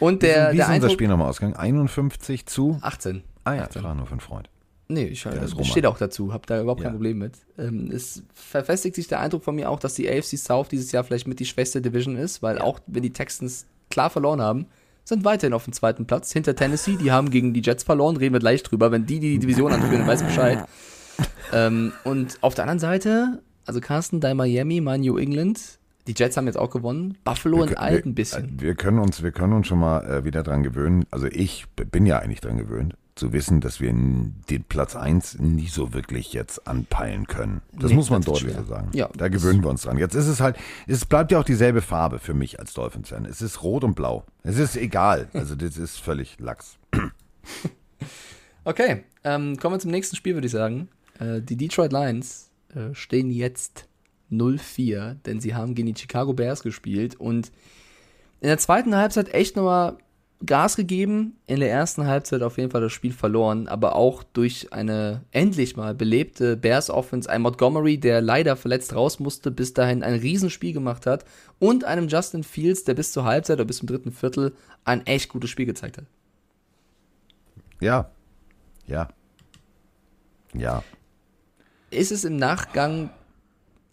Und 0.00 0.22
der, 0.22 0.52
wie 0.52 0.56
der 0.56 0.62
ist 0.66 0.66
unser 0.68 0.68
Eindruck, 0.68 0.90
Spiel 0.92 1.08
nochmal 1.08 1.28
ausgegangen? 1.28 1.56
51 1.56 2.46
zu? 2.46 2.78
18. 2.82 3.22
Ah 3.44 3.54
ja, 3.54 3.66
das 3.66 3.82
war 3.82 3.94
nur 3.94 4.06
für 4.06 4.12
einen 4.12 4.20
Freund. 4.20 4.48
Nee, 4.88 5.04
ich 5.04 5.24
äh, 5.26 5.28
Roman. 5.30 5.64
steht 5.64 5.84
auch 5.86 5.98
dazu, 5.98 6.32
hab 6.32 6.46
da 6.46 6.60
überhaupt 6.60 6.80
kein 6.80 6.92
Ja. 6.92 6.96
Problem 6.96 7.18
mit. 7.18 7.34
Ähm, 7.58 7.90
es 7.92 8.22
verfestigt 8.32 8.96
sich 8.96 9.06
der 9.06 9.20
Eindruck 9.20 9.44
von 9.44 9.54
mir 9.54 9.68
auch, 9.70 9.80
dass 9.80 9.94
die 9.94 10.08
AFC 10.08 10.38
South 10.38 10.68
dieses 10.68 10.92
Jahr 10.92 11.04
vielleicht 11.04 11.28
mit 11.28 11.40
die 11.40 11.44
schwächste 11.44 11.82
Division 11.82 12.16
ist, 12.16 12.42
weil 12.42 12.58
auch 12.58 12.80
wenn 12.86 13.02
die 13.02 13.12
Texans 13.12 13.66
klar 13.90 14.08
verloren 14.08 14.40
haben, 14.40 14.66
sind 15.04 15.24
weiterhin 15.24 15.52
auf 15.54 15.64
dem 15.64 15.72
zweiten 15.72 16.06
Platz 16.06 16.32
hinter 16.32 16.54
Tennessee. 16.56 16.96
Die 17.00 17.10
haben 17.12 17.30
gegen 17.30 17.52
die 17.54 17.62
Jets 17.62 17.82
verloren, 17.82 18.16
reden 18.16 18.34
wir 18.34 18.40
gleich 18.40 18.62
drüber. 18.62 18.90
Wenn 18.90 19.06
die 19.06 19.20
die 19.20 19.38
Division 19.38 19.72
anführen, 19.72 20.06
weiß 20.06 20.22
Bescheid. 20.22 20.64
Ähm, 21.52 21.92
und 22.04 22.38
auf 22.42 22.54
der 22.54 22.64
anderen 22.64 22.78
Seite, 22.78 23.42
also 23.66 23.80
Carsten, 23.80 24.20
dein 24.20 24.36
Miami, 24.36 24.80
mein 24.80 25.00
New 25.00 25.16
England, 25.18 25.78
die 26.06 26.14
Jets 26.16 26.36
haben 26.36 26.46
jetzt 26.46 26.58
auch 26.58 26.70
gewonnen. 26.70 27.18
Buffalo 27.24 27.58
Wir, 27.60 27.70
wir, 27.70 27.80
ein 27.80 28.14
bisschen. 28.14 28.60
wir 28.60 28.74
können 28.74 28.98
uns, 28.98 29.22
wir 29.22 29.32
können 29.32 29.52
uns 29.52 29.66
schon 29.66 29.78
mal 29.78 30.00
äh, 30.04 30.24
wieder 30.24 30.42
dran 30.42 30.62
gewöhnen. 30.62 31.04
Also 31.10 31.26
ich 31.26 31.66
bin 31.90 32.06
ja 32.06 32.18
eigentlich 32.18 32.40
dran 32.40 32.56
gewöhnt, 32.56 32.94
zu 33.18 33.32
wissen, 33.32 33.60
dass 33.60 33.80
wir 33.80 33.92
den 33.92 34.64
Platz 34.68 34.96
1 34.96 35.38
nie 35.40 35.66
so 35.66 35.92
wirklich 35.92 36.32
jetzt 36.32 36.66
anpeilen 36.66 37.26
können. 37.26 37.60
Das 37.72 37.90
Nee, 37.90 37.96
muss 37.96 38.10
man 38.10 38.22
das 38.22 38.32
deutlich 38.32 38.56
so 38.56 38.64
sagen. 38.64 38.90
Ja, 38.94 39.08
da 39.16 39.28
gewöhnen 39.28 39.62
wir 39.62 39.70
uns 39.70 39.82
dran. 39.82 39.98
Jetzt 39.98 40.14
ist 40.14 40.26
es 40.26 40.40
halt, 40.40 40.56
es 40.86 41.04
bleibt 41.04 41.32
ja 41.32 41.40
auch 41.40 41.44
dieselbe 41.44 41.82
Farbe 41.82 42.18
für 42.18 42.34
mich 42.34 42.58
als 42.60 42.72
Dolphins-Fan. 42.74 43.24
Es 43.24 43.42
ist 43.42 43.62
rot 43.62 43.84
und 43.84 43.94
blau. 43.94 44.24
Es 44.42 44.58
ist 44.58 44.76
egal. 44.76 45.28
Also 45.38 45.54
das 45.54 45.76
ist 45.76 45.98
völlig 45.98 46.38
Lachs. 46.40 46.78
Okay, 48.64 49.04
ähm, 49.24 49.56
kommen 49.56 49.76
wir 49.76 49.78
zum 49.80 49.90
nächsten 49.92 50.14
Spiel, 50.14 50.34
würde 50.34 50.46
ich 50.46 50.52
sagen. 50.52 50.88
Äh, 51.18 51.40
die 51.40 51.56
Detroit 51.56 51.90
Lions 51.90 52.50
äh, 52.74 52.92
stehen 52.92 53.30
jetzt 53.30 53.88
0-4, 54.30 55.14
denn 55.24 55.40
sie 55.40 55.54
haben 55.54 55.74
gegen 55.74 55.94
die 55.94 55.98
Chicago 55.98 56.34
Bears 56.34 56.62
gespielt 56.62 57.16
und 57.16 57.50
in 58.40 58.48
der 58.48 58.58
zweiten 58.58 58.94
Halbzeit 58.94 59.32
echt 59.32 59.56
nochmal 59.56 59.96
Gas 60.46 60.76
gegeben, 60.76 61.36
in 61.46 61.58
der 61.58 61.70
ersten 61.70 62.06
Halbzeit 62.06 62.42
auf 62.42 62.58
jeden 62.58 62.70
Fall 62.70 62.80
das 62.80 62.92
Spiel 62.92 63.12
verloren, 63.12 63.66
aber 63.66 63.96
auch 63.96 64.22
durch 64.22 64.72
eine 64.72 65.24
endlich 65.32 65.76
mal 65.76 65.94
belebte 65.94 66.56
Bears 66.56 66.90
Offense, 66.90 67.28
ein 67.28 67.42
Montgomery, 67.42 67.98
der 67.98 68.20
leider 68.20 68.54
verletzt 68.54 68.94
raus 68.94 69.18
musste, 69.18 69.50
bis 69.50 69.74
dahin 69.74 70.04
ein 70.04 70.14
Riesenspiel 70.14 70.72
gemacht 70.72 71.06
hat 71.06 71.24
und 71.58 71.84
einem 71.84 72.06
Justin 72.06 72.44
Fields, 72.44 72.84
der 72.84 72.94
bis 72.94 73.10
zur 73.10 73.24
Halbzeit 73.24 73.56
oder 73.56 73.64
bis 73.64 73.78
zum 73.78 73.88
dritten 73.88 74.12
Viertel 74.12 74.54
ein 74.84 75.04
echt 75.06 75.28
gutes 75.28 75.50
Spiel 75.50 75.66
gezeigt 75.66 75.98
hat. 75.98 76.04
Ja. 77.80 78.10
Ja. 78.86 79.08
Ja. 80.54 80.82
ist 81.90 82.12
es 82.12 82.24
im 82.24 82.36
Nachgang, 82.36 83.10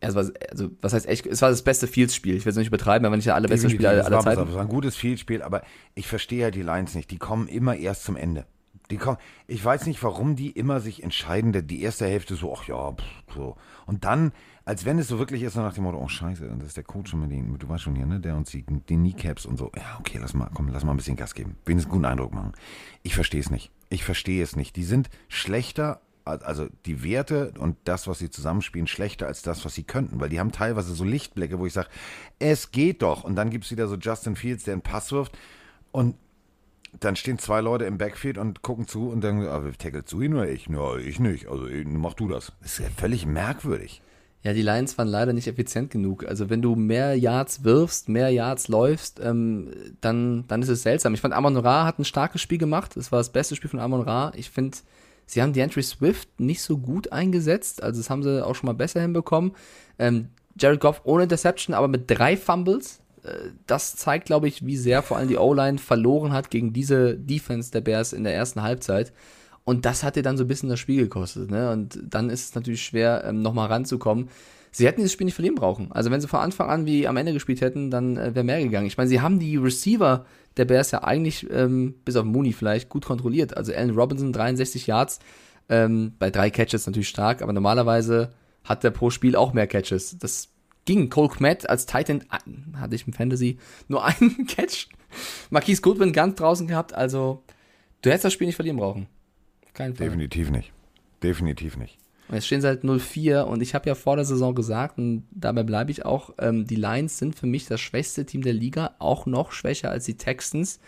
also 0.06 0.18
was, 0.20 0.34
also 0.51 0.70
was 0.82 0.93
heißt 0.93 1.08
echt, 1.08 1.26
es 1.26 1.41
war 1.41 1.49
das 1.49 1.62
beste 1.64 1.88
Fields-Spiel. 1.88 2.36
Ich 2.36 2.45
will 2.45 2.51
es 2.51 2.58
nicht 2.58 2.68
übertreiben, 2.68 3.06
aber 3.06 3.16
nicht 3.16 3.28
der 3.28 3.36
allerbeste 3.36 3.68
Definitiv, 3.68 3.78
Spiel 3.80 3.88
aller, 3.88 3.99
es 4.01 4.06
aller 4.08 4.16
war, 4.18 4.24
Zeiten. 4.24 4.47
Es 4.49 4.53
war 4.56 4.62
ein 4.62 4.68
gutes 4.70 4.95
Fehlspiel, 4.95 5.41
aber 5.41 5.62
ich 5.95 6.08
verstehe 6.08 6.41
ja 6.41 6.51
die 6.51 6.62
Lions 6.64 6.95
nicht. 6.95 7.12
Die 7.12 7.18
kommen 7.18 7.47
immer 7.47 7.76
erst 7.76 8.03
zum 8.03 8.16
Ende. 8.16 8.45
Die 8.91 8.97
kommen, 8.97 9.18
ich 9.47 9.66
weiß 9.66 9.88
nicht, 9.88 10.03
warum 10.03 10.36
die 10.36 10.51
immer 10.51 10.80
sich 10.80 11.01
entscheiden, 11.01 11.51
der- 11.53 11.64
die 11.64 11.82
erste 11.82 12.06
Hälfte 12.06 12.36
so, 12.36 12.53
ach 12.56 12.68
ja, 12.68 12.91
pff, 12.91 13.03
so. 13.34 13.56
Und 13.88 14.03
dann, 14.06 14.32
als 14.64 14.86
wenn 14.86 14.99
es 14.99 15.08
so 15.08 15.18
wirklich 15.18 15.41
ist, 15.41 15.53
so 15.53 15.62
nach 15.62 15.74
dem 15.74 15.86
Motto, 15.86 15.97
oh 15.97 16.08
scheiße, 16.08 16.47
das 16.60 16.68
ist 16.68 16.78
der 16.78 16.84
Coach 16.84 17.10
schon 17.10 17.22
mit 17.22 17.32
den, 17.32 17.58
du 17.58 17.68
weißt 17.68 17.82
schon 17.82 17.95
hier, 17.95 18.06
ne, 18.06 18.20
der 18.20 18.36
uns 18.36 18.51
die, 18.51 18.64
die 18.64 18.95
Kneecaps 18.95 19.47
und 19.47 19.58
so. 19.58 19.72
Ja, 19.76 19.97
okay, 19.99 20.20
lass 20.22 20.36
mal, 20.36 20.51
komm, 20.53 20.68
lass 20.68 20.84
mal 20.84 20.91
ein 20.91 20.97
bisschen 20.97 21.16
Gas 21.16 21.34
geben. 21.34 21.56
Wenigstens 21.66 21.91
einen 21.91 22.01
guten 22.01 22.06
Eindruck 22.12 22.34
machen. 22.36 22.51
Ich 23.01 23.16
verstehe 23.16 23.39
es 23.39 23.49
nicht. 23.49 23.72
Ich 23.89 24.03
verstehe 24.03 24.43
es 24.43 24.56
nicht. 24.56 24.76
Die 24.76 24.84
sind 24.84 25.10
schlechter, 25.30 26.01
also 26.26 26.67
die 26.86 27.03
Werte 27.03 27.53
und 27.59 27.78
das, 27.84 28.07
was 28.07 28.19
sie 28.19 28.30
zusammenspielen, 28.30 28.88
schlechter 28.88 29.28
als 29.28 29.43
das, 29.43 29.63
was 29.63 29.76
sie 29.76 29.84
könnten, 29.84 30.19
weil 30.19 30.30
die 30.30 30.39
haben 30.39 30.51
teilweise 30.51 30.93
so 30.93 31.03
Lichtblicke, 31.03 31.59
wo 31.59 31.65
ich 31.65 31.73
sage, 31.73 31.89
es 32.39 32.71
geht 32.71 33.01
doch. 33.01 33.23
Und 33.23 33.36
dann 33.36 33.51
gibt 33.51 33.65
es 33.65 33.71
wieder 33.71 33.88
so 33.88 33.95
Justin 33.95 34.36
Fields, 34.36 34.63
der 34.63 34.73
einen 34.73 34.82
Pass 34.82 35.11
wirft 35.11 35.38
und 35.91 36.15
dann 36.99 37.15
stehen 37.15 37.38
zwei 37.39 37.61
Leute 37.61 37.86
im 37.86 37.97
Backfield 37.97 38.38
und 38.38 38.61
gucken 38.61 38.88
zu 38.88 39.09
und 39.09 39.21
dann, 39.21 39.45
ah, 39.45 39.61
tackelt 39.78 40.07
zu 40.07 40.21
ihn 40.21 40.34
oder 40.34 40.49
ich? 40.49 40.67
Ja, 40.67 40.97
ich 40.97 41.19
nicht. 41.19 41.47
Also 41.47 41.67
mach 41.86 42.13
du 42.13 42.28
das. 42.28 42.53
Das 42.61 42.73
ist 42.73 42.80
ja 42.80 42.89
völlig 42.95 43.26
merkwürdig. 43.26 44.01
Ja, 44.43 44.53
die 44.53 44.61
Lions 44.61 44.97
waren 44.97 45.07
leider 45.07 45.34
nicht 45.34 45.47
effizient 45.47 45.89
genug. 45.89 46.23
Also 46.26 46.49
wenn 46.49 46.61
du 46.61 46.76
mehr 46.76 47.17
Yards 47.17 47.63
wirfst, 47.63 48.09
mehr 48.09 48.30
Yards 48.30 48.67
läufst, 48.67 49.19
ähm, 49.19 49.71
dann, 50.01 50.45
dann 50.47 50.61
ist 50.61 50.69
es 50.69 50.84
seltsam. 50.84 51.15
Ich 51.15 51.21
fand 51.21 51.34
Amon 51.34 51.57
Ra 51.57 51.86
hat 51.86 51.97
ein 51.97 52.05
starkes 52.05 52.41
Spiel 52.41 52.59
gemacht. 52.59 52.95
Das 52.95 53.11
war 53.11 53.19
das 53.19 53.32
beste 53.32 53.55
Spiel 53.55 53.71
von 53.71 53.80
Amon 53.80 54.01
Ra. 54.01 54.32
Ich 54.36 54.51
finde, 54.51 54.78
sie 55.26 55.41
haben 55.41 55.53
DeAndre 55.53 55.84
Swift 55.84 56.39
nicht 56.39 56.61
so 56.61 56.78
gut 56.78 57.11
eingesetzt. 57.11 57.84
Also 57.84 57.99
das 57.99 58.09
haben 58.09 58.23
sie 58.23 58.45
auch 58.45 58.55
schon 58.55 58.67
mal 58.67 58.73
besser 58.73 59.01
hinbekommen. 59.01 59.51
Ähm, 59.99 60.30
Jared 60.59 60.80
Goff 60.80 61.01
ohne 61.03 61.23
Interception, 61.23 61.73
aber 61.76 61.88
mit 61.88 62.03
drei 62.09 62.38
Fumbles. 62.38 63.01
Äh, 63.23 63.49
Das 63.67 63.95
zeigt, 63.95 64.26
glaube 64.26 64.47
ich, 64.47 64.65
wie 64.65 64.78
sehr 64.78 65.01
vor 65.03 65.17
allem 65.17 65.28
die 65.28 65.38
O-Line 65.38 65.78
verloren 65.78 66.32
hat 66.32 66.49
gegen 66.49 66.73
diese 66.73 67.15
Defense 67.15 67.71
der 67.71 67.82
Bears 67.82 68.13
in 68.13 68.23
der 68.23 68.34
ersten 68.36 68.61
Halbzeit. 68.61 69.13
Und 69.63 69.86
das 69.86 70.03
hat 70.03 70.15
dir 70.15 70.23
dann 70.23 70.38
so 70.38 70.43
ein 70.43 70.47
bisschen 70.47 70.69
das 70.69 70.80
Spiel 70.80 71.01
gekostet. 71.03 71.49
Ne? 71.49 71.71
Und 71.71 71.99
dann 72.03 72.30
ist 72.30 72.49
es 72.49 72.55
natürlich 72.55 72.84
schwer, 72.84 73.23
ähm, 73.26 73.41
nochmal 73.41 73.67
ranzukommen. 73.67 74.30
Sie 74.76 74.86
hätten 74.86 74.99
dieses 74.99 75.13
Spiel 75.13 75.23
nicht 75.23 75.36
verlieren 75.36 75.55
brauchen. 75.55 75.93
Also 75.93 76.11
wenn 76.11 76.19
sie 76.19 76.28
von 76.28 76.41
Anfang 76.41 76.69
an 76.69 76.86
wie 76.86 77.07
am 77.07 77.15
Ende 77.15 77.32
gespielt 77.32 77.61
hätten, 77.61 77.91
dann 77.91 78.17
äh, 78.17 78.36
wäre 78.36 78.43
mehr 78.43 78.61
gegangen. 78.61 78.88
Ich 78.88 78.97
meine, 78.97 79.07
sie 79.07 79.21
haben 79.21 79.39
die 79.39 79.55
Receiver 79.55 80.26
der 80.57 80.65
Bears 80.65 80.91
ja 80.91 81.01
eigentlich, 81.01 81.49
ähm, 81.49 81.95
bis 82.03 82.17
auf 82.17 82.26
Mooney 82.26 82.51
vielleicht, 82.51 82.89
gut 82.89 83.05
kontrolliert. 83.05 83.55
Also 83.55 83.71
Allen 83.73 83.91
Robinson, 83.91 84.34
63 84.34 84.86
Yards, 84.86 85.19
ähm, 85.69 86.11
bei 86.19 86.30
drei 86.30 86.49
Catches 86.49 86.86
natürlich 86.88 87.07
stark, 87.07 87.41
aber 87.41 87.53
normalerweise 87.53 88.34
hat 88.65 88.84
der 88.84 88.91
pro 88.91 89.11
Spiel 89.11 89.38
auch 89.38 89.53
mehr 89.53 89.65
Catches. 89.65 90.17
Das 90.17 90.49
ging. 90.84 91.09
Cole 91.09 91.30
Kmet 91.30 91.69
als 91.69 91.86
Titan 91.86 92.26
ah, 92.28 92.39
hatte 92.82 92.95
ich 92.95 93.07
im 93.07 93.13
Fantasy 93.13 93.59
nur 93.88 94.03
einen 94.05 94.45
Catch. 94.45 94.89
Marquise 95.51 95.82
Goodwin 95.82 96.11
ganz 96.11 96.36
draußen 96.36 96.67
gehabt, 96.67 96.93
also 96.93 97.43
du 98.01 98.09
hättest 98.09 98.26
das 98.26 98.34
Spiel 98.34 98.47
nicht 98.47 98.57
verlieren 98.57 98.78
brauchen. 98.78 99.07
Kein 99.73 99.95
Fall. 99.95 100.07
Definitiv 100.07 100.51
nicht. 100.51 100.73
Definitiv 101.23 101.78
nicht. 101.78 101.97
Jetzt 102.32 102.47
stehen 102.47 102.61
sie 102.61 102.67
halt 102.67 102.84
0-4 102.84 103.41
und 103.41 103.61
ich 103.61 103.76
habe 103.76 103.88
ja 103.88 103.95
vor 103.95 104.15
der 104.15 104.26
Saison 104.26 104.55
gesagt, 104.55 104.97
und 104.97 105.28
dabei 105.32 105.63
bleibe 105.63 105.91
ich 105.91 106.05
auch, 106.05 106.32
ähm, 106.39 106.65
die 106.65 106.76
Lions 106.76 107.19
sind 107.19 107.36
für 107.36 107.45
mich 107.45 107.67
das 107.67 107.82
schwächste 107.82 108.26
Team 108.26 108.41
der 108.41 108.53
Liga, 108.53 108.95
auch 108.99 109.26
noch 109.26 109.51
schwächer 109.51 109.91
als 109.91 110.05
die 110.05 110.17
Texans. 110.17 110.80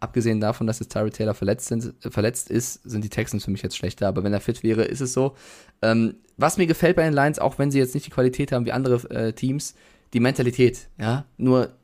Abgesehen 0.00 0.40
davon, 0.40 0.66
dass 0.66 0.80
jetzt 0.80 0.92
Tyree 0.92 1.10
Taylor 1.10 1.34
verletzt, 1.34 1.66
sind, 1.68 1.94
äh, 2.04 2.10
verletzt 2.10 2.50
ist, 2.50 2.82
sind 2.84 3.04
die 3.04 3.10
Texans 3.10 3.44
für 3.44 3.50
mich 3.50 3.62
jetzt 3.62 3.76
schlechter. 3.76 4.08
Aber 4.08 4.24
wenn 4.24 4.32
er 4.32 4.40
fit 4.40 4.62
wäre, 4.62 4.84
ist 4.84 5.00
es 5.00 5.12
so. 5.12 5.34
Ähm, 5.82 6.16
was 6.36 6.56
mir 6.56 6.66
gefällt 6.66 6.96
bei 6.96 7.04
den 7.04 7.14
Lions, 7.14 7.38
auch 7.38 7.58
wenn 7.58 7.70
sie 7.70 7.78
jetzt 7.78 7.94
nicht 7.94 8.06
die 8.06 8.10
Qualität 8.10 8.52
haben 8.52 8.64
wie 8.64 8.72
andere 8.72 9.08
äh, 9.10 9.32
Teams, 9.32 9.74
die 10.14 10.20
Mentalität. 10.20 10.88
Ja, 10.98 11.26
nur 11.36 11.74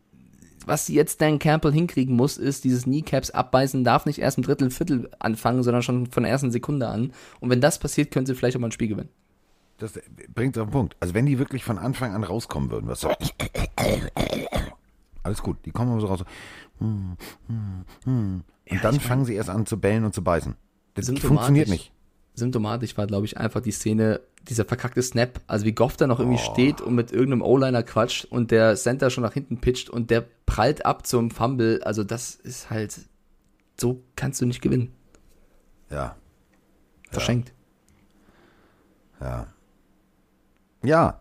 was 0.67 0.89
jetzt 0.89 1.21
Dan 1.21 1.39
Campbell 1.39 1.73
hinkriegen 1.73 2.17
muss, 2.17 2.37
ist 2.37 2.65
dieses 2.65 2.85
Kneecaps 2.85 3.31
abbeißen, 3.31 3.85
darf 3.85 4.07
nicht 4.07 4.19
erst 4.19 4.39
im 4.39 4.45
Drittel, 4.45 4.71
Viertel 4.71 5.11
anfangen, 5.19 5.63
sondern 5.63 5.83
schon 5.83 6.07
von 6.07 6.23
der 6.23 6.33
ersten 6.33 6.51
Sekunde 6.51 6.89
an. 6.89 7.13
Und 7.41 7.51
wenn 7.51 7.61
das 7.61 7.79
passiert, 7.79 8.11
können 8.11 8.27
sie 8.27 8.35
vielleicht 8.35 8.57
auch 8.57 8.61
mal 8.61 8.69
ein 8.69 8.73
Spiel 8.73 8.89
gewinnen. 8.89 9.11
Das 9.79 9.99
bringt 10.35 10.59
auf 10.59 10.69
den 10.69 10.73
Punkt. 10.73 10.97
Also 11.01 11.15
wenn 11.15 11.27
die 11.27 11.39
wirklich 11.39 11.65
von 11.65 11.79
Anfang 11.79 12.15
an 12.15 12.23
rauskommen 12.23 12.71
würden, 12.71 12.89
was 12.89 13.01
so. 13.01 13.11
Alles 15.23 15.43
gut, 15.43 15.59
die 15.65 15.71
kommen 15.71 15.93
aber 15.93 16.01
so 16.01 16.07
raus. 16.07 16.25
hm, 16.79 17.17
hm, 17.47 17.85
hm. 18.05 18.43
Und 18.71 18.85
dann 18.85 19.01
fangen 19.01 19.25
sie 19.25 19.35
erst 19.35 19.51
an 19.51 19.67
zu 19.67 19.81
bellen 19.81 20.05
und 20.05 20.15
zu 20.15 20.23
beißen. 20.23 20.55
Das 20.95 21.09
funktioniert 21.21 21.69
nicht. 21.69 21.93
Symptomatisch 22.41 22.99
war, 22.99 23.07
glaube 23.07 23.27
ich, 23.27 23.39
einfach 23.39 23.61
die 23.61 23.71
Szene, 23.71 24.21
dieser 24.49 24.65
verkackte 24.65 25.03
Snap, 25.03 25.41
also 25.47 25.65
wie 25.65 25.73
Goff 25.73 25.97
da 25.97 26.09
noch 26.09 26.19
irgendwie 26.19 26.39
steht 26.39 26.81
und 26.81 26.95
mit 26.97 27.13
irgendeinem 27.13 27.43
O-Liner 27.43 27.85
quatscht 27.85 28.25
und 28.25 28.51
der 28.51 28.75
Center 28.75 29.11
schon 29.11 29.23
nach 29.23 29.35
hinten 29.35 29.61
pitcht 29.61 29.89
und 29.89 30.11
der 30.11 30.27
prallt 30.47 30.85
ab 30.85 31.07
zum 31.07 31.31
Fumble. 31.31 31.81
Also 31.85 32.03
das 32.03 32.35
ist 32.35 32.71
halt, 32.71 32.99
so 33.79 34.03
kannst 34.17 34.41
du 34.41 34.47
nicht 34.47 34.61
gewinnen. 34.61 34.93
Ja, 35.91 36.17
Verschenkt. 37.11 37.53
ja. 39.21 39.47
Ja. 40.83 41.21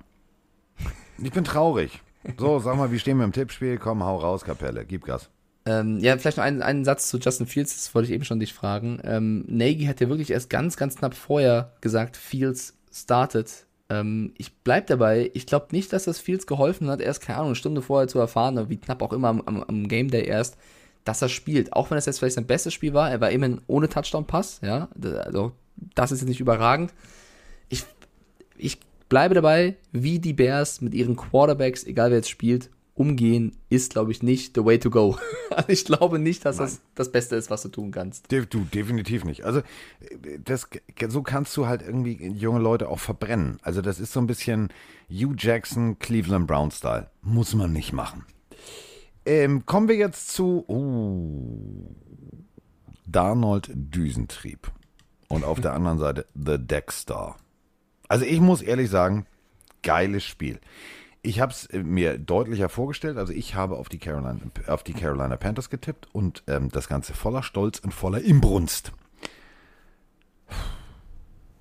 Ich 1.17 1.31
bin 1.31 1.43
traurig. 1.43 2.01
So, 2.37 2.59
sag 2.59 2.77
mal, 2.77 2.91
wie 2.91 2.99
stehen 2.99 3.17
wir 3.17 3.25
im 3.25 3.33
Tippspiel? 3.33 3.77
Komm, 3.77 4.03
hau 4.03 4.17
raus, 4.17 4.43
Kapelle. 4.45 4.85
Gib 4.85 5.05
Gas. 5.05 5.29
Ähm, 5.65 5.99
ja, 5.99 6.17
vielleicht 6.17 6.37
noch 6.37 6.43
einen, 6.43 6.61
einen 6.61 6.85
Satz 6.85 7.09
zu 7.09 7.17
Justin 7.17 7.45
Fields, 7.45 7.75
das 7.75 7.93
wollte 7.93 8.07
ich 8.07 8.13
eben 8.13 8.23
schon 8.23 8.39
dich 8.39 8.53
fragen. 8.53 8.99
Ähm, 9.03 9.45
Nagy 9.47 9.85
hat 9.85 10.01
ja 10.01 10.09
wirklich 10.09 10.31
erst 10.31 10.49
ganz, 10.49 10.77
ganz 10.77 10.95
knapp 10.95 11.13
vorher 11.13 11.73
gesagt, 11.81 12.17
Fields 12.17 12.77
startet. 12.91 13.65
Ähm, 13.89 14.33
ich 14.37 14.55
bleib 14.63 14.87
dabei, 14.87 15.31
ich 15.33 15.45
glaube 15.45 15.67
nicht, 15.71 15.91
dass 15.91 16.05
das 16.05 16.19
Fields 16.19 16.47
geholfen 16.47 16.89
hat, 16.89 17.01
erst, 17.01 17.21
keine 17.21 17.37
Ahnung, 17.37 17.49
eine 17.49 17.55
Stunde 17.55 17.81
vorher 17.81 18.07
zu 18.07 18.19
erfahren, 18.19 18.69
wie 18.69 18.77
knapp 18.77 19.01
auch 19.01 19.13
immer 19.13 19.29
am, 19.29 19.41
am, 19.41 19.63
am 19.63 19.87
Game 19.87 20.09
Day 20.09 20.25
erst, 20.25 20.57
dass 21.03 21.21
er 21.21 21.29
spielt. 21.29 21.73
Auch 21.73 21.91
wenn 21.91 21.97
es 21.97 22.05
jetzt 22.05 22.19
vielleicht 22.19 22.35
sein 22.35 22.47
bestes 22.47 22.73
Spiel 22.73 22.93
war, 22.93 23.11
er 23.11 23.21
war 23.21 23.31
immerhin 23.31 23.61
ohne 23.67 23.89
Touchdown-Pass, 23.89 24.61
ja, 24.63 24.89
also 25.23 25.53
das 25.95 26.11
ist 26.11 26.21
jetzt 26.21 26.29
nicht 26.29 26.39
überragend. 26.39 26.93
Ich, 27.67 27.85
ich 28.57 28.79
bleibe 29.07 29.35
dabei, 29.35 29.75
wie 29.91 30.19
die 30.19 30.33
Bears 30.33 30.81
mit 30.81 30.93
ihren 30.93 31.15
Quarterbacks, 31.15 31.83
egal 31.83 32.11
wer 32.11 32.17
jetzt 32.17 32.29
spielt, 32.29 32.69
umgehen, 32.99 33.55
ist, 33.69 33.93
glaube 33.93 34.11
ich, 34.11 34.21
nicht 34.21 34.55
the 34.55 34.65
way 34.65 34.77
to 34.77 34.89
go. 34.89 35.17
Also 35.49 35.69
ich 35.69 35.83
glaube 35.83 36.19
nicht, 36.19 36.45
dass 36.45 36.57
Nein. 36.57 36.67
das 36.67 36.81
das 36.93 37.11
Beste 37.11 37.35
ist, 37.35 37.49
was 37.49 37.63
du 37.63 37.69
tun 37.69 37.91
kannst. 37.91 38.31
De 38.31 38.45
du, 38.45 38.59
definitiv 38.65 39.25
nicht. 39.25 39.45
Also 39.45 39.61
das, 40.43 40.69
so 41.09 41.23
kannst 41.23 41.57
du 41.57 41.65
halt 41.65 41.81
irgendwie 41.81 42.27
junge 42.27 42.59
Leute 42.59 42.87
auch 42.87 42.99
verbrennen. 42.99 43.57
Also 43.63 43.81
das 43.81 43.99
ist 43.99 44.13
so 44.13 44.21
ein 44.21 44.27
bisschen 44.27 44.69
Hugh 45.09 45.33
Jackson, 45.35 45.97
Cleveland 45.97 46.45
Brown 46.45 46.69
Style. 46.69 47.09
Muss 47.23 47.55
man 47.55 47.73
nicht 47.73 47.93
machen. 47.93 48.25
Ähm, 49.25 49.65
kommen 49.65 49.87
wir 49.87 49.95
jetzt 49.95 50.29
zu 50.29 50.63
uh, 50.69 51.95
Darnold 53.07 53.69
Düsentrieb. 53.73 54.71
Und 55.27 55.43
auf 55.43 55.59
der 55.59 55.73
anderen 55.73 55.97
Seite 55.97 56.27
The 56.35 56.57
Deckstar. 56.57 57.37
Also 58.07 58.23
ich 58.23 58.39
muss 58.39 58.61
ehrlich 58.61 58.89
sagen, 58.89 59.25
geiles 59.83 60.23
Spiel. 60.23 60.59
Ich 61.21 61.39
habe 61.39 61.51
es 61.51 61.65
äh, 61.67 61.83
mir 61.83 62.17
deutlicher 62.17 62.69
vorgestellt. 62.69 63.17
Also 63.17 63.33
ich 63.33 63.55
habe 63.55 63.77
auf 63.77 63.89
die 63.89 63.99
Carolina, 63.99 64.37
auf 64.67 64.83
die 64.83 64.93
Carolina 64.93 65.35
Panthers 65.35 65.69
getippt 65.69 66.07
und 66.13 66.43
ähm, 66.47 66.69
das 66.69 66.87
Ganze 66.87 67.13
voller 67.13 67.43
Stolz 67.43 67.79
und 67.79 67.93
voller 67.93 68.21
Imbrunst. 68.21 68.93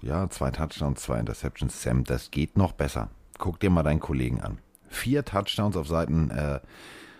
Ja, 0.01 0.31
zwei 0.31 0.51
Touchdowns, 0.53 1.03
zwei 1.03 1.19
Interceptions. 1.19 1.83
Sam, 1.83 2.05
das 2.05 2.31
geht 2.31 2.57
noch 2.57 2.73
besser. 2.73 3.11
Guck 3.37 3.59
dir 3.59 3.71
mal 3.71 3.83
deinen 3.83 4.01
Kollegen 4.01 4.41
an. 4.41 4.59
Vier 4.89 5.25
Touchdowns 5.25 5.77
auf 5.77 5.89
Seiten 5.89 6.31
äh, 6.31 6.61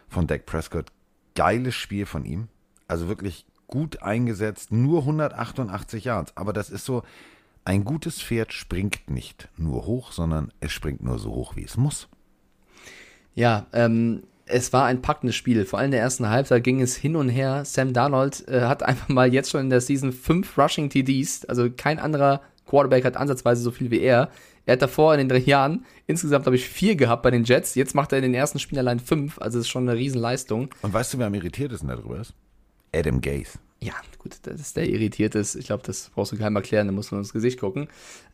von 0.09 0.26
Dak 0.26 0.47
Prescott. 0.47 0.93
Geiles 1.34 1.74
Spiel 1.74 2.07
von 2.07 2.24
ihm. 2.24 2.49
Also 2.86 3.09
wirklich 3.09 3.47
gut 3.66 4.03
eingesetzt. 4.03 4.70
Nur 4.70 5.01
188 5.01 6.05
Yards. 6.05 6.36
Aber 6.36 6.53
das 6.53 6.70
ist 6.70 6.84
so, 6.84 7.03
ein 7.64 7.84
gutes 7.84 8.22
Pferd 8.22 8.53
springt 8.53 9.11
nicht 9.11 9.49
nur 9.57 9.84
hoch, 9.84 10.12
sondern 10.12 10.53
es 10.61 10.72
springt 10.72 11.03
nur 11.03 11.18
so 11.18 11.32
hoch, 11.32 11.57
wie 11.57 11.64
es 11.64 11.76
muss. 11.76 12.09
Ja, 13.39 13.66
ähm, 13.72 14.24
es 14.47 14.72
war 14.72 14.86
ein 14.86 15.01
packendes 15.01 15.36
Spiel. 15.36 15.64
Vor 15.64 15.78
allem 15.78 15.86
in 15.86 15.93
der 15.93 16.01
ersten 16.01 16.28
Halbzeit 16.28 16.64
ging 16.64 16.80
es 16.80 16.97
hin 16.97 17.14
und 17.14 17.28
her. 17.28 17.64
Sam 17.64 17.93
Darnold 17.93 18.49
äh, 18.49 18.62
hat 18.62 18.82
einfach 18.82 19.09
mal 19.09 19.32
jetzt 19.32 19.51
schon 19.51 19.61
in 19.61 19.70
der 19.70 19.80
Season 19.80 20.11
fünf 20.11 20.59
Rushing 20.59 20.91
TDs. 20.91 21.45
Also 21.45 21.70
kein 21.70 22.01
anderer 22.01 22.41
Quarterback 22.66 23.05
hat 23.05 23.16
ansatzweise 23.16 23.62
so 23.62 23.70
viel 23.70 23.93
wie 23.93 24.01
er. 24.01 24.30
Er 24.66 24.72
hat 24.72 24.82
davor 24.82 25.14
in 25.14 25.18
den 25.18 25.28
drei 25.28 25.39
Jahren 25.39 25.86
insgesamt, 26.09 26.47
habe 26.47 26.57
ich, 26.57 26.68
vier 26.68 26.97
gehabt 26.97 27.22
bei 27.22 27.30
den 27.30 27.45
Jets. 27.45 27.76
Jetzt 27.76 27.95
macht 27.95 28.11
er 28.11 28.18
in 28.18 28.24
den 28.24 28.34
ersten 28.34 28.59
Spielen 28.59 28.80
allein 28.80 28.99
fünf. 28.99 29.41
Also 29.41 29.61
ist 29.61 29.68
schon 29.68 29.89
eine 29.89 29.97
Riesenleistung. 29.97 30.70
Und 30.82 30.93
weißt 30.93 31.14
du, 31.14 31.18
wer 31.18 31.28
am 31.28 31.34
irritiertesten 31.34 31.89
darüber 31.89 32.18
ist? 32.18 32.34
Adam 32.93 33.20
Gaze. 33.20 33.61
Ja, 33.80 33.94
gut, 34.18 34.34
dass 34.42 34.72
der 34.72 34.88
irritiert 34.88 35.36
ist, 35.36 35.54
ich 35.54 35.66
glaube, 35.66 35.84
das 35.86 36.10
brauchst 36.12 36.32
du 36.32 36.36
keinem 36.36 36.56
erklären, 36.56 36.88
da 36.88 36.92
muss 36.92 37.12
man 37.12 37.20
ins 37.20 37.32
Gesicht 37.32 37.60
gucken. 37.60 37.88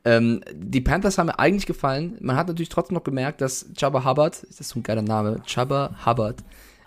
Ähm, 0.05 0.40
die 0.55 0.80
Panthers 0.80 1.18
haben 1.18 1.26
mir 1.26 1.38
eigentlich 1.38 1.66
gefallen. 1.66 2.16
Man 2.20 2.36
hat 2.36 2.49
natürlich 2.49 2.70
trotzdem 2.70 2.95
noch 2.95 3.05
gemerkt, 3.05 3.42
dass 3.42 3.66
Chubba 3.74 4.05
Hubbard, 4.05 4.42
das 4.42 4.61
ist 4.61 4.70
so 4.70 4.78
ein 4.78 4.82
geiler 4.82 5.03
Name, 5.03 5.42
Chubba 5.45 5.97
Hubbard, 6.07 6.42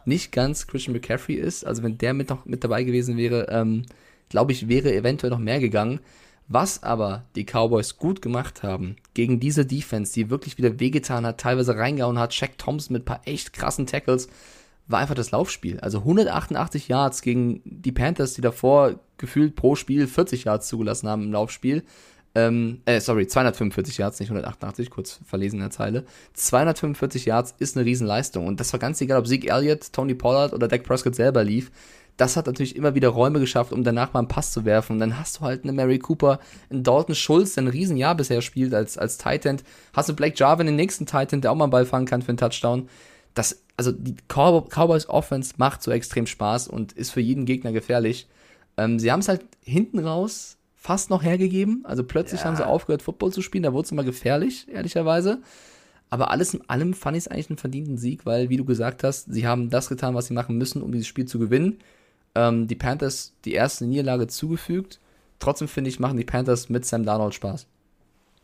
nicht 0.05 0.31
ganz 0.31 0.65
Christian 0.65 0.93
McCaffrey 0.93 1.35
ist. 1.35 1.65
Also 1.65 1.83
wenn 1.83 1.99
der 1.99 2.15
mit 2.15 2.29
noch 2.29 2.45
mit 2.45 2.63
dabei 2.63 2.83
gewesen 2.83 3.15
wäre, 3.17 3.47
ähm, 3.49 3.85
glaube 4.29 4.53
ich, 4.53 4.67
wäre 4.67 4.93
eventuell 4.93 5.29
noch 5.29 5.39
mehr 5.39 5.59
gegangen. 5.59 5.99
Was 6.47 6.81
aber 6.81 7.25
die 7.35 7.43
Cowboys 7.43 7.97
gut 7.97 8.21
gemacht 8.21 8.63
haben 8.63 8.95
gegen 9.13 9.39
diese 9.39 9.65
Defense, 9.65 10.13
die 10.13 10.29
wirklich 10.29 10.57
wieder 10.57 10.79
wehgetan 10.79 11.25
hat, 11.25 11.41
teilweise 11.41 11.75
reingehauen 11.75 12.17
hat, 12.17 12.33
Jack 12.33 12.57
Thompson 12.57 12.93
mit 12.93 13.01
ein 13.03 13.05
paar 13.05 13.21
echt 13.25 13.51
krassen 13.51 13.85
Tackles, 13.85 14.29
war 14.87 14.99
einfach 14.99 15.15
das 15.15 15.31
Laufspiel. 15.31 15.79
Also 15.79 15.99
188 15.99 16.87
Yards 16.87 17.21
gegen 17.21 17.61
die 17.65 17.91
Panthers, 17.91 18.33
die 18.33 18.41
davor 18.41 18.99
gefühlt 19.17 19.55
pro 19.55 19.75
Spiel 19.75 20.07
40 20.07 20.45
Yards 20.45 20.67
zugelassen 20.67 21.09
haben 21.09 21.23
im 21.23 21.31
Laufspiel. 21.31 21.83
Ähm, 22.35 22.81
äh, 22.85 22.99
sorry, 22.99 23.25
245 23.25 23.97
Yards, 23.97 24.19
nicht 24.19 24.29
188, 24.29 24.89
kurz 24.89 25.19
verlesen 25.25 25.55
in 25.57 25.61
der 25.61 25.71
Zeile. 25.71 26.05
245 26.33 27.25
Yards 27.25 27.55
ist 27.57 27.75
eine 27.75 27.85
Riesenleistung. 27.85 28.45
Und 28.45 28.59
das 28.59 28.71
war 28.73 28.79
ganz 28.79 29.01
egal, 29.01 29.19
ob 29.19 29.27
Zeke 29.27 29.49
Elliott, 29.49 29.91
Tony 29.91 30.13
Pollard 30.13 30.53
oder 30.53 30.67
Dak 30.67 30.83
Prescott 30.83 31.15
selber 31.15 31.43
lief. 31.43 31.71
Das 32.15 32.37
hat 32.37 32.47
natürlich 32.47 32.75
immer 32.75 32.95
wieder 32.95 33.09
Räume 33.09 33.39
geschafft, 33.39 33.71
um 33.71 33.83
danach 33.83 34.13
mal 34.13 34.19
einen 34.19 34.27
Pass 34.27 34.51
zu 34.51 34.65
werfen. 34.65 34.93
Und 34.93 34.99
dann 34.99 35.19
hast 35.19 35.37
du 35.37 35.41
halt 35.41 35.63
eine 35.63 35.73
Mary 35.73 35.99
Cooper, 35.99 36.39
einen 36.69 36.83
Dalton 36.83 37.15
Schulz, 37.15 37.53
der 37.53 37.63
ein 37.63 37.67
Riesenjahr 37.67 38.15
bisher 38.15 38.41
spielt 38.41 38.73
als, 38.73 38.97
als 38.97 39.17
Titan. 39.17 39.57
Hast 39.93 40.09
du 40.09 40.15
Blake 40.15 40.35
Jarvin, 40.35 40.67
den 40.67 40.75
nächsten 40.75 41.05
Titan, 41.05 41.41
der 41.41 41.51
auch 41.51 41.55
mal 41.55 41.65
einen 41.65 41.71
Ball 41.71 41.85
fangen 41.85 42.05
kann 42.05 42.21
für 42.21 42.29
einen 42.29 42.37
Touchdown 42.37 42.87
das, 43.37 43.61
also 43.77 43.91
die 43.91 44.15
Cowboys 44.27 45.07
Offense 45.07 45.53
macht 45.57 45.83
so 45.83 45.91
extrem 45.91 46.25
Spaß 46.25 46.67
und 46.67 46.93
ist 46.93 47.11
für 47.11 47.21
jeden 47.21 47.45
Gegner 47.45 47.71
gefährlich. 47.71 48.27
Ähm, 48.75 48.99
sie 48.99 49.11
haben 49.11 49.19
es 49.19 49.29
halt 49.29 49.45
hinten 49.63 49.99
raus 49.99 50.57
fast 50.75 51.09
noch 51.09 51.23
hergegeben. 51.23 51.83
Also 51.85 52.03
plötzlich 52.03 52.41
ja. 52.41 52.47
haben 52.47 52.55
sie 52.55 52.65
aufgehört, 52.65 53.03
Football 53.03 53.31
zu 53.31 53.41
spielen. 53.41 53.63
Da 53.63 53.73
wurde 53.73 53.85
es 53.85 53.91
immer 53.91 54.03
gefährlich, 54.03 54.67
ehrlicherweise. 54.71 55.41
Aber 56.09 56.31
alles 56.31 56.53
in 56.53 56.67
allem 56.69 56.93
fand 56.93 57.17
ich 57.17 57.25
es 57.25 57.27
eigentlich 57.27 57.49
einen 57.49 57.57
verdienten 57.57 57.97
Sieg, 57.97 58.25
weil, 58.25 58.49
wie 58.49 58.57
du 58.57 58.65
gesagt 58.65 59.03
hast, 59.03 59.31
sie 59.31 59.45
haben 59.45 59.69
das 59.69 59.89
getan, 59.89 60.15
was 60.15 60.27
sie 60.27 60.33
machen 60.33 60.57
müssen, 60.57 60.81
um 60.81 60.91
dieses 60.91 61.07
Spiel 61.07 61.25
zu 61.25 61.37
gewinnen. 61.37 61.79
Ähm, 62.33 62.67
die 62.67 62.75
Panthers 62.75 63.33
die 63.45 63.53
erste 63.53 63.85
Niederlage 63.85 64.27
zugefügt. 64.27 64.99
Trotzdem 65.39 65.67
finde 65.67 65.89
ich, 65.89 65.99
machen 65.99 66.17
die 66.17 66.23
Panthers 66.23 66.69
mit 66.69 66.85
Sam 66.85 67.03
Darnold 67.03 67.33
Spaß. 67.33 67.67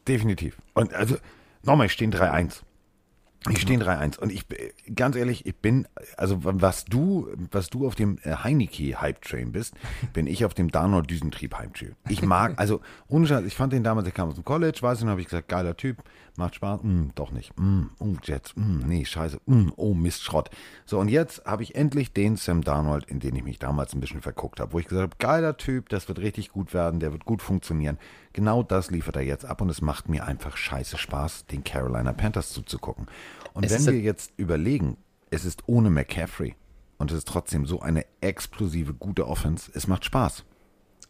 Definitiv. 0.08 0.58
Und 0.74 0.94
also, 0.94 1.16
nochmal, 1.64 1.88
ich 1.88 1.94
stehen 1.94 2.14
3-1. 2.14 2.62
Ich 3.50 3.62
stehe 3.62 3.78
3-1 3.78 4.20
und 4.20 4.32
ich 4.32 4.46
ganz 4.96 5.16
ehrlich, 5.16 5.46
ich 5.46 5.56
bin 5.56 5.88
also 6.16 6.39
was 6.41 6.86
du 6.86 7.28
was 7.52 7.70
du 7.70 7.86
auf 7.86 7.96
dem 7.96 8.18
äh, 8.24 8.36
Heineke 8.36 9.02
Hype 9.02 9.22
Train 9.22 9.52
bist, 9.52 9.74
bin 10.14 10.28
ich 10.28 10.46
auf 10.46 10.54
dem 10.54 10.72
Darnold 10.72 11.10
Düsentrieb 11.10 11.56
Hype 11.56 11.74
Train. 11.74 11.96
Ich 12.08 12.22
mag 12.22 12.54
also 12.58 12.80
ohne 13.08 13.28
Scheiß, 13.28 13.44
ich 13.46 13.56
fand 13.56 13.74
den 13.74 13.84
damals, 13.84 14.06
der 14.06 14.14
kam 14.14 14.30
aus 14.30 14.36
dem 14.36 14.46
College, 14.46 14.78
weiß 14.82 15.00
ich, 15.00 15.04
und 15.04 15.10
habe 15.10 15.22
ich 15.22 15.28
gesagt, 15.28 15.50
geiler 15.50 15.76
Typ, 15.76 15.98
macht 16.36 16.56
Spaß, 16.56 16.82
mm, 16.84 17.10
doch 17.16 17.32
nicht. 17.32 17.58
Mm, 17.60 17.84
oh 18.00 18.16
Jets, 18.24 18.56
mm, 18.56 18.80
nee, 18.88 19.06
scheiße. 19.06 19.40
Mm, 19.46 19.70
oh 19.76 19.94
Mist 19.94 20.24
Schrott. 20.24 20.50
So 20.86 21.00
und 21.00 21.10
jetzt 21.10 21.46
habe 21.46 21.64
ich 21.64 21.76
endlich 21.76 22.14
den 22.14 22.36
Sam 22.36 22.64
Darnold, 22.64 23.06
in 23.06 23.20
den 23.20 23.36
ich 23.36 23.44
mich 23.44 23.60
damals 23.60 23.94
ein 23.94 24.00
bisschen 24.00 24.22
verguckt 24.22 24.60
habe, 24.60 24.74
wo 24.74 24.80
ich 24.80 24.88
gesagt 24.88 25.04
habe, 25.04 25.16
geiler 25.20 25.58
Typ, 25.58 25.90
das 25.90 26.08
wird 26.08 26.20
richtig 26.20 26.50
gut 26.50 26.74
werden, 26.74 27.00
der 27.00 27.12
wird 27.12 27.26
gut 27.26 27.42
funktionieren. 27.42 27.98
Genau 28.34 28.64
das 28.64 28.90
liefert 28.90 29.16
er 29.16 29.22
jetzt 29.22 29.46
ab 29.46 29.62
und 29.62 29.70
es 29.70 29.82
macht 29.82 30.10
mir 30.10 30.26
einfach 30.26 30.58
scheiße 30.58 30.98
Spaß, 30.98 31.46
den 31.46 31.64
Carolina 31.64 32.14
Panthers 32.14 32.52
zuzugucken. 32.52 33.08
Und 33.54 33.66
es 33.66 33.72
wenn 33.72 33.94
wir 33.94 34.02
jetzt 34.02 34.32
überlegen, 34.38 34.98
es 35.30 35.46
ist 35.46 35.64
ohne 35.68 35.90
McCaffrey 35.90 36.56
und 36.98 37.12
es 37.12 37.20
ist 37.20 37.28
trotzdem 37.28 37.66
so 37.66 37.82
eine 37.82 38.06
explosive, 38.22 38.94
gute 38.94 39.28
Offense, 39.28 39.72
es 39.74 39.88
macht 39.88 40.06
Spaß. 40.06 40.44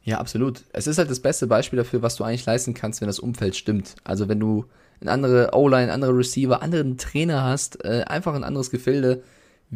Ja, 0.04 0.20
absolut. 0.20 0.66
Es 0.74 0.88
ist 0.88 0.98
halt 0.98 1.10
das 1.10 1.22
beste 1.22 1.48
Beispiel 1.48 1.78
dafür, 1.78 2.02
was 2.02 2.18
du 2.18 2.26
eigentlich 2.26 2.46
leisten 2.46 2.74
kannst, 2.74 3.00
wenn 3.00 3.08
das 3.08 3.20
Umfeld 3.20 3.56
stimmt. 3.56 3.96
Also 4.04 4.28
wenn 4.28 4.40
du 4.40 4.66
eine 5.02 5.12
andere 5.12 5.50
O-Line, 5.54 5.92
andere 5.92 6.16
Receiver, 6.18 6.62
anderen 6.62 6.98
Trainer 6.98 7.44
hast, 7.44 7.84
äh, 7.84 8.04
einfach 8.06 8.34
ein 8.34 8.44
anderes 8.44 8.72
Gefilde, 8.72 9.24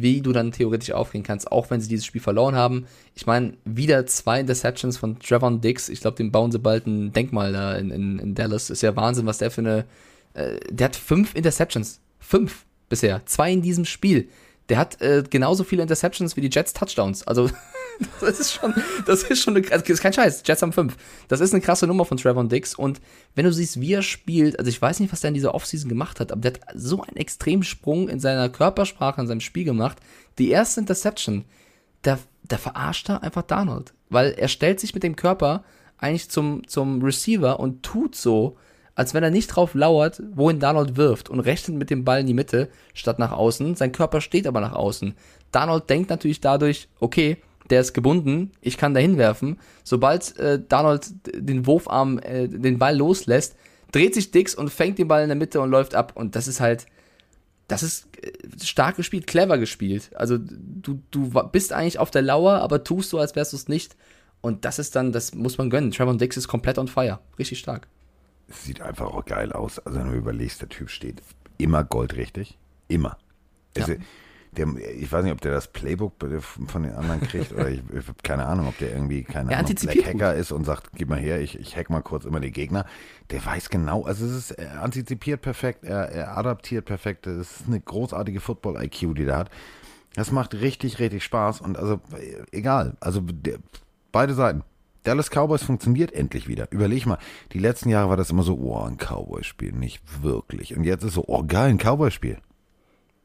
wie 0.00 0.20
du 0.20 0.32
dann 0.32 0.52
theoretisch 0.52 0.92
aufgehen 0.92 1.24
kannst, 1.24 1.50
auch 1.50 1.70
wenn 1.70 1.80
sie 1.80 1.88
dieses 1.88 2.06
Spiel 2.06 2.20
verloren 2.20 2.54
haben. 2.54 2.86
Ich 3.14 3.26
meine, 3.26 3.54
wieder 3.64 4.06
zwei 4.06 4.38
Interceptions 4.40 4.96
von 4.96 5.18
Trevon 5.18 5.60
Dix. 5.60 5.88
Ich 5.88 6.00
glaube, 6.00 6.16
dem 6.16 6.30
bauen 6.30 6.52
sie 6.52 6.60
bald 6.60 6.86
ein 6.86 7.12
Denkmal 7.12 7.52
da 7.52 7.74
in, 7.74 7.90
in, 7.90 8.18
in 8.18 8.34
Dallas. 8.34 8.70
Ist 8.70 8.82
ja 8.82 8.94
Wahnsinn, 8.94 9.26
was 9.26 9.38
der 9.38 9.50
für 9.50 9.60
eine. 9.60 9.84
Äh, 10.34 10.60
der 10.70 10.86
hat 10.86 10.96
fünf 10.96 11.34
Interceptions. 11.34 12.00
Fünf 12.20 12.64
bisher. 12.88 13.26
Zwei 13.26 13.52
in 13.52 13.62
diesem 13.62 13.84
Spiel. 13.84 14.28
Der 14.68 14.78
hat 14.78 15.00
äh, 15.00 15.24
genauso 15.28 15.64
viele 15.64 15.82
Interceptions 15.82 16.36
wie 16.36 16.42
die 16.42 16.50
Jets 16.50 16.74
Touchdowns. 16.74 17.26
Also, 17.26 17.50
das 18.20 18.38
ist 18.40 18.52
schon, 18.52 18.74
das 19.06 19.24
ist 19.24 19.42
schon 19.42 19.56
eine, 19.56 19.66
das 19.66 19.82
ist 19.82 20.00
kein 20.00 20.12
Scheiß. 20.12 20.42
Jets 20.46 20.62
haben 20.62 20.72
fünf. 20.72 20.96
Das 21.28 21.40
ist 21.40 21.52
eine 21.52 21.60
krasse 21.60 21.86
Nummer 21.86 22.04
von 22.04 22.16
Trevon 22.16 22.48
Dix. 22.48 22.74
Und 22.74 23.00
wenn 23.34 23.44
du 23.44 23.52
siehst, 23.52 23.80
wie 23.80 23.92
er 23.92 24.02
spielt, 24.02 24.58
also 24.58 24.68
ich 24.68 24.80
weiß 24.80 25.00
nicht, 25.00 25.12
was 25.12 25.20
der 25.20 25.28
in 25.28 25.34
dieser 25.34 25.54
Offseason 25.54 25.88
gemacht 25.88 26.20
hat, 26.20 26.32
aber 26.32 26.40
der 26.40 26.52
hat 26.52 26.60
so 26.74 27.02
einen 27.02 27.16
Extremsprung 27.16 28.08
in 28.08 28.20
seiner 28.20 28.48
Körpersprache, 28.48 29.20
in 29.20 29.26
seinem 29.26 29.40
Spiel 29.40 29.64
gemacht. 29.64 29.98
Die 30.38 30.50
erste 30.50 30.80
Interception, 30.80 31.44
da, 32.02 32.18
da 32.44 32.58
verarscht 32.58 33.08
er 33.08 33.22
einfach 33.22 33.42
Donald. 33.42 33.94
Weil 34.10 34.32
er 34.32 34.48
stellt 34.48 34.80
sich 34.80 34.94
mit 34.94 35.02
dem 35.02 35.16
Körper 35.16 35.64
eigentlich 35.98 36.30
zum, 36.30 36.66
zum 36.66 37.02
Receiver 37.02 37.58
und 37.58 37.82
tut 37.82 38.14
so, 38.14 38.56
als 38.94 39.14
wenn 39.14 39.22
er 39.22 39.30
nicht 39.30 39.48
drauf 39.48 39.74
lauert, 39.74 40.22
wohin 40.32 40.58
Darnold 40.58 40.96
wirft 40.96 41.28
und 41.28 41.40
rechnet 41.40 41.76
mit 41.76 41.90
dem 41.90 42.04
Ball 42.04 42.20
in 42.20 42.26
die 42.26 42.34
Mitte 42.34 42.68
statt 42.94 43.18
nach 43.18 43.32
außen. 43.32 43.76
Sein 43.76 43.92
Körper 43.92 44.20
steht 44.20 44.46
aber 44.46 44.60
nach 44.60 44.72
außen. 44.72 45.14
Darnold 45.52 45.88
denkt 45.88 46.10
natürlich 46.10 46.40
dadurch, 46.40 46.88
okay, 46.98 47.36
der 47.70 47.80
ist 47.80 47.92
gebunden, 47.92 48.52
ich 48.60 48.76
kann 48.76 48.94
da 48.94 49.00
hinwerfen. 49.00 49.58
Sobald 49.84 50.36
äh, 50.38 50.60
Darnold 50.66 51.10
den 51.34 51.66
Wurfarm, 51.66 52.18
äh, 52.18 52.48
den 52.48 52.78
Ball 52.78 52.96
loslässt, 52.96 53.56
dreht 53.92 54.14
sich 54.14 54.30
Dix 54.30 54.54
und 54.54 54.70
fängt 54.70 54.98
den 54.98 55.08
Ball 55.08 55.22
in 55.22 55.28
der 55.28 55.36
Mitte 55.36 55.60
und 55.60 55.70
läuft 55.70 55.94
ab. 55.94 56.12
Und 56.14 56.36
das 56.36 56.48
ist 56.48 56.60
halt, 56.60 56.86
das 57.68 57.82
ist 57.82 58.08
äh, 58.22 58.32
stark 58.62 58.96
gespielt, 58.96 59.26
clever 59.26 59.58
gespielt. 59.58 60.10
Also 60.14 60.38
du, 60.38 61.02
du 61.10 61.30
bist 61.52 61.72
eigentlich 61.72 61.98
auf 61.98 62.10
der 62.10 62.22
Lauer, 62.22 62.60
aber 62.60 62.84
tust 62.84 63.10
so, 63.10 63.18
als 63.18 63.36
wärst 63.36 63.52
du 63.52 63.56
es 63.56 63.68
nicht. 63.68 63.96
Und 64.40 64.64
das 64.64 64.78
ist 64.78 64.94
dann, 64.94 65.12
das 65.12 65.34
muss 65.34 65.58
man 65.58 65.70
gönnen. 65.70 65.90
Trevor 65.90 66.16
Dix 66.16 66.36
ist 66.36 66.48
komplett 66.48 66.78
on 66.78 66.88
fire. 66.88 67.18
Richtig 67.38 67.58
stark. 67.58 67.88
Sieht 68.48 68.80
einfach 68.80 69.06
auch 69.06 69.24
geil 69.24 69.52
aus. 69.52 69.78
Also 69.80 69.98
wenn 69.98 70.10
du 70.10 70.16
überlegst, 70.16 70.60
der 70.60 70.68
Typ 70.68 70.90
steht 70.90 71.22
immer 71.58 71.84
goldrichtig. 71.84 72.56
Immer. 72.86 73.18
Also, 73.76 73.92
ja. 73.92 73.98
Der, 74.52 74.66
ich 74.96 75.10
weiß 75.10 75.24
nicht, 75.24 75.32
ob 75.32 75.40
der 75.40 75.52
das 75.52 75.68
Playbook 75.68 76.14
von 76.66 76.82
den 76.82 76.94
anderen 76.94 77.20
kriegt 77.20 77.52
oder 77.52 77.68
ich, 77.68 77.80
ich 77.90 78.08
habe 78.08 78.18
keine 78.22 78.46
Ahnung, 78.46 78.68
ob 78.68 78.78
der 78.78 78.92
irgendwie 78.92 79.22
keine 79.22 79.56
Ahnung, 79.56 79.74
Black 79.74 80.04
Hacker 80.04 80.34
ist 80.34 80.52
und 80.52 80.64
sagt, 80.64 80.90
gib 80.94 81.08
mal 81.08 81.18
her, 81.18 81.40
ich, 81.40 81.58
ich 81.58 81.76
hack 81.76 81.90
mal 81.90 82.02
kurz 82.02 82.24
immer 82.24 82.40
die 82.40 82.50
Gegner. 82.50 82.86
Der 83.30 83.44
weiß 83.44 83.70
genau, 83.70 84.04
also 84.04 84.24
es 84.24 84.32
ist, 84.32 84.50
er 84.52 84.82
antizipiert 84.82 85.42
perfekt, 85.42 85.84
er, 85.84 86.10
er 86.10 86.36
adaptiert 86.36 86.86
perfekt. 86.86 87.26
Das 87.26 87.36
ist 87.36 87.66
eine 87.66 87.80
großartige 87.80 88.40
Football-IQ, 88.40 89.14
die 89.14 89.24
der 89.24 89.36
hat. 89.36 89.50
Das 90.14 90.32
macht 90.32 90.54
richtig, 90.54 90.98
richtig 90.98 91.22
Spaß 91.24 91.60
und 91.60 91.78
also 91.78 92.00
egal, 92.50 92.96
also 93.00 93.20
der, 93.20 93.58
beide 94.12 94.34
Seiten. 94.34 94.64
Dallas 95.04 95.30
Cowboys 95.30 95.62
funktioniert 95.62 96.12
endlich 96.12 96.48
wieder. 96.48 96.70
Überleg 96.70 97.06
mal, 97.06 97.18
die 97.52 97.58
letzten 97.58 97.88
Jahre 97.88 98.10
war 98.10 98.16
das 98.16 98.30
immer 98.30 98.42
so, 98.42 98.58
oh, 98.58 98.82
ein 98.82 98.98
Cowboy-Spiel, 98.98 99.72
nicht 99.72 100.02
wirklich. 100.22 100.76
Und 100.76 100.84
jetzt 100.84 101.02
ist 101.02 101.14
so, 101.14 101.24
oh, 101.26 101.44
geil, 101.44 101.70
ein 101.70 101.78
Cowboy-Spiel. 101.78 102.38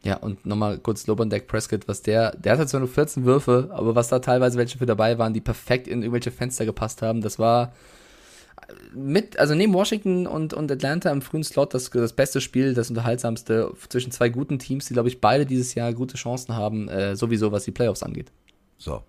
Ja, 0.05 0.17
und 0.17 0.45
nochmal 0.45 0.79
kurz 0.79 1.07
Lob 1.07 1.21
an 1.21 1.29
Dak 1.29 1.47
Prescott, 1.47 1.87
was 1.87 2.01
der, 2.01 2.35
der 2.35 2.53
hatte 2.53 2.67
zwar 2.67 2.81
nur 2.81 2.89
14 2.89 3.23
Würfe, 3.23 3.69
aber 3.71 3.95
was 3.95 4.09
da 4.09 4.19
teilweise 4.19 4.57
welche 4.57 4.77
für 4.77 4.85
dabei 4.85 5.17
waren, 5.17 5.33
die 5.33 5.39
perfekt 5.39 5.87
in 5.87 6.01
irgendwelche 6.01 6.31
Fenster 6.31 6.65
gepasst 6.65 7.01
haben, 7.01 7.21
das 7.21 7.39
war 7.39 7.73
mit, 8.93 9.39
also 9.39 9.55
neben 9.55 9.73
Washington 9.73 10.27
und, 10.27 10.53
und 10.53 10.71
Atlanta 10.71 11.11
im 11.11 11.21
frühen 11.21 11.43
Slot 11.43 11.73
das, 11.73 11.89
das 11.89 12.13
beste 12.13 12.41
Spiel, 12.41 12.73
das 12.73 12.89
unterhaltsamste 12.89 13.71
zwischen 13.89 14.11
zwei 14.11 14.29
guten 14.29 14.59
Teams, 14.59 14.85
die, 14.85 14.93
glaube 14.93 15.09
ich, 15.09 15.21
beide 15.21 15.45
dieses 15.45 15.75
Jahr 15.75 15.93
gute 15.93 16.15
Chancen 16.17 16.55
haben, 16.55 16.89
äh, 16.89 17.15
sowieso 17.15 17.51
was 17.51 17.63
die 17.63 17.71
Playoffs 17.71 18.03
angeht. 18.03 18.31
So. 18.77 19.03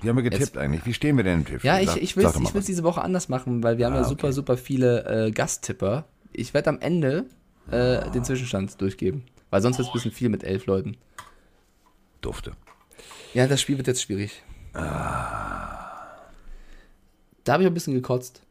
Wie 0.00 0.08
haben 0.08 0.16
wir 0.16 0.22
getippt 0.22 0.40
Jetzt, 0.40 0.58
eigentlich? 0.58 0.86
Wie 0.86 0.94
stehen 0.94 1.16
wir 1.16 1.24
denn 1.24 1.40
im 1.40 1.44
Tipp? 1.46 1.64
Ja, 1.64 1.80
ich, 1.80 1.96
ich 1.96 2.16
will 2.16 2.24
es 2.24 2.66
diese 2.66 2.82
Woche 2.82 3.02
anders 3.02 3.28
machen, 3.28 3.62
weil 3.62 3.78
wir 3.78 3.86
ah, 3.86 3.90
haben 3.90 3.96
ja 3.96 4.04
super, 4.04 4.28
okay. 4.28 4.34
super 4.34 4.56
viele 4.56 5.26
äh, 5.26 5.30
Gasttipper. 5.30 6.06
Ich 6.32 6.54
werde 6.54 6.70
am 6.70 6.80
Ende 6.80 7.26
äh, 7.70 8.10
den 8.10 8.24
Zwischenstand 8.24 8.80
durchgeben. 8.80 9.24
Weil 9.50 9.62
sonst 9.62 9.78
wird 9.78 9.86
es 9.86 9.90
ein 9.90 9.94
bisschen 9.94 10.12
viel 10.12 10.28
mit 10.28 10.44
elf 10.44 10.66
Leuten. 10.66 10.96
Dufte. 12.20 12.52
Ja, 13.34 13.46
das 13.46 13.60
Spiel 13.60 13.76
wird 13.76 13.86
jetzt 13.86 14.02
schwierig. 14.02 14.42
Ah. 14.74 16.16
Da 17.44 17.54
habe 17.54 17.62
ich 17.62 17.66
ein 17.66 17.74
bisschen 17.74 17.94
gekotzt. 17.94 18.42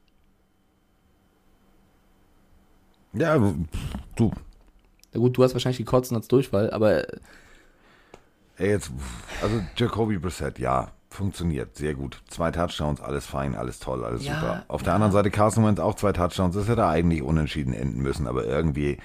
Ja, 3.14 3.38
du. 4.16 4.32
Na 5.14 5.20
gut, 5.20 5.38
du 5.38 5.43
hast 5.43 5.53
wahrscheinlich 5.53 5.78
gekotzt 5.78 6.12
und 6.12 6.18
hast 6.18 6.32
Durchfall, 6.32 6.72
aber. 6.72 7.05
Ey, 8.57 8.70
jetzt, 8.70 8.91
also 9.41 9.62
Jacoby 9.76 10.18
Brissett, 10.18 10.59
ja, 10.59 10.91
funktioniert 11.12 11.76
sehr 11.76 11.93
gut. 11.93 12.22
Zwei 12.30 12.51
Touchdowns, 12.51 13.01
alles 13.01 13.26
fein, 13.26 13.55
alles 13.55 13.80
toll, 13.80 14.03
alles 14.03 14.26
ja, 14.26 14.36
super. 14.36 14.64
Auf 14.70 14.82
ja. 14.82 14.86
der 14.86 14.93
anderen 14.95 15.12
Seite 15.12 15.30
Carson 15.30 15.66
Wentz 15.66 15.80
auch 15.80 15.95
zwei 15.95 16.14
Touchdowns. 16.14 16.55
Das 16.55 16.68
hätte 16.68 16.88
eigentlich 16.88 17.22
unentschieden 17.22 17.74
enden 17.74 18.01
müssen, 18.01 18.28
aber 18.28 18.45
irgendwie, 18.45 18.97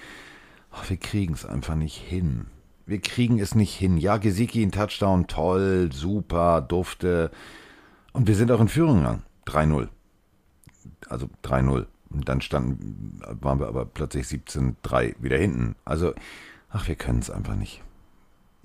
oh, 0.72 0.88
wir 0.88 0.96
kriegen 0.96 1.34
es 1.34 1.44
einfach 1.44 1.74
nicht 1.74 1.96
hin. 1.96 2.46
Wir 2.86 3.00
kriegen 3.00 3.40
es 3.40 3.56
nicht 3.56 3.74
hin. 3.74 3.96
Ja, 3.96 4.18
Gesicki 4.18 4.62
ein 4.62 4.70
Touchdown, 4.70 5.26
toll, 5.26 5.90
super, 5.92 6.60
dufte. 6.60 7.32
Und 8.12 8.28
wir 8.28 8.36
sind 8.36 8.52
auch 8.52 8.60
in 8.60 8.68
Führung 8.68 8.98
gegangen. 8.98 9.22
3-0. 9.46 9.88
Also 11.08 11.28
3-0. 11.42 11.86
Und 12.10 12.28
dann 12.28 12.40
standen, 12.40 13.20
waren 13.40 13.58
wir 13.58 13.66
aber 13.66 13.84
plötzlich 13.84 14.26
17-3 14.26 15.16
wieder 15.18 15.36
hinten. 15.36 15.74
Also, 15.84 16.14
ach, 16.70 16.86
wir 16.86 16.94
können 16.94 17.18
es 17.18 17.30
einfach 17.30 17.56
nicht. 17.56 17.82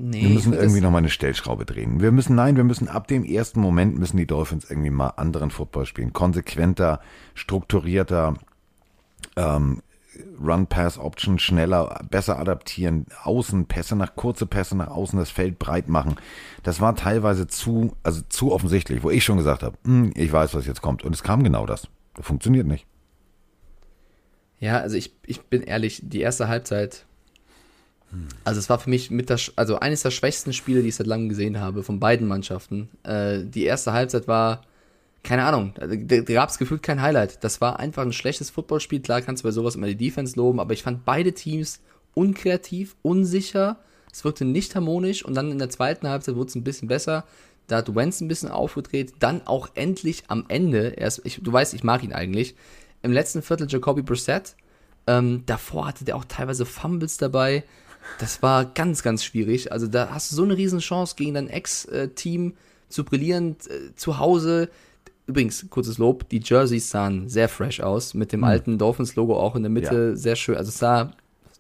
Nee, 0.04 0.24
wir 0.24 0.30
müssen 0.30 0.54
irgendwie 0.54 0.82
noch 0.82 0.90
mal 0.90 0.98
eine 0.98 1.10
Stellschraube 1.10 1.66
drehen. 1.66 2.02
Wir 2.02 2.12
müssen, 2.12 2.36
nein, 2.36 2.56
wir 2.56 2.64
müssen 2.64 2.88
ab 2.88 3.08
dem 3.08 3.24
ersten 3.24 3.60
Moment 3.60 4.00
müssen 4.00 4.18
die 4.18 4.26
Dolphins 4.26 4.68
irgendwie 4.68 4.90
mal 4.90 5.10
anderen 5.10 5.52
Football 5.52 5.86
spielen. 5.86 6.12
Konsequenter, 6.12 7.02
strukturierter, 7.36 8.34
ähm, 9.36 9.84
Run-Pass-Option 10.42 11.38
schneller, 11.38 12.04
besser 12.10 12.40
adaptieren, 12.40 13.06
Außenpässe 13.24 13.96
nach, 13.96 14.16
kurze 14.16 14.48
Pässe 14.48 14.76
nach 14.76 14.88
außen, 14.88 15.20
das 15.20 15.30
Feld 15.30 15.60
breit 15.60 15.88
machen. 15.88 16.16
Das 16.64 16.82
war 16.82 16.96
teilweise 16.96 17.46
zu, 17.46 17.96
also 18.02 18.22
zu 18.28 18.52
offensichtlich, 18.52 19.04
wo 19.04 19.12
ich 19.12 19.24
schon 19.24 19.38
gesagt 19.38 19.62
habe, 19.62 19.78
hm, 19.86 20.14
ich 20.16 20.32
weiß, 20.32 20.56
was 20.56 20.66
jetzt 20.66 20.82
kommt. 20.82 21.04
Und 21.04 21.14
es 21.14 21.22
kam 21.22 21.44
genau 21.44 21.68
das. 21.68 21.88
Das 22.16 22.26
funktioniert 22.26 22.66
nicht. 22.66 22.88
Ja, 24.60 24.80
also 24.80 24.96
ich, 24.96 25.16
ich 25.26 25.42
bin 25.42 25.62
ehrlich, 25.62 26.02
die 26.04 26.22
erste 26.22 26.48
Halbzeit 26.48 27.06
also 28.44 28.60
es 28.60 28.70
war 28.70 28.80
für 28.80 28.90
mich 28.90 29.12
mit 29.12 29.30
das, 29.30 29.52
also 29.56 29.80
eines 29.80 30.04
der 30.04 30.12
schwächsten 30.12 30.54
Spiele, 30.54 30.82
die 30.82 30.90
ich 30.90 30.96
seit 30.96 31.08
langem 31.08 31.30
gesehen 31.30 31.60
habe, 31.60 31.84
von 31.84 32.00
beiden 32.00 32.28
Mannschaften. 32.28 32.90
Äh, 33.04 33.44
die 33.46 33.64
erste 33.64 33.94
Halbzeit 33.94 34.28
war, 34.28 34.64
keine 35.24 35.46
Ahnung, 35.46 35.74
da, 35.76 35.88
da 35.88 36.34
gab 36.34 36.50
es 36.50 36.58
gefühlt 36.58 36.84
kein 36.84 37.02
Highlight. 37.02 37.44
Das 37.44 37.62
war 37.62 37.80
einfach 37.80 38.04
ein 38.04 38.14
schlechtes 38.14 38.50
Footballspiel. 38.50 39.02
Klar 39.02 39.22
kannst 39.22 39.44
du 39.44 39.48
bei 39.48 39.52
sowas 39.52 39.76
immer 39.76 39.88
die 39.88 39.96
Defense 39.96 40.36
loben, 40.36 40.60
aber 40.60 40.74
ich 40.74 40.84
fand 40.84 41.06
beide 41.06 41.34
Teams 41.34 41.80
unkreativ, 42.14 42.96
unsicher. 43.02 43.78
Es 44.12 44.26
wirkte 44.26 44.44
nicht 44.44 44.76
harmonisch 44.76 45.24
und 45.24 45.36
dann 45.36 45.52
in 45.52 45.60
der 45.60 45.70
zweiten 45.70 46.08
Halbzeit 46.08 46.36
wurde 46.36 46.50
es 46.50 46.56
ein 46.56 46.64
bisschen 46.64 46.88
besser. 46.88 47.26
Da 47.68 47.78
hat 47.78 47.96
Wentz 47.96 48.20
ein 48.20 48.28
bisschen 48.28 48.50
aufgedreht. 48.50 49.14
Dann 49.20 49.48
auch 49.48 49.70
endlich 49.76 50.24
am 50.28 50.46
Ende, 50.50 50.90
erst, 50.98 51.22
ich, 51.24 51.40
du 51.42 51.54
weißt, 51.54 51.74
ich 51.74 51.84
mag 51.84 52.04
ihn 52.04 52.12
eigentlich, 52.12 52.56
im 53.02 53.14
letzten 53.14 53.42
Viertel 53.42 53.68
Jacoby 53.70 54.02
Brissett. 54.02 54.56
Ähm, 55.08 55.44
davor 55.46 55.88
hatte 55.88 56.04
der 56.04 56.18
auch 56.18 56.26
teilweise 56.26 56.66
Fumbles 56.66 57.18
dabei. 57.18 57.64
Das 58.20 58.42
war 58.42 58.66
ganz, 58.66 59.04
ganz 59.04 59.24
schwierig. 59.24 59.72
Also 59.72 59.88
da 59.88 60.10
hast 60.12 60.32
du 60.32 60.36
so 60.36 60.44
eine 60.44 60.58
Riesenchance 60.58 61.16
gegen 61.16 61.34
dein 61.34 61.50
Ex-Team 61.50 62.54
zu 62.90 63.04
brillieren 63.04 63.56
äh, 63.70 63.96
zu 63.96 64.20
Hause. 64.20 64.70
Übrigens, 65.28 65.66
kurzes 65.70 65.98
Lob, 65.98 66.28
die 66.30 66.42
Jerseys 66.44 66.90
sahen 66.90 67.30
sehr 67.30 67.48
fresh 67.48 67.80
aus, 67.80 68.14
mit 68.14 68.34
dem 68.34 68.42
mhm. 68.42 68.46
alten 68.46 68.78
Dolphins-Logo 68.78 69.38
auch 69.38 69.56
in 69.56 69.64
der 69.64 69.70
Mitte, 69.70 70.10
ja. 70.10 70.16
sehr 70.16 70.36
schön. 70.36 70.58
Also 70.58 70.70
es 70.70 70.80
sah 70.80 71.12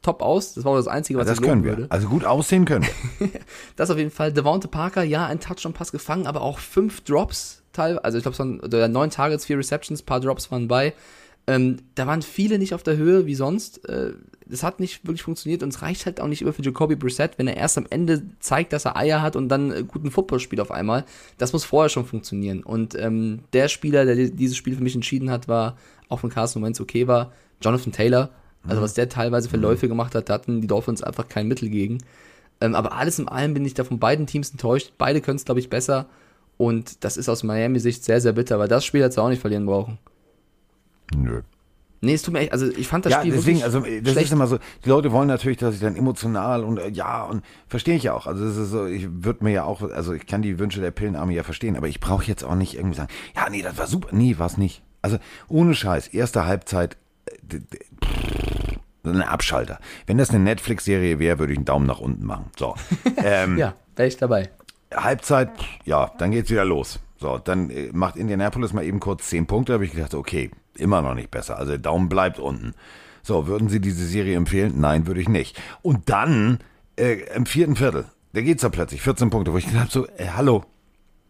top 0.01 0.21
aus, 0.21 0.55
das 0.55 0.65
war 0.65 0.75
das 0.75 0.87
Einzige, 0.87 1.19
was 1.19 1.27
also 1.27 1.39
das 1.39 1.43
ich 1.43 1.49
können 1.49 1.63
wir. 1.63 1.77
Würde. 1.77 1.91
Also 1.91 2.07
gut 2.07 2.25
aussehen 2.25 2.65
können 2.65 2.87
das 3.75 3.89
auf 3.89 3.97
jeden 3.97 4.11
Fall. 4.11 4.33
Devonta 4.33 4.67
Parker, 4.67 5.03
ja, 5.03 5.27
ein 5.27 5.39
Touchdown-Pass 5.39 5.91
gefangen, 5.91 6.27
aber 6.27 6.41
auch 6.41 6.59
fünf 6.59 7.01
Drops 7.01 7.61
teilweise. 7.71 8.03
Also 8.03 8.17
ich 8.17 8.23
glaube, 8.23 8.33
es 8.33 8.39
waren 8.39 8.91
neun 8.91 9.09
Targets, 9.09 9.45
vier 9.45 9.57
Receptions, 9.57 10.01
paar 10.01 10.19
Drops 10.19 10.51
waren 10.51 10.67
bei. 10.67 10.93
Ähm, 11.51 11.79
da 11.95 12.07
waren 12.07 12.21
viele 12.21 12.57
nicht 12.57 12.73
auf 12.73 12.81
der 12.81 12.95
Höhe 12.95 13.25
wie 13.25 13.35
sonst. 13.35 13.83
Äh, 13.89 14.13
das 14.45 14.63
hat 14.63 14.79
nicht 14.79 15.05
wirklich 15.05 15.23
funktioniert 15.23 15.63
und 15.63 15.69
es 15.69 15.81
reicht 15.81 16.05
halt 16.05 16.21
auch 16.21 16.27
nicht 16.27 16.41
immer 16.41 16.53
für 16.53 16.61
Jacoby 16.61 16.95
Brissett, 16.95 17.37
wenn 17.37 17.47
er 17.47 17.57
erst 17.57 17.77
am 17.77 17.87
Ende 17.89 18.23
zeigt, 18.39 18.71
dass 18.71 18.85
er 18.85 18.95
Eier 18.95 19.21
hat 19.21 19.35
und 19.35 19.49
dann 19.49 19.71
äh, 19.71 19.83
guten 19.83 20.11
Football 20.11 20.39
spielt 20.39 20.61
auf 20.61 20.71
einmal. 20.71 21.03
Das 21.37 21.51
muss 21.51 21.65
vorher 21.65 21.89
schon 21.89 22.05
funktionieren. 22.05 22.63
Und 22.63 22.95
ähm, 22.95 23.39
der 23.51 23.67
Spieler, 23.67 24.05
der 24.05 24.15
dieses 24.15 24.55
Spiel 24.55 24.75
für 24.77 24.83
mich 24.83 24.95
entschieden 24.95 25.29
hat, 25.29 25.49
war, 25.49 25.77
auch 26.07 26.19
von 26.19 26.29
Carson 26.29 26.63
Wentz 26.63 26.79
okay 26.79 27.07
war, 27.07 27.33
Jonathan 27.61 27.91
Taylor. 27.91 28.29
Also 28.63 28.79
mhm. 28.79 28.83
was 28.83 28.93
der 28.93 29.09
teilweise 29.09 29.49
für 29.49 29.57
mhm. 29.57 29.63
Läufe 29.63 29.87
gemacht 29.89 30.15
hat, 30.15 30.29
da 30.29 30.35
hatten 30.35 30.61
die 30.61 30.67
Dolphins 30.67 31.03
einfach 31.03 31.27
kein 31.27 31.47
Mittel 31.49 31.69
gegen. 31.69 31.97
Ähm, 32.61 32.75
aber 32.75 32.93
alles 32.93 33.19
in 33.19 33.27
allem 33.27 33.53
bin 33.53 33.65
ich 33.65 33.73
da 33.73 33.83
von 33.83 33.99
beiden 33.99 34.25
Teams 34.25 34.51
enttäuscht. 34.51 34.93
Beide 34.97 35.19
können 35.19 35.37
es, 35.37 35.45
glaube 35.45 35.59
ich, 35.59 35.69
besser. 35.69 36.05
Und 36.57 37.03
das 37.03 37.17
ist 37.17 37.27
aus 37.27 37.43
Miami-Sicht 37.43 38.05
sehr, 38.05 38.21
sehr 38.21 38.33
bitter, 38.33 38.59
weil 38.59 38.67
das 38.67 38.85
Spiel 38.85 39.03
hat 39.03 39.11
es 39.11 39.17
auch 39.17 39.29
nicht 39.29 39.41
verlieren 39.41 39.65
brauchen. 39.65 39.97
Nö. 41.15 41.41
Nee, 42.03 42.15
es 42.15 42.23
tut 42.23 42.33
mir 42.33 42.39
echt, 42.39 42.51
also 42.51 42.67
ich 42.67 42.87
fand 42.87 43.05
das 43.05 43.11
ja, 43.11 43.19
Spiel 43.19 43.33
deswegen, 43.33 43.61
also 43.61 43.79
das 43.79 43.87
schlecht. 43.89 44.17
ist 44.17 44.31
immer 44.31 44.47
so, 44.47 44.57
die 44.83 44.89
Leute 44.89 45.11
wollen 45.11 45.27
natürlich, 45.27 45.59
dass 45.59 45.75
ich 45.75 45.81
dann 45.81 45.95
emotional 45.95 46.63
und 46.63 46.79
äh, 46.79 46.89
ja, 46.89 47.23
und 47.23 47.43
verstehe 47.67 47.95
ich 47.95 48.09
auch. 48.09 48.25
Also 48.25 48.43
das 48.43 48.57
ist 48.57 48.71
so, 48.71 48.87
ich 48.87 49.07
würde 49.07 49.43
mir 49.43 49.51
ja 49.51 49.63
auch, 49.65 49.83
also 49.83 50.13
ich 50.13 50.25
kann 50.25 50.41
die 50.41 50.57
Wünsche 50.57 50.81
der 50.81 50.89
Pillenarmee 50.89 51.35
ja 51.35 51.43
verstehen, 51.43 51.77
aber 51.77 51.87
ich 51.87 51.99
brauche 51.99 52.25
jetzt 52.25 52.43
auch 52.43 52.55
nicht 52.55 52.75
irgendwie 52.75 52.95
sagen, 52.95 53.09
ja, 53.35 53.47
nee, 53.51 53.61
das 53.61 53.77
war 53.77 53.85
super. 53.85 54.09
Nee, 54.11 54.39
war 54.39 54.47
es 54.47 54.57
nicht. 54.57 54.81
Also 55.03 55.19
ohne 55.47 55.75
Scheiß, 55.75 56.07
erste 56.07 56.45
Halbzeit, 56.45 56.97
äh, 57.49 57.59
ein 59.03 59.21
Abschalter. 59.21 59.79
Wenn 60.07 60.17
das 60.17 60.31
eine 60.31 60.39
Netflix-Serie 60.39 61.19
wäre, 61.19 61.37
würde 61.37 61.53
ich 61.53 61.59
einen 61.59 61.65
Daumen 61.65 61.85
nach 61.85 61.99
unten 61.99 62.25
machen. 62.25 62.45
So. 62.57 62.75
Ähm, 63.23 63.57
ja, 63.57 63.75
wäre 63.95 64.07
ich 64.07 64.17
dabei. 64.17 64.49
Halbzeit, 64.93 65.51
ja, 65.85 66.11
dann 66.17 66.31
geht's 66.31 66.49
wieder 66.49 66.65
los. 66.65 66.99
So, 67.19 67.37
dann 67.37 67.69
äh, 67.69 67.89
macht 67.93 68.15
Indianapolis 68.15 68.73
mal 68.73 68.83
eben 68.83 68.99
kurz 68.99 69.29
zehn 69.29 69.45
Punkte. 69.45 69.73
Da 69.73 69.75
habe 69.75 69.85
ich 69.85 69.91
gedacht, 69.91 70.15
okay, 70.15 70.49
immer 70.77 71.01
noch 71.01 71.15
nicht 71.15 71.31
besser. 71.31 71.57
Also 71.57 71.71
der 71.71 71.79
Daumen 71.79 72.09
bleibt 72.09 72.39
unten. 72.39 72.73
So, 73.23 73.47
würden 73.47 73.69
Sie 73.69 73.79
diese 73.79 74.05
Serie 74.05 74.35
empfehlen? 74.35 74.79
Nein, 74.79 75.05
würde 75.07 75.21
ich 75.21 75.29
nicht. 75.29 75.59
Und 75.81 76.09
dann 76.09 76.59
äh, 76.95 77.19
im 77.35 77.45
vierten 77.45 77.75
Viertel, 77.75 78.05
da 78.33 78.41
geht's 78.41 78.61
da 78.61 78.69
plötzlich 78.69 79.01
14 79.01 79.29
Punkte, 79.29 79.53
wo 79.53 79.57
ich 79.57 79.67
gedacht 79.67 79.81
habe, 79.81 79.91
so, 79.91 80.07
äh, 80.17 80.27
hallo, 80.35 80.63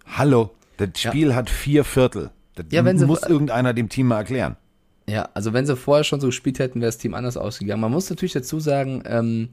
hallo, 0.06 0.52
das 0.78 0.90
Spiel 0.96 1.30
ja. 1.30 1.36
hat 1.36 1.50
vier 1.50 1.84
Viertel. 1.84 2.32
Das 2.56 2.66
ja, 2.70 2.86
wenn 2.86 2.98
muss 3.06 3.24
irgendeiner 3.24 3.74
dem 3.74 3.90
Team 3.90 4.08
mal 4.08 4.18
erklären. 4.18 4.58
Ja, 5.08 5.30
also 5.34 5.54
wenn 5.54 5.66
sie 5.66 5.76
vorher 5.76 6.04
schon 6.04 6.22
so 6.22 6.28
gespielt 6.28 6.60
hätten, 6.60 6.80
wäre 6.80 6.90
das 6.90 6.98
Team 6.98 7.14
anders 7.14 7.38
ausgegangen. 7.38 7.82
Man 7.82 7.92
muss 7.92 8.10
natürlich 8.10 8.34
dazu 8.34 8.60
sagen, 8.60 9.04
ähm, 9.06 9.50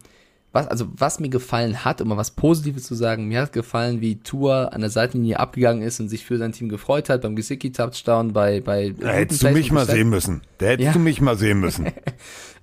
was, 0.53 0.67
also 0.67 0.87
was 0.97 1.21
mir 1.21 1.29
gefallen 1.29 1.85
hat, 1.85 2.01
um 2.01 2.09
mal 2.09 2.17
was 2.17 2.31
Positives 2.31 2.85
zu 2.85 2.95
sagen, 2.95 3.29
mir 3.29 3.43
hat 3.43 3.53
gefallen, 3.53 4.01
wie 4.01 4.17
Tour 4.21 4.73
an 4.73 4.81
der 4.81 4.91
Seitenlinie 4.91 5.39
abgegangen 5.39 5.83
ist 5.83 6.01
und 6.01 6.09
sich 6.09 6.25
für 6.25 6.39
sein 6.39 6.53
Team 6.53 6.69
gefreut 6.69 7.09
hat, 7.11 7.23
beim 7.23 7.37
Gesicki-Touchdown, 7.37 8.33
bei, 8.33 8.61
bei 8.61 8.95
Da 8.99 9.09
hättest 9.11 9.43
du 9.43 9.51
mich 9.51 9.71
mal 9.73 9.87
sehen 9.87 10.09
müssen. 10.09 10.41
Da 10.59 10.67
hättest 10.67 10.87
Ja. 10.87 10.93
du 10.93 10.99
mich 11.01 11.21
mal 11.21 11.37
sehen 11.37 11.61
müssen. 11.61 11.87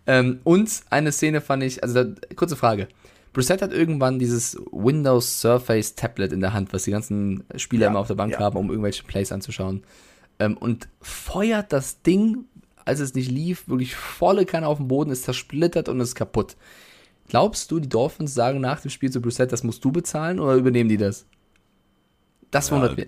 Ähm, 0.08 0.40
und 0.44 0.70
eine 0.92 1.12
Szene 1.12 1.42
fand 1.42 1.64
ich, 1.64 1.82
also 1.82 2.04
da, 2.04 2.14
kurze 2.36 2.56
Frage. 2.56 2.88
Brissett 3.34 3.64
hat 3.64 3.74
irgendwann 3.74 4.20
dieses 4.20 4.56
Windows 4.72 5.42
Surface 5.42 5.96
Tablet 5.96 6.32
in 6.32 6.42
der 6.42 6.54
Hand, 6.54 6.74
was 6.74 6.84
die 6.84 6.92
ganzen 6.92 7.44
Spieler 7.56 7.86
Ja, 7.86 7.90
immer 7.90 8.00
auf 8.02 8.08
der 8.08 8.14
Bank 8.14 8.34
ja. 8.34 8.40
haben, 8.40 8.56
um 8.56 8.70
irgendwelche 8.70 9.04
Plays 9.04 9.32
anzuschauen. 9.32 9.84
Ähm, 10.38 10.58
und 10.58 10.88
feuert 11.02 11.74
das 11.74 12.04
Ding, 12.04 12.46
als 12.86 13.00
es 13.00 13.16
nicht 13.16 13.32
lief, 13.32 13.68
wirklich 13.68 13.96
volle 13.96 14.46
Kanne 14.46 14.68
auf 14.68 14.78
den 14.78 14.88
Boden, 14.90 15.10
ist 15.10 15.24
zersplittert 15.24 15.90
und 15.90 16.00
ist 16.00 16.14
kaputt. 16.14 16.56
Glaubst 17.28 17.72
du, 17.72 17.80
die 17.80 17.90
Dolphins 17.90 18.34
sagen 18.34 18.62
nach 18.62 18.80
dem 18.82 18.92
Spiel 18.92 19.12
zu 19.12 19.22
Brissett, 19.22 19.52
das 19.52 19.64
musst 19.64 19.84
du 19.84 19.92
bezahlen 19.92 20.40
oder 20.40 20.56
übernehmen 20.56 20.90
die 20.90 20.98
das? 20.98 21.26
Das 22.52 22.70
Ja, 22.70 22.76
wundert 22.76 22.98
mich. 22.98 23.08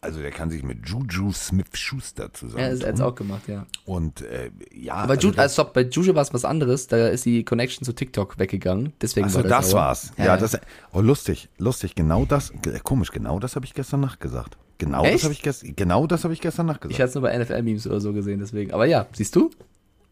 Also 0.00 0.20
der 0.20 0.30
kann 0.32 0.50
sich 0.50 0.62
mit 0.62 0.86
Juju 0.86 1.32
Smith-Schuster 1.32 2.24
Ja, 2.24 2.32
zusammen. 2.34 2.64
ist 2.72 2.82
jetzt 2.82 3.00
auch 3.00 3.14
gemacht, 3.14 3.48
ja. 3.48 3.64
Und 3.86 4.20
äh, 4.20 4.50
ja, 4.70 4.92
Aber 4.96 5.14
also 5.14 5.28
Ju 5.30 5.34
also, 5.38 5.52
stopp, 5.54 5.72
bei 5.72 5.80
Juju 5.80 6.14
war 6.14 6.20
es 6.20 6.34
was 6.34 6.44
anderes, 6.44 6.88
da 6.88 7.08
ist 7.08 7.24
die 7.24 7.42
Connection 7.42 7.86
zu 7.86 7.94
TikTok 7.94 8.38
weggegangen. 8.38 8.92
Deswegen 9.00 9.26
Achso, 9.28 9.36
war 9.38 9.44
das 9.44 9.70
sauer. 9.70 9.80
war's. 9.80 10.12
Ja, 10.18 10.24
Ja, 10.26 10.36
das. 10.36 10.58
Oh, 10.92 11.00
lustig, 11.00 11.48
lustig. 11.56 11.94
Genau 11.94 12.26
das. 12.26 12.52
Komisch, 12.82 13.12
genau 13.12 13.38
das 13.38 13.56
habe 13.56 13.64
ich 13.64 13.72
gestern 13.72 14.00
Nacht 14.00 14.20
gesagt. 14.20 14.58
Genau 14.76 15.04
Echt? 15.04 15.14
das 15.14 15.22
habe 15.24 15.32
ich 15.32 15.40
gestern. 15.42 15.74
Genau 15.74 16.06
das 16.06 16.22
habe 16.24 16.34
ich 16.34 16.42
gestern 16.42 16.66
Nacht 16.66 16.84
Ich 16.84 16.88
gesagt. 16.90 17.00
hatte 17.00 17.08
es 17.08 17.14
nur 17.14 17.22
bei 17.22 17.38
NFL-Memes 17.38 17.86
oder 17.86 18.00
so 18.02 18.12
gesehen, 18.12 18.40
deswegen. 18.40 18.72
Aber 18.74 18.84
ja, 18.84 19.06
siehst 19.14 19.34
du? 19.34 19.48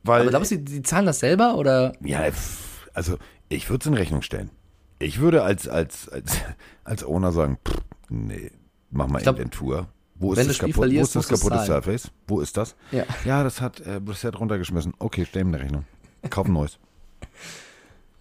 Weil, 0.04 0.22
Aber 0.22 0.30
glaubst 0.30 0.52
du, 0.52 0.56
die, 0.56 0.64
die 0.64 0.82
zahlen 0.82 1.04
das 1.04 1.20
selber 1.20 1.56
oder? 1.56 1.92
ja, 2.00 2.30
pff, 2.30 2.71
also 2.94 3.18
ich 3.48 3.68
würde 3.70 3.82
es 3.82 3.86
in 3.86 3.94
Rechnung 3.94 4.22
stellen. 4.22 4.50
Ich 4.98 5.20
würde 5.20 5.42
als 5.42 5.68
als 5.68 6.08
als 6.08 6.38
als 6.84 7.04
Owner 7.04 7.32
sagen, 7.32 7.58
pff, 7.66 7.80
nee, 8.08 8.50
mach 8.90 9.08
mal 9.08 9.20
glaub, 9.22 9.36
Inventur. 9.36 9.88
Wo 10.14 10.32
ist 10.32 10.38
wenn 10.38 10.48
das 10.48 10.58
kaputt? 10.58 10.76
Wo 10.76 11.00
ist 11.00 11.16
das 11.16 11.28
kaputte. 11.28 11.58
Surface? 11.64 12.10
Wo 12.28 12.40
ist 12.40 12.56
das? 12.56 12.76
Ja. 12.92 13.04
Ja, 13.24 13.42
das 13.42 13.60
hat 13.60 13.80
äh, 13.80 13.98
Brissett 14.00 14.38
runtergeschmissen. 14.38 14.94
Okay, 14.98 15.26
stell 15.28 15.42
ihm 15.42 15.48
eine 15.48 15.60
Rechnung. 15.60 15.84
Kauf 16.30 16.46
ein 16.46 16.52
neues. 16.52 16.78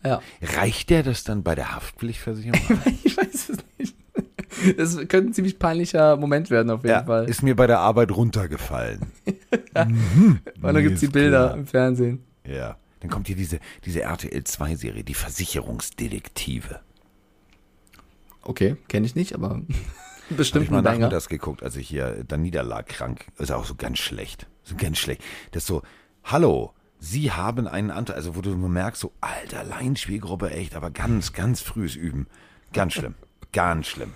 Ja. 0.03 0.19
Reicht 0.41 0.89
der 0.89 1.03
das 1.03 1.24
dann 1.24 1.43
bei 1.43 1.53
der 1.53 1.76
Haftpflichtversicherung? 1.76 2.59
Ich 3.03 3.15
weiß 3.15 3.49
es 3.49 3.57
nicht. 3.78 3.95
Das 4.78 4.95
könnte 4.97 5.17
ein 5.30 5.34
ziemlich 5.34 5.59
peinlicher 5.59 6.17
Moment 6.17 6.49
werden, 6.49 6.72
auf 6.72 6.82
jeden 6.84 6.89
ja, 6.93 7.03
Fall. 7.03 7.30
ist 7.30 7.43
mir 7.43 7.55
bei 7.55 7.67
der 7.67 7.80
Arbeit 7.80 8.11
runtergefallen. 8.11 9.11
Weil 9.74 9.86
dann 10.59 10.76
Nee, 10.76 10.82
gibt 10.82 10.95
es 10.95 11.01
die 11.01 11.07
Bilder 11.07 11.49
klar. 11.49 11.53
im 11.57 11.67
Fernsehen. 11.67 12.24
Ja. 12.45 12.78
Dann 13.02 13.10
kommt 13.10 13.28
hier 13.28 13.36
diese, 13.36 13.60
diese 13.86 14.02
RTL 14.02 14.41
2-Serie, 14.41 15.04
die 15.04 15.14
Versicherungsdetektive. 15.14 16.80
Okay, 18.43 18.78
kenne 18.88 19.06
ich 19.06 19.16
nicht, 19.16 19.34
aber 19.34 19.62
bestimmt 20.30 20.66
ich 20.66 20.72
mal 20.72 20.82
nachmittags 20.82 21.30
geguckt, 21.30 21.64
als 21.64 21.76
ich 21.76 21.88
hier 21.88 22.24
dann 22.28 22.41
niederlag, 22.41 22.88
krank. 22.88 23.26
Ist 23.38 23.52
auch 23.52 23.66
so 23.66 23.76
ganz 23.76 23.99
schlecht. 23.99 24.47
So 24.64 24.76
ganz 24.76 24.97
schlecht. 24.97 25.22
Das 25.52 25.64
ist 25.64 25.68
so, 25.68 25.82
hallo, 26.24 26.74
Sie 27.04 27.32
haben 27.32 27.68
einen 27.68 27.89
Anteil, 27.89 28.16
also 28.16 28.36
wo 28.36 28.41
du 28.41 28.52
nur 28.52 28.70
merkst, 28.70 29.02
so, 29.02 29.12
alter, 29.22 29.64
Laienspielgruppe, 29.64 30.52
echt, 30.52 30.76
aber 30.76 30.91
ganz, 30.91 31.34
ganz 31.34 31.62
frühes 31.62 31.95
Üben. 31.95 32.28
Ganz 32.74 32.93
schlimm. 32.93 33.16
ganz 33.54 33.88
schlimm. 33.88 34.14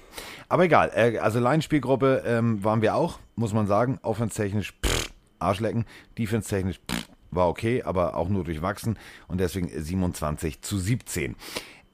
Aber 0.50 0.66
egal, 0.66 0.92
äh, 0.94 1.18
also 1.18 1.40
Laienspielgruppe 1.40 2.24
ähm, 2.28 2.64
waren 2.64 2.84
wir 2.84 2.94
auch, 2.94 3.20
muss 3.36 3.54
man 3.54 3.66
sagen. 3.66 3.98
Offense-technisch, 4.04 4.74
pff, 4.86 5.10
Arschlecken. 5.40 5.86
Defense-technisch, 6.20 6.80
pff, 6.88 7.05
war 7.36 7.50
okay, 7.50 7.84
aber 7.84 8.16
auch 8.16 8.30
nur 8.30 8.44
durchwachsen. 8.44 8.98
Und 9.28 9.40
deswegen 9.40 9.70
27 9.70 10.62
zu 10.62 10.78
17. 10.78 11.36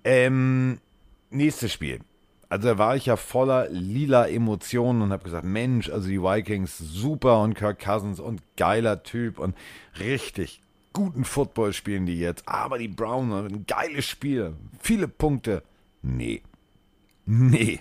Ähm, 0.04 0.80
nächstes 1.30 1.74
Spiel. 1.74 2.00
Also 2.50 2.68
da 2.68 2.78
war 2.78 2.98
ich 2.98 3.06
ja 3.06 3.16
voller 3.16 3.70
lila 3.70 4.28
Emotionen 4.28 5.02
und 5.02 5.12
habe 5.12 5.24
gesagt, 5.24 5.46
Mensch, 5.46 5.89
also 5.89 6.10
die 6.10 6.22
Vikings 6.22 6.78
super 6.78 7.42
und 7.42 7.54
Kirk 7.54 7.80
Cousins 7.80 8.20
und 8.20 8.42
geiler 8.58 9.04
Typ 9.04 9.39
und 9.39 9.56
richtig 10.00 10.62
guten 10.94 11.24
Football 11.24 11.74
spielen 11.74 12.06
die 12.06 12.20
jetzt. 12.20 12.48
Aber 12.48 12.78
die 12.78 12.88
Browns 12.88 13.34
haben 13.34 13.48
ein 13.48 13.66
geiles 13.66 14.06
Spiel, 14.06 14.56
viele 14.82 15.08
Punkte. 15.08 15.64
Nee. 16.02 16.42
Nee. 17.26 17.80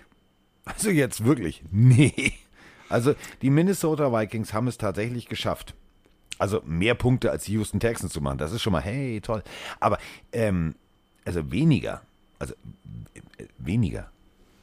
Also 0.65 0.91
jetzt 0.91 1.25
wirklich, 1.25 1.63
nee. 1.73 2.35
Also 2.89 3.15
die 3.43 3.51
Minnesota 3.51 4.13
Vikings 4.13 4.53
haben 4.53 4.69
es 4.69 4.79
tatsächlich 4.79 5.27
geschafft. 5.27 5.75
Also 6.41 6.63
mehr 6.65 6.95
Punkte 6.95 7.31
als 7.31 7.45
die 7.45 7.53
Houston 7.53 7.79
Texans 7.81 8.13
zu 8.13 8.21
machen. 8.21 8.39
Das 8.39 8.53
ist 8.53 8.63
schon 8.63 8.73
mal, 8.73 8.81
hey, 8.83 9.21
toll. 9.21 9.43
Aber, 9.79 9.99
ähm, 10.33 10.75
also 11.25 11.51
weniger, 11.53 12.03
also 12.39 12.55
äh, 13.39 13.45
weniger 13.59 14.11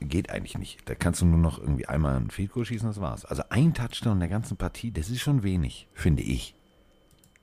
geht 0.01 0.29
eigentlich 0.29 0.57
nicht. 0.57 0.79
Da 0.85 0.95
kannst 0.95 1.21
du 1.21 1.25
nur 1.25 1.39
noch 1.39 1.59
irgendwie 1.59 1.87
einmal 1.87 2.17
ein 2.17 2.29
Field 2.29 2.51
Goal 2.51 2.65
schießen, 2.65 2.87
das 2.87 3.01
war's. 3.01 3.25
Also 3.25 3.43
ein 3.49 3.73
Touchdown 3.73 4.19
der 4.19 4.29
ganzen 4.29 4.57
Partie, 4.57 4.91
das 4.91 5.09
ist 5.09 5.21
schon 5.21 5.43
wenig, 5.43 5.87
finde 5.93 6.23
ich. 6.23 6.53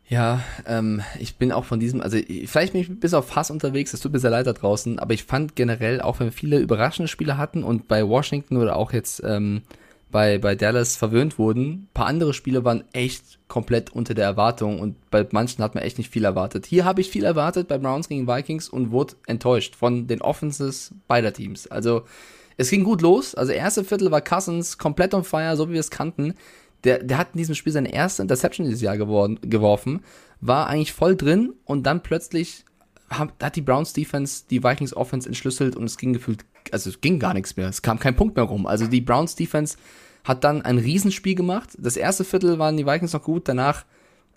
Ja, 0.06 0.42
ähm, 0.66 1.00
ich 1.18 1.36
bin 1.36 1.50
auch 1.50 1.64
von 1.64 1.80
diesem, 1.80 2.00
also 2.02 2.16
ich- 2.18 2.50
vielleicht 2.50 2.72
bin 2.72 2.82
ich 2.82 3.00
bis 3.00 3.14
auf 3.14 3.34
Hass 3.36 3.50
unterwegs, 3.50 3.94
es 3.94 4.00
tut 4.00 4.12
mir 4.12 4.18
sehr 4.18 4.30
leid 4.30 4.46
da 4.46 4.52
draußen, 4.52 4.98
aber 4.98 5.14
ich 5.14 5.24
fand 5.24 5.56
generell, 5.56 6.00
auch 6.02 6.20
wenn 6.20 6.26
wir 6.26 6.32
viele 6.32 6.58
überraschende 6.58 7.08
Spiele 7.08 7.38
hatten 7.38 7.64
und 7.64 7.88
bei 7.88 8.06
Washington 8.06 8.58
oder 8.58 8.76
auch 8.76 8.92
jetzt 8.92 9.22
ähm, 9.24 9.62
bei, 10.14 10.38
bei 10.38 10.54
Dallas 10.54 10.94
verwöhnt 10.94 11.40
wurden, 11.40 11.66
ein 11.66 11.88
paar 11.92 12.06
andere 12.06 12.34
Spiele 12.34 12.64
waren 12.64 12.84
echt 12.92 13.40
komplett 13.48 13.90
unter 13.90 14.14
der 14.14 14.24
Erwartung 14.24 14.78
und 14.78 15.10
bei 15.10 15.26
manchen 15.32 15.64
hat 15.64 15.74
man 15.74 15.82
echt 15.82 15.98
nicht 15.98 16.08
viel 16.08 16.24
erwartet. 16.24 16.66
Hier 16.66 16.84
habe 16.84 17.00
ich 17.00 17.10
viel 17.10 17.24
erwartet 17.24 17.66
bei 17.66 17.78
Browns 17.78 18.08
gegen 18.08 18.28
Vikings 18.28 18.68
und 18.68 18.92
wurde 18.92 19.16
enttäuscht 19.26 19.74
von 19.74 20.06
den 20.06 20.22
Offenses 20.22 20.94
beider 21.08 21.32
Teams. 21.32 21.66
Also 21.66 22.04
es 22.56 22.70
ging 22.70 22.84
gut 22.84 23.02
los, 23.02 23.34
also 23.34 23.50
erste 23.50 23.82
Viertel 23.82 24.12
war 24.12 24.20
Cousins 24.20 24.78
komplett 24.78 25.14
on 25.14 25.24
fire, 25.24 25.56
so 25.56 25.68
wie 25.68 25.72
wir 25.72 25.80
es 25.80 25.90
kannten. 25.90 26.34
Der, 26.84 27.02
der 27.02 27.18
hat 27.18 27.30
in 27.32 27.38
diesem 27.38 27.56
Spiel 27.56 27.72
seine 27.72 27.92
erste 27.92 28.22
Interception 28.22 28.66
dieses 28.66 28.82
Jahr 28.82 28.96
geworden, 28.96 29.40
geworfen, 29.42 30.04
war 30.40 30.68
eigentlich 30.68 30.92
voll 30.92 31.16
drin 31.16 31.54
und 31.64 31.88
dann 31.88 32.04
plötzlich 32.04 32.64
hat 33.10 33.56
die 33.56 33.62
Browns 33.62 33.92
Defense 33.92 34.44
die 34.48 34.62
Vikings 34.62 34.94
Offense 34.94 35.26
entschlüsselt 35.28 35.74
und 35.74 35.86
es 35.86 35.98
ging 35.98 36.12
gefühlt, 36.12 36.44
also 36.72 36.90
es 36.90 37.00
ging 37.00 37.18
gar 37.18 37.34
nichts 37.34 37.56
mehr, 37.56 37.68
es 37.68 37.82
kam 37.82 37.98
kein 37.98 38.16
Punkt 38.16 38.36
mehr 38.36 38.44
rum. 38.44 38.66
Also 38.66 38.86
die 38.86 39.00
Browns 39.00 39.34
Defense 39.34 39.76
hat 40.24 40.44
dann 40.44 40.62
ein 40.62 40.78
Riesenspiel 40.78 41.34
gemacht. 41.34 41.70
Das 41.78 41.96
erste 41.96 42.24
Viertel 42.24 42.58
waren 42.58 42.76
die 42.76 42.86
Vikings 42.86 43.12
noch 43.12 43.22
gut, 43.22 43.48
danach 43.48 43.84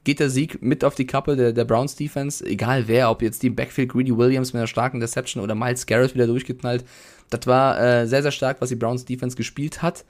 geht 0.04 0.20
der 0.22 0.30
Sieg 0.30 0.62
mit 0.62 0.86
auf 0.86 0.96
die 0.96 1.06
Kappe 1.06 1.36
der, 1.36 1.52
der 1.52 1.66
Browns 1.66 1.96
Defense, 1.96 2.46
egal 2.46 2.88
wer, 2.88 3.12
ob 3.12 3.22
jetzt 3.22 3.44
die 3.44 3.50
Backfield 3.50 3.90
Greedy 3.92 4.16
Williams 4.16 4.54
mit 4.54 4.60
einer 4.60 4.68
starken 4.68 5.02
Deception 5.02 5.44
oder 5.44 5.54
Miles 5.54 5.86
Garrett 5.86 6.14
wieder 6.14 6.28
durchgeknallt. 6.28 6.86
Das 7.30 7.46
war 7.46 7.80
äh, 7.80 8.08
sehr, 8.08 8.22
sehr 8.22 8.32
stark, 8.32 8.62
was 8.62 8.70
die 8.70 8.76
Browns 8.76 9.04
Defense 9.04 9.36
gespielt 9.36 9.82
hat. 9.82 10.06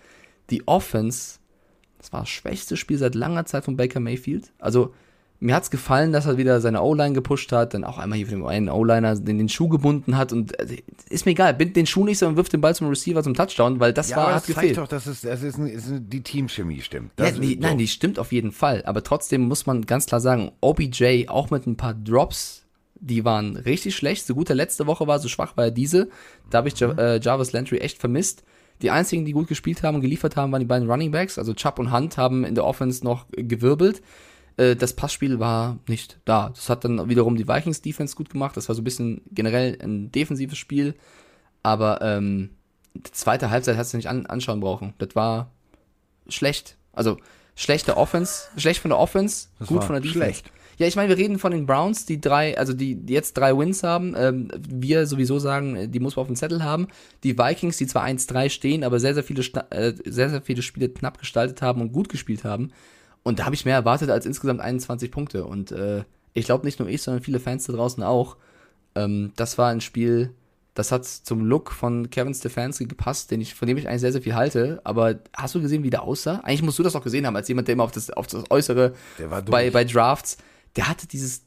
Die 0.52 0.68
Offense, 0.68 1.40
das 1.98 2.14
war 2.14 2.20
das 2.22 2.30
schwächste 2.30 2.78
Spiel 2.78 3.00
seit 3.00 3.16
langer 3.16 3.46
Zeit 3.46 3.66
von 3.66 3.76
Baker 3.76 4.00
Mayfield. 4.00 4.52
Also 4.60 4.94
mir 5.40 5.56
hat's 5.56 5.70
gefallen, 5.70 6.12
dass 6.12 6.26
er 6.26 6.38
wieder 6.38 6.62
seine 6.62 6.82
O-Line 6.82 7.14
gepusht 7.14 7.52
hat, 7.52 7.74
dann 7.74 7.84
auch 7.84 7.98
einmal 7.98 8.18
hier 8.18 8.28
für 8.28 8.36
den 8.36 8.46
einen 8.46 8.70
O-Liner 8.70 9.16
den, 9.16 9.38
den 9.38 9.50
Schuh 9.50 9.68
gebunden 9.68 10.18
hat 10.18 10.34
und 10.34 10.60
äh, 10.60 10.78
ist 11.10 11.26
mir 11.26 11.34
egal, 11.34 11.54
bind 11.54 11.76
den 11.76 11.86
Schuh 11.86 12.06
nicht, 12.06 12.18
sondern 12.18 12.38
wirft 12.38 12.54
den 12.54 12.62
Ball 12.62 12.74
zum 12.74 12.88
Receiver 12.88 13.22
zum 13.22 13.36
Touchdown, 13.36 13.80
weil 13.80 13.94
das 13.94 14.12
war, 14.12 14.18
aber 14.18 14.28
hat 14.28 14.36
das 14.38 14.48
gefehlt. 14.48 14.76
zeigt 14.76 14.78
doch, 14.78 14.88
dass 14.88 15.06
es, 15.06 15.22
das 15.22 15.44
ist, 15.44 15.58
ein, 15.58 15.68
ist 15.68 15.90
ein, 15.90 16.10
die 16.10 16.22
Teamchemie 16.22 16.82
stimmt. 16.82 17.12
Ja, 17.20 17.30
die, 17.30 17.54
ist 17.54 17.62
nein, 17.62 17.74
so. 17.74 17.78
die 17.78 17.88
stimmt 17.88 18.18
auf 18.18 18.32
jeden 18.32 18.52
Fall. 18.52 18.84
Aber 18.86 19.04
trotzdem 19.04 19.42
muss 19.42 19.66
man 19.68 19.86
ganz 19.86 20.08
klar 20.08 20.22
sagen, 20.22 20.52
OBJ 20.62 21.28
auch 21.28 21.52
mit 21.52 21.68
ein 21.68 21.78
paar 21.78 21.94
Drops, 21.94 22.64
die 22.96 23.24
waren 23.24 23.58
richtig 23.58 23.96
schlecht. 23.96 24.26
So 24.26 24.34
gut 24.34 24.50
der 24.50 24.56
letzte 24.56 24.88
Woche 24.88 25.06
war, 25.06 25.20
so 25.20 25.28
schwach 25.28 25.56
war 25.56 25.66
er 25.66 25.72
diese. 25.72 26.10
Da 26.50 26.60
habe 26.60 26.68
ich 26.70 26.80
ja, 26.80 26.92
äh, 26.94 27.20
Jarvis 27.22 27.52
Landry 27.52 27.78
echt 27.78 28.00
vermisst. 28.00 28.44
Die 28.82 28.92
einzigen, 28.92 29.26
die 29.26 29.32
gut 29.32 29.48
gespielt 29.48 29.84
haben 29.84 29.96
und 29.96 30.02
geliefert 30.02 30.36
haben, 30.36 30.52
waren 30.52 30.60
die 30.60 30.68
beiden 30.68 30.90
Running 30.90 31.12
Backs. 31.12 31.38
Also 31.38 31.54
Chubb 31.54 31.78
und 31.80 31.92
Hunt 31.92 32.18
haben 32.18 32.44
in 32.44 32.56
der 32.56 32.66
Offense 32.66 33.04
noch 33.04 33.26
gewirbelt. 33.32 34.02
Äh, 34.58 34.76
das 34.76 34.94
Passspiel 34.94 35.40
war 35.40 35.80
nicht 35.88 36.20
da. 36.26 36.50
Das 36.50 36.70
hat 36.70 36.84
dann 36.84 37.10
wiederum 37.10 37.36
die 37.38 37.48
Vikings 37.48 37.82
Defense 37.82 38.16
gut 38.16 38.30
gemacht. 38.30 38.58
Das 38.58 38.68
war 38.68 38.76
so 38.76 38.82
ein 38.82 38.86
bisschen 38.86 39.22
generell 39.32 39.78
ein 39.82 40.12
defensives 40.12 40.58
Spiel. 40.58 40.96
Aber 41.64 42.02
ähm, 42.02 42.50
die 42.94 43.12
zweite 43.12 43.50
Halbzeit 43.50 43.78
hast 43.78 43.94
du 43.94 43.98
nicht 43.98 44.10
an, 44.10 44.26
anschauen 44.26 44.60
brauchen. 44.60 44.94
Das 44.98 45.16
war 45.16 45.52
schlecht. 46.28 46.78
Also 46.94 47.18
schlechte 47.56 47.98
Offense, 47.98 48.50
schlecht 48.58 48.82
von 48.82 48.90
der 48.90 49.00
Offense, 49.00 49.48
Das 49.60 49.68
gut 49.68 49.84
von 49.84 49.94
der 49.94 50.02
Defense. 50.02 50.18
schlecht. 50.20 50.52
Ja, 50.80 50.86
ich 50.86 50.96
meine, 50.96 51.10
wir 51.10 51.18
reden 51.18 51.40
von 51.40 51.52
den 51.52 51.66
Browns, 51.66 52.06
die 52.06 52.22
drei, 52.22 52.56
also 52.56 52.72
die 52.72 53.02
jetzt 53.08 53.36
drei 53.36 53.58
Wins 53.58 53.82
haben. 53.82 54.14
Ähm, 54.16 54.50
wir 54.70 55.08
sowieso 55.08 55.40
sagen, 55.40 55.92
die 55.92 56.00
muss 56.00 56.16
man 56.16 56.22
auf 56.22 56.28
dem 56.28 56.36
Zettel 56.36 56.64
haben. 56.64 56.88
Die 57.24 57.38
Vikings, 57.38 57.78
die 57.78 57.88
zwar 57.88 58.06
1-3 58.06 58.50
stehen, 58.50 58.84
aber 58.84 59.00
sehr, 59.00 59.16
sehr 59.16 59.24
viele, 59.24 59.42
äh, 59.72 59.94
sehr, 60.06 60.30
sehr 60.30 60.42
viele 60.44 60.62
Spiele 60.62 60.90
knapp 60.90 61.18
gestaltet 61.18 61.64
haben 61.64 61.82
und 61.82 61.94
gut 61.94 62.10
gespielt 62.10 62.44
haben. 62.44 62.72
Und 63.24 63.40
da 63.40 63.46
habe 63.46 63.56
ich 63.56 63.66
mehr 63.66 63.76
erwartet 63.76 64.10
als 64.10 64.26
insgesamt 64.26 64.62
21 64.62 65.12
Punkte. 65.12 65.46
Und 65.46 65.72
äh, 65.72 66.04
ich 66.34 66.46
glaube 66.46 66.66
nicht 66.66 66.80
nur 66.80 66.88
ich, 66.88 67.02
sondern 67.02 67.24
viele 67.24 67.40
Fans 67.40 67.66
da 67.66 67.74
draußen 67.74 68.02
auch. 68.04 68.38
Ähm, 68.96 69.32
das 69.36 69.58
war 69.58 69.70
ein 69.70 69.82
Spiel, 69.82 70.34
das 70.76 70.92
hat 70.92 71.06
zum 71.06 71.44
Look 71.46 71.72
von 71.72 72.10
Kevin 72.10 72.34
Stefanski 72.34 72.86
gepasst, 72.86 73.32
den 73.32 73.42
ich, 73.42 73.56
von 73.56 73.68
dem 73.68 73.78
ich 73.78 73.88
eigentlich 73.88 74.02
sehr, 74.02 74.12
sehr 74.12 74.22
viel 74.22 74.36
halte. 74.36 74.80
Aber 74.84 75.16
hast 75.36 75.56
du 75.56 75.62
gesehen, 75.62 75.84
wie 75.84 75.90
der 75.90 76.04
aussah? 76.04 76.36
Eigentlich 76.44 76.62
musst 76.62 76.80
du 76.80 76.84
das 76.84 76.96
auch 76.96 77.04
gesehen 77.04 77.26
haben, 77.26 77.36
als 77.36 77.48
jemand, 77.48 77.68
der 77.68 77.74
immer 77.74 77.84
auf 77.84 77.92
das, 77.92 78.10
auf 78.12 78.28
das 78.28 78.44
Äußere 78.52 78.94
bei, 79.52 79.70
bei 79.72 79.84
Drafts. 79.84 80.38
Der 80.76 80.88
hatte 80.88 81.08
dieses 81.08 81.42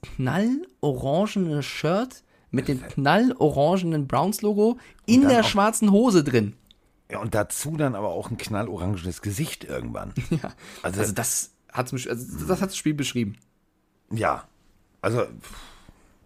knallorangene 0.80 1.62
Shirt 1.62 2.22
mit 2.50 2.68
dem 2.68 2.82
knallorangenen 2.82 4.06
Browns-Logo 4.08 4.78
in 5.06 5.28
der 5.28 5.42
schwarzen 5.44 5.92
Hose 5.92 6.24
drin. 6.24 6.54
Ja, 7.10 7.20
und 7.20 7.34
dazu 7.34 7.76
dann 7.76 7.94
aber 7.94 8.08
auch 8.08 8.30
ein 8.30 8.38
knallorangenes 8.38 9.22
Gesicht 9.22 9.64
irgendwann. 9.64 10.12
Ja. 10.30 10.50
Also- 10.82 11.00
Also, 11.00 11.12
das 11.12 11.50
hat's, 11.72 11.92
also 11.92 12.46
das 12.46 12.60
hat 12.60 12.70
das 12.70 12.76
Spiel 12.76 12.94
beschrieben. 12.94 13.36
Ja, 14.10 14.48
also 15.00 15.26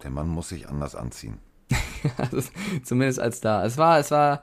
der 0.03 0.11
Mann 0.11 0.28
muss 0.28 0.49
sich 0.49 0.68
anders 0.68 0.95
anziehen. 0.95 1.38
Zumindest 2.82 3.20
als 3.20 3.40
da. 3.40 3.64
Es 3.64 3.78
war, 3.78 3.99
es 3.99 4.11
war 4.11 4.42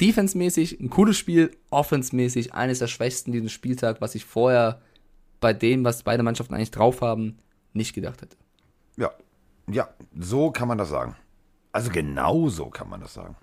defensemäßig 0.00 0.80
ein 0.80 0.90
cooles 0.90 1.16
Spiel, 1.16 1.56
offensmäßig 1.70 2.54
eines 2.54 2.78
der 2.78 2.86
schwächsten 2.86 3.32
diesen 3.32 3.48
Spieltag, 3.48 4.00
was 4.00 4.14
ich 4.14 4.24
vorher 4.24 4.80
bei 5.40 5.52
dem, 5.52 5.84
was 5.84 6.02
beide 6.02 6.22
Mannschaften 6.22 6.54
eigentlich 6.54 6.70
drauf 6.70 7.00
haben, 7.00 7.38
nicht 7.72 7.94
gedacht 7.94 8.22
hätte. 8.22 8.36
Ja, 8.96 9.12
ja, 9.68 9.88
so 10.18 10.50
kann 10.50 10.68
man 10.68 10.78
das 10.78 10.88
sagen. 10.88 11.16
Also 11.72 11.90
genau 11.90 12.48
so 12.48 12.66
kann 12.66 12.88
man 12.88 13.00
das 13.00 13.14
sagen. 13.14 13.36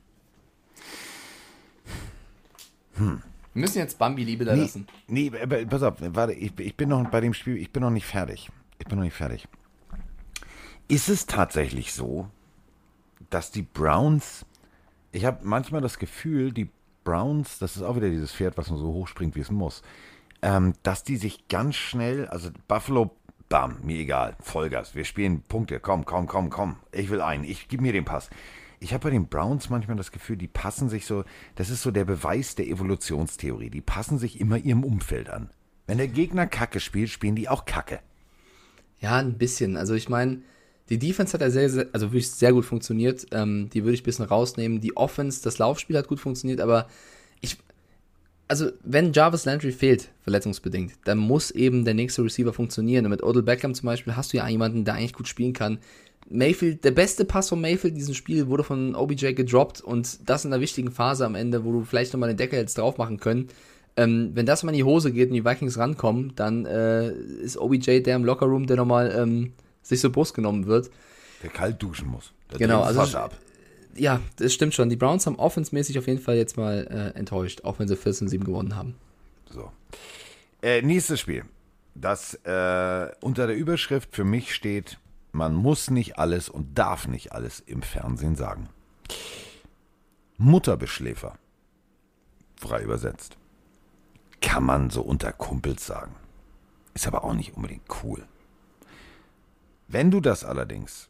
Wir 3.56 3.62
müssen 3.62 3.78
jetzt 3.78 3.98
Bambi 3.98 4.24
Liebe 4.26 4.44
da 4.44 4.54
Nee, 4.54 4.62
lassen. 4.64 4.86
nee, 5.08 5.32
aber 5.42 5.66
pass 5.66 5.82
auf, 5.82 5.96
warte, 6.00 6.34
ich, 6.34 6.52
ich 6.60 6.76
bin 6.76 6.90
noch 6.90 7.10
bei 7.10 7.22
dem 7.22 7.34
Spiel, 7.34 7.56
ich 7.58 7.72
bin 7.72 7.82
noch 7.84 7.90
nicht 7.90 8.06
fertig. 8.06 8.50
Ich 8.80 8.86
bin 8.86 8.98
noch 8.98 9.06
nicht 9.06 9.16
fertig. 9.16 9.48
Ist 10.90 11.08
es 11.08 11.26
tatsächlich 11.26 11.94
so, 11.94 12.28
dass 13.30 13.52
die 13.52 13.62
Browns, 13.64 14.46
ich 15.14 15.24
habe 15.24 15.40
manchmal 15.44 15.80
das 15.80 15.98
Gefühl, 16.00 16.52
die 16.52 16.70
Browns, 17.06 17.58
das 17.58 17.78
ist 17.78 17.82
auch 17.82 17.96
wieder 17.96 18.10
dieses 18.10 18.34
Pferd, 18.34 18.58
was 18.58 18.70
nur 18.70 18.78
so 18.78 18.88
hoch 18.92 19.08
springt, 19.08 19.36
wie 19.36 19.40
es 19.40 19.50
muss, 19.52 19.84
ähm, 20.42 20.74
dass 20.84 21.06
die 21.06 21.16
sich 21.16 21.48
ganz 21.48 21.76
schnell, 21.76 22.28
also 22.28 22.50
Buffalo, 22.68 23.16
bam, 23.48 23.78
mir 23.84 24.00
egal, 24.00 24.36
Vollgas, 24.42 24.96
wir 24.96 25.06
spielen 25.06 25.42
Punkte, 25.44 25.80
komm, 25.80 26.04
komm, 26.04 26.28
komm, 26.28 26.50
komm, 26.50 26.76
ich 26.92 27.10
will 27.10 27.22
einen, 27.22 27.46
ich 27.46 27.70
gib 27.70 27.80
mir 27.80 27.94
den 27.94 28.04
Pass. 28.06 28.30
Ich 28.80 28.94
habe 28.94 29.04
bei 29.04 29.10
den 29.10 29.28
Browns 29.28 29.70
manchmal 29.70 29.98
das 29.98 30.12
Gefühl, 30.12 30.38
die 30.38 30.48
passen 30.48 30.90
sich 30.90 31.06
so, 31.06 31.24
das 31.56 31.70
ist 31.70 31.82
so 31.82 31.92
der 31.92 32.06
Beweis 32.06 32.56
der 32.56 32.68
Evolutionstheorie, 32.68 33.70
die 33.70 33.82
passen 33.82 34.18
sich 34.18 34.40
immer 34.40 34.58
ihrem 34.58 34.84
Umfeld 34.84 35.30
an. 35.30 35.50
Wenn 35.88 35.98
der 35.98 36.08
Gegner 36.08 36.48
Kacke 36.48 36.80
spielt, 36.80 37.10
spielen 37.10 37.36
die 37.36 37.50
auch 37.50 37.66
Kacke. 37.66 38.00
Ja, 39.00 39.18
ein 39.18 39.38
bisschen. 39.38 39.78
Also 39.78 39.94
ich 39.94 40.10
meine, 40.10 40.42
die 40.90 41.00
Defense 41.00 41.34
hat 41.34 41.42
ja 41.42 41.50
sehr, 41.50 41.70
sehr, 41.70 41.88
also 41.94 42.08
wirklich 42.08 42.30
sehr 42.30 42.54
gut 42.54 42.66
funktioniert. 42.66 43.28
Ähm, 43.32 43.70
die 43.74 43.84
würde 43.84 43.96
ich 43.96 44.02
ein 44.02 44.06
bisschen 44.06 44.26
rausnehmen. 44.26 44.82
Die 44.82 44.96
Offense, 44.98 45.44
das 45.44 45.58
Laufspiel 45.58 45.98
hat 45.98 46.08
gut 46.08 46.20
funktioniert, 46.20 46.62
aber 46.62 46.88
ich, 47.42 47.58
also 48.48 48.70
wenn 48.84 49.14
Jarvis 49.14 49.46
Landry 49.46 49.72
fehlt, 49.72 50.12
verletzungsbedingt, 50.22 50.94
dann 51.06 51.18
muss 51.18 51.52
eben 51.52 51.86
der 51.86 51.94
nächste 51.94 52.24
Receiver 52.24 52.54
funktionieren. 52.54 53.06
Und 53.06 53.12
mit 53.12 53.24
Odell 53.24 53.44
Beckham 53.44 53.74
zum 53.74 53.88
Beispiel 53.88 54.16
hast 54.16 54.34
du 54.34 54.38
ja 54.38 54.48
jemanden, 54.48 54.86
der 54.86 54.96
eigentlich 54.96 55.14
gut 55.14 55.28
spielen 55.28 55.54
kann. 55.54 55.80
Mayfield, 56.28 56.84
der 56.84 56.92
beste 56.92 57.24
Pass 57.26 57.50
von 57.50 57.62
Mayfield 57.62 57.94
in 57.94 58.00
diesem 58.00 58.16
Spiel 58.16 58.48
wurde 58.48 58.64
von 58.64 58.96
OBJ 58.96 59.34
gedroppt 59.34 59.82
und 59.82 60.28
das 60.28 60.44
in 60.46 60.52
einer 60.52 60.62
wichtigen 60.62 60.92
Phase 60.92 61.26
am 61.26 61.36
Ende, 61.36 61.64
wo 61.64 61.72
du 61.72 61.84
vielleicht 61.84 62.14
nochmal 62.14 62.30
den 62.30 62.38
Deckel 62.38 62.60
jetzt 62.60 62.78
drauf 62.78 62.98
machen 62.98 63.20
können. 63.20 63.50
Ähm, 63.98 64.32
wenn 64.34 64.46
das 64.46 64.64
mal 64.64 64.72
in 64.72 64.78
die 64.78 64.84
Hose 64.84 65.12
geht 65.12 65.30
und 65.30 65.36
die 65.36 65.46
Vikings 65.46 65.78
rankommen, 65.78 66.34
dann 66.36 66.66
äh, 66.66 67.12
ist 67.12 67.58
OBJ 67.58 68.02
der 68.02 68.16
im 68.16 68.26
Lockerroom, 68.26 68.66
der 68.68 68.76
nochmal 68.78 69.14
ähm, 69.18 69.54
sich 69.84 70.00
zur 70.02 70.12
Brust 70.12 70.34
genommen 70.34 70.66
wird. 70.66 70.90
Der 71.44 71.50
kalt 71.50 71.82
duschen 71.82 72.08
muss. 72.10 72.34
Der 72.52 72.58
Genau, 72.60 72.82
also- 72.82 73.00
Wasser 73.00 73.24
ab. 73.24 73.38
Ja, 73.98 74.20
das 74.36 74.54
stimmt 74.54 74.74
schon. 74.74 74.90
Die 74.90 74.98
Browns 74.98 75.26
haben 75.26 75.38
offensmäßig 75.38 75.98
auf 75.98 76.08
jeden 76.08 76.20
Fall 76.20 76.36
jetzt 76.36 76.58
mal 76.58 76.86
äh, 77.16 77.18
enttäuscht, 77.18 77.64
auch 77.64 77.80
wenn 77.80 77.88
sie 77.88 77.96
14-7 77.96 78.44
gewonnen 78.44 78.76
haben. 78.76 78.96
So. 79.50 79.72
Äh, 80.62 80.82
nächstes 80.82 81.22
Spiel. 81.22 81.46
Das 81.94 82.34
äh, 82.44 83.08
unter 83.22 83.48
der 83.48 83.56
Überschrift 83.56 84.14
für 84.14 84.26
mich 84.26 84.54
steht, 84.54 84.98
man 85.36 85.54
muss 85.54 85.90
nicht 85.90 86.18
alles 86.18 86.48
und 86.48 86.78
darf 86.78 87.08
nicht 87.08 87.34
alles 87.34 87.60
im 87.60 87.82
Fernsehen 87.82 88.36
sagen. 88.36 88.70
Mutterbeschläfer. 90.38 91.38
Frei 92.56 92.82
übersetzt. 92.82 93.38
Kann 94.42 94.64
man 94.64 94.90
so 94.90 95.02
unter 95.02 95.34
Kumpels 95.34 95.86
sagen. 95.86 96.16
Ist 96.94 97.08
aber 97.08 97.26
auch 97.26 97.34
nicht 97.34 97.56
unbedingt 97.56 97.84
cool. 98.04 98.26
Wenn 99.88 100.10
du 100.10 100.22
das 100.22 100.46
allerdings 100.46 101.10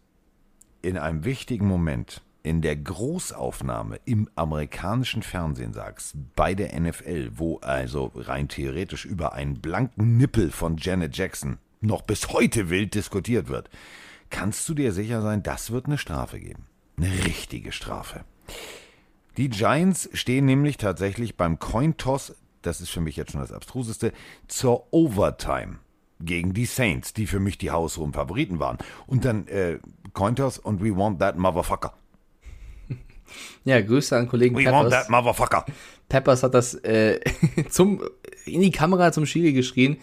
in 0.81 0.97
einem 0.97 1.23
wichtigen 1.23 1.67
Moment 1.67 2.23
in 2.41 2.61
der 2.61 2.75
Großaufnahme 2.75 3.99
im 4.05 4.27
amerikanischen 4.35 5.23
Fernsehen 5.23 5.73
sagst, 5.73 6.15
bei 6.35 6.55
der 6.55 6.79
NFL, 6.79 7.31
wo 7.35 7.57
also 7.59 8.11
rein 8.15 8.47
theoretisch 8.47 9.05
über 9.05 9.33
einen 9.33 9.61
blanken 9.61 10.17
Nippel 10.17 10.51
von 10.51 10.77
Janet 10.77 11.15
Jackson 11.15 11.57
noch 11.81 12.01
bis 12.01 12.29
heute 12.29 12.69
wild 12.69 12.95
diskutiert 12.95 13.49
wird, 13.49 13.69
kannst 14.29 14.67
du 14.69 14.73
dir 14.73 14.91
sicher 14.91 15.21
sein, 15.21 15.43
das 15.43 15.71
wird 15.71 15.85
eine 15.85 15.97
Strafe 15.97 16.39
geben. 16.39 16.65
Eine 16.97 17.11
richtige 17.25 17.71
Strafe. 17.71 18.23
Die 19.37 19.49
Giants 19.49 20.09
stehen 20.13 20.45
nämlich 20.45 20.77
tatsächlich 20.77 21.35
beim 21.35 21.59
Cointoss, 21.59 22.35
das 22.61 22.81
ist 22.81 22.89
für 22.89 23.01
mich 23.01 23.17
jetzt 23.17 23.31
schon 23.31 23.41
das 23.41 23.51
Abstruseste, 23.51 24.13
zur 24.47 24.93
Overtime 24.93 25.79
gegen 26.21 26.53
die 26.53 26.65
Saints, 26.65 27.13
die 27.13 27.27
für 27.27 27.39
mich 27.39 27.57
die 27.57 27.71
haushohen 27.71 28.13
Favoriten 28.13 28.59
waren. 28.59 28.77
Und 29.07 29.25
dann 29.25 29.47
äh, 29.47 29.79
Cointoss 30.13 30.57
und 30.57 30.81
we 30.81 30.95
want 30.95 31.19
that 31.19 31.37
motherfucker. 31.37 31.93
Ja, 33.65 33.81
Grüße 33.81 34.15
an 34.15 34.27
Kollegen 34.29 34.55
We 34.55 34.65
want 34.65 34.91
that 34.91 35.07
Peppers. 35.07 35.09
motherfucker. 35.09 35.65
Peppers 36.07 36.43
hat 36.43 36.53
das 36.53 36.75
äh, 36.75 37.19
zum, 37.69 38.03
in 38.45 38.61
die 38.61 38.69
Kamera 38.71 39.11
zum 39.11 39.25
Schiri 39.25 39.51
geschrien. 39.51 39.97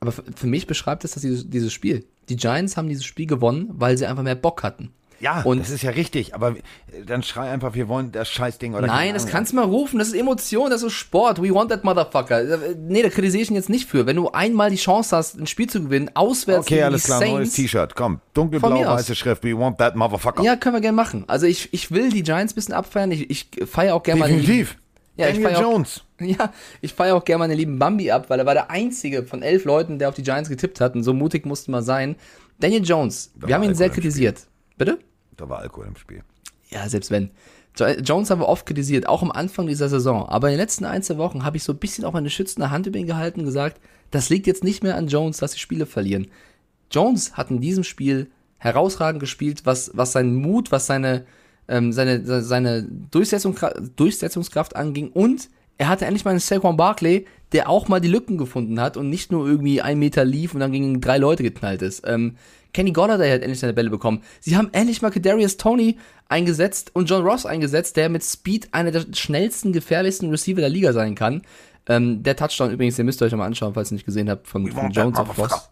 Aber 0.00 0.10
für, 0.10 0.24
für 0.34 0.46
mich 0.46 0.66
beschreibt 0.66 1.04
es 1.04 1.12
das 1.12 1.20
dieses, 1.20 1.48
dieses 1.48 1.72
Spiel. 1.72 2.06
Die 2.28 2.36
Giants 2.36 2.76
haben 2.76 2.88
dieses 2.88 3.04
Spiel 3.04 3.26
gewonnen, 3.26 3.68
weil 3.72 3.96
sie 3.98 4.06
einfach 4.06 4.22
mehr 4.22 4.34
Bock 4.34 4.62
hatten. 4.62 4.92
Ja, 5.22 5.42
Und- 5.42 5.60
das 5.60 5.70
ist 5.70 5.82
ja 5.82 5.90
richtig, 5.92 6.34
aber 6.34 6.50
äh, 6.56 7.04
dann 7.06 7.22
schrei 7.22 7.48
einfach, 7.48 7.74
wir 7.74 7.86
wollen 7.86 8.10
das 8.10 8.28
Scheißding 8.28 8.74
oder 8.74 8.88
Nein, 8.88 9.14
das 9.14 9.28
kannst 9.28 9.52
du 9.52 9.56
mal 9.56 9.64
rufen. 9.64 10.00
Das 10.00 10.08
ist 10.08 10.14
Emotion, 10.14 10.68
das 10.68 10.82
ist 10.82 10.94
Sport. 10.94 11.40
We 11.40 11.54
want 11.54 11.70
that 11.70 11.84
motherfucker. 11.84 12.58
Nee, 12.76 13.02
da 13.04 13.08
kritisiere 13.08 13.40
ich 13.44 13.48
ihn 13.50 13.54
jetzt 13.54 13.68
nicht 13.68 13.88
für. 13.88 14.04
Wenn 14.04 14.16
du 14.16 14.32
einmal 14.32 14.70
die 14.70 14.76
Chance 14.76 15.16
hast, 15.16 15.38
ein 15.38 15.46
Spiel 15.46 15.68
zu 15.70 15.80
gewinnen, 15.80 16.10
auswärts 16.14 16.66
Okay, 16.66 16.82
alles 16.82 17.04
klar, 17.04 17.20
neues 17.20 17.30
Saints, 17.30 17.54
T-Shirt, 17.54 17.94
komm. 17.94 18.20
Dunkelblau, 18.34 18.82
aus. 18.84 18.98
weiße 18.98 19.14
Schrift, 19.14 19.44
we 19.44 19.56
want 19.56 19.78
that 19.78 19.94
motherfucker. 19.94 20.42
Ja, 20.42 20.56
können 20.56 20.74
wir 20.74 20.80
gerne 20.80 20.96
machen. 20.96 21.22
Also 21.28 21.46
ich, 21.46 21.72
ich 21.72 21.92
will 21.92 22.10
die 22.10 22.24
Giants 22.24 22.52
ein 22.52 22.56
bisschen 22.56 22.74
abfeiern. 22.74 23.12
Ich, 23.12 23.30
ich 23.30 23.48
feiere 23.66 23.94
auch 23.94 24.02
gerne 24.02 24.18
meine 24.22 24.36
lieben, 24.38 24.70
Ja, 25.22 25.28
ich 25.28 25.40
Daniel 25.42 25.56
auch- 25.56 25.60
Jones. 25.72 26.04
ja, 26.20 26.52
ich 26.80 26.92
feiere 26.94 27.16
auch 27.16 27.24
gerne 27.24 27.40
meine 27.40 27.54
lieben 27.54 27.78
Bambi 27.78 28.10
ab, 28.10 28.28
weil 28.30 28.38
er 28.38 28.46
war 28.46 28.54
der 28.54 28.70
einzige 28.70 29.24
von 29.24 29.42
elf 29.42 29.64
Leuten, 29.64 29.98
der 29.98 30.08
auf 30.08 30.14
die 30.14 30.22
Giants 30.22 30.48
getippt 30.48 30.80
hat. 30.80 30.94
Und 30.94 31.02
so 31.02 31.12
mutig 31.12 31.46
musste 31.46 31.70
man 31.70 31.82
sein. 31.82 32.16
Daniel 32.60 32.84
Jones, 32.84 33.32
wir 33.34 33.48
war 33.48 33.54
haben 33.54 33.62
ihn 33.62 33.68
Alkohol 33.70 33.76
sehr 33.76 33.86
im 33.86 33.92
Spiel. 33.92 34.02
kritisiert. 34.02 34.46
Bitte? 34.78 34.98
Da 35.36 35.48
war 35.48 35.58
Alkohol 35.60 35.86
im 35.88 35.96
Spiel. 35.96 36.22
Ja, 36.70 36.88
selbst 36.88 37.10
wenn. 37.10 37.30
Jo- 37.76 37.86
Jones 38.02 38.30
haben 38.30 38.40
wir 38.40 38.48
oft 38.48 38.66
kritisiert, 38.66 39.08
auch 39.08 39.22
am 39.22 39.30
Anfang 39.32 39.66
dieser 39.66 39.88
Saison. 39.88 40.28
Aber 40.28 40.48
in 40.48 40.52
den 40.54 40.60
letzten 40.60 40.84
ein, 40.84 41.02
zwei 41.02 41.16
Wochen 41.18 41.44
habe 41.44 41.56
ich 41.56 41.64
so 41.64 41.72
ein 41.72 41.78
bisschen 41.78 42.04
auch 42.04 42.12
meine 42.12 42.30
schützende 42.30 42.70
Hand 42.70 42.86
über 42.86 42.98
ihn 42.98 43.06
gehalten 43.06 43.40
und 43.40 43.46
gesagt, 43.46 43.80
das 44.10 44.28
liegt 44.28 44.46
jetzt 44.46 44.62
nicht 44.62 44.82
mehr 44.82 44.96
an 44.96 45.08
Jones, 45.08 45.38
dass 45.38 45.52
die 45.52 45.58
Spiele 45.58 45.86
verlieren. 45.86 46.28
Jones 46.90 47.32
hat 47.36 47.50
in 47.50 47.60
diesem 47.60 47.82
Spiel 47.84 48.30
herausragend 48.58 49.20
gespielt, 49.20 49.62
was, 49.64 49.90
was 49.94 50.12
seinen 50.12 50.34
Mut, 50.36 50.70
was 50.70 50.86
seine, 50.86 51.24
ähm, 51.68 51.92
seine, 51.92 52.42
seine 52.42 52.82
Durchsetzungskraft, 52.82 53.76
Durchsetzungskraft 53.96 54.76
anging 54.76 55.10
und 55.10 55.48
er 55.78 55.88
hatte 55.88 56.04
endlich 56.04 56.24
mal 56.24 56.30
einen 56.32 56.40
Saquon 56.40 56.76
Barkley, 56.76 57.26
der 57.52 57.68
auch 57.68 57.88
mal 57.88 58.00
die 58.00 58.08
Lücken 58.08 58.38
gefunden 58.38 58.80
hat 58.80 58.96
und 58.96 59.08
nicht 59.08 59.32
nur 59.32 59.46
irgendwie 59.46 59.80
ein 59.80 59.98
Meter 59.98 60.24
lief 60.24 60.54
und 60.54 60.60
dann 60.60 60.72
gegen 60.72 61.00
drei 61.00 61.18
Leute 61.18 61.42
geknallt 61.42 61.82
ist. 61.82 62.02
Ähm, 62.06 62.36
Kenny 62.72 62.92
Golladay 62.92 63.30
hat 63.30 63.42
endlich 63.42 63.60
seine 63.60 63.74
Bälle 63.74 63.90
bekommen. 63.90 64.22
Sie 64.40 64.56
haben 64.56 64.70
endlich 64.72 65.02
mal 65.02 65.10
Kadarius 65.10 65.56
Tony 65.56 65.98
eingesetzt 66.28 66.90
und 66.94 67.10
John 67.10 67.22
Ross 67.22 67.44
eingesetzt, 67.44 67.96
der 67.96 68.08
mit 68.08 68.24
Speed 68.24 68.72
einer 68.72 68.90
der 68.90 69.04
schnellsten, 69.12 69.72
gefährlichsten 69.72 70.30
Receiver 70.30 70.60
der 70.60 70.70
Liga 70.70 70.92
sein 70.92 71.14
kann. 71.14 71.42
Ähm, 71.86 72.22
der 72.22 72.36
Touchdown 72.36 72.70
übrigens, 72.70 72.96
den 72.96 73.06
müsst 73.06 73.20
ihr 73.20 73.26
euch 73.26 73.32
nochmal 73.32 73.48
anschauen, 73.48 73.74
falls 73.74 73.90
ihr 73.90 73.96
nicht 73.96 74.06
gesehen 74.06 74.30
habt, 74.30 74.46
von, 74.46 74.66
von 74.70 74.90
Jones 74.90 75.18
auf. 75.18 75.36
Ross. 75.36 75.70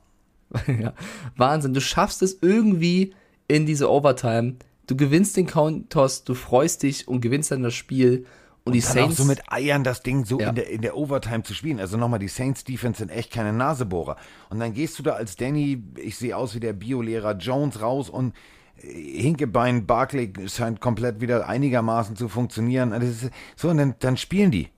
ja, 0.67 0.93
Wahnsinn. 1.37 1.73
Du 1.73 1.81
schaffst 1.81 2.23
es 2.23 2.39
irgendwie 2.43 3.15
in 3.49 3.65
diese 3.65 3.91
Overtime. 3.91 4.57
Du 4.91 4.97
gewinnst 4.97 5.37
den 5.37 5.47
Coin-Toss, 5.47 6.25
du 6.25 6.35
freust 6.35 6.83
dich 6.83 7.07
und 7.07 7.21
gewinnst 7.21 7.53
dann 7.53 7.63
das 7.63 7.75
Spiel. 7.75 8.27
Und, 8.65 8.75
die 8.75 8.81
Dann 8.81 8.89
auch 8.91 8.95
Saints. 8.95 9.17
so 9.17 9.25
mit 9.25 9.41
Eiern 9.51 9.85
das 9.85 10.03
Ding 10.03 10.25
so 10.25 10.39
Ja. 10.41 10.51
in, 10.51 10.55
der, 10.57 10.69
in 10.69 10.83
der 10.83 10.97
Overtime 10.97 11.45
zu 11.45 11.55
spielen. 11.55 11.81
Also 11.81 11.97
nochmal, 11.97 12.19
die 12.19 12.29
Saints 12.29 12.63
Defense 12.65 12.99
sind 12.99 13.09
echt 13.09 13.33
keine 13.33 13.53
Nasebohrer. 13.53 14.17
Und 14.51 14.59
dann 14.61 14.75
gehst 14.75 14.99
du 14.99 15.03
da 15.03 15.13
als 15.13 15.37
Danny, 15.37 15.83
ich 15.97 16.17
sehe 16.19 16.37
aus 16.37 16.55
wie 16.55 16.61
der 16.61 16.73
Biolehrer 16.75 17.37
Jones 17.37 17.81
raus 17.81 18.11
und 18.11 18.35
äh, 18.83 18.93
Hinkebein 19.23 19.87
Barkley 19.87 20.33
scheint 20.49 20.81
komplett 20.81 21.21
wieder 21.23 21.49
einigermaßen 21.49 22.17
zu 22.17 22.29
funktionieren. 22.29 22.93
Ist, 22.93 23.31
so, 23.57 23.69
und 23.71 23.79
dann, 23.79 23.95
dann 24.01 24.17
spielen 24.17 24.51
die. 24.51 24.69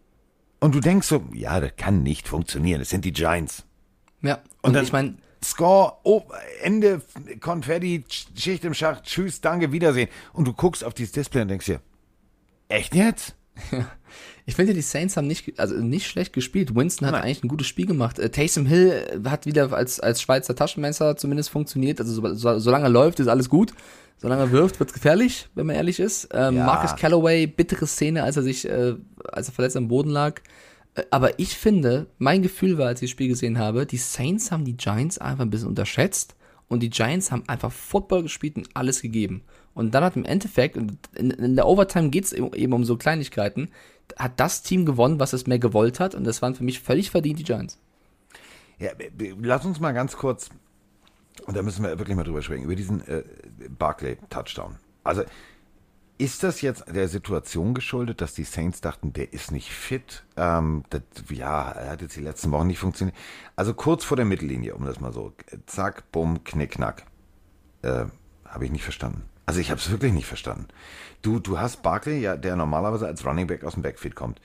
Und 0.61 0.75
du 0.77 0.81
denkst 0.81 1.09
so, 1.09 1.25
ja, 1.33 1.59
das 1.59 1.73
kann 1.77 2.03
nicht 2.05 2.29
funktionieren. 2.29 2.79
Das 2.81 2.91
sind 2.91 3.05
die 3.05 3.13
Giants. 3.13 3.65
ja, 4.21 4.35
Und 4.35 4.43
und, 4.69 4.73
dann 4.75 4.85
ich 4.85 4.93
meine, 4.93 5.17
Score, 5.45 5.95
oh, 6.05 6.23
Ende, 6.63 7.03
Konfetti, 7.41 8.05
Schicht 8.35 8.65
im 8.65 8.75
Schacht, 8.75 9.05
tschüss, 9.05 9.41
danke, 9.41 9.73
Wiedersehen. 9.73 10.09
Und 10.33 10.47
du 10.47 10.53
guckst 10.53 10.85
auf 10.85 10.95
dieses 10.95 11.13
Display 11.13 11.43
und 11.43 11.49
denkst 11.49 11.67
dir, 11.67 11.81
echt 12.69 12.95
jetzt? 12.95 13.35
Ich 14.45 14.57
finde, 14.57 14.75
die 14.75 14.83
Saints 14.83 15.17
haben 15.17 15.29
nicht, 15.29 15.59
also 15.61 15.77
nicht 15.77 16.09
schlecht 16.09 16.33
gespielt. 16.33 16.75
Winston 16.75 17.07
hat 17.07 17.15
Nein. 17.15 17.23
eigentlich 17.23 17.45
ein 17.45 17.49
gutes 17.49 17.69
Spiel 17.69 17.87
gemacht. 17.87 18.19
Äh, 18.19 18.31
Taysom 18.31 18.67
Hill 18.67 19.21
hat 19.25 19.47
wieder 19.47 19.73
als, 19.73 20.01
als 20.01 20.21
Schweizer 20.21 20.57
Taschenmesser 20.57 21.17
zumindest 21.17 21.51
funktioniert. 21.51 22.01
Also 22.01 22.13
so, 22.13 22.35
so, 22.35 22.59
solange 22.59 22.87
er 22.87 22.91
läuft, 22.91 23.21
ist 23.21 23.29
alles 23.29 23.49
gut. 23.49 23.73
Solange 24.17 24.43
er 24.43 24.53
wirft, 24.53 24.79
wird 24.81 24.91
es 24.91 24.95
gefährlich, 24.95 25.49
wenn 25.55 25.67
man 25.67 25.77
ehrlich 25.77 26.01
ist. 26.01 26.29
Ähm, 26.33 26.57
ja. 26.57 26.67
Marcus 26.67 26.97
Callaway, 26.97 27.47
bittere 27.47 27.87
Szene, 27.87 28.23
als 28.25 28.37
er 28.37 28.43
sich, 28.43 28.69
äh, 28.69 28.95
als 29.25 29.49
er 29.49 29.55
verletzt 29.55 29.77
am 29.77 29.89
Boden 29.89 30.11
lag. 30.11 30.41
Aber 31.11 31.39
ich 31.39 31.57
finde, 31.57 32.07
mein 32.19 32.43
Gefühl 32.43 32.77
war, 32.77 32.89
als 32.89 33.01
ich 33.01 33.09
das 33.09 33.13
Spiel 33.13 33.29
gesehen 33.29 33.59
habe, 33.59 33.87
die 33.87 33.97
Saints 33.97 34.51
haben 34.51 34.65
die 34.65 34.77
Giants 34.77 35.19
einfach 35.19 35.45
ein 35.45 35.51
bisschen 35.51 35.69
unterschätzt 35.69 36.35
und 36.69 36.81
die 36.81 36.91
Giants 36.91 37.33
haben 37.33 37.45
einfach 37.49 37.73
Football 37.73 38.25
gespielt 38.25 38.57
und 38.57 38.69
alles 38.75 39.01
gegeben. 39.01 39.43
Und 39.75 39.95
dann 39.95 40.05
hat 40.05 40.17
im 40.17 40.25
Endeffekt, 40.25 40.77
in, 40.77 41.31
in 41.31 41.57
der 41.57 41.67
Overtime 41.67 42.11
geht 42.11 42.25
es 42.25 42.33
eben 42.33 42.73
um 42.73 42.85
so 42.85 42.97
Kleinigkeiten, 42.97 43.71
hat 44.19 44.39
das 44.39 44.63
Team 44.63 44.85
gewonnen, 44.85 45.19
was 45.19 45.33
es 45.33 45.47
mehr 45.47 45.59
gewollt 45.59 45.99
hat. 45.99 46.15
Und 46.15 46.25
das 46.25 46.43
waren 46.43 46.55
für 46.55 46.65
mich 46.65 46.81
völlig 46.81 47.11
verdient 47.11 47.39
die 47.39 47.45
Giants. 47.45 47.79
Ja, 48.79 48.91
lass 49.41 49.65
uns 49.65 49.81
mal 49.81 49.93
ganz 49.93 50.17
kurz, 50.17 50.51
und 51.47 51.57
da 51.57 51.63
müssen 51.63 51.85
wir 51.85 51.99
wirklich 51.99 52.17
mal 52.17 52.25
drüber 52.25 52.43
sprechen, 52.43 52.65
über 52.65 52.77
diesen 52.77 53.07
äh, 53.07 53.23
Barclay-Touchdown. 53.79 54.77
Also 55.05 55.23
ist 56.19 56.43
das 56.43 56.61
jetzt 56.61 56.85
der 56.87 57.09
Situation 57.09 57.75
geschuldet, 57.75 58.21
dass 58.21 58.35
die 58.35 58.45
Saints 58.45 58.81
dachten, 58.81 59.13
der 59.13 59.33
ist 59.33 59.51
nicht 59.51 59.71
fit? 59.71 60.25
Ähm, 60.37 60.85
das, 60.91 61.03
ja, 61.31 61.71
er 61.73 61.91
hat 61.91 62.03
jetzt 62.03 62.17
die 62.17 62.21
letzten 62.21 62.51
Wochen 62.53 62.67
nicht 62.67 62.79
funktioniert. 62.79 63.17
Also 63.57 63.75
kurz 63.75 64.05
vor 64.05 64.17
der 64.17 64.27
Mittellinie, 64.27 64.75
um 64.75 64.85
das 64.85 65.01
mal 65.01 65.13
so. 65.13 65.33
Zack, 65.67 66.11
bumm, 66.13 66.45
knick, 66.45 66.73
knack. 66.73 67.05
Äh, 67.83 68.05
Habe 68.45 68.65
ich 68.65 68.71
nicht 68.71 68.85
verstanden. 68.85 69.23
Also 69.47 69.61
ich 69.61 69.71
habe 69.71 69.81
es 69.81 69.91
wirklich 69.91 70.13
nicht 70.13 70.27
verstanden. 70.27 70.69
Du, 71.23 71.41
du 71.41 71.59
hast 71.59 71.83
Barkley, 71.83 72.21
ja, 72.21 72.37
der 72.37 72.57
normalerweise 72.57 73.07
als 73.07 73.25
Running 73.27 73.47
Back 73.47 73.65
aus 73.65 73.75
dem 73.75 73.83
Backfield 73.83 74.15
kommt. 74.15 74.41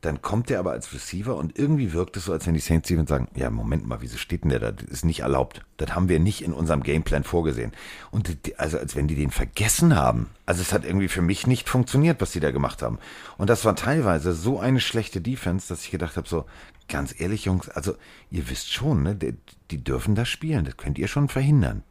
Dann 0.00 0.22
kommt 0.22 0.48
der 0.48 0.58
aber 0.60 0.72
als 0.72 0.94
Receiver 0.94 1.36
und 1.36 1.58
irgendwie 1.58 1.92
wirkt 1.92 2.16
es 2.16 2.24
so, 2.24 2.32
als 2.32 2.46
wenn 2.46 2.54
die 2.54 2.60
Saints 2.60 2.88
Stevens 2.88 3.10
sagen, 3.10 3.28
ja, 3.34 3.50
Moment 3.50 3.86
mal, 3.86 4.00
wieso 4.00 4.16
steht 4.16 4.44
denn 4.44 4.50
der 4.50 4.58
da? 4.58 4.72
Das 4.72 4.88
ist 4.88 5.04
nicht 5.04 5.20
erlaubt. 5.20 5.62
Das 5.76 5.94
haben 5.94 6.08
wir 6.08 6.18
nicht 6.18 6.42
in 6.42 6.54
unserem 6.54 6.82
Gameplan 6.82 7.22
vorgesehen. 7.22 7.72
Und 8.10 8.46
die, 8.46 8.58
also 8.58 8.78
als 8.78 8.96
wenn 8.96 9.08
die 9.08 9.14
den 9.14 9.30
vergessen 9.30 9.96
haben. 9.96 10.30
Also 10.46 10.62
es 10.62 10.72
hat 10.72 10.84
irgendwie 10.84 11.08
für 11.08 11.22
mich 11.22 11.46
nicht 11.46 11.68
funktioniert, 11.68 12.20
was 12.20 12.32
die 12.32 12.40
da 12.40 12.50
gemacht 12.50 12.80
haben. 12.82 12.98
Und 13.36 13.50
das 13.50 13.64
war 13.64 13.76
teilweise 13.76 14.32
so 14.32 14.58
eine 14.58 14.80
schlechte 14.80 15.20
Defense, 15.20 15.68
dass 15.68 15.84
ich 15.84 15.90
gedacht 15.90 16.16
habe, 16.16 16.28
so, 16.28 16.46
ganz 16.88 17.14
ehrlich, 17.18 17.44
Jungs, 17.44 17.68
also 17.68 17.94
ihr 18.30 18.48
wisst 18.48 18.72
schon, 18.72 19.02
ne, 19.02 19.14
die, 19.14 19.36
die 19.70 19.84
dürfen 19.84 20.14
das 20.14 20.28
spielen. 20.28 20.64
Das 20.64 20.76
könnt 20.76 20.98
ihr 20.98 21.08
schon 21.08 21.28
verhindern. 21.28 21.82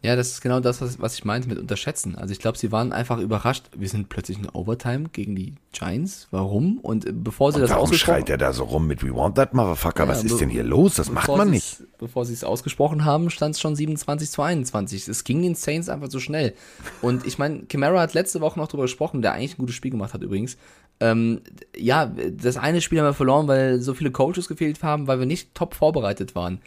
Ja, 0.00 0.14
das 0.14 0.28
ist 0.28 0.40
genau 0.42 0.60
das, 0.60 0.80
was, 0.80 1.00
was 1.00 1.14
ich 1.14 1.24
meinte 1.24 1.48
mit 1.48 1.58
unterschätzen. 1.58 2.14
Also 2.14 2.30
ich 2.30 2.38
glaube, 2.38 2.56
sie 2.56 2.70
waren 2.70 2.92
einfach 2.92 3.18
überrascht. 3.18 3.64
Wir 3.76 3.88
sind 3.88 4.08
plötzlich 4.08 4.38
in 4.38 4.48
Overtime 4.48 5.08
gegen 5.08 5.34
die 5.34 5.54
Giants. 5.72 6.28
Warum? 6.30 6.78
Und 6.78 7.04
äh, 7.04 7.12
bevor 7.12 7.50
sie 7.50 7.56
Und 7.56 7.62
das 7.62 7.72
warum 7.72 7.92
schreit 7.92 8.30
er 8.30 8.38
da 8.38 8.52
so 8.52 8.62
rum 8.62 8.86
mit 8.86 9.02
We 9.02 9.12
want 9.12 9.34
that 9.34 9.54
motherfucker? 9.54 10.04
Ja, 10.04 10.08
was 10.08 10.22
ist 10.22 10.40
denn 10.40 10.50
hier 10.50 10.62
los? 10.62 10.94
Das 10.94 11.10
macht 11.10 11.26
man 11.26 11.50
nicht. 11.50 11.82
Bevor 11.98 12.24
sie 12.24 12.32
es 12.32 12.44
ausgesprochen 12.44 13.04
haben, 13.04 13.28
stand 13.28 13.56
es 13.56 13.60
schon 13.60 13.74
27 13.74 14.30
zu 14.30 14.40
21. 14.40 15.08
Es 15.08 15.24
ging 15.24 15.42
den 15.42 15.56
Saints 15.56 15.88
einfach 15.88 16.10
so 16.10 16.20
schnell. 16.20 16.54
Und 17.02 17.26
ich 17.26 17.38
meine, 17.38 17.64
Camara 17.64 18.00
hat 18.00 18.14
letzte 18.14 18.40
Woche 18.40 18.60
noch 18.60 18.68
drüber 18.68 18.84
gesprochen, 18.84 19.20
der 19.20 19.32
eigentlich 19.32 19.54
ein 19.54 19.62
gutes 19.62 19.74
Spiel 19.74 19.90
gemacht 19.90 20.14
hat 20.14 20.22
übrigens. 20.22 20.56
Ähm, 21.00 21.40
ja, 21.76 22.06
das 22.06 22.56
eine 22.56 22.80
Spiel 22.80 23.00
haben 23.00 23.06
wir 23.06 23.14
verloren, 23.14 23.48
weil 23.48 23.80
so 23.80 23.94
viele 23.94 24.12
Coaches 24.12 24.46
gefehlt 24.46 24.80
haben, 24.84 25.08
weil 25.08 25.18
wir 25.18 25.26
nicht 25.26 25.56
top 25.56 25.74
vorbereitet 25.74 26.36
waren. 26.36 26.60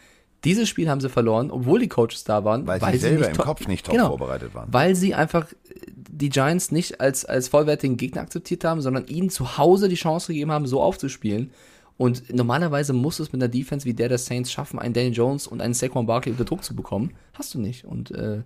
Dieses 0.43 0.67
Spiel 0.67 0.89
haben 0.89 1.01
sie 1.01 1.09
verloren, 1.09 1.51
obwohl 1.51 1.79
die 1.79 1.87
Coaches 1.87 2.23
da 2.23 2.43
waren. 2.43 2.65
Weil, 2.65 2.81
weil 2.81 2.93
sie 2.93 2.99
selber 2.99 3.29
im 3.29 3.37
Kopf 3.37 3.67
nicht 3.67 3.85
top 3.85 3.93
genau, 3.93 4.07
vorbereitet 4.07 4.53
waren. 4.55 4.73
Weil 4.73 4.95
sie 4.95 5.13
einfach 5.13 5.47
die 5.85 6.29
Giants 6.29 6.71
nicht 6.71 6.99
als, 6.99 7.25
als 7.25 7.47
vollwertigen 7.47 7.97
Gegner 7.97 8.21
akzeptiert 8.21 8.63
haben, 8.63 8.81
sondern 8.81 9.05
ihnen 9.05 9.29
zu 9.29 9.57
Hause 9.57 9.87
die 9.87 9.95
Chance 9.95 10.33
gegeben 10.33 10.51
haben, 10.51 10.65
so 10.65 10.81
aufzuspielen. 10.81 11.51
Und 11.97 12.33
normalerweise 12.33 12.93
muss 12.93 13.19
es 13.19 13.31
mit 13.31 13.41
einer 13.41 13.49
Defense 13.49 13.85
wie 13.85 13.93
der 13.93 14.09
der 14.09 14.17
Saints 14.17 14.51
schaffen, 14.51 14.79
einen 14.79 14.93
Daniel 14.93 15.13
Jones 15.13 15.45
und 15.45 15.61
einen 15.61 15.75
Saquon 15.75 16.07
Barkley 16.07 16.31
unter 16.31 16.45
Druck 16.45 16.63
zu 16.63 16.75
bekommen. 16.75 17.13
Hast 17.33 17.53
du 17.53 17.59
nicht. 17.59 17.85
Und 17.85 18.09
äh, 18.11 18.41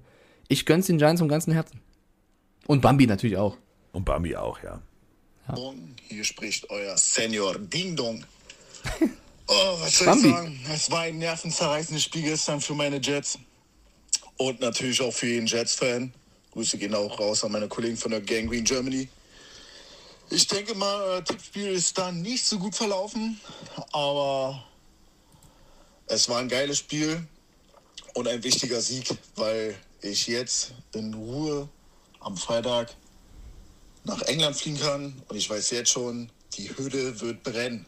ich 0.50 0.66
gönn's 0.66 0.88
den 0.88 0.98
Giants 0.98 1.22
vom 1.22 1.30
ganzen 1.30 1.54
Herzen. 1.54 1.80
Und 2.68 2.82
Bambi 2.82 3.08
natürlich 3.08 3.38
auch. 3.38 3.56
Und 3.94 4.04
Bambi 4.04 4.36
auch, 4.36 4.62
ja. 4.62 4.82
ja. 5.48 5.56
Hier 6.10 6.24
spricht 6.26 6.70
euer 6.70 6.98
Senior 6.98 7.58
Ding 7.58 7.96
Dong. 7.96 8.26
Oh, 9.48 9.78
was 9.80 9.98
soll 9.98 10.08
Bambi. 10.08 10.28
ich 10.28 10.34
sagen? 10.34 10.66
Es 10.72 10.92
war 10.92 11.02
ein 11.02 11.18
nervenzerreißendes 11.18 12.04
Spiel 12.04 12.24
gestern 12.24 12.62
für 12.62 12.74
meine 12.74 12.98
Jets. 12.98 13.38
Und 14.38 14.60
natürlich 14.60 15.02
auch 15.02 15.14
für 15.14 15.28
jeden 15.28 15.48
Jets-Fan. 15.48 16.14
Grüße 16.52 16.78
gehen 16.78 16.96
auch 16.96 17.20
raus 17.20 17.44
an 17.44 17.52
meine 17.52 17.68
Kollegen 17.68 17.98
von 17.98 18.12
der 18.12 18.22
Gang 18.22 18.50
Green 18.50 18.64
Germany. 18.64 19.08
Ich 20.30 20.48
denke 20.48 20.74
mal, 20.74 21.24
Tippspiel 21.24 21.68
ist 21.68 21.98
da 21.98 22.12
nicht 22.12 22.44
so 22.44 22.58
gut 22.58 22.76
verlaufen, 22.76 23.40
aber 23.92 24.64
es 26.08 26.28
war 26.28 26.40
ein 26.40 26.50
geiles 26.50 26.80
Spiel 26.80 27.26
und 28.16 28.28
ein 28.28 28.44
wichtiger 28.44 28.82
Sieg, 28.82 29.16
weil 29.36 29.76
ich 30.02 30.28
jetzt 30.28 30.74
in 30.94 31.14
Ruhe 31.14 31.70
am 32.22 32.36
Freitag 32.38 32.96
nach 34.04 34.22
England 34.24 34.56
fliegen 34.56 34.80
kann 34.80 35.22
und 35.28 35.36
ich 35.36 35.50
weiß 35.50 35.72
jetzt 35.72 35.92
schon, 35.92 36.30
die 36.58 36.70
Hütte 36.70 37.20
wird 37.22 37.44
brennen. 37.44 37.86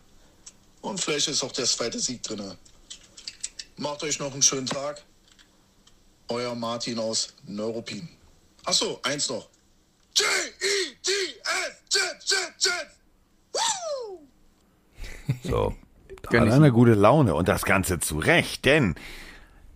Und 0.81 0.99
vielleicht 0.99 1.27
ist 1.27 1.43
auch 1.43 1.51
der 1.51 1.65
zweite 1.65 1.99
Sieg 1.99 2.23
drin. 2.23 2.55
Macht 3.77 4.03
euch 4.03 4.19
noch 4.19 4.33
einen 4.33 4.41
schönen 4.41 4.67
Tag. 4.67 5.03
Euer 6.29 6.55
Martin 6.55 6.99
aus 6.99 7.33
Neuropin. 7.45 8.07
Achso, 8.65 8.99
eins 9.03 9.29
noch. 9.29 9.47
J-E-T-S, 10.15 11.83
Jet, 11.91 12.23
Jet, 12.25 12.53
Jet. 12.59 12.87
So. 15.43 15.75
Hat 16.27 16.51
eine 16.51 16.71
gute 16.73 16.93
Laune 16.93 17.35
und 17.35 17.47
das 17.47 17.63
Ganze 17.63 17.99
zu 17.99 18.17
Recht, 18.17 18.65
denn 18.65 18.95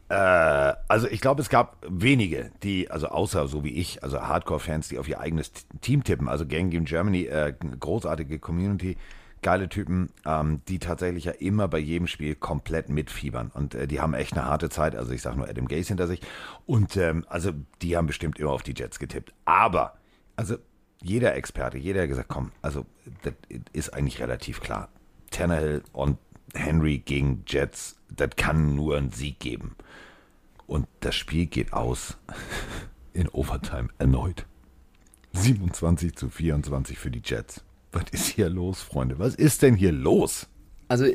äh, 0.09 0.73
also 0.89 1.07
ich 1.07 1.21
glaube, 1.21 1.41
es 1.41 1.47
gab 1.47 1.77
wenige, 1.87 2.51
die, 2.63 2.91
also 2.91 3.07
außer 3.07 3.47
so 3.47 3.63
wie 3.63 3.69
ich, 3.69 4.03
also 4.03 4.21
Hardcore-Fans, 4.21 4.89
die 4.89 4.99
auf 4.99 5.07
ihr 5.07 5.21
eigenes 5.21 5.53
Team 5.79 6.03
tippen. 6.03 6.27
Also 6.27 6.45
Gang 6.45 6.69
Game 6.69 6.83
Germany, 6.83 7.23
äh, 7.27 7.53
großartige 7.79 8.39
Community 8.39 8.97
geile 9.41 9.69
Typen, 9.69 10.09
ähm, 10.25 10.61
die 10.67 10.79
tatsächlich 10.79 11.25
ja 11.25 11.31
immer 11.31 11.67
bei 11.67 11.79
jedem 11.79 12.07
Spiel 12.07 12.35
komplett 12.35 12.89
mitfiebern. 12.89 13.51
Und 13.53 13.75
äh, 13.75 13.87
die 13.87 13.99
haben 13.99 14.13
echt 14.13 14.33
eine 14.33 14.45
harte 14.45 14.69
Zeit. 14.69 14.95
Also 14.95 15.11
ich 15.11 15.21
sage 15.21 15.37
nur 15.37 15.49
Adam 15.49 15.67
Gaze 15.67 15.89
hinter 15.89 16.07
sich. 16.07 16.21
Und 16.65 16.97
ähm, 16.97 17.25
also 17.29 17.51
die 17.81 17.97
haben 17.97 18.07
bestimmt 18.07 18.39
immer 18.39 18.51
auf 18.51 18.63
die 18.63 18.73
Jets 18.75 18.99
getippt. 18.99 19.33
Aber, 19.45 19.97
also 20.35 20.57
jeder 21.01 21.35
Experte, 21.35 21.77
jeder 21.77 22.01
hat 22.01 22.09
gesagt, 22.09 22.29
komm, 22.29 22.51
also 22.61 22.85
das 23.23 23.33
ist 23.73 23.93
eigentlich 23.93 24.19
relativ 24.19 24.61
klar. 24.61 24.89
Tannehill 25.31 25.83
und 25.93 26.17
Henry 26.53 26.99
gegen 26.99 27.43
Jets, 27.47 27.95
das 28.09 28.31
kann 28.35 28.75
nur 28.75 28.97
einen 28.97 29.11
Sieg 29.11 29.39
geben. 29.39 29.75
Und 30.67 30.87
das 30.99 31.15
Spiel 31.15 31.47
geht 31.47 31.73
aus 31.73 32.17
in 33.13 33.27
Overtime 33.29 33.89
erneut. 33.97 34.45
27 35.33 36.15
zu 36.15 36.29
24 36.29 36.99
für 36.99 37.09
die 37.09 37.21
Jets. 37.23 37.63
Was 37.91 38.05
ist 38.11 38.27
hier 38.27 38.49
los, 38.49 38.81
Freunde? 38.81 39.19
Was 39.19 39.35
ist 39.35 39.61
denn 39.61 39.75
hier 39.75 39.91
los? 39.91 40.47
Also, 40.87 41.05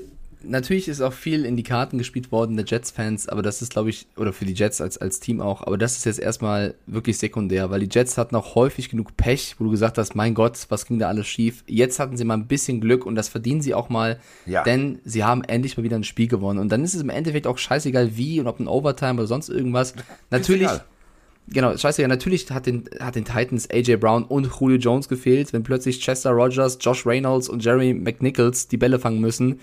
natürlich 0.43 0.89
ist 0.89 1.01
auch 1.01 1.12
viel 1.12 1.45
in 1.45 1.57
die 1.57 1.62
Karten 1.62 1.99
gespielt 1.99 2.33
worden 2.33 2.57
der 2.57 2.66
Jets-Fans, 2.66 3.29
aber 3.29 3.43
das 3.43 3.62
ist, 3.62 3.72
glaube 3.72 3.91
ich, 3.91 4.07
oder 4.16 4.33
für 4.33 4.45
die 4.45 4.55
Jets 4.55 4.81
als, 4.81 4.99
als 4.99 5.20
Team 5.20 5.41
auch, 5.41 5.62
aber 5.66 5.79
das 5.79 5.97
ist 5.97 6.05
jetzt 6.05 6.18
erstmal 6.18 6.74
wirklich 6.87 7.18
sekundär, 7.18 7.70
weil 7.70 7.81
die 7.81 7.89
Jets 7.91 8.18
hatten 8.18 8.37
auch 8.37 8.55
häufig 8.55 8.89
genug 8.89 9.16
Pech, 9.16 9.57
wo 9.59 9.64
du 9.64 9.70
gesagt 9.70 9.99
hast, 9.99 10.14
mein 10.14 10.35
Gott, 10.35 10.66
was 10.68 10.87
ging 10.87 10.99
da 10.99 11.09
alles 11.09 11.27
schief. 11.27 11.64
Jetzt 11.66 11.99
hatten 11.99 12.16
sie 12.16 12.24
mal 12.24 12.35
ein 12.35 12.47
bisschen 12.47 12.81
Glück 12.81 13.07
und 13.07 13.14
das 13.14 13.29
verdienen 13.29 13.61
sie 13.61 13.74
auch 13.74 13.89
mal, 13.89 14.18
ja. 14.45 14.62
denn 14.62 15.01
sie 15.05 15.24
haben 15.24 15.45
endlich 15.45 15.77
mal 15.77 15.83
wieder 15.83 15.97
ein 15.97 16.05
Spiel 16.05 16.29
gewonnen. 16.29 16.59
Und 16.59 16.70
dann 16.70 16.85
ist 16.85 16.95
es 16.95 17.03
im 17.03 17.11
Endeffekt 17.11 17.47
auch 17.47 17.59
scheißegal 17.59 18.16
wie 18.16 18.41
und 18.41 18.47
ob 18.47 18.61
ein 18.61 18.68
Overtime 18.68 19.14
oder 19.14 19.27
sonst 19.27 19.49
irgendwas. 19.49 19.95
Natürlich. 20.31 20.70
Genau, 21.49 21.76
scheiße, 21.76 22.03
ja, 22.03 22.09
natürlich 22.09 22.51
hat 22.51 22.66
den, 22.66 22.88
hat 22.99 23.14
den 23.14 23.24
Titans 23.24 23.70
AJ 23.70 23.97
Brown 23.97 24.24
und 24.24 24.51
Julio 24.59 24.78
Jones 24.78 25.09
gefehlt, 25.09 25.53
wenn 25.53 25.62
plötzlich 25.62 26.01
Chester 26.01 26.30
Rogers, 26.30 26.78
Josh 26.80 27.07
Reynolds 27.07 27.49
und 27.49 27.64
Jeremy 27.64 27.94
McNichols 27.94 28.66
die 28.66 28.76
Bälle 28.76 28.99
fangen 28.99 29.20
müssen, 29.20 29.61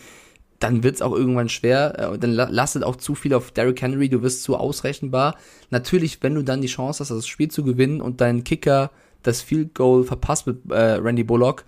dann 0.59 0.81
wird 0.84 0.95
es 0.95 1.01
auch 1.01 1.11
irgendwann 1.11 1.49
schwer, 1.49 2.13
äh, 2.13 2.17
dann 2.17 2.31
lastet 2.31 2.84
auch 2.84 2.95
zu 2.95 3.15
viel 3.15 3.34
auf 3.34 3.51
Derrick 3.51 3.81
Henry, 3.81 4.07
du 4.07 4.21
wirst 4.21 4.43
zu 4.43 4.55
ausrechenbar. 4.55 5.36
Natürlich, 5.71 6.23
wenn 6.23 6.36
du 6.36 6.41
dann 6.41 6.61
die 6.61 6.67
Chance 6.67 7.01
hast, 7.01 7.09
das 7.09 7.27
Spiel 7.27 7.51
zu 7.51 7.63
gewinnen 7.63 7.99
und 7.99 8.21
dein 8.21 8.45
Kicker 8.45 8.91
das 9.23 9.41
Field 9.41 9.75
Goal 9.75 10.05
verpasst 10.05 10.47
mit 10.47 10.59
äh, 10.69 10.75
Randy 10.75 11.23
Bullock, 11.23 11.65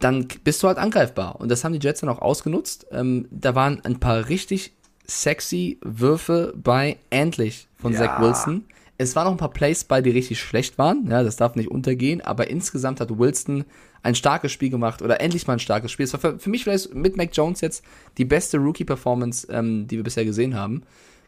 dann 0.00 0.26
bist 0.42 0.62
du 0.62 0.68
halt 0.68 0.78
angreifbar. 0.78 1.40
Und 1.40 1.48
das 1.50 1.64
haben 1.64 1.72
die 1.72 1.84
Jets 1.84 2.00
dann 2.00 2.10
auch 2.10 2.22
ausgenutzt. 2.22 2.86
Ähm, 2.90 3.26
da 3.30 3.54
waren 3.54 3.84
ein 3.84 4.00
paar 4.00 4.28
richtig 4.28 4.72
sexy 5.06 5.78
Würfe 5.82 6.54
bei 6.56 6.98
Endlich 7.10 7.68
von 7.76 7.92
ja. 7.92 7.98
Zach 7.98 8.20
Wilson. 8.20 8.64
Es 9.00 9.14
waren 9.14 9.26
noch 9.26 9.32
ein 9.32 9.38
paar 9.38 9.52
Plays 9.52 9.84
bei, 9.84 10.02
die 10.02 10.10
richtig 10.10 10.40
schlecht 10.40 10.76
waren. 10.76 11.06
Ja, 11.08 11.22
das 11.22 11.36
darf 11.36 11.54
nicht 11.54 11.70
untergehen. 11.70 12.20
Aber 12.20 12.50
insgesamt 12.50 13.00
hat 13.00 13.16
Wilson 13.16 13.64
ein 14.02 14.16
starkes 14.16 14.50
Spiel 14.50 14.70
gemacht 14.70 15.02
oder 15.02 15.20
endlich 15.20 15.46
mal 15.46 15.54
ein 15.54 15.60
starkes 15.60 15.92
Spiel. 15.92 16.04
Es 16.04 16.12
war 16.12 16.20
für, 16.20 16.38
für 16.40 16.50
mich 16.50 16.64
vielleicht 16.64 16.94
mit 16.94 17.16
Mac 17.16 17.30
Jones 17.32 17.60
jetzt 17.60 17.84
die 18.18 18.24
beste 18.24 18.58
Rookie-Performance, 18.58 19.46
ähm, 19.50 19.86
die 19.86 19.96
wir 19.96 20.04
bisher 20.04 20.24
gesehen 20.24 20.56
haben. 20.56 20.82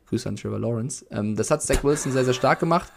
Grüße 0.09 0.29
an 0.29 0.35
Trevor 0.35 0.59
Lawrence. 0.59 1.07
Ähm, 1.13 1.37
das 1.37 1.53
hat 1.53 1.63
Zach 1.63 1.85
Wilson 1.85 2.11
sehr, 2.11 2.25
sehr 2.25 2.35
stark 2.35 2.59
gemacht. 2.59 2.93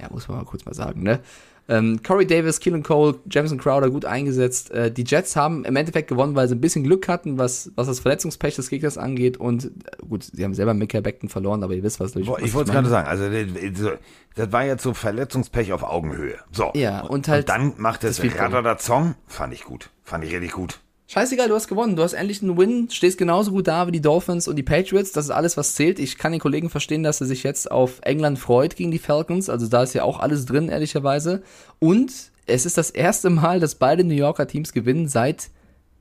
Ja, 0.00 0.08
muss 0.10 0.26
man 0.26 0.38
mal 0.38 0.44
kurz 0.44 0.64
mal 0.64 0.74
sagen, 0.74 1.02
ne? 1.02 1.20
Ähm, 1.68 2.00
Corey 2.02 2.26
Davis, 2.26 2.60
Keelan 2.60 2.82
Cole, 2.82 3.16
Jameson 3.30 3.58
Crowder 3.58 3.90
gut 3.90 4.06
eingesetzt. 4.06 4.70
Äh, 4.70 4.90
die 4.90 5.04
Jets 5.04 5.36
haben 5.36 5.64
im 5.66 5.76
Endeffekt 5.76 6.08
gewonnen, 6.08 6.34
weil 6.34 6.48
sie 6.48 6.54
ein 6.54 6.60
bisschen 6.60 6.82
Glück 6.82 7.08
hatten, 7.08 7.38
was, 7.38 7.70
was 7.76 7.86
das 7.86 8.00
Verletzungspech 8.00 8.56
des 8.56 8.70
Gegners 8.70 8.96
angeht. 8.96 9.36
Und 9.36 9.66
äh, 9.66 9.70
gut, 10.08 10.24
sie 10.24 10.44
haben 10.44 10.54
selber 10.54 10.72
Micah 10.72 11.00
Beckton 11.00 11.28
verloren, 11.28 11.62
aber 11.62 11.74
ihr 11.74 11.82
wisst, 11.82 12.00
was 12.00 12.16
ich 12.16 12.26
Ich, 12.26 12.38
ich 12.44 12.54
wollte 12.54 12.72
gerade 12.72 12.88
sagen, 12.88 13.06
also 13.06 13.28
das, 13.28 13.98
das 14.34 14.52
war 14.52 14.64
jetzt 14.64 14.82
so 14.82 14.94
Verletzungspech 14.94 15.72
auf 15.72 15.82
Augenhöhe. 15.82 16.38
So. 16.52 16.72
Ja, 16.74 17.02
und 17.02 17.28
halt. 17.28 17.42
Und 17.42 17.48
dann 17.50 17.74
macht 17.76 18.02
es 18.04 18.22
Radada 18.22 18.78
Song, 18.78 19.14
fand 19.26 19.52
ich 19.52 19.64
gut. 19.64 19.90
Fand 20.04 20.24
ich 20.24 20.32
richtig 20.32 20.52
gut. 20.52 20.80
Scheißegal, 21.10 21.48
du 21.48 21.54
hast 21.54 21.68
gewonnen. 21.68 21.96
Du 21.96 22.02
hast 22.02 22.12
endlich 22.12 22.42
einen 22.42 22.58
Win, 22.58 22.90
stehst 22.90 23.16
genauso 23.16 23.50
gut 23.50 23.66
da 23.66 23.86
wie 23.86 23.92
die 23.92 24.02
Dolphins 24.02 24.46
und 24.46 24.56
die 24.56 24.62
Patriots. 24.62 25.10
Das 25.10 25.24
ist 25.24 25.30
alles, 25.30 25.56
was 25.56 25.74
zählt. 25.74 25.98
Ich 25.98 26.18
kann 26.18 26.32
den 26.32 26.40
Kollegen 26.40 26.68
verstehen, 26.68 27.02
dass 27.02 27.22
er 27.22 27.26
sich 27.26 27.44
jetzt 27.44 27.70
auf 27.70 28.00
England 28.02 28.38
freut 28.38 28.76
gegen 28.76 28.90
die 28.90 28.98
Falcons. 28.98 29.48
Also 29.48 29.68
da 29.68 29.82
ist 29.82 29.94
ja 29.94 30.02
auch 30.02 30.20
alles 30.20 30.44
drin, 30.44 30.68
ehrlicherweise. 30.68 31.42
Und 31.78 32.12
es 32.44 32.66
ist 32.66 32.76
das 32.76 32.90
erste 32.90 33.30
Mal, 33.30 33.58
dass 33.58 33.76
beide 33.76 34.04
New 34.04 34.14
Yorker 34.14 34.46
Teams 34.46 34.74
gewinnen 34.74 35.08
seit, 35.08 35.48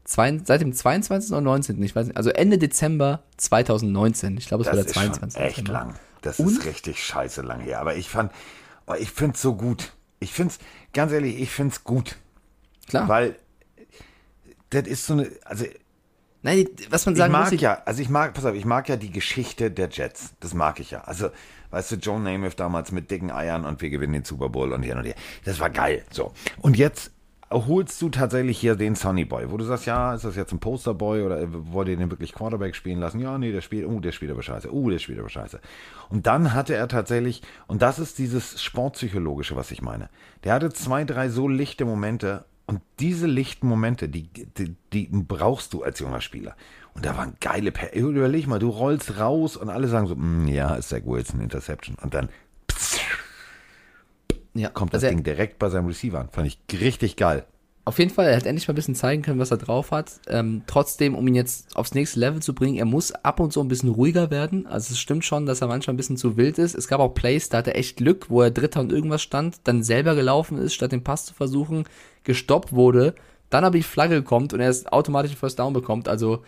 zwei, 0.03 0.41
seit 0.43 0.59
dem 0.59 0.73
22. 0.73 1.31
oder 1.31 1.39
19. 1.39 1.81
Ich 1.83 1.95
weiß 1.95 2.07
nicht, 2.07 2.17
also 2.17 2.29
Ende 2.31 2.57
Dezember 2.57 3.23
2019. 3.37 4.35
Ich 4.35 4.49
glaube, 4.49 4.63
es 4.63 4.69
das 4.69 4.75
war 4.75 4.83
der 4.83 4.93
22. 4.93 5.41
echt 5.41 5.57
Dezember. 5.59 5.71
lang. 5.71 5.95
Das 6.21 6.37
und? 6.41 6.49
ist 6.49 6.65
richtig 6.65 7.01
scheiße 7.01 7.43
lang 7.43 7.61
her. 7.61 7.79
Aber 7.79 7.95
ich 7.95 8.09
fand, 8.09 8.33
oh, 8.87 8.93
ich 8.99 9.11
finde 9.11 9.35
es 9.35 9.41
so 9.41 9.55
gut. 9.55 9.93
Ich 10.19 10.33
finde 10.33 10.51
es, 10.51 10.59
ganz 10.91 11.13
ehrlich, 11.13 11.39
ich 11.39 11.49
finde 11.49 11.73
es 11.73 11.85
gut. 11.85 12.17
Klar. 12.89 13.07
Weil 13.07 13.37
das 14.69 14.87
ist 14.87 15.05
so 15.05 15.13
eine, 15.13 15.29
also 15.45 15.65
Nein, 16.43 16.67
was 16.91 17.05
man 17.05 17.15
sagen 17.15 17.31
ich 17.31 17.37
mag 17.37 17.43
muss, 17.45 17.51
ich 17.53 17.61
ja, 17.61 17.81
also 17.85 18.01
ich 18.01 18.09
mag, 18.09 18.33
pass 18.33 18.45
auf, 18.45 18.55
ich 18.55 18.65
mag 18.65 18.87
ja 18.87 18.95
die 18.95 19.11
Geschichte 19.11 19.71
der 19.71 19.89
Jets. 19.89 20.33
Das 20.39 20.53
mag 20.53 20.79
ich 20.79 20.91
ja. 20.91 21.01
Also, 21.01 21.29
weißt 21.71 21.91
du, 21.91 21.95
Joe 21.95 22.19
Namath 22.19 22.59
damals 22.59 22.91
mit 22.91 23.09
dicken 23.09 23.31
Eiern 23.31 23.65
und 23.65 23.81
wir 23.81 23.89
gewinnen 23.89 24.13
den 24.13 24.23
Super 24.23 24.47
Bowl 24.47 24.71
und 24.71 24.83
hier 24.83 24.95
und 24.95 25.03
hier. 25.03 25.15
Das 25.45 25.59
war 25.59 25.69
geil. 25.69 26.05
So. 26.11 26.31
Und 26.61 26.77
jetzt 26.77 27.11
holst 27.49 28.01
du 28.01 28.09
tatsächlich 28.09 28.59
hier 28.59 28.75
den 28.75 28.95
Sonny 28.95 29.25
Boy, 29.25 29.51
wo 29.51 29.57
du 29.57 29.63
sagst, 29.63 29.87
ja, 29.87 30.13
ist 30.13 30.25
das 30.25 30.35
jetzt 30.35 30.51
ein 30.51 30.59
Posterboy 30.59 31.23
oder 31.23 31.41
wollt 31.73 31.87
ihr 31.87 31.97
den 31.97 32.11
wirklich 32.11 32.33
Quarterback 32.33 32.75
spielen 32.75 32.99
lassen? 32.99 33.19
Ja, 33.19 33.37
nee, 33.37 33.51
der 33.51 33.61
spielt, 33.61 33.87
oh, 33.87 33.99
der 33.99 34.11
spielt 34.11 34.31
aber 34.31 34.43
scheiße, 34.43 34.71
oh, 34.71 34.89
der 34.89 34.99
spielt 34.99 35.19
aber 35.19 35.29
scheiße. 35.29 35.59
Und 36.09 36.27
dann 36.27 36.53
hatte 36.53 36.75
er 36.75 36.87
tatsächlich, 36.87 37.41
und 37.67 37.81
das 37.81 37.99
ist 37.99 38.19
dieses 38.19 38.61
Sportpsychologische, 38.61 39.55
was 39.55 39.71
ich 39.71 39.81
meine. 39.81 40.09
Der 40.43 40.53
hatte 40.53 40.71
zwei, 40.71 41.03
drei 41.03 41.29
so 41.29 41.47
lichte 41.47 41.85
Momente 41.85 42.45
und 42.67 42.81
diese 42.99 43.27
lichten 43.27 43.67
Momente, 43.67 44.09
die, 44.09 44.29
die, 44.33 44.75
die 44.93 45.07
brauchst 45.11 45.73
du 45.73 45.83
als 45.83 45.99
junger 45.99 46.21
Spieler. 46.21 46.55
Und 46.93 47.05
da 47.05 47.15
waren 47.15 47.35
geile, 47.39 47.71
per 47.71 47.95
überleg 47.95 48.47
mal, 48.47 48.59
du 48.59 48.69
rollst 48.69 49.19
raus 49.19 49.55
und 49.55 49.69
alle 49.69 49.87
sagen 49.87 50.07
so, 50.07 50.15
mm, 50.15 50.47
ja, 50.47 50.75
ist 50.75 50.89
Zach 50.89 51.01
Wilson 51.05 51.39
Interception. 51.39 51.95
Und 52.01 52.13
dann 52.13 52.29
ja, 54.53 54.69
kommt 54.69 54.93
das 54.93 55.03
also 55.03 55.15
Ding 55.15 55.23
direkt 55.23 55.59
bei 55.59 55.69
seinem 55.69 55.87
Receiver 55.87 56.19
an. 56.19 56.29
Fand 56.29 56.47
ich 56.47 56.59
richtig 56.81 57.15
geil. 57.15 57.45
Auf 57.87 57.99
jeden 57.99 58.11
Fall, 58.11 58.25
er 58.27 58.35
hat 58.35 58.45
endlich 58.45 58.67
mal 58.67 58.73
ein 58.73 58.75
bisschen 58.75 58.95
zeigen 58.95 59.21
können, 59.21 59.39
was 59.39 59.49
er 59.49 59.55
drauf 59.55 59.91
hat. 59.91 60.19
Ähm, 60.27 60.63
trotzdem, 60.67 61.15
um 61.15 61.25
ihn 61.25 61.35
jetzt 61.35 61.73
aufs 61.73 61.93
nächste 61.93 62.19
Level 62.19 62.41
zu 62.41 62.53
bringen, 62.53 62.75
er 62.75 62.83
muss 62.83 63.13
ab 63.13 63.39
und 63.39 63.53
zu 63.53 63.61
ein 63.61 63.69
bisschen 63.69 63.91
ruhiger 63.91 64.29
werden. 64.29 64.67
Also 64.67 64.91
es 64.91 64.99
stimmt 64.99 65.23
schon, 65.23 65.45
dass 65.45 65.61
er 65.61 65.69
manchmal 65.69 65.93
ein 65.93 65.97
bisschen 65.97 66.17
zu 66.17 66.35
wild 66.35 66.57
ist. 66.57 66.75
Es 66.75 66.89
gab 66.89 66.99
auch 66.99 67.13
Plays, 67.13 67.47
da 67.47 67.59
hat 67.59 67.67
er 67.67 67.77
echt 67.77 67.95
Glück, 67.95 68.29
wo 68.29 68.41
er 68.41 68.51
Dritter 68.51 68.81
und 68.81 68.91
irgendwas 68.91 69.21
stand, 69.21 69.61
dann 69.63 69.83
selber 69.83 70.15
gelaufen 70.15 70.57
ist, 70.57 70.73
statt 70.73 70.91
den 70.91 71.05
Pass 71.05 71.27
zu 71.27 71.33
versuchen, 71.33 71.85
gestoppt 72.25 72.73
wurde, 72.73 73.15
dann 73.49 73.63
aber 73.63 73.77
die 73.77 73.83
Flagge 73.83 74.21
kommt 74.21 74.51
und 74.51 74.59
er 74.59 74.69
es 74.69 74.85
automatisch 74.87 75.37
First 75.37 75.57
Down 75.57 75.71
bekommt. 75.71 76.09
Also 76.09 76.43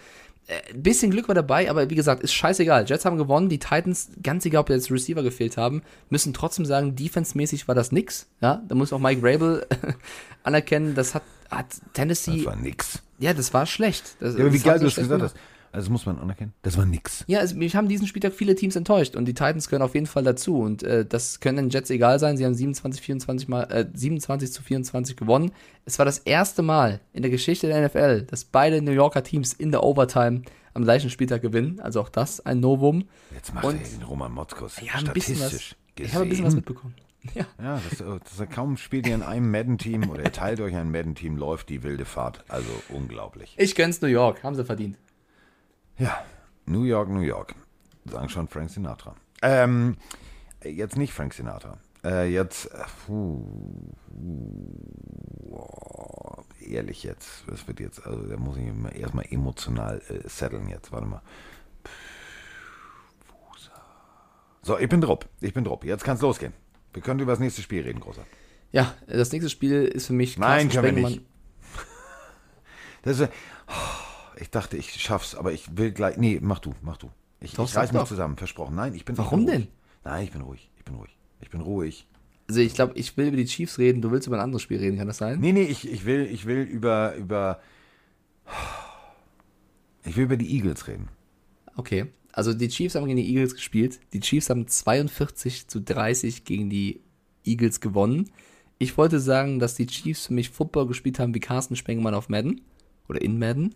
äh, 0.50 0.74
ein 0.74 0.84
bisschen 0.84 1.12
Glück 1.12 1.28
war 1.28 1.36
dabei, 1.36 1.70
aber 1.70 1.90
wie 1.90 1.96
gesagt, 1.96 2.24
ist 2.24 2.34
scheißegal. 2.34 2.86
Jets 2.86 3.06
haben 3.06 3.18
gewonnen, 3.18 3.50
die 3.50 3.60
Titans, 3.60 4.10
ganz 4.22 4.46
egal, 4.46 4.62
ob 4.62 4.70
jetzt 4.70 4.92
Receiver 4.92 5.22
gefehlt 5.22 5.58
haben, 5.58 5.84
müssen 6.10 6.34
trotzdem 6.34 6.66
sagen, 6.66 6.96
defensemäßig 6.96 7.68
war 7.68 7.76
das 7.76 7.92
nix. 7.92 8.28
Ja, 8.42 8.62
da 8.68 8.76
muss 8.76 8.92
auch 8.92 9.00
Mike 9.00 9.22
Rabel 9.24 9.66
anerkennen, 10.50 10.96
das 10.96 11.16
hat, 11.16 11.24
hat 11.50 11.68
Tennessee. 11.94 12.38
Das 12.38 12.46
war 12.46 12.56
nix. 12.56 13.02
Ja, 13.20 13.34
das 13.34 13.54
war 13.54 13.66
schlecht. 13.66 14.16
Das, 14.20 14.36
ja, 14.36 14.42
aber 14.42 14.54
wie 14.54 14.60
geil 14.60 14.80
du 14.80 14.86
das 14.86 14.96
gesagt 14.96 15.22
hast. 15.22 15.36
Also 15.72 15.86
das 15.86 15.90
muss 15.90 16.06
man 16.08 16.18
anerkennen. 16.18 16.54
Das 16.64 16.78
war 16.78 16.86
nix. 16.86 17.24
Ja, 17.28 17.40
also 17.40 17.56
mich 17.56 17.76
haben 17.76 17.88
diesen 17.88 18.08
Spieltag 18.08 18.34
viele 18.34 18.56
Teams 18.56 18.76
enttäuscht 18.76 19.16
und 19.16 19.26
die 19.26 19.36
Titans 19.36 19.70
gehören 19.70 19.84
auf 19.84 19.94
jeden 19.94 20.08
Fall 20.08 20.24
dazu 20.24 20.62
und 20.62 20.82
äh, 20.82 21.06
das 21.06 21.42
können 21.42 21.58
den 21.58 21.70
Jets 21.70 21.92
egal 21.92 22.18
sein. 22.18 22.38
Sie 22.38 22.46
haben 22.46 22.56
27, 22.56 23.02
24 23.02 23.48
mal, 23.48 23.64
äh, 23.66 23.86
27 23.94 24.52
zu 24.52 24.64
24 24.64 25.16
gewonnen. 25.16 25.52
Es 25.86 26.00
war 26.00 26.06
das 26.06 26.18
erste 26.20 26.64
Mal 26.64 27.02
in 27.14 27.22
der 27.22 27.30
Geschichte 27.30 27.68
der 27.68 27.86
NFL, 27.86 28.24
dass 28.24 28.46
beide 28.46 28.82
New 28.82 28.92
Yorker 28.92 29.24
Teams 29.24 29.54
in 29.54 29.70
der 29.72 29.84
Overtime 29.84 30.42
am 30.74 30.84
gleichen 30.84 31.12
Spieltag 31.12 31.44
gewinnen. 31.44 31.80
Also 31.82 32.02
auch 32.02 32.10
das 32.10 32.44
ein 32.46 32.60
Novum. 32.60 33.08
Jetzt 33.34 33.54
macht 33.54 33.66
und, 33.66 33.80
er 33.80 33.88
den 33.88 34.04
Roman 34.04 34.32
Motzkos 34.32 34.82
ja, 34.82 34.94
ein 34.94 35.14
bisschen 35.14 35.40
was, 35.40 35.76
Ich 36.00 36.14
habe 36.16 36.26
ein 36.26 36.30
bisschen 36.30 36.46
was 36.46 36.56
mitbekommen. 36.56 36.96
Ja, 37.34 37.46
ja 37.62 37.82
das, 37.90 37.98
das, 38.38 38.50
kaum 38.50 38.78
spielt 38.78 39.06
ihr 39.06 39.16
in 39.16 39.24
einem 39.24 39.52
Madden-Team 39.52 40.10
oder 40.10 40.24
ihr 40.24 40.32
teilt 40.32 40.62
euch 40.62 40.76
ein 40.76 40.90
Madden-Team, 40.92 41.38
läuft 41.38 41.70
die 41.70 41.84
wilde 41.84 42.06
Fahrt. 42.06 42.44
Also 42.48 42.70
unglaublich. 42.90 43.56
Ich 43.58 43.76
gönn's 43.76 44.02
New 44.02 44.08
York, 44.08 44.44
haben 44.44 44.56
sie 44.56 44.64
verdient. 44.64 44.98
Ja, 45.98 46.24
New 46.66 46.84
York, 46.84 47.10
New 47.10 47.20
York. 47.20 47.56
Sagen 48.06 48.30
schon 48.30 48.48
Frank 48.48 48.70
Sinatra. 48.70 49.16
Ähm, 49.42 49.98
jetzt 50.64 50.96
nicht 50.96 51.14
Frank 51.14 51.34
Sinatra. 51.34 51.78
Äh, 52.04 52.32
jetzt, 52.32 52.70
puh, 53.06 53.44
oh, 55.50 56.38
ehrlich 56.66 57.04
jetzt, 57.04 57.44
das 57.48 57.68
wird 57.68 57.82
jetzt, 57.82 58.06
also 58.06 58.24
da 58.24 58.38
muss 58.38 58.56
ich 58.56 58.68
erstmal 58.98 59.26
emotional 59.30 60.02
äh, 60.08 60.28
setteln 60.30 60.70
jetzt, 60.70 60.94
warte 60.94 61.08
mal. 61.08 61.22
So, 64.62 64.78
ich 64.78 64.88
bin 64.88 65.02
drauf, 65.02 65.20
ich 65.42 65.54
bin 65.54 65.64
drauf. 65.64 65.84
Jetzt 65.84 66.04
kann 66.04 66.16
es 66.16 66.22
losgehen. 66.22 66.54
Wir 66.94 67.02
können 67.02 67.20
über 67.20 67.32
das 67.34 67.40
nächste 67.40 67.62
Spiel 67.62 67.84
reden, 67.84 68.00
Großer. 68.00 68.26
Ja, 68.72 68.96
das 69.08 69.32
nächste 69.32 69.50
Spiel 69.50 69.86
ist 69.86 70.08
für 70.08 70.14
mich 70.14 70.38
Nein, 70.38 70.70
können 70.70 70.96
wir 70.96 71.08
nicht. 71.08 71.22
Ist, 73.06 73.22
oh, 73.22 73.74
ich 74.40 74.50
dachte, 74.50 74.78
ich 74.78 74.94
schaff's, 74.94 75.34
aber 75.34 75.54
ich 75.54 75.78
will 75.78 75.92
gleich. 75.92 76.18
Nee, 76.18 76.40
mach 76.42 76.60
du, 76.60 76.76
mach 76.82 76.98
du. 76.98 77.10
Ich, 77.40 77.54
doch, 77.54 77.68
ich 77.68 77.76
reiß 77.76 77.94
mich 77.94 78.04
zusammen, 78.04 78.36
versprochen. 78.36 78.76
Nein, 78.76 78.94
ich 78.94 79.06
bin. 79.06 79.18
Warum 79.18 79.42
ich 79.42 79.46
bin 79.46 79.56
denn? 79.56 79.68
Nein, 80.04 80.26
ich 80.26 80.32
bin 80.32 80.42
ruhig. 80.42 80.70
Ich 80.78 80.84
bin 80.84 80.96
ruhig. 80.96 81.18
Ich 81.42 81.50
bin 81.50 81.62
ruhig. 81.62 82.08
Also 82.50 82.62
ich 82.62 82.74
glaube, 82.74 82.94
ich 82.96 83.16
will 83.16 83.28
über 83.28 83.38
die 83.38 83.46
Chiefs 83.46 83.78
reden, 83.78 84.02
du 84.02 84.12
willst 84.12 84.28
über 84.28 84.38
ein 84.38 84.42
anderes 84.42 84.64
Spiel 84.64 84.80
reden, 84.80 84.98
kann 84.98 85.08
das 85.08 85.18
sein? 85.18 85.40
Nee, 85.40 85.54
nee, 85.54 85.64
ich, 85.64 85.90
ich 85.90 86.06
will, 86.06 86.26
ich 86.26 86.46
will 86.46 86.62
über, 86.62 87.16
über. 87.16 87.62
Ich 90.04 90.18
will 90.18 90.24
über 90.24 90.38
die 90.38 90.56
Eagles 90.56 90.88
reden. 90.88 91.10
Okay. 91.76 92.08
Also 92.32 92.54
die 92.54 92.68
Chiefs 92.68 92.96
haben 92.96 93.06
gegen 93.06 93.18
die 93.18 93.30
Eagles 93.30 93.56
gespielt. 93.56 94.00
Die 94.14 94.20
Chiefs 94.20 94.50
haben 94.50 94.68
42 94.68 95.68
zu 95.68 95.82
30 95.82 96.46
gegen 96.46 96.70
die 96.70 97.02
Eagles 97.44 97.80
gewonnen. 97.80 98.30
Ich 98.78 98.98
wollte 98.98 99.20
sagen, 99.20 99.60
dass 99.60 99.76
die 99.76 99.88
Chiefs 99.88 100.28
für 100.28 100.34
mich 100.34 100.50
Football 100.50 100.88
gespielt 100.88 101.20
haben 101.20 101.34
wie 101.34 101.40
Carsten 101.40 101.76
Spengemann 101.76 102.14
auf 102.14 102.30
Madden. 102.30 102.62
Oder 103.08 103.22
in 103.22 103.40
Madden. 103.40 103.76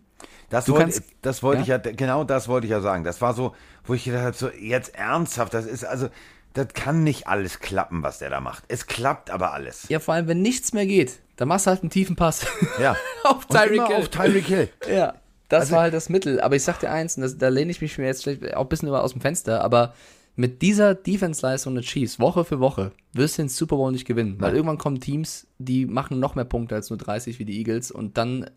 Das, 0.49 0.69
wollte, 0.69 0.81
kannst, 0.83 1.03
das 1.21 1.43
wollte 1.43 1.63
ja? 1.63 1.77
ich 1.77 1.85
ja, 1.85 1.91
genau 1.91 2.23
das 2.23 2.47
wollte 2.47 2.67
ich 2.67 2.71
ja 2.71 2.81
sagen. 2.81 3.03
Das 3.03 3.19
war 3.19 3.33
so, 3.33 3.55
wo 3.83 3.93
ich 3.95 4.03
gedacht 4.03 4.23
habe, 4.23 4.37
so 4.37 4.49
jetzt 4.49 4.95
ernsthaft, 4.95 5.53
das 5.53 5.65
ist 5.65 5.83
also, 5.83 6.09
das 6.53 6.67
kann 6.75 7.03
nicht 7.03 7.27
alles 7.27 7.59
klappen, 7.59 8.03
was 8.03 8.19
der 8.19 8.29
da 8.29 8.39
macht. 8.39 8.63
Es 8.67 8.85
klappt 8.85 9.31
aber 9.31 9.53
alles. 9.53 9.89
Ja, 9.89 9.99
vor 9.99 10.13
allem, 10.13 10.27
wenn 10.27 10.41
nichts 10.41 10.71
mehr 10.71 10.85
geht, 10.85 11.19
dann 11.35 11.47
machst 11.47 11.65
du 11.65 11.71
halt 11.71 11.81
einen 11.81 11.89
tiefen 11.89 12.15
Pass. 12.15 12.45
Ja. 12.79 12.95
auf 13.23 13.47
Tyreek 13.47 13.87
Hill. 13.87 13.95
Auf 13.97 14.09
Tyreek 14.09 14.45
Hill. 14.45 14.69
ja. 14.87 15.15
Das 15.53 15.61
also, 15.61 15.75
war 15.75 15.81
halt 15.83 15.93
das 15.93 16.09
Mittel. 16.09 16.41
Aber 16.41 16.55
ich 16.55 16.63
sag 16.63 16.79
dir 16.79 16.91
eins, 16.91 17.15
und 17.15 17.21
das, 17.21 17.37
da 17.37 17.49
lehne 17.49 17.69
ich 17.69 17.79
mich 17.79 17.97
mir 17.99 18.05
jetzt 18.05 18.27
auch 18.55 18.61
ein 18.61 18.69
bisschen 18.69 18.89
aus 18.89 19.11
dem 19.11 19.21
Fenster, 19.21 19.63
aber 19.63 19.93
mit 20.35 20.63
dieser 20.63 20.95
Defense-Leistung 20.95 21.75
der 21.75 21.83
Chiefs 21.83 22.19
Woche 22.19 22.43
für 22.43 22.59
Woche 22.59 22.91
wirst 23.13 23.37
du 23.37 23.43
den 23.43 23.49
Super 23.49 23.75
Bowl 23.75 23.91
nicht 23.91 24.05
gewinnen, 24.05 24.37
weil 24.39 24.55
irgendwann 24.55 24.79
kommen 24.79 24.99
Teams, 24.99 25.45
die 25.59 25.85
machen 25.85 26.19
noch 26.19 26.33
mehr 26.33 26.45
Punkte 26.45 26.73
als 26.73 26.89
nur 26.89 26.97
30 26.97 27.37
wie 27.37 27.45
die 27.45 27.59
Eagles 27.59 27.91
und 27.91 28.17
dann 28.17 28.49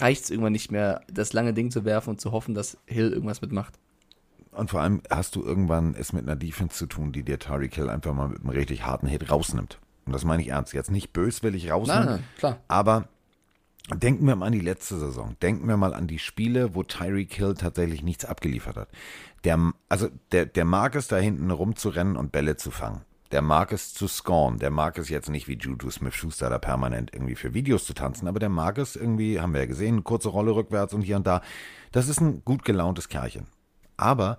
reicht 0.00 0.24
es 0.24 0.30
irgendwann 0.30 0.52
nicht 0.52 0.72
mehr, 0.72 1.02
das 1.08 1.32
lange 1.32 1.54
Ding 1.54 1.70
zu 1.70 1.84
werfen 1.84 2.10
und 2.10 2.20
zu 2.20 2.32
hoffen, 2.32 2.56
dass 2.56 2.78
Hill 2.86 3.12
irgendwas 3.12 3.42
mitmacht. 3.42 3.74
Und 4.50 4.70
vor 4.70 4.80
allem 4.80 5.02
hast 5.08 5.36
du 5.36 5.44
irgendwann 5.44 5.94
es 5.94 6.12
mit 6.12 6.24
einer 6.24 6.34
Defense 6.34 6.76
zu 6.76 6.86
tun, 6.86 7.12
die 7.12 7.22
dir 7.22 7.38
Tyreek 7.38 7.76
Hill 7.76 7.88
einfach 7.88 8.12
mal 8.12 8.28
mit 8.28 8.40
einem 8.40 8.50
richtig 8.50 8.84
harten 8.84 9.06
Hit 9.06 9.30
rausnimmt. 9.30 9.78
Und 10.06 10.12
das 10.12 10.24
meine 10.24 10.42
ich 10.42 10.48
ernst. 10.48 10.74
Jetzt 10.74 10.90
nicht 10.90 11.12
böswillig 11.12 11.70
rausnehmen, 11.70 12.04
nein, 12.04 12.14
nein, 12.16 12.24
klar. 12.38 12.58
aber 12.66 13.08
Denken 13.88 14.26
wir 14.26 14.36
mal 14.36 14.46
an 14.46 14.52
die 14.52 14.60
letzte 14.60 14.98
Saison. 14.98 15.36
Denken 15.42 15.66
wir 15.66 15.76
mal 15.76 15.94
an 15.94 16.06
die 16.06 16.18
Spiele, 16.18 16.74
wo 16.74 16.82
Tyreek 16.82 17.32
Hill 17.32 17.54
tatsächlich 17.54 18.02
nichts 18.02 18.24
abgeliefert 18.24 18.76
hat. 18.76 18.88
Der, 19.44 19.72
also 19.88 20.08
der, 20.32 20.46
der 20.46 20.64
mag 20.64 20.94
es 20.94 21.08
da 21.08 21.16
hinten 21.16 21.50
rumzurennen 21.50 22.16
und 22.16 22.30
Bälle 22.30 22.56
zu 22.56 22.70
fangen. 22.70 23.02
Der 23.32 23.42
mag 23.42 23.72
es 23.72 23.94
zu 23.94 24.06
scoren. 24.06 24.58
Der 24.58 24.70
mag 24.70 24.98
es 24.98 25.08
jetzt 25.08 25.28
nicht 25.28 25.48
wie 25.48 25.56
Juju 25.56 25.90
Smith-Schuster 25.90 26.50
da 26.50 26.58
permanent 26.58 27.12
irgendwie 27.12 27.36
für 27.36 27.54
Videos 27.54 27.84
zu 27.84 27.94
tanzen, 27.94 28.28
aber 28.28 28.38
der 28.38 28.48
mag 28.48 28.78
es 28.78 28.96
irgendwie, 28.96 29.40
haben 29.40 29.54
wir 29.54 29.60
ja 29.60 29.66
gesehen, 29.66 30.04
kurze 30.04 30.28
Rolle 30.28 30.54
rückwärts 30.54 30.94
und 30.94 31.02
hier 31.02 31.16
und 31.16 31.26
da. 31.26 31.40
Das 31.92 32.08
ist 32.08 32.20
ein 32.20 32.44
gut 32.44 32.64
gelauntes 32.64 33.08
Kerlchen. 33.08 33.46
Aber 33.96 34.38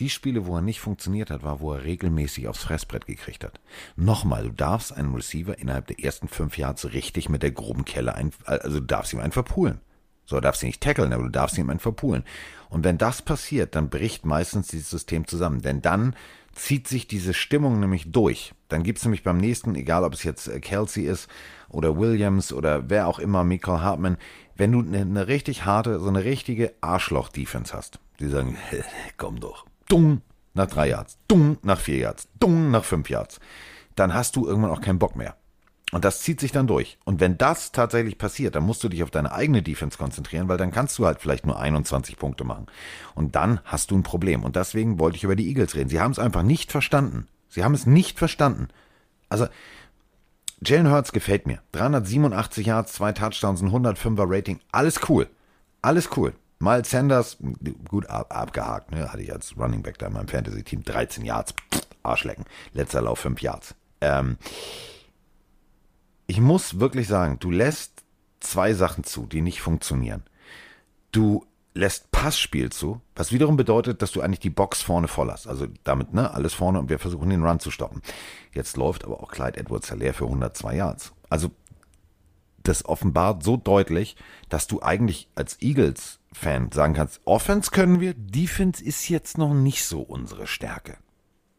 die 0.00 0.10
Spiele, 0.10 0.46
wo 0.46 0.56
er 0.56 0.62
nicht 0.62 0.80
funktioniert 0.80 1.30
hat, 1.30 1.42
war, 1.42 1.60
wo 1.60 1.74
er 1.74 1.84
regelmäßig 1.84 2.48
aufs 2.48 2.64
Fressbrett 2.64 3.06
gekriegt 3.06 3.44
hat. 3.44 3.60
Nochmal, 3.96 4.44
du 4.44 4.50
darfst 4.50 4.92
einem 4.92 5.14
Receiver 5.14 5.58
innerhalb 5.58 5.86
der 5.86 6.02
ersten 6.02 6.26
fünf 6.26 6.56
so 6.76 6.88
richtig 6.88 7.28
mit 7.28 7.42
der 7.42 7.52
groben 7.52 7.84
Kelle 7.84 8.14
ein, 8.14 8.32
also 8.44 8.80
du 8.80 8.86
darfst 8.86 9.12
ihm 9.12 9.20
einen 9.20 9.32
verpulen. 9.32 9.80
So, 10.24 10.36
du 10.36 10.42
darfst 10.42 10.60
sie 10.60 10.68
nicht 10.68 10.80
tackeln, 10.80 11.12
aber 11.12 11.24
du 11.24 11.28
darfst 11.28 11.56
jemanden 11.56 11.80
verpulen. 11.80 12.24
Und 12.68 12.84
wenn 12.84 12.98
das 12.98 13.20
passiert, 13.20 13.74
dann 13.74 13.90
bricht 13.90 14.24
meistens 14.24 14.68
dieses 14.68 14.88
System 14.88 15.26
zusammen. 15.26 15.60
Denn 15.60 15.82
dann 15.82 16.14
zieht 16.52 16.86
sich 16.88 17.08
diese 17.08 17.34
Stimmung 17.34 17.80
nämlich 17.80 18.12
durch. 18.12 18.54
Dann 18.68 18.82
gibt 18.82 18.98
es 18.98 19.04
nämlich 19.04 19.24
beim 19.24 19.38
nächsten, 19.38 19.74
egal 19.74 20.04
ob 20.04 20.14
es 20.14 20.22
jetzt 20.22 20.46
äh, 20.48 20.60
Kelsey 20.60 21.04
ist 21.04 21.28
oder 21.68 21.98
Williams 21.98 22.52
oder 22.52 22.88
wer 22.88 23.08
auch 23.08 23.18
immer, 23.18 23.44
Michael 23.44 23.80
Hartman, 23.80 24.18
wenn 24.54 24.72
du 24.72 24.80
eine, 24.80 25.00
eine 25.00 25.26
richtig 25.26 25.64
harte, 25.64 25.98
so 25.98 26.08
eine 26.08 26.24
richtige 26.24 26.74
Arschloch-Defense 26.80 27.72
hast. 27.72 27.98
Die 28.20 28.28
sagen, 28.28 28.56
komm 29.16 29.40
doch, 29.40 29.66
dung, 29.90 30.22
nach 30.54 30.66
drei 30.66 30.88
Yards, 30.88 31.18
dung, 31.28 31.58
nach 31.62 31.78
vier 31.78 31.98
Yards, 31.98 32.28
dung, 32.38 32.70
nach 32.70 32.84
fünf 32.84 33.10
Yards. 33.10 33.40
Dann 33.96 34.14
hast 34.14 34.36
du 34.36 34.46
irgendwann 34.46 34.70
auch 34.70 34.80
keinen 34.80 34.98
Bock 34.98 35.16
mehr. 35.16 35.36
Und 35.92 36.04
das 36.04 36.20
zieht 36.20 36.38
sich 36.38 36.52
dann 36.52 36.68
durch. 36.68 36.98
Und 37.04 37.20
wenn 37.20 37.36
das 37.36 37.72
tatsächlich 37.72 38.16
passiert, 38.16 38.54
dann 38.54 38.64
musst 38.64 38.84
du 38.84 38.88
dich 38.88 39.02
auf 39.02 39.10
deine 39.10 39.32
eigene 39.32 39.62
Defense 39.62 39.98
konzentrieren, 39.98 40.48
weil 40.48 40.56
dann 40.56 40.70
kannst 40.70 40.98
du 40.98 41.06
halt 41.06 41.20
vielleicht 41.20 41.46
nur 41.46 41.58
21 41.58 42.16
Punkte 42.16 42.44
machen. 42.44 42.66
Und 43.14 43.34
dann 43.34 43.60
hast 43.64 43.90
du 43.90 43.96
ein 43.96 44.04
Problem. 44.04 44.44
Und 44.44 44.54
deswegen 44.54 45.00
wollte 45.00 45.16
ich 45.16 45.24
über 45.24 45.34
die 45.34 45.48
Eagles 45.48 45.74
reden. 45.74 45.90
Sie 45.90 46.00
haben 46.00 46.12
es 46.12 46.20
einfach 46.20 46.42
nicht 46.42 46.70
verstanden. 46.70 47.26
Sie 47.48 47.64
haben 47.64 47.74
es 47.74 47.86
nicht 47.86 48.18
verstanden. 48.18 48.68
Also, 49.28 49.48
Jalen 50.64 50.90
Hurts 50.90 51.12
gefällt 51.12 51.46
mir. 51.46 51.60
387 51.72 52.66
Yards, 52.66 52.92
zwei 52.92 53.12
Touchdowns, 53.12 53.60
ein 53.60 53.70
105er 53.70 54.26
Rating. 54.28 54.60
Alles 54.70 55.00
cool. 55.08 55.28
Alles 55.82 56.10
cool. 56.16 56.34
Miles 56.60 56.90
Sanders, 56.90 57.38
gut 57.88 58.06
ab, 58.06 58.26
abgehakt, 58.36 58.90
ne? 58.90 59.10
hatte 59.10 59.22
ich 59.22 59.32
als 59.32 59.56
Running 59.56 59.82
Back 59.82 59.98
da 59.98 60.08
in 60.08 60.12
meinem 60.12 60.28
Fantasy-Team. 60.28 60.84
13 60.84 61.24
Yards, 61.24 61.54
Pff, 61.72 61.86
Arschlecken. 62.02 62.44
Letzter 62.74 63.00
Lauf 63.00 63.20
5 63.20 63.40
Yards. 63.40 63.74
Ähm, 64.02 64.36
ich 66.26 66.40
muss 66.40 66.78
wirklich 66.78 67.08
sagen, 67.08 67.38
du 67.40 67.50
lässt 67.50 68.04
zwei 68.40 68.74
Sachen 68.74 69.04
zu, 69.04 69.26
die 69.26 69.40
nicht 69.40 69.62
funktionieren. 69.62 70.22
Du 71.12 71.46
lässt 71.72 72.10
Passspiel 72.10 72.70
zu, 72.70 73.00
was 73.14 73.32
wiederum 73.32 73.56
bedeutet, 73.56 74.02
dass 74.02 74.12
du 74.12 74.20
eigentlich 74.20 74.40
die 74.40 74.50
Box 74.50 74.82
vorne 74.82 75.08
voll 75.08 75.30
hast. 75.30 75.46
Also 75.46 75.66
damit, 75.84 76.12
ne, 76.12 76.32
alles 76.32 76.52
vorne 76.52 76.78
und 76.78 76.90
wir 76.90 76.98
versuchen 76.98 77.30
den 77.30 77.44
Run 77.44 77.60
zu 77.60 77.70
stoppen. 77.70 78.02
Jetzt 78.52 78.76
läuft 78.76 79.04
aber 79.04 79.22
auch 79.22 79.30
Clyde 79.30 79.58
Edwards 79.58 79.90
leer 79.90 80.12
für 80.12 80.24
102 80.24 80.76
Yards. 80.76 81.12
Also 81.30 81.50
das 82.62 82.84
offenbart 82.84 83.42
so 83.42 83.56
deutlich, 83.56 84.16
dass 84.48 84.66
du 84.66 84.82
eigentlich 84.82 85.28
als 85.34 85.60
Eagles-Fan 85.60 86.72
sagen 86.72 86.94
kannst, 86.94 87.20
Offense 87.24 87.70
können 87.70 88.00
wir, 88.00 88.14
Defense 88.14 88.82
ist 88.84 89.08
jetzt 89.08 89.38
noch 89.38 89.54
nicht 89.54 89.84
so 89.84 90.00
unsere 90.00 90.46
Stärke. 90.46 90.98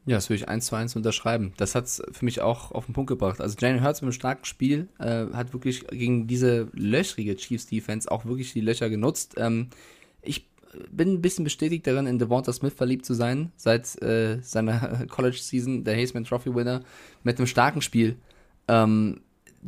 Ja, 0.05 0.17
das 0.17 0.29
würde 0.29 0.37
ich 0.41 0.49
eins 0.49 0.65
zu 0.65 0.75
eins 0.75 0.95
unterschreiben. 0.95 1.53
Das 1.57 1.75
hat 1.75 1.85
es 1.85 2.01
für 2.11 2.25
mich 2.25 2.41
auch 2.41 2.71
auf 2.71 2.85
den 2.85 2.93
Punkt 2.93 3.09
gebracht. 3.09 3.39
Also 3.39 3.55
Jalen 3.59 3.83
Hurts 3.83 4.01
mit 4.01 4.07
einem 4.07 4.13
starken 4.13 4.45
Spiel 4.45 4.87
äh, 4.99 5.27
hat 5.31 5.53
wirklich 5.53 5.85
gegen 5.87 6.25
diese 6.25 6.69
löchrige 6.73 7.35
Chiefs-Defense 7.35 8.09
auch 8.09 8.25
wirklich 8.25 8.51
die 8.53 8.61
Löcher 8.61 8.89
genutzt. 8.89 9.35
Ähm, 9.37 9.69
ich 10.23 10.49
bin 10.89 11.13
ein 11.13 11.21
bisschen 11.21 11.43
bestätigt 11.43 11.85
darin, 11.85 12.07
in 12.07 12.17
Devonta 12.17 12.51
Smith 12.51 12.73
verliebt 12.73 13.05
zu 13.05 13.13
sein, 13.13 13.51
seit 13.57 14.01
äh, 14.01 14.39
seiner 14.41 15.05
College-Season, 15.09 15.83
der 15.83 15.97
Haseman 15.97 16.23
Trophy-Winner, 16.23 16.81
mit 17.23 17.37
einem 17.37 17.47
starken 17.47 17.81
Spiel. 17.81 18.17
Ähm, 18.67 19.21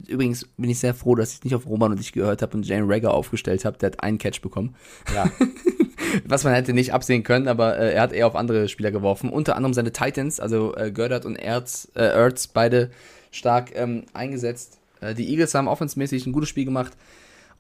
übrigens 0.07 0.45
bin 0.57 0.69
ich 0.69 0.79
sehr 0.79 0.93
froh, 0.93 1.15
dass 1.15 1.33
ich 1.33 1.43
nicht 1.43 1.55
auf 1.55 1.65
Roman 1.67 1.91
und 1.91 1.99
dich 1.99 2.13
gehört 2.13 2.41
habe 2.41 2.57
und 2.57 2.65
Jane 2.65 2.87
Rager 2.87 3.13
aufgestellt 3.13 3.65
habe. 3.65 3.77
Der 3.77 3.91
hat 3.91 4.03
einen 4.03 4.17
Catch 4.17 4.41
bekommen. 4.41 4.75
Ja. 5.13 5.29
Was 6.25 6.43
man 6.43 6.53
hätte 6.53 6.73
nicht 6.73 6.93
absehen 6.93 7.23
können, 7.23 7.47
aber 7.47 7.77
äh, 7.77 7.93
er 7.93 8.01
hat 8.01 8.13
eher 8.13 8.27
auf 8.27 8.35
andere 8.35 8.67
Spieler 8.67 8.91
geworfen. 8.91 9.29
Unter 9.29 9.55
anderem 9.55 9.73
seine 9.73 9.91
Titans, 9.91 10.39
also 10.39 10.75
äh, 10.75 10.91
Gördert 10.91 11.25
und 11.25 11.35
Erz, 11.35 11.91
äh, 11.95 12.03
Ertz, 12.03 12.47
beide 12.47 12.91
stark 13.31 13.71
ähm, 13.75 14.03
eingesetzt. 14.13 14.79
Äh, 15.01 15.15
die 15.15 15.29
Eagles 15.29 15.55
haben 15.55 15.67
offensmäßig 15.67 16.27
ein 16.27 16.33
gutes 16.33 16.49
Spiel 16.49 16.65
gemacht. 16.65 16.93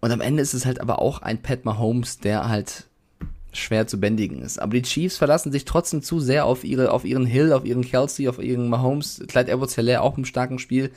Und 0.01 0.11
am 0.11 0.21
Ende 0.21 0.43
ist 0.43 0.53
es 0.53 0.65
halt 0.65 0.81
aber 0.81 0.99
auch 0.99 1.21
ein 1.21 1.41
Pat 1.41 1.65
Mahomes, 1.65 2.19
der 2.19 2.49
halt 2.49 2.87
schwer 3.53 3.87
zu 3.87 3.99
bändigen 3.99 4.41
ist. 4.41 4.59
Aber 4.59 4.73
die 4.73 4.81
Chiefs 4.81 5.17
verlassen 5.17 5.51
sich 5.51 5.65
trotzdem 5.65 6.01
zu 6.01 6.19
sehr 6.19 6.45
auf 6.45 6.63
ihre, 6.63 6.91
auf 6.91 7.05
ihren 7.05 7.25
Hill, 7.25 7.53
auf 7.53 7.65
ihren 7.65 7.83
Kelsey, 7.83 8.27
auf 8.27 8.39
ihren 8.39 8.67
Mahomes. 8.67 9.23
Clyde 9.27 9.51
Edwards 9.51 9.75
Hilaire 9.75 10.01
auch 10.01 10.17
im 10.17 10.25
starken 10.25 10.59
Spiel. 10.59 10.91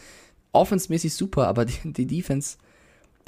Offensmäßig 0.56 1.14
super, 1.14 1.46
aber 1.48 1.64
die, 1.64 1.92
die 1.92 2.06
Defense, 2.06 2.56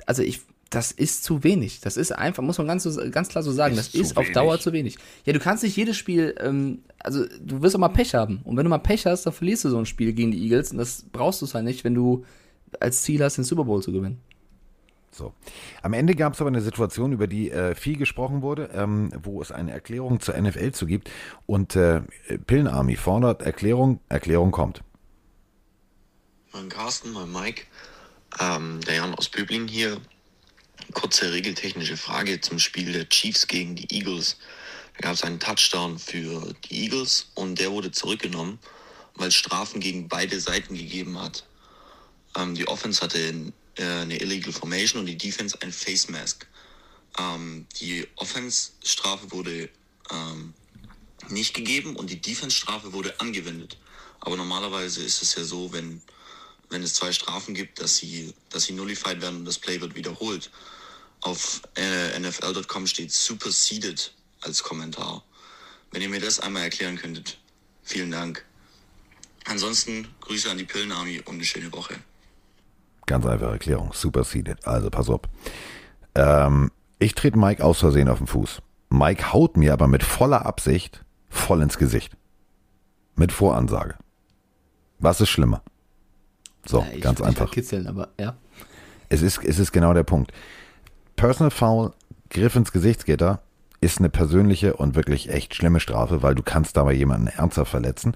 also 0.06 0.22
ich, 0.22 0.40
das 0.70 0.92
ist 0.92 1.24
zu 1.24 1.44
wenig. 1.44 1.80
Das 1.80 1.96
ist 1.96 2.12
einfach, 2.12 2.42
muss 2.42 2.58
man 2.58 2.66
ganz, 2.66 2.88
ganz 3.10 3.28
klar 3.28 3.42
so 3.42 3.52
sagen, 3.52 3.76
Ist 3.76 3.94
das 3.94 4.00
ist 4.00 4.16
auf 4.16 4.24
wenig. 4.24 4.34
Dauer 4.34 4.58
zu 4.58 4.72
wenig. 4.72 4.98
Ja, 5.24 5.32
du 5.32 5.38
kannst 5.38 5.62
nicht 5.62 5.76
jedes 5.76 5.96
Spiel, 5.96 6.34
ähm, 6.40 6.80
also 6.98 7.24
du 7.40 7.62
wirst 7.62 7.74
auch 7.74 7.80
mal 7.80 7.88
Pech 7.88 8.14
haben. 8.14 8.40
Und 8.44 8.56
wenn 8.56 8.64
du 8.64 8.70
mal 8.70 8.78
Pech 8.78 9.06
hast, 9.06 9.24
dann 9.24 9.32
verlierst 9.32 9.64
du 9.64 9.70
so 9.70 9.78
ein 9.78 9.86
Spiel 9.86 10.12
gegen 10.12 10.30
die 10.30 10.42
Eagles. 10.42 10.72
Und 10.72 10.78
das 10.78 11.04
brauchst 11.10 11.40
du 11.40 11.46
halt 11.46 11.64
nicht, 11.64 11.84
wenn 11.84 11.94
du 11.94 12.24
als 12.80 13.02
Ziel 13.02 13.22
hast, 13.22 13.38
den 13.38 13.44
Super 13.44 13.64
Bowl 13.64 13.82
zu 13.82 13.92
gewinnen. 13.92 14.20
So. 15.10 15.32
Am 15.82 15.94
Ende 15.94 16.14
gab 16.14 16.34
es 16.34 16.40
aber 16.40 16.48
eine 16.48 16.60
Situation, 16.60 17.12
über 17.12 17.26
die 17.26 17.50
äh, 17.50 17.74
viel 17.74 17.96
gesprochen 17.96 18.42
wurde, 18.42 18.70
ähm, 18.74 19.10
wo 19.22 19.40
es 19.40 19.50
eine 19.50 19.72
Erklärung 19.72 20.20
zur 20.20 20.38
NFL 20.38 20.72
zu 20.72 20.86
gibt. 20.86 21.10
Und 21.46 21.76
äh, 21.76 22.02
Pillenarmy 22.46 22.96
fordert 22.96 23.42
Erklärung, 23.42 24.00
Erklärung 24.08 24.50
kommt. 24.50 24.82
Mein 26.52 26.70
Carsten, 26.70 27.12
mein 27.12 27.30
Mike, 27.30 27.66
ähm, 28.40 28.80
der 28.80 28.94
Jan 28.94 29.14
aus 29.14 29.28
Böbling 29.28 29.68
hier. 29.68 30.00
Kurze 30.94 31.30
regeltechnische 31.30 31.98
Frage 31.98 32.40
zum 32.40 32.58
Spiel 32.58 32.90
der 32.90 33.06
Chiefs 33.06 33.46
gegen 33.46 33.76
die 33.76 33.94
Eagles. 33.94 34.38
Da 34.94 35.00
gab 35.00 35.12
es 35.12 35.24
einen 35.24 35.40
Touchdown 35.40 35.98
für 35.98 36.54
die 36.64 36.84
Eagles 36.84 37.26
und 37.34 37.58
der 37.58 37.70
wurde 37.70 37.92
zurückgenommen, 37.92 38.58
weil 39.16 39.28
es 39.28 39.34
Strafen 39.34 39.78
gegen 39.78 40.08
beide 40.08 40.40
Seiten 40.40 40.74
gegeben 40.74 41.20
hat. 41.20 41.44
Ähm, 42.34 42.54
die 42.54 42.66
Offense 42.66 43.02
hatte 43.02 43.52
äh, 43.76 43.84
eine 43.84 44.18
Illegal 44.18 44.52
Formation 44.52 45.00
und 45.00 45.06
die 45.06 45.18
Defense 45.18 45.60
ein 45.60 45.70
Face 45.70 46.08
Mask. 46.08 46.46
Ähm, 47.18 47.66
die 47.78 48.08
Offense-Strafe 48.16 49.30
wurde 49.32 49.68
ähm, 50.10 50.54
nicht 51.28 51.52
gegeben 51.52 51.94
und 51.94 52.08
die 52.08 52.22
Defense-Strafe 52.22 52.94
wurde 52.94 53.20
angewendet. 53.20 53.76
Aber 54.20 54.36
normalerweise 54.38 55.02
ist 55.02 55.22
es 55.22 55.34
ja 55.34 55.44
so, 55.44 55.72
wenn, 55.74 56.00
wenn 56.70 56.82
es 56.82 56.94
zwei 56.94 57.12
Strafen 57.12 57.54
gibt, 57.54 57.80
dass 57.80 57.96
sie, 57.96 58.34
dass 58.50 58.64
sie 58.64 58.72
nullified 58.72 59.20
werden 59.20 59.38
und 59.38 59.44
das 59.44 59.58
Play 59.58 59.80
wird 59.80 59.94
wiederholt. 59.94 60.50
Auf 61.20 61.62
äh, 61.76 62.18
NFL.com 62.18 62.86
steht 62.86 63.12
superseded 63.12 64.12
als 64.40 64.62
Kommentar. 64.62 65.22
Wenn 65.90 66.02
ihr 66.02 66.08
mir 66.08 66.20
das 66.20 66.40
einmal 66.40 66.62
erklären 66.62 66.96
könntet, 66.96 67.38
vielen 67.82 68.10
Dank. 68.10 68.44
Ansonsten 69.46 70.08
Grüße 70.20 70.50
an 70.50 70.58
die 70.58 70.64
Pillenarmy 70.64 71.20
und 71.20 71.36
eine 71.36 71.44
schöne 71.44 71.72
Woche. 71.72 71.94
Ganz 73.06 73.24
einfache 73.24 73.52
Erklärung. 73.52 73.92
Superseded. 73.94 74.66
Also 74.66 74.90
pass 74.90 75.08
auf. 75.08 75.22
Ähm, 76.14 76.70
ich 76.98 77.14
trete 77.14 77.38
Mike 77.38 77.64
aus 77.64 77.78
Versehen 77.78 78.08
auf 78.08 78.18
den 78.18 78.26
Fuß. 78.26 78.60
Mike 78.90 79.32
haut 79.32 79.56
mir 79.56 79.72
aber 79.72 79.88
mit 79.88 80.02
voller 80.02 80.44
Absicht 80.44 81.04
voll 81.30 81.62
ins 81.62 81.78
Gesicht. 81.78 82.16
Mit 83.16 83.32
Voransage. 83.32 83.96
Was 84.98 85.20
ist 85.20 85.30
schlimmer? 85.30 85.62
So, 86.68 86.84
Ja, 86.92 87.00
ganz 87.00 87.22
einfach. 87.22 87.50
kitzeln, 87.50 87.86
aber 87.86 88.08
ja. 88.20 88.36
Es 89.08 89.22
ist, 89.22 89.42
es 89.42 89.58
ist 89.58 89.72
genau 89.72 89.94
der 89.94 90.02
Punkt. 90.02 90.32
Personal 91.16 91.50
Foul, 91.50 91.92
Griff 92.28 92.56
ins 92.56 92.72
Gesichtsgitter, 92.72 93.40
ist 93.80 93.98
eine 94.00 94.10
persönliche 94.10 94.74
und 94.76 94.94
wirklich 94.94 95.30
echt 95.30 95.54
schlimme 95.54 95.80
Strafe, 95.80 96.22
weil 96.22 96.34
du 96.34 96.42
kannst 96.42 96.76
dabei 96.76 96.92
jemanden 96.92 97.28
ernsthaft 97.28 97.70
verletzen. 97.70 98.14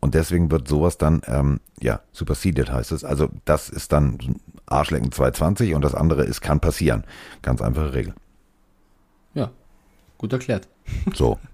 Und 0.00 0.14
deswegen 0.14 0.50
wird 0.50 0.66
sowas 0.66 0.98
dann, 0.98 1.22
ähm, 1.26 1.60
ja, 1.80 2.00
superseded 2.10 2.70
heißt 2.72 2.90
es. 2.90 3.04
Also 3.04 3.28
das 3.44 3.68
ist 3.68 3.92
dann 3.92 4.18
Arschlecken 4.66 5.12
220 5.12 5.74
und 5.74 5.82
das 5.82 5.94
andere 5.94 6.24
ist, 6.24 6.40
kann 6.40 6.58
passieren. 6.60 7.04
Ganz 7.42 7.62
einfache 7.62 7.94
Regel. 7.94 8.14
Ja, 9.34 9.50
gut 10.18 10.32
erklärt. 10.32 10.68
So. 11.14 11.38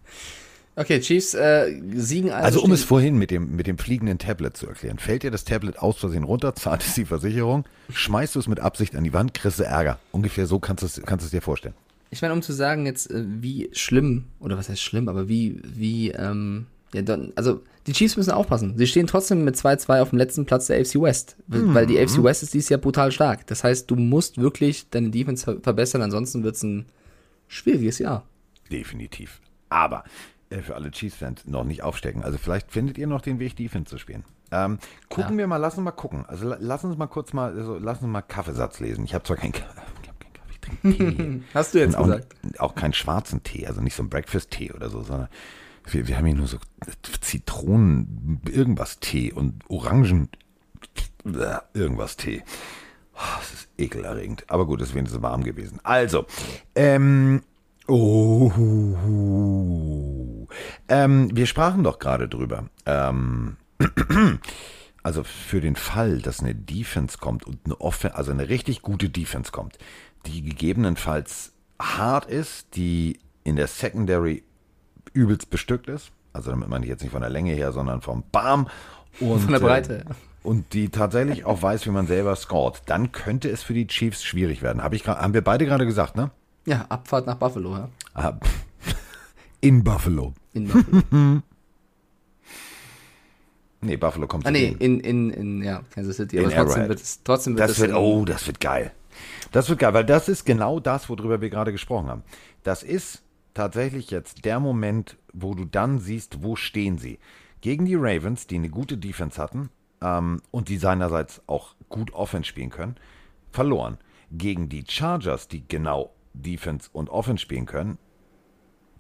Okay, 0.77 1.01
Chiefs 1.01 1.35
äh, 1.35 1.81
siegen 1.95 2.31
also. 2.31 2.45
Also 2.45 2.63
um 2.63 2.73
es 2.73 2.85
vorhin 2.85 3.17
mit 3.17 3.31
dem, 3.31 3.57
mit 3.57 3.67
dem 3.67 3.77
fliegenden 3.77 4.19
Tablet 4.19 4.57
zu 4.57 4.67
erklären. 4.67 4.99
Fällt 4.99 5.25
dir 5.25 5.31
das 5.31 5.45
Tablet 5.45 5.79
aus 5.79 5.99
Versehen 5.99 6.25
runter, 6.25 6.55
zahlt 6.57 6.83
es 6.83 6.95
die 6.95 7.05
Versicherung, 7.05 7.65
schmeißt 7.93 8.35
du 8.35 8.39
es 8.39 8.49
mit 8.49 8.61
Absicht 8.61 8.95
an 8.97 9.05
die 9.05 9.13
Wand, 9.13 9.35
kriegst 9.35 9.59
du 9.59 9.65
Ärger. 9.65 9.99
Ungefähr 10.13 10.47
so 10.47 10.59
kannst 10.59 10.83
du 10.83 10.87
es, 10.87 11.01
kannst 11.05 11.33
dir 11.33 11.43
vorstellen. 11.43 11.75
Ich 12.11 12.23
meine, 12.23 12.35
um 12.35 12.43
zu 12.43 12.53
sagen 12.53 12.87
jetzt, 12.87 13.11
äh, 13.11 13.25
wie 13.27 13.71
schlimm, 13.73 14.25
oder 14.41 14.57
was 14.57 14.69
heißt 14.69 14.83
schlimm, 14.83 15.09
aber 15.09 15.29
wie, 15.29 15.61
wie, 15.65 16.11
ähm, 16.11 16.67
ja, 16.93 17.03
dann, 17.03 17.33
also 17.37 17.63
die 17.87 17.93
Chiefs 17.93 18.17
müssen 18.17 18.33
aufpassen. 18.33 18.75
Sie 18.77 18.87
stehen 18.87 19.07
trotzdem 19.07 19.45
mit 19.45 19.57
2-2 19.57 20.03
auf 20.03 20.11
dem 20.11 20.19
letzten 20.19 20.45
Platz 20.45 20.67
der 20.67 20.81
AFC 20.81 21.01
West, 21.01 21.37
weil 21.47 21.87
die 21.87 21.99
AFC 21.99 22.23
West 22.23 22.43
ist 22.43 22.53
dieses 22.53 22.69
Jahr 22.69 22.81
brutal 22.81 23.11
stark. 23.11 23.47
Das 23.47 23.65
heißt, 23.65 23.91
du 23.91 23.97
musst 23.97 24.39
wirklich 24.39 24.89
deine 24.91 25.11
Defense 25.11 25.45
ver 25.45 25.61
verbessern, 25.61 26.03
ansonsten 26.03 26.43
wird 26.43 26.57
es 26.57 26.63
ein 26.63 26.87
schwieriges 27.49 27.99
Jahr. 27.99 28.25
Definitiv. 28.71 29.41
Aber 29.71 30.05
für 30.51 30.75
alle 30.75 30.91
Chiefs-Fans 30.91 31.47
noch 31.47 31.63
nicht 31.65 31.83
aufstecken. 31.83 32.25
Also 32.25 32.37
vielleicht 32.39 32.73
findet 32.73 32.99
ihr 32.99 33.07
noch 33.07 33.21
den 33.21 33.39
Weg, 33.39 33.55
Defense 33.57 33.89
zu 33.89 33.99
spielen. 33.99 34.25
Ähm, 34.51 34.79
gucken 35.09 35.33
Ja. 35.35 35.39
wir 35.39 35.47
mal, 35.47 35.59
lassen 35.59 35.79
wir 35.79 35.83
mal 35.85 35.91
gucken. 35.93 36.25
Also 36.27 36.49
la- 36.49 36.57
lass 36.59 36.83
uns 36.85 36.97
mal 36.99 37.07
kurz 37.07 37.33
mal, 37.33 37.57
also, 37.57 37.79
lass 37.79 37.99
uns 38.03 38.09
mal 38.11 38.23
Kaffeesatz 38.23 38.81
lesen. 38.81 39.05
Ich 39.05 39.15
habe 39.15 39.23
zwar 39.25 39.37
keinen 39.37 39.53
Kaffee, 39.53 39.81
ich 40.03 40.09
hab 40.09 40.19
keinen 40.21 40.33
Kaffee, 40.33 40.51
ich 40.53 40.61
trinke 40.61 40.97
Tee. 40.97 41.43
Hast 41.55 41.75
du 41.75 41.79
jetzt 41.79 41.97
auch, 41.97 42.07
gesagt? 42.07 42.35
auch 42.59 42.75
keinen 42.75 42.93
schwarzen 42.95 43.45
Tee, 43.45 43.67
also 43.69 43.81
nicht 43.81 43.95
so 43.95 44.03
ein 44.03 44.09
Breakfast-Tee 44.11 44.73
oder 44.73 44.91
so, 44.91 45.03
sondern 45.03 45.29
wir, 45.89 46.09
wir 46.09 46.17
haben 46.19 46.27
hier 46.27 46.35
nur 46.35 46.49
so 46.49 46.59
Zitronen, 47.21 48.41
irgendwas 48.51 48.99
Tee 48.99 49.33
und 49.33 49.63
Orangen, 49.69 50.29
irgendwas 51.75 52.17
Tee. 52.17 52.43
Das 53.15 53.53
ist 53.53 53.69
ekelerregend. 53.79 54.45
Aber 54.49 54.67
gut, 54.67 54.81
es 54.81 54.89
ist 54.91 54.95
wenigstens 54.95 55.23
warm 55.23 55.45
gewesen. 55.45 55.79
Also, 55.83 56.25
ähm, 56.75 57.43
oh, 57.91 58.51
ähm, 60.89 61.31
wir 61.35 61.47
sprachen 61.47 61.83
doch 61.85 61.99
gerade 61.99 62.29
drüber. 62.29 62.65
Ähm, 62.87 63.57
also 65.03 65.25
für 65.25 65.61
den 65.61 65.77
Fall, 65.77 66.21
dass 66.21 66.41
eine 66.41 66.55
Defense 66.55 67.19
kommt 67.19 67.45
und 67.47 67.59
eine 67.65 67.81
Offense, 67.81 68.17
also 68.17 68.31
eine 68.31 68.49
richtig 68.49 68.83
gute 68.83 69.09
Defense 69.09 69.53
kommt, 69.53 69.79
die 70.27 70.43
gegebenenfalls 70.43 71.53
hart 71.81 72.27
ist, 72.27 72.77
die 72.77 73.19
in 73.45 73.57
der 73.57 73.67
Secondary 73.67 74.45
übelst 75.13 75.51
bestückt 75.51 75.89
ist. 75.89 76.13
Also 76.33 76.51
damit 76.51 76.69
meine 76.69 76.85
ich 76.85 76.91
jetzt 76.91 77.03
nicht 77.03 77.13
von 77.13 77.23
der 77.23 77.31
Länge 77.31 77.53
her, 77.53 77.73
sondern 77.73 78.01
vom 78.03 78.23
Bam. 78.31 78.69
Und, 79.19 79.41
von 79.41 79.53
der 79.53 79.61
Breite. 79.61 80.01
Äh, 80.01 80.05
und 80.43 80.73
die 80.73 80.89
tatsächlich 80.89 81.45
auch 81.45 81.61
weiß, 81.61 81.85
wie 81.87 81.91
man 81.91 82.07
selber 82.07 82.35
scoret, 82.37 82.83
dann 82.87 83.13
könnte 83.13 83.51
es 83.51 83.63
für 83.63 83.75
die 83.75 83.87
Chiefs 83.87 84.23
schwierig 84.25 84.63
werden. 84.63 84.83
Hab 84.83 84.93
ich, 84.95 85.07
haben 85.07 85.35
wir 85.35 85.43
beide 85.43 85.67
gerade 85.67 85.87
gesagt, 85.87 86.17
ne? 86.17 86.31
Ja, 86.67 86.87
Abfahrt 86.89 87.27
nach 87.27 87.37
Buffalo, 87.37 87.75
ja. 87.77 87.89
Ah, 88.15 88.35
in 89.61 89.83
Buffalo. 89.85 90.35
In 90.53 90.69
Buffalo. 90.69 91.03
nee, 93.81 93.97
Buffalo 93.97 94.27
kommt 94.27 94.47
Ah, 94.47 94.51
nee, 94.51 94.75
in, 94.79 95.01
in, 95.01 95.31
in, 95.31 95.63
ja, 95.63 95.83
Kansas 95.91 96.17
City. 96.17 96.39
Aber 96.39 96.49
In 96.49 96.55
trotzdem 96.55 96.71
Arrowhead. 96.73 96.89
wird 96.89 97.01
es, 97.01 97.23
trotzdem 97.23 97.57
wird 97.57 97.69
Das 97.71 97.79
wird, 97.81 97.95
oh, 97.95 98.25
das 98.25 98.47
wird 98.47 98.61
geil. 98.61 98.93
Das 99.53 99.69
wird 99.69 99.81
geil, 99.81 99.95
weil 99.95 100.05
das 100.05 100.29
ist 100.29 100.45
genau 100.45 100.81
das, 100.81 101.09
worüber 101.09 101.41
wir 101.41 101.51
gerade 101.51 101.73
gesprochen 101.73 102.09
haben. 102.09 102.23
Das 102.63 102.83
ist 102.83 103.23
tatsächlich 103.55 104.11
jetzt 104.11 104.45
der 104.45 104.61
Moment, 104.61 105.17
wo 105.33 105.55
du 105.55 105.65
dann 105.65 105.99
siehst, 105.99 106.43
wo 106.43 106.57
stehen 106.57 106.99
sie. 106.99 107.19
Gegen 107.61 107.85
die 107.85 107.97
Ravens, 107.97 108.47
die 108.47 108.57
eine 108.57 108.71
gute 108.71 108.97
Defense 108.97 109.41
hatten 109.41 109.69
ähm, 110.01 110.41
und 110.51 110.69
die 110.69 110.79
seinerseits 110.79 111.43
auch 111.47 111.75
gut 111.89 112.13
Offense 112.15 112.49
spielen 112.49 112.71
können, 112.71 112.97
verloren. 113.51 113.99
Gegen 114.33 114.69
die 114.69 114.85
Chargers, 114.89 115.49
die 115.49 115.67
genau 115.67 116.15
Defense 116.33 116.89
und 116.93 117.11
Offense 117.11 117.43
spielen 117.43 117.67
können, 117.67 117.99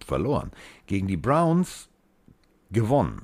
verloren. 0.05 0.51
Gegen 0.87 1.07
die 1.07 1.17
Browns 1.17 1.89
gewonnen. 2.71 3.23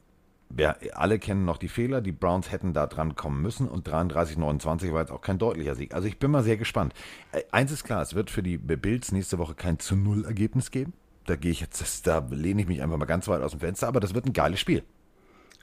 Wir 0.48 0.76
alle 0.94 1.18
kennen 1.18 1.44
noch 1.44 1.58
die 1.58 1.68
Fehler. 1.68 2.00
Die 2.00 2.12
Browns 2.12 2.52
hätten 2.52 2.72
da 2.72 2.86
dran 2.86 3.16
kommen 3.16 3.42
müssen 3.42 3.68
und 3.68 3.88
33-29 3.88 4.92
war 4.92 5.00
jetzt 5.00 5.10
auch 5.10 5.20
kein 5.20 5.38
deutlicher 5.38 5.74
Sieg. 5.74 5.92
Also 5.92 6.06
ich 6.06 6.18
bin 6.18 6.30
mal 6.30 6.44
sehr 6.44 6.56
gespannt. 6.56 6.94
Äh, 7.32 7.42
Eins 7.50 7.72
ist 7.72 7.84
klar, 7.84 8.02
es 8.02 8.14
wird 8.14 8.30
für 8.30 8.42
die 8.42 8.58
Bills 8.58 9.12
nächste 9.12 9.38
Woche 9.38 9.54
kein 9.54 9.78
zu 9.78 9.96
Null 9.96 10.24
Ergebnis 10.24 10.70
geben. 10.70 10.92
Da 11.26 11.34
gehe 11.34 11.50
ich 11.50 11.60
jetzt, 11.60 12.06
da 12.06 12.24
lehne 12.30 12.62
ich 12.62 12.68
mich 12.68 12.82
einfach 12.82 12.96
mal 12.96 13.06
ganz 13.06 13.26
weit 13.26 13.42
aus 13.42 13.50
dem 13.50 13.60
Fenster, 13.60 13.88
aber 13.88 13.98
das 13.98 14.14
wird 14.14 14.26
ein 14.26 14.32
geiles 14.32 14.60
Spiel. 14.60 14.84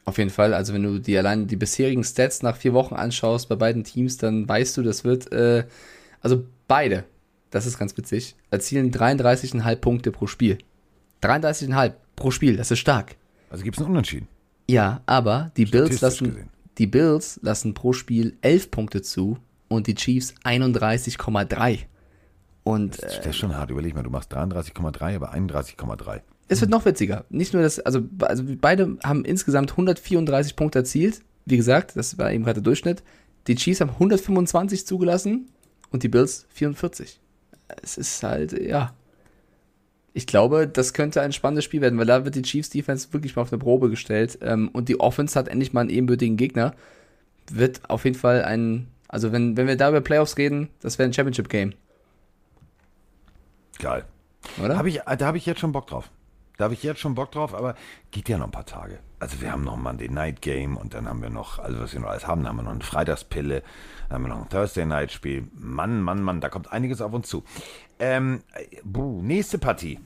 Auf 0.06 0.18
jeden 0.18 0.30
Fall, 0.30 0.53
also 0.53 0.74
wenn 0.74 0.84
du 0.84 0.99
die 0.99 1.18
allein 1.18 1.48
die 1.48 1.56
bisherigen 1.56 2.03
Stats 2.03 2.44
nach 2.44 2.57
vier 2.57 2.74
Wochen 2.74 2.95
anschaust 2.95 3.48
bei 3.48 3.56
beiden 3.56 3.86
Teams, 3.86 4.18
dann 4.18 4.48
weißt 4.48 4.76
du, 4.76 4.84
das 4.84 5.06
wird, 5.06 5.32
äh, 5.32 5.65
also 6.20 6.45
beide, 6.68 7.06
das 7.54 7.68
ist 7.68 7.78
ganz 7.78 7.96
witzig, 7.98 8.36
erzielen 8.50 8.92
33,5 8.92 9.76
Punkte 9.76 10.12
pro 10.12 10.26
Spiel. 10.26 10.58
33,5 11.22 11.94
pro 12.16 12.32
Spiel, 12.32 12.58
das 12.58 12.72
ist 12.72 12.80
stark. 12.80 13.16
Also 13.50 13.64
gibt 13.64 13.78
es 13.78 13.84
einen 13.84 13.92
Unentschieden. 13.92 14.28
Ja, 14.68 15.02
aber 15.06 15.52
die 15.56 15.66
Bills 15.66 16.02
lassen, 16.02 16.30
gesehen. 16.30 16.50
die 16.80 16.88
Bills 16.88 17.40
lassen 17.44 17.76
pro 17.76 17.94
Spiel 17.94 18.38
11 18.42 18.72
Punkte 18.72 19.02
zu 19.04 19.38
und 19.68 19.86
die 19.86 19.94
Chiefs 19.94 20.34
31,3. 20.44 21.80
Und 22.64 23.02
Das, 23.04 23.14
äh, 23.14 23.18
das 23.18 23.28
ist 23.28 23.38
schon 23.38 23.56
hart. 23.56 23.70
Überleg 23.70 23.94
mal, 23.94 24.04
du 24.04 24.10
machst 24.10 24.34
33,3, 24.34 25.16
aber 25.16 25.34
31,3. 25.34 26.22
es 26.48 26.60
wird 26.60 26.72
noch 26.72 26.86
witziger. 26.86 27.26
Nicht 27.30 27.54
nur 27.54 27.62
das, 27.62 27.80
also, 27.80 28.02
also 28.22 28.44
beide 28.60 28.98
haben 29.04 29.26
insgesamt 29.26 29.72
134 29.72 30.56
Punkte 30.56 30.80
erzielt. 30.80 31.22
Wie 31.46 31.58
gesagt, 31.58 31.96
das 31.96 32.18
war 32.18 32.32
eben 32.32 32.46
gerade 32.46 32.62
der 32.62 32.64
Durchschnitt. 32.64 33.04
Die 33.46 33.56
Chiefs 33.56 33.82
haben 33.82 33.92
125 33.92 34.88
zugelassen 34.88 35.50
und 35.92 36.02
die 36.02 36.10
Bills 36.10 36.48
44. 36.50 37.20
Es 37.82 37.98
ist 37.98 38.24
halt, 38.24 38.54
ja. 38.54 38.94
Ich 40.14 40.28
glaube, 40.28 40.68
das 40.68 40.94
könnte 40.94 41.22
ein 41.22 41.34
spannendes 41.34 41.66
Spiel 41.66 41.82
werden, 41.82 41.98
weil 41.98 42.06
da 42.06 42.24
wird 42.24 42.36
die 42.36 42.44
Chiefs 42.44 42.70
Defense 42.70 43.12
wirklich 43.14 43.36
mal 43.36 43.41
auf 43.41 43.52
eine 43.52 43.60
Probe 43.60 43.90
gestellt. 43.90 44.38
Ähm, 44.41 44.70
und 44.72 44.90
die 44.90 45.00
Offense 45.00 45.38
hat 45.38 45.48
endlich 45.48 45.74
mal 45.74 45.82
einen 45.82 45.90
ebenbürtigen 45.90 46.38
Gegner. 46.38 46.76
Wird 47.52 47.90
auf 47.90 48.06
jeden 48.06 48.18
Fall 48.18 48.44
ein, 48.44 48.88
also 49.08 49.32
wenn, 49.32 49.58
wenn 49.58 49.68
wir 49.68 49.76
da 49.76 49.90
über 49.90 50.02
Playoffs 50.02 50.38
reden, 50.38 50.70
das 50.82 51.00
wäre 51.00 51.10
ein 51.10 51.14
Championship 51.14 51.50
Game, 51.50 51.74
Geil. 53.80 54.06
oder? 54.64 54.78
Hab 54.78 54.86
ich, 54.86 55.02
da 55.02 55.26
habe 55.26 55.38
ich 55.38 55.45
jetzt 55.45 55.60
schon 55.60 55.72
Bock 55.72 55.88
drauf. 55.88 56.10
Da 56.58 56.66
habe 56.66 56.76
ich 56.76 56.84
jetzt 56.84 57.00
schon 57.00 57.16
Bock 57.16 57.32
drauf, 57.32 57.54
aber 57.54 57.76
geht 58.12 58.30
ja 58.30 58.38
noch 58.38 58.46
ein 58.46 58.52
paar 58.52 58.66
Tage. 58.66 59.00
Also 59.20 59.42
wir 59.42 59.52
haben 59.52 59.64
noch 59.64 59.76
mal 59.76 59.98
den 59.98 60.14
Night 60.14 60.42
Game 60.42 60.78
und 60.78 60.94
dann 60.94 61.08
haben 61.08 61.22
wir 61.22 61.32
noch, 61.32 61.58
also 61.58 61.80
was 61.80 61.94
wir 61.94 62.00
noch 62.00 62.10
alles 62.10 62.28
haben, 62.28 62.42
dann 62.42 62.50
haben 62.50 62.58
wir 62.58 62.64
noch 62.64 62.72
eine 62.72 62.84
Freitagspille, 62.84 63.64
dann 64.08 64.16
haben 64.16 64.24
wir 64.24 64.30
noch 64.30 64.42
ein 64.44 64.50
Thursday 64.50 64.86
Night 64.86 65.12
Spiel. 65.12 65.48
Mann, 65.56 66.02
Mann, 66.02 66.22
Mann, 66.22 66.42
da 66.42 66.50
kommt 66.50 66.72
einiges 66.72 67.02
auf 67.02 67.14
uns 67.14 67.28
zu. 67.28 67.44
Ähm, 68.00 68.44
äh, 68.54 68.82
buh, 68.84 69.22
nächste 69.24 69.58
Partie. 69.58 70.00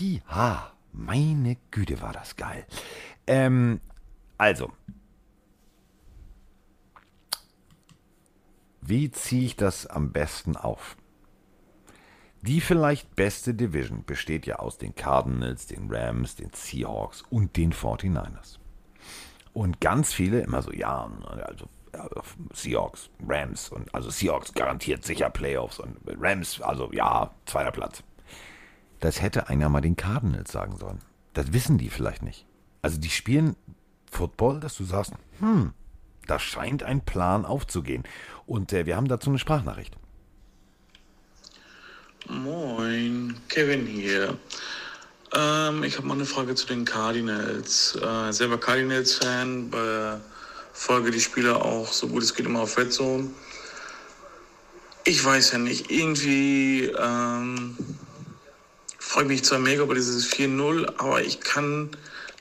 Hi, 0.00 0.22
ha, 0.28 0.72
meine 0.92 1.56
Güte, 1.70 2.00
war 2.02 2.12
das 2.12 2.36
geil. 2.36 2.66
Ähm, 3.26 3.80
also. 4.38 4.72
Wie 8.80 9.12
ziehe 9.12 9.44
ich 9.44 9.54
das 9.54 9.86
am 9.86 10.10
besten 10.10 10.56
auf? 10.56 10.96
Die 12.42 12.60
vielleicht 12.60 13.14
beste 13.14 13.54
Division 13.54 14.04
besteht 14.04 14.46
ja 14.46 14.56
aus 14.56 14.76
den 14.76 14.96
Cardinals, 14.96 15.68
den 15.68 15.88
Rams, 15.88 16.34
den 16.34 16.50
Seahawks 16.52 17.22
und 17.30 17.56
den 17.56 17.72
49ers. 17.72 18.58
Und 19.52 19.80
ganz 19.80 20.12
viele 20.12 20.40
immer 20.40 20.60
so, 20.60 20.72
ja, 20.72 21.08
also 21.46 21.68
ja, 21.94 22.08
Seahawks, 22.52 23.10
Rams 23.28 23.68
und 23.68 23.94
also 23.94 24.10
Seahawks 24.10 24.54
garantiert 24.54 25.04
sicher 25.04 25.30
Playoffs 25.30 25.78
und 25.78 25.96
Rams, 26.18 26.60
also 26.60 26.90
ja, 26.92 27.30
zweiter 27.46 27.70
Platz. 27.70 28.02
Das 28.98 29.22
hätte 29.22 29.48
einer 29.48 29.68
mal 29.68 29.80
den 29.80 29.96
Cardinals 29.96 30.50
sagen 30.50 30.76
sollen. 30.76 30.98
Das 31.34 31.52
wissen 31.52 31.78
die 31.78 31.90
vielleicht 31.90 32.22
nicht. 32.22 32.46
Also 32.82 32.98
die 32.98 33.10
spielen 33.10 33.54
Football, 34.10 34.58
dass 34.58 34.76
du 34.76 34.84
sagst, 34.84 35.12
hm, 35.38 35.74
da 36.26 36.40
scheint 36.40 36.82
ein 36.82 37.02
Plan 37.02 37.44
aufzugehen. 37.44 38.02
Und 38.46 38.72
äh, 38.72 38.86
wir 38.86 38.96
haben 38.96 39.08
dazu 39.08 39.30
eine 39.30 39.38
Sprachnachricht. 39.38 39.96
Moin, 42.28 43.36
Kevin 43.48 43.84
hier. 43.84 44.38
Ähm, 45.34 45.82
ich 45.82 45.96
habe 45.96 46.06
mal 46.06 46.14
eine 46.14 46.24
Frage 46.24 46.54
zu 46.54 46.66
den 46.66 46.84
Cardinals. 46.84 47.96
Äh, 47.96 48.32
selber 48.32 48.58
Cardinals-Fan, 48.58 49.72
äh, 49.72 50.18
folge 50.72 51.10
die 51.10 51.20
Spieler 51.20 51.64
auch 51.64 51.92
so 51.92 52.06
gut 52.06 52.22
es 52.22 52.32
geht 52.32 52.46
immer 52.46 52.60
auf 52.60 52.78
Red 52.78 52.92
Zone. 52.92 53.30
Ich 55.04 55.24
weiß 55.24 55.52
ja 55.52 55.58
nicht, 55.58 55.90
irgendwie 55.90 56.92
ähm, 56.96 57.76
freue 59.00 59.24
mich 59.24 59.42
zwar 59.42 59.58
mega 59.58 59.82
über 59.82 59.96
dieses 59.96 60.32
4-0, 60.32 60.92
aber 60.98 61.22
ich 61.22 61.40
kann 61.40 61.90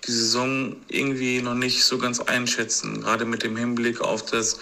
die 0.05 0.11
Saison 0.11 0.75
irgendwie 0.89 1.41
noch 1.41 1.55
nicht 1.55 1.83
so 1.83 1.97
ganz 1.97 2.19
einschätzen, 2.19 3.01
gerade 3.01 3.25
mit 3.25 3.41
dem 3.41 3.57
Hinblick 3.57 3.99
auf 3.99 4.25
das 4.27 4.59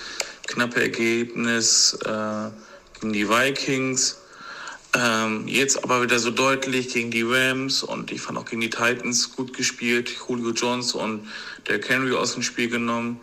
knappe 0.47 0.81
Ergebnis 0.81 1.97
äh, 2.05 2.49
gegen 2.93 3.11
die 3.11 3.27
Vikings. 3.27 4.17
Ähm, 4.95 5.47
jetzt 5.47 5.83
aber 5.83 6.01
wieder 6.01 6.17
so 6.17 6.31
deutlich 6.31 6.89
gegen 6.89 7.11
die 7.11 7.21
Rams 7.21 7.83
und 7.83 8.11
ich 8.11 8.21
fand 8.21 8.39
auch 8.39 8.45
gegen 8.45 8.61
die 8.61 8.71
Titans 8.71 9.35
gut 9.35 9.55
gespielt. 9.55 10.11
Julio 10.27 10.51
Jones 10.51 10.93
und 10.93 11.27
der 11.67 11.79
Henry 11.79 12.13
aus 12.13 12.33
dem 12.33 12.41
Spiel 12.41 12.69
genommen. 12.69 13.19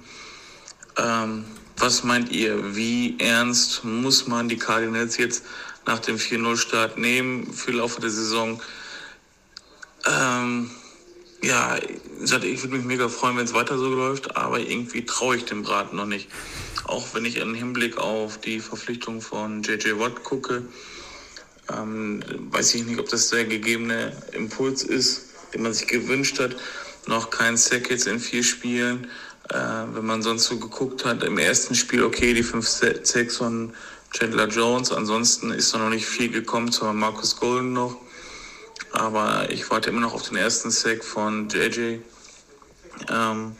Ähm, 0.97 1.45
was 1.77 2.05
meint 2.05 2.31
ihr? 2.31 2.77
Wie 2.77 3.17
ernst 3.19 3.85
muss 3.85 4.29
man 4.29 4.49
die 4.49 4.57
Cardinals 4.57 5.17
jetzt 5.19 5.45
nach 5.87 5.99
dem 5.99 6.17
4-0-Start 6.17 6.99
nehmen 6.99 7.53
für 7.53 7.73
den 7.73 7.79
Laufe 7.79 8.01
der 8.01 8.11
Saison? 8.11 8.63
Ähm, 10.07 10.71
ja, 11.43 11.77
ich 11.79 12.63
würde 12.63 12.77
mich 12.77 12.85
mega 12.85 13.09
freuen, 13.09 13.37
wenn 13.37 13.45
es 13.45 13.55
weiter 13.55 13.77
so 13.77 13.89
läuft, 13.89 14.37
aber 14.37 14.61
irgendwie 14.61 15.05
traue 15.05 15.37
ich 15.37 15.45
dem 15.45 15.63
Braten 15.63 15.97
noch 15.97 16.07
nicht. 16.07 16.29
Auch 16.85 17.13
wenn 17.13 17.25
ich 17.25 17.37
im 17.39 17.55
Hinblick 17.55 17.99
auf 17.99 18.39
die 18.39 18.61
Verpflichtung 18.61 19.21
von 19.21 19.63
JJ 19.63 19.99
Watt 19.99 20.23
gucke, 20.23 20.63
ähm, 21.73 22.23
weiß 22.51 22.75
ich 22.75 22.85
nicht, 22.85 22.99
ob 22.99 23.09
das 23.09 23.29
der 23.29 23.45
gegebene 23.45 24.13
Impuls 24.33 24.83
ist, 24.83 25.27
den 25.55 25.63
man 25.63 25.73
sich 25.73 25.87
gewünscht 25.89 26.39
hat. 26.39 26.57
Noch 27.07 27.31
kein 27.31 27.57
Sack 27.57 27.91
jetzt 27.91 28.07
in 28.07 28.19
vier 28.21 28.43
Spielen. 28.43 29.09
Äh, 29.51 29.55
wenn 29.93 30.07
man 30.07 30.23
sonst 30.23 30.45
so 30.45 30.59
geguckt 30.59 31.05
hat, 31.05 31.23
im 31.23 31.39
ersten 31.39 31.75
Spiel, 31.75 32.03
okay, 32.03 32.35
die 32.35 32.43
fünf 32.43 32.67
Sa- 32.67 33.05
Sacks 33.05 33.37
von 33.37 33.73
Chandler 34.13 34.49
Jones. 34.49 34.91
Ansonsten 34.93 35.51
ist 35.51 35.73
da 35.73 35.79
noch 35.79 35.91
nicht 35.91 36.07
viel 36.07 36.31
gekommen, 36.31 36.73
zwar 36.73 36.93
Marcus 36.93 37.37
Golden 37.37 37.73
noch. 37.73 37.97
Aber 38.93 39.51
ich 39.51 39.71
warte 39.71 39.91
immer 39.91 40.01
noch 40.01 40.15
auf 40.15 40.29
den 40.29 40.37
ersten 40.37 40.71
Sack 40.71 41.05
von 41.05 41.49
JJ. 41.49 41.99
Ähm, 43.11 43.57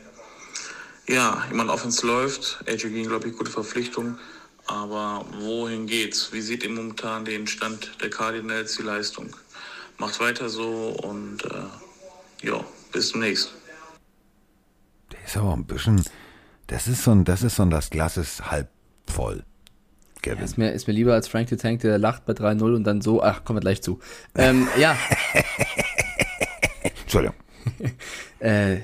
ja, 1.09 1.45
ich 1.49 1.55
meine, 1.55 1.71
Offense 1.73 2.05
läuft. 2.07 2.59
AJ 2.67 2.89
ging, 2.91 3.07
glaube 3.07 3.29
ich, 3.29 3.37
gute 3.37 3.51
Verpflichtung. 3.51 4.19
Aber 4.67 5.25
wohin 5.41 5.87
geht's? 5.87 6.33
Wie 6.33 6.41
seht 6.41 6.65
ihr 6.65 6.71
momentan 6.71 7.25
den 7.25 7.47
Stand 7.47 7.91
der 8.01 8.11
Cardinals, 8.11 8.77
die 8.77 8.83
Leistung? 8.83 9.35
Macht 9.99 10.19
weiter 10.21 10.49
so 10.49 10.97
und 11.03 11.45
äh, 11.45 12.47
ja, 12.47 12.65
bis 12.93 13.13
demnächst. 13.13 13.55
Der 15.13 15.25
ist 15.25 15.37
aber 15.37 15.53
ein 15.55 15.65
bisschen, 15.65 16.03
das 16.67 16.89
ist 16.89 17.05
so 17.05 17.13
ein, 17.13 17.25
das 17.25 17.43
ist 17.43 17.57
so 17.57 17.63
ein, 17.63 17.71
das 17.71 17.91
Glas 17.91 18.17
ist 18.17 18.51
halb 18.51 18.69
voll. 19.07 19.45
Kevin. 20.23 20.45
Ist 20.45 20.59
mir, 20.59 20.73
ist 20.73 20.89
mir 20.89 20.95
lieber 20.95 21.15
als 21.15 21.29
Frank 21.29 21.49
the 21.49 21.57
Tank, 21.57 21.81
der 21.83 21.99
lacht 21.99 22.27
bei 22.27 22.33
3-0 22.33 22.75
und 22.75 22.85
dann 22.85 23.01
so, 23.01 23.23
ach, 23.23 23.45
kommen 23.45 23.59
wir 23.59 23.61
gleich 23.61 23.83
zu. 23.83 24.01
Ähm, 24.35 24.67
ja, 24.77 24.97
Entschuldigung. 27.03 27.37
äh, 28.41 28.79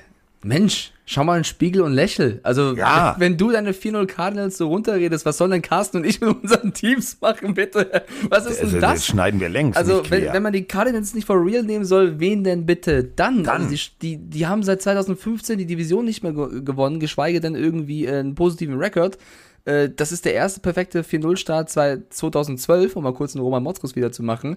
Mensch, 0.45 0.93
schau 1.13 1.25
mal 1.25 1.35
in 1.37 1.41
den 1.41 1.45
Spiegel 1.45 1.83
und 1.83 1.93
lächel. 1.93 2.41
Also, 2.43 2.75
Ja. 2.75 3.15
wenn 3.19 3.37
du 3.37 3.51
deine 3.51 3.73
4-0 3.73 4.07
Cardinals 4.07 4.57
so 4.59 4.69
runterredest, 4.69 5.25
was 5.27 5.39
sollen 5.39 5.51
denn 5.53 5.63
Carsten 5.63 5.99
und 5.99 6.05
ich 6.05 6.21
mit 6.21 6.31
unseren 6.43 6.73
Teams 6.73 7.19
machen, 7.21 7.55
bitte? 7.55 8.03
Was 8.29 8.47
ist 8.47 8.61
Also, 8.61 8.73
denn 8.73 8.81
das 8.81 8.93
das? 8.95 9.07
schneiden 9.07 9.41
wir 9.41 9.49
längst 9.49 9.77
Also, 9.79 9.99
nicht 9.99 10.11
wenn, 10.11 10.33
wenn 10.33 10.43
man 10.43 10.53
die 10.53 10.65
Cardinals 10.65 11.15
nicht 11.15 11.27
for 11.27 11.45
real 11.45 11.63
nehmen 11.63 11.85
soll, 11.85 12.19
wen 12.19 12.43
denn 12.45 12.67
bitte 12.67 13.05
dann? 13.05 13.45
Dann. 13.45 13.63
Also 13.63 13.77
die, 14.03 14.17
die, 14.17 14.47
haben 14.47 14.63
seit 14.63 14.83
2015 14.83 15.59
die 15.59 15.67
Division 15.67 16.05
nicht 16.05 16.23
mehr 16.23 16.33
ge 16.33 16.63
gewonnen, 16.63 16.99
geschweige 17.01 17.41
denn 17.41 17.55
irgendwie 17.55 18.07
äh, 18.07 18.19
einen 18.19 18.35
positiven 18.35 18.79
Rekord. 18.79 19.19
Äh, 19.65 19.91
das 19.95 20.11
ist 20.13 20.25
der 20.25 20.35
erste 20.35 20.61
perfekte 20.61 21.03
4-0-Start 21.03 21.71
seit 21.71 22.13
2012, 22.13 22.97
um 22.97 23.05
mal 23.05 23.15
kurz 23.15 23.35
einen 23.37 23.45
Roman 23.45 23.63
Motzkus 23.63 23.95
wieder 23.97 24.11
zu 24.13 24.23
machen. 24.23 24.57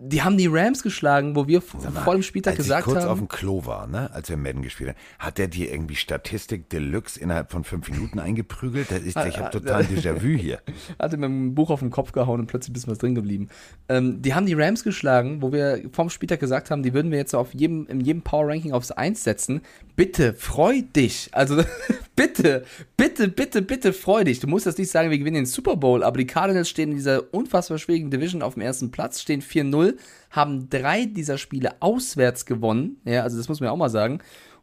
Die 0.00 0.22
haben 0.22 0.36
die 0.38 0.46
Rams 0.46 0.84
geschlagen, 0.84 1.34
wo 1.34 1.48
wir 1.48 1.60
mal, 1.72 2.02
vor 2.02 2.14
dem 2.14 2.22
Spieltag 2.22 2.52
als 2.52 2.58
gesagt 2.58 2.86
ich 2.86 2.92
kurz 2.92 3.04
auf 3.04 3.10
haben. 3.10 3.26
dem 3.26 3.28
Klo 3.28 3.66
war, 3.66 3.88
ne, 3.88 4.08
als 4.12 4.28
wir 4.28 4.36
Madden 4.36 4.62
gespielt 4.62 4.90
haben, 4.90 4.98
hat 5.18 5.38
der 5.38 5.48
dir 5.48 5.72
irgendwie 5.72 5.96
Statistik 5.96 6.70
Deluxe 6.70 7.18
innerhalb 7.18 7.50
von 7.50 7.64
fünf 7.64 7.90
Minuten 7.90 8.20
eingeprügelt? 8.20 8.92
Das 8.92 9.00
ist, 9.00 9.16
ich 9.16 9.38
habe 9.38 9.50
total 9.50 9.82
Déjà-vu 9.82 10.38
hier. 10.38 10.60
hatte 11.00 11.16
mir 11.16 11.26
ein 11.26 11.56
Buch 11.56 11.70
auf 11.70 11.80
den 11.80 11.90
Kopf 11.90 12.12
gehauen 12.12 12.38
und 12.38 12.46
plötzlich 12.46 12.74
bisschen 12.74 12.92
was 12.92 12.98
drin 12.98 13.16
geblieben. 13.16 13.48
Ähm, 13.88 14.22
die 14.22 14.34
haben 14.34 14.46
die 14.46 14.54
Rams 14.54 14.84
geschlagen, 14.84 15.42
wo 15.42 15.52
wir 15.52 15.82
vorm 15.90 16.10
Spieltag 16.10 16.38
gesagt 16.38 16.70
haben, 16.70 16.84
die 16.84 16.94
würden 16.94 17.10
wir 17.10 17.18
jetzt 17.18 17.34
auf 17.34 17.52
jedem, 17.52 17.88
in 17.88 18.00
jedem 18.00 18.22
Power-Ranking 18.22 18.70
aufs 18.70 18.92
1 18.92 19.24
setzen. 19.24 19.62
Bitte, 19.96 20.32
freu 20.32 20.80
dich. 20.94 21.28
Also, 21.32 21.60
bitte, 22.14 22.64
bitte, 22.96 23.26
bitte, 23.26 23.62
bitte, 23.62 23.92
freu 23.92 24.22
dich. 24.22 24.38
Du 24.38 24.46
musst 24.46 24.66
jetzt 24.66 24.78
nicht 24.78 24.92
sagen, 24.92 25.10
wir 25.10 25.18
gewinnen 25.18 25.34
den 25.34 25.46
Super 25.46 25.74
Bowl, 25.74 26.04
aber 26.04 26.18
die 26.18 26.26
Cardinals 26.26 26.68
stehen 26.68 26.90
in 26.90 26.96
dieser 26.96 27.34
unfassbar 27.34 27.78
schwierigen 27.78 28.12
Division 28.12 28.42
auf 28.42 28.54
dem 28.54 28.62
ersten 28.62 28.92
Platz, 28.92 29.20
stehen 29.20 29.42
4-0, 29.42 29.87
haben 30.30 30.68
drei 30.70 31.04
dieser 31.06 31.38
Spiele 31.38 31.80
auswärts 31.80 32.46
gewonnen. 32.46 33.00
Ja, 33.04 33.22
also 33.22 33.36
das 33.36 33.48
muss 33.48 33.60
man 33.60 33.66
ja 33.68 33.72
auch 33.72 33.76
mal 33.76 33.90
sagen. 33.90 34.20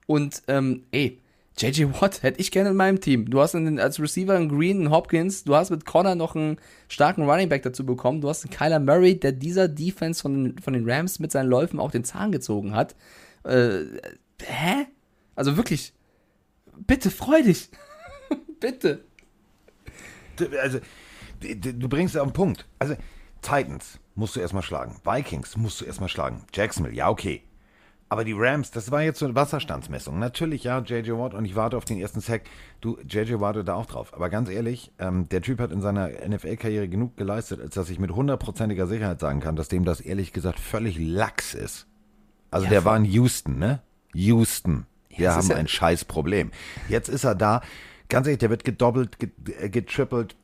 Und, 0.07 0.43
ähm, 0.47 0.83
ey, 0.91 1.19
JJ 1.57 1.85
Watt 2.01 2.21
hätte 2.21 2.41
ich 2.41 2.51
gerne 2.51 2.71
in 2.71 2.75
meinem 2.75 2.99
Team. 2.99 3.29
Du 3.29 3.39
hast 3.39 3.55
einen, 3.55 3.79
als 3.79 3.99
Receiver 3.99 4.35
einen 4.35 4.49
Green, 4.49 4.79
einen 4.81 4.91
Hopkins, 4.91 5.45
du 5.45 5.55
hast 5.55 5.69
mit 5.69 5.85
Connor 5.85 6.15
noch 6.15 6.35
einen 6.35 6.57
starken 6.89 7.23
Running 7.29 7.47
Back 7.47 7.63
dazu 7.63 7.85
bekommen, 7.85 8.19
du 8.19 8.27
hast 8.27 8.43
einen 8.43 8.53
Kyler 8.53 8.79
Murray, 8.79 9.17
der 9.17 9.31
dieser 9.31 9.69
Defense 9.69 10.21
von, 10.21 10.43
den- 10.43 10.59
von 10.59 10.73
den 10.73 10.89
Rams 10.89 11.19
mit 11.19 11.31
seinen 11.31 11.47
Läufen 11.49 11.79
auch 11.79 11.91
den 11.91 12.03
Zahn 12.03 12.31
gezogen 12.33 12.75
hat. 12.75 12.93
Äh, 13.43 13.83
hä? 14.43 14.87
Also 15.35 15.55
wirklich, 15.55 15.93
bitte 16.85 17.09
freu 17.09 17.41
dich. 17.41 17.69
bitte. 18.59 19.05
Also, 20.61 20.79
du 21.39 21.87
bringst 21.87 22.15
es 22.15 22.21
auf 22.21 22.27
den 22.27 22.33
Punkt. 22.33 22.65
Also, 22.79 22.95
Titans 23.41 23.99
musst 24.15 24.35
du 24.35 24.39
erstmal 24.39 24.63
schlagen. 24.63 24.95
Vikings 25.03 25.57
musst 25.57 25.81
du 25.81 25.85
erstmal 25.85 26.09
schlagen. 26.09 26.43
Jacksonville, 26.53 26.95
ja, 26.95 27.09
okay. 27.09 27.43
Aber 28.07 28.23
die 28.23 28.33
Rams, 28.33 28.69
das 28.69 28.91
war 28.91 29.01
jetzt 29.01 29.19
so 29.19 29.25
eine 29.25 29.35
Wasserstandsmessung. 29.35 30.19
Natürlich, 30.19 30.63
ja, 30.63 30.79
JJ 30.79 31.11
Watt 31.13 31.33
und 31.33 31.43
ich 31.43 31.55
warte 31.55 31.75
auf 31.75 31.85
den 31.85 31.97
ersten 31.97 32.21
Sack. 32.21 32.43
Du, 32.79 32.97
JJ 33.07 33.39
wartet 33.39 33.67
da 33.67 33.73
auch 33.73 33.87
drauf. 33.87 34.13
Aber 34.13 34.29
ganz 34.29 34.47
ehrlich, 34.49 34.91
ähm, 34.99 35.27
der 35.29 35.41
Typ 35.41 35.59
hat 35.59 35.71
in 35.71 35.81
seiner 35.81 36.09
NFL-Karriere 36.27 36.87
genug 36.87 37.17
geleistet, 37.17 37.59
als 37.59 37.73
dass 37.73 37.89
ich 37.89 37.97
mit 37.99 38.11
hundertprozentiger 38.11 38.85
Sicherheit 38.85 39.19
sagen 39.19 39.39
kann, 39.39 39.55
dass 39.55 39.69
dem 39.69 39.85
das 39.85 40.01
ehrlich 40.01 40.33
gesagt 40.33 40.59
völlig 40.59 40.99
lax 40.99 41.55
ist. 41.55 41.87
Also 42.51 42.65
Ja, 42.65 42.69
der 42.69 42.85
war 42.85 42.95
in 42.95 43.05
Houston, 43.05 43.57
ne? 43.57 43.81
Houston. 44.13 44.85
Wir 45.09 45.33
haben 45.33 45.51
ein 45.51 45.67
scheiß 45.67 46.05
Problem. 46.05 46.51
Jetzt 46.87 47.09
ist 47.09 47.23
er 47.23 47.35
da. 47.35 47.61
Ganz 48.07 48.27
ehrlich, 48.27 48.39
der 48.39 48.51
wird 48.51 48.63
gedoppelt, 48.63 49.17
äh, 49.59 49.69
getrippelt. 49.69 50.35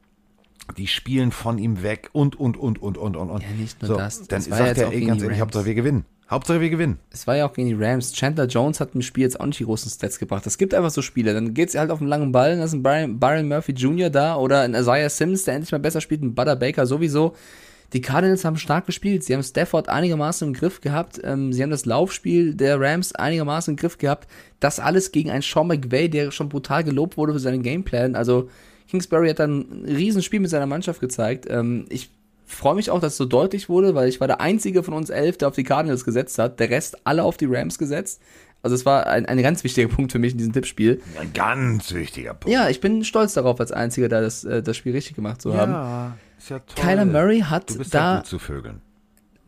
Die 0.77 0.87
spielen 0.87 1.31
von 1.31 1.57
ihm 1.57 1.83
weg 1.83 2.09
und, 2.13 2.39
und, 2.39 2.57
und, 2.57 2.81
und, 2.81 2.97
und, 2.97 3.17
und, 3.17 3.29
und. 3.29 3.41
Ja, 3.41 3.49
nicht 3.49 3.81
nur 3.81 3.87
so, 3.87 3.97
das. 3.97 4.27
Dann 4.27 4.39
Das 4.39 4.45
sagt 4.45 4.77
er, 4.77 4.91
ey, 4.91 5.05
ganz 5.05 5.21
ehrlich. 5.21 5.39
Hauptsache 5.39 5.65
wir 5.65 5.75
gewinnen. 5.75 6.05
Hauptsache 6.29 6.61
wir 6.61 6.69
gewinnen. 6.69 6.97
Es 7.09 7.27
war 7.27 7.35
ja 7.35 7.45
auch 7.45 7.51
gegen 7.51 7.67
die 7.67 7.83
Rams. 7.83 8.13
Chandler 8.13 8.45
Jones 8.45 8.79
hat 8.79 8.95
im 8.95 9.01
Spiel 9.01 9.23
jetzt 9.23 9.37
auch 9.39 9.45
nicht 9.45 9.59
die 9.59 9.65
großen 9.65 9.91
Stats 9.91 10.17
gebracht. 10.17 10.47
Es 10.47 10.57
gibt 10.57 10.73
einfach 10.73 10.89
so 10.89 11.01
Spiele. 11.01 11.33
Dann 11.33 11.53
geht's 11.53 11.75
halt 11.75 11.91
auf 11.91 11.99
einen 11.99 12.07
langen 12.07 12.31
Ball, 12.31 12.55
dann 12.55 12.63
ist 12.63 12.71
ein 12.71 12.81
Byron, 12.81 13.19
Byron 13.19 13.49
Murphy 13.49 13.73
Jr. 13.73 14.09
da 14.09 14.37
oder 14.37 14.61
ein 14.61 14.73
Isaiah 14.73 15.09
Sims, 15.09 15.43
der 15.43 15.55
endlich 15.55 15.73
mal 15.73 15.79
besser 15.79 15.99
spielt, 15.99 16.21
ein 16.21 16.33
Butter 16.33 16.55
Baker 16.55 16.85
sowieso. 16.85 17.35
Die 17.91 17.99
Cardinals 17.99 18.45
haben 18.45 18.55
stark 18.55 18.85
gespielt. 18.85 19.25
Sie 19.25 19.33
haben 19.33 19.43
Stafford 19.43 19.89
einigermaßen 19.89 20.47
im 20.47 20.53
Griff 20.53 20.79
gehabt. 20.79 21.19
Ähm, 21.23 21.51
sie 21.51 21.61
haben 21.61 21.69
das 21.69 21.85
Laufspiel 21.85 22.55
der 22.55 22.79
Rams 22.79 23.13
einigermaßen 23.13 23.73
im 23.73 23.75
Griff 23.75 23.97
gehabt. 23.97 24.29
Das 24.61 24.79
alles 24.79 25.11
gegen 25.11 25.29
einen 25.29 25.41
Sean 25.41 25.67
McVay, 25.67 26.07
der 26.07 26.31
schon 26.31 26.47
brutal 26.47 26.85
gelobt 26.85 27.17
wurde 27.17 27.33
für 27.33 27.39
seinen 27.39 27.63
Gameplan. 27.63 28.15
Also 28.15 28.49
Kingsbury 28.91 29.29
hat 29.29 29.39
dann 29.39 29.59
ein 29.61 29.85
Riesenspiel 29.85 30.39
mit 30.41 30.49
seiner 30.49 30.65
Mannschaft 30.67 30.99
gezeigt. 30.99 31.47
Ähm, 31.49 31.85
ich 31.89 32.09
freue 32.45 32.75
mich 32.75 32.89
auch, 32.91 32.99
dass 32.99 33.13
es 33.13 33.17
so 33.17 33.25
deutlich 33.25 33.69
wurde, 33.69 33.95
weil 33.95 34.09
ich 34.09 34.19
war 34.19 34.27
der 34.27 34.41
einzige 34.41 34.83
von 34.83 34.93
uns 34.93 35.09
elf, 35.09 35.37
der 35.37 35.47
auf 35.47 35.55
die 35.55 35.63
Cardinals 35.63 36.03
gesetzt 36.05 36.37
hat. 36.37 36.59
Der 36.59 36.69
Rest 36.69 36.97
alle 37.05 37.23
auf 37.23 37.37
die 37.37 37.45
Rams 37.45 37.77
gesetzt. 37.77 38.21
Also 38.63 38.75
es 38.75 38.85
war 38.85 39.07
ein, 39.07 39.25
ein 39.25 39.41
ganz 39.41 39.63
wichtiger 39.63 39.87
Punkt 39.87 40.11
für 40.11 40.19
mich 40.19 40.33
in 40.33 40.37
diesem 40.37 40.53
Tippspiel. 40.53 41.01
Ein 41.19 41.33
ganz 41.33 41.93
wichtiger 41.93 42.33
Punkt. 42.35 42.53
Ja, 42.53 42.69
ich 42.69 42.79
bin 42.81 43.03
stolz 43.03 43.33
darauf, 43.33 43.59
als 43.59 43.71
einziger 43.71 44.07
da 44.09 44.21
das, 44.21 44.43
äh, 44.43 44.61
das 44.61 44.77
Spiel 44.77 44.91
richtig 44.91 45.15
gemacht 45.15 45.41
zu 45.41 45.55
haben. 45.55 45.71
Ja, 45.71 46.17
ist 46.37 46.49
ja 46.49 46.59
toll. 46.59 46.83
Kyler 46.85 47.05
Murray 47.05 47.39
hat 47.39 47.69
du 47.71 47.77
bist 47.79 47.93
da- 47.93 48.15
ja 48.15 48.17
gut 48.19 48.27
zu 48.27 48.37
Vögeln. 48.37 48.81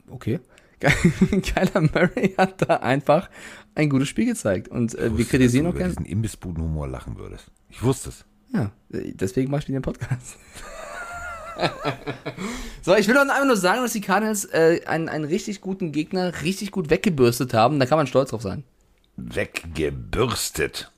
Okay. 0.10 0.40
Kyler 0.82 1.82
Murray 1.94 2.34
hat 2.38 2.68
da 2.70 2.78
einfach 2.78 3.30
ein 3.76 3.90
gutes 3.90 4.07
Spiel 4.07 4.26
gezeigt. 4.26 4.68
Und 4.68 4.95
äh, 4.95 5.15
wir 5.18 5.26
kritisieren 5.26 5.68
auch 5.68 5.72
du 5.72 5.78
über 5.78 5.86
gerne. 5.86 5.95
diesen 5.95 6.06
Imbissbudenhumor 6.06 6.88
lachen 6.88 7.18
würdest. 7.18 7.45
Ich 7.70 7.84
wusste 7.84 8.10
es. 8.10 8.26
Ja, 8.54 8.72
deswegen 8.90 9.52
mache 9.52 9.60
ich 9.62 9.66
den 9.66 9.82
Podcast. 9.82 10.38
so, 12.82 12.96
ich 12.96 13.08
will 13.08 13.16
doch 13.16 13.22
einfach 13.22 13.46
nur 13.46 13.58
sagen, 13.58 13.82
dass 13.82 13.94
die 13.94 14.02
Cardinals 14.02 14.46
äh, 14.46 14.82
einen, 14.86 15.10
einen 15.10 15.26
richtig 15.26 15.62
guten 15.62 15.92
Gegner 15.92 16.42
richtig 16.42 16.72
gut 16.72 16.90
weggebürstet 16.90 17.54
haben. 17.54 17.80
Da 17.80 17.86
kann 17.86 17.98
man 17.98 18.08
stolz 18.08 18.30
drauf 18.30 18.42
sein. 18.42 18.64
Weggebürstet. 19.18 20.92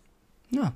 Ja. 0.49 0.73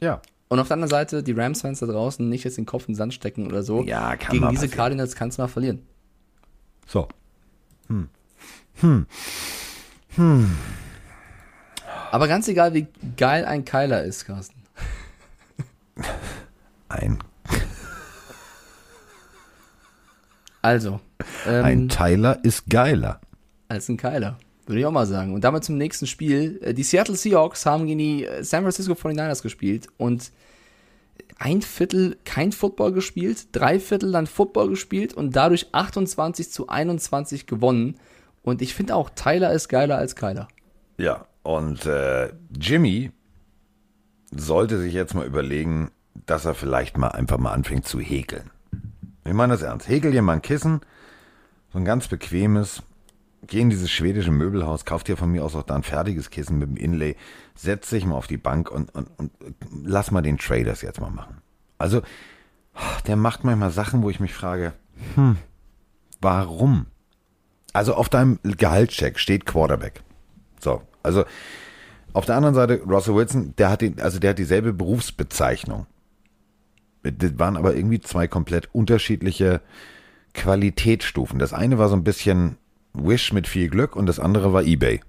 Ja. 0.00 0.20
Und 0.48 0.60
auf 0.60 0.68
der 0.68 0.74
anderen 0.74 0.90
Seite, 0.90 1.22
die 1.22 1.32
Rams-Fans 1.32 1.80
da 1.80 1.86
draußen 1.86 2.28
nicht 2.28 2.44
jetzt 2.44 2.56
den 2.56 2.66
Kopf 2.66 2.86
in 2.86 2.92
den 2.92 2.96
Sand 2.96 3.14
stecken 3.14 3.46
oder 3.46 3.62
so. 3.62 3.82
Ja, 3.82 4.16
kann 4.16 4.32
Gegen 4.32 4.48
diese 4.50 4.62
passieren. 4.62 4.76
Cardinals 4.76 5.14
kannst 5.16 5.38
du 5.38 5.42
mal 5.42 5.48
verlieren. 5.48 5.82
So. 6.86 7.08
Aber 12.10 12.28
ganz 12.28 12.46
egal, 12.48 12.74
wie 12.74 12.86
geil 13.16 13.44
ein 13.44 13.64
Kyler 13.64 14.04
ist, 14.04 14.24
Carsten. 14.24 14.62
Ein, 16.88 17.18
Also, 20.66 21.00
ähm, 21.46 21.64
ein 21.64 21.88
Tyler 21.88 22.40
ist 22.42 22.68
geiler. 22.68 23.20
als 23.68 23.88
ein 23.88 23.96
Kyler. 23.96 24.36
Würde 24.66 24.80
ich 24.80 24.86
auch 24.86 24.90
mal 24.90 25.06
sagen. 25.06 25.32
Und 25.32 25.44
damit 25.44 25.62
zum 25.62 25.78
nächsten 25.78 26.08
Spiel. 26.08 26.58
Äh, 26.60 26.74
Die 26.74 26.82
Seattle 26.82 27.14
Seahawks 27.14 27.64
haben 27.66 27.86
gegen 27.86 27.98
die 28.00 28.24
äh, 28.26 28.42
San 28.42 28.62
Francisco 28.62 28.94
49ers 28.94 29.42
gespielt 29.42 29.86
und 29.96 30.32
ein 31.38 31.62
Viertel 31.62 32.16
kein 32.24 32.50
Football 32.50 32.92
gespielt, 32.92 33.48
drei 33.52 33.78
Viertel 33.78 34.10
dann 34.10 34.26
Football 34.26 34.70
gespielt 34.70 35.14
und 35.14 35.36
dadurch 35.36 35.68
28 35.72 36.50
zu 36.50 36.68
21 36.68 37.46
gewonnen. 37.46 37.94
Und 38.42 38.60
ich 38.60 38.74
finde 38.74 38.96
auch, 38.96 39.10
Tyler 39.10 39.52
ist 39.52 39.68
geiler 39.68 39.98
als 39.98 40.16
Kyler. 40.16 40.48
Ja, 40.98 41.26
und 41.44 41.86
äh, 41.86 42.32
Jimmy 42.58 43.12
sollte 44.34 44.80
sich 44.80 44.94
jetzt 44.94 45.14
mal 45.14 45.26
überlegen, 45.26 45.90
dass 46.26 46.44
er 46.44 46.54
vielleicht 46.54 46.96
mal 46.98 47.08
einfach 47.08 47.38
mal 47.38 47.52
anfängt 47.52 47.86
zu 47.86 48.00
häkeln. 48.00 48.50
Ich 49.26 49.34
meine 49.34 49.52
das 49.52 49.62
ernst. 49.62 49.88
Häkel 49.88 50.12
dir 50.12 50.22
mal 50.22 50.34
ein 50.34 50.42
Kissen, 50.42 50.80
so 51.72 51.78
ein 51.78 51.84
ganz 51.84 52.08
bequemes. 52.08 52.82
Geh 53.46 53.60
in 53.60 53.70
dieses 53.70 53.90
schwedische 53.90 54.30
Möbelhaus, 54.30 54.84
kauf 54.84 55.04
dir 55.04 55.16
von 55.16 55.30
mir 55.30 55.44
aus 55.44 55.54
auch 55.54 55.62
da 55.62 55.76
ein 55.76 55.82
fertiges 55.82 56.30
Kissen 56.30 56.58
mit 56.58 56.68
dem 56.68 56.76
Inlay, 56.76 57.16
setz 57.54 57.90
dich 57.90 58.04
mal 58.04 58.16
auf 58.16 58.26
die 58.26 58.38
Bank 58.38 58.70
und, 58.70 58.92
und, 58.94 59.08
und 59.18 59.30
lass 59.84 60.10
mal 60.10 60.22
den 60.22 60.38
Traders 60.38 60.82
jetzt 60.82 61.00
mal 61.00 61.10
machen. 61.10 61.38
Also, 61.78 62.02
der 63.06 63.16
macht 63.16 63.44
manchmal 63.44 63.70
Sachen, 63.70 64.02
wo 64.02 64.10
ich 64.10 64.20
mich 64.20 64.34
frage, 64.34 64.72
hm, 65.14 65.36
warum? 66.20 66.86
Also 67.72 67.94
auf 67.94 68.08
deinem 68.08 68.38
Gehaltscheck 68.42 69.18
steht 69.18 69.46
Quarterback. 69.46 70.02
So, 70.60 70.82
also 71.02 71.24
auf 72.14 72.24
der 72.24 72.36
anderen 72.36 72.54
Seite, 72.54 72.80
Russell 72.88 73.14
Wilson, 73.14 73.54
der 73.58 73.70
hat 73.70 73.82
den, 73.82 74.00
also 74.00 74.18
der 74.18 74.30
hat 74.30 74.38
dieselbe 74.38 74.72
Berufsbezeichnung. 74.72 75.86
Das 77.12 77.38
waren 77.38 77.56
aber 77.56 77.74
irgendwie 77.76 78.00
zwei 78.00 78.26
komplett 78.28 78.68
unterschiedliche 78.74 79.60
Qualitätsstufen. 80.34 81.38
Das 81.38 81.52
eine 81.52 81.78
war 81.78 81.88
so 81.88 81.96
ein 81.96 82.04
bisschen 82.04 82.56
Wish 82.92 83.32
mit 83.32 83.46
viel 83.46 83.68
Glück 83.68 83.96
und 83.96 84.06
das 84.06 84.18
andere 84.20 84.52
war 84.52 84.62
eBay. 84.62 85.00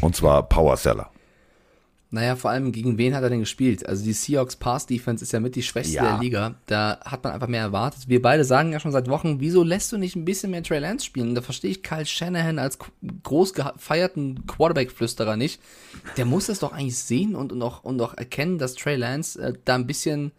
Und 0.00 0.16
zwar 0.16 0.48
Power 0.48 0.76
Seller. 0.76 1.10
Naja, 2.10 2.36
vor 2.36 2.50
allem 2.50 2.72
gegen 2.72 2.96
wen 2.96 3.14
hat 3.14 3.22
er 3.22 3.28
denn 3.28 3.40
gespielt? 3.40 3.86
Also 3.86 4.02
die 4.02 4.14
Seahawks 4.14 4.56
Pass 4.56 4.86
Defense 4.86 5.22
ist 5.22 5.32
ja 5.32 5.40
mit 5.40 5.56
die 5.56 5.62
schwächste 5.62 5.96
Ja. 5.96 6.12
der 6.12 6.20
Liga. 6.20 6.54
Da 6.64 7.00
hat 7.04 7.22
man 7.22 7.34
einfach 7.34 7.48
mehr 7.48 7.60
erwartet. 7.60 8.08
Wir 8.08 8.22
beide 8.22 8.44
sagen 8.44 8.72
ja 8.72 8.80
schon 8.80 8.92
seit 8.92 9.08
Wochen, 9.10 9.40
wieso 9.40 9.62
lässt 9.62 9.92
du 9.92 9.98
nicht 9.98 10.16
ein 10.16 10.24
bisschen 10.24 10.50
mehr 10.50 10.62
Trey 10.62 10.78
Lance 10.78 11.04
spielen? 11.04 11.34
Da 11.34 11.42
verstehe 11.42 11.70
ich 11.70 11.82
Kyle 11.82 12.06
Shanahan 12.06 12.58
als 12.58 12.78
groß 13.24 13.52
gefeierten 13.52 14.46
Quarterback-Flüsterer 14.46 15.36
nicht. 15.36 15.60
Der 16.16 16.24
muss 16.24 16.46
das 16.46 16.60
doch 16.60 16.72
eigentlich 16.72 16.96
sehen 16.98 17.36
und, 17.36 17.52
und, 17.52 17.60
auch, 17.60 17.84
und 17.84 18.00
auch 18.00 18.14
erkennen, 18.16 18.56
dass 18.56 18.74
Trey 18.74 18.96
Lance 18.96 19.38
äh, 19.42 19.52
da 19.66 19.74
ein 19.74 19.86
bisschen 19.86 20.32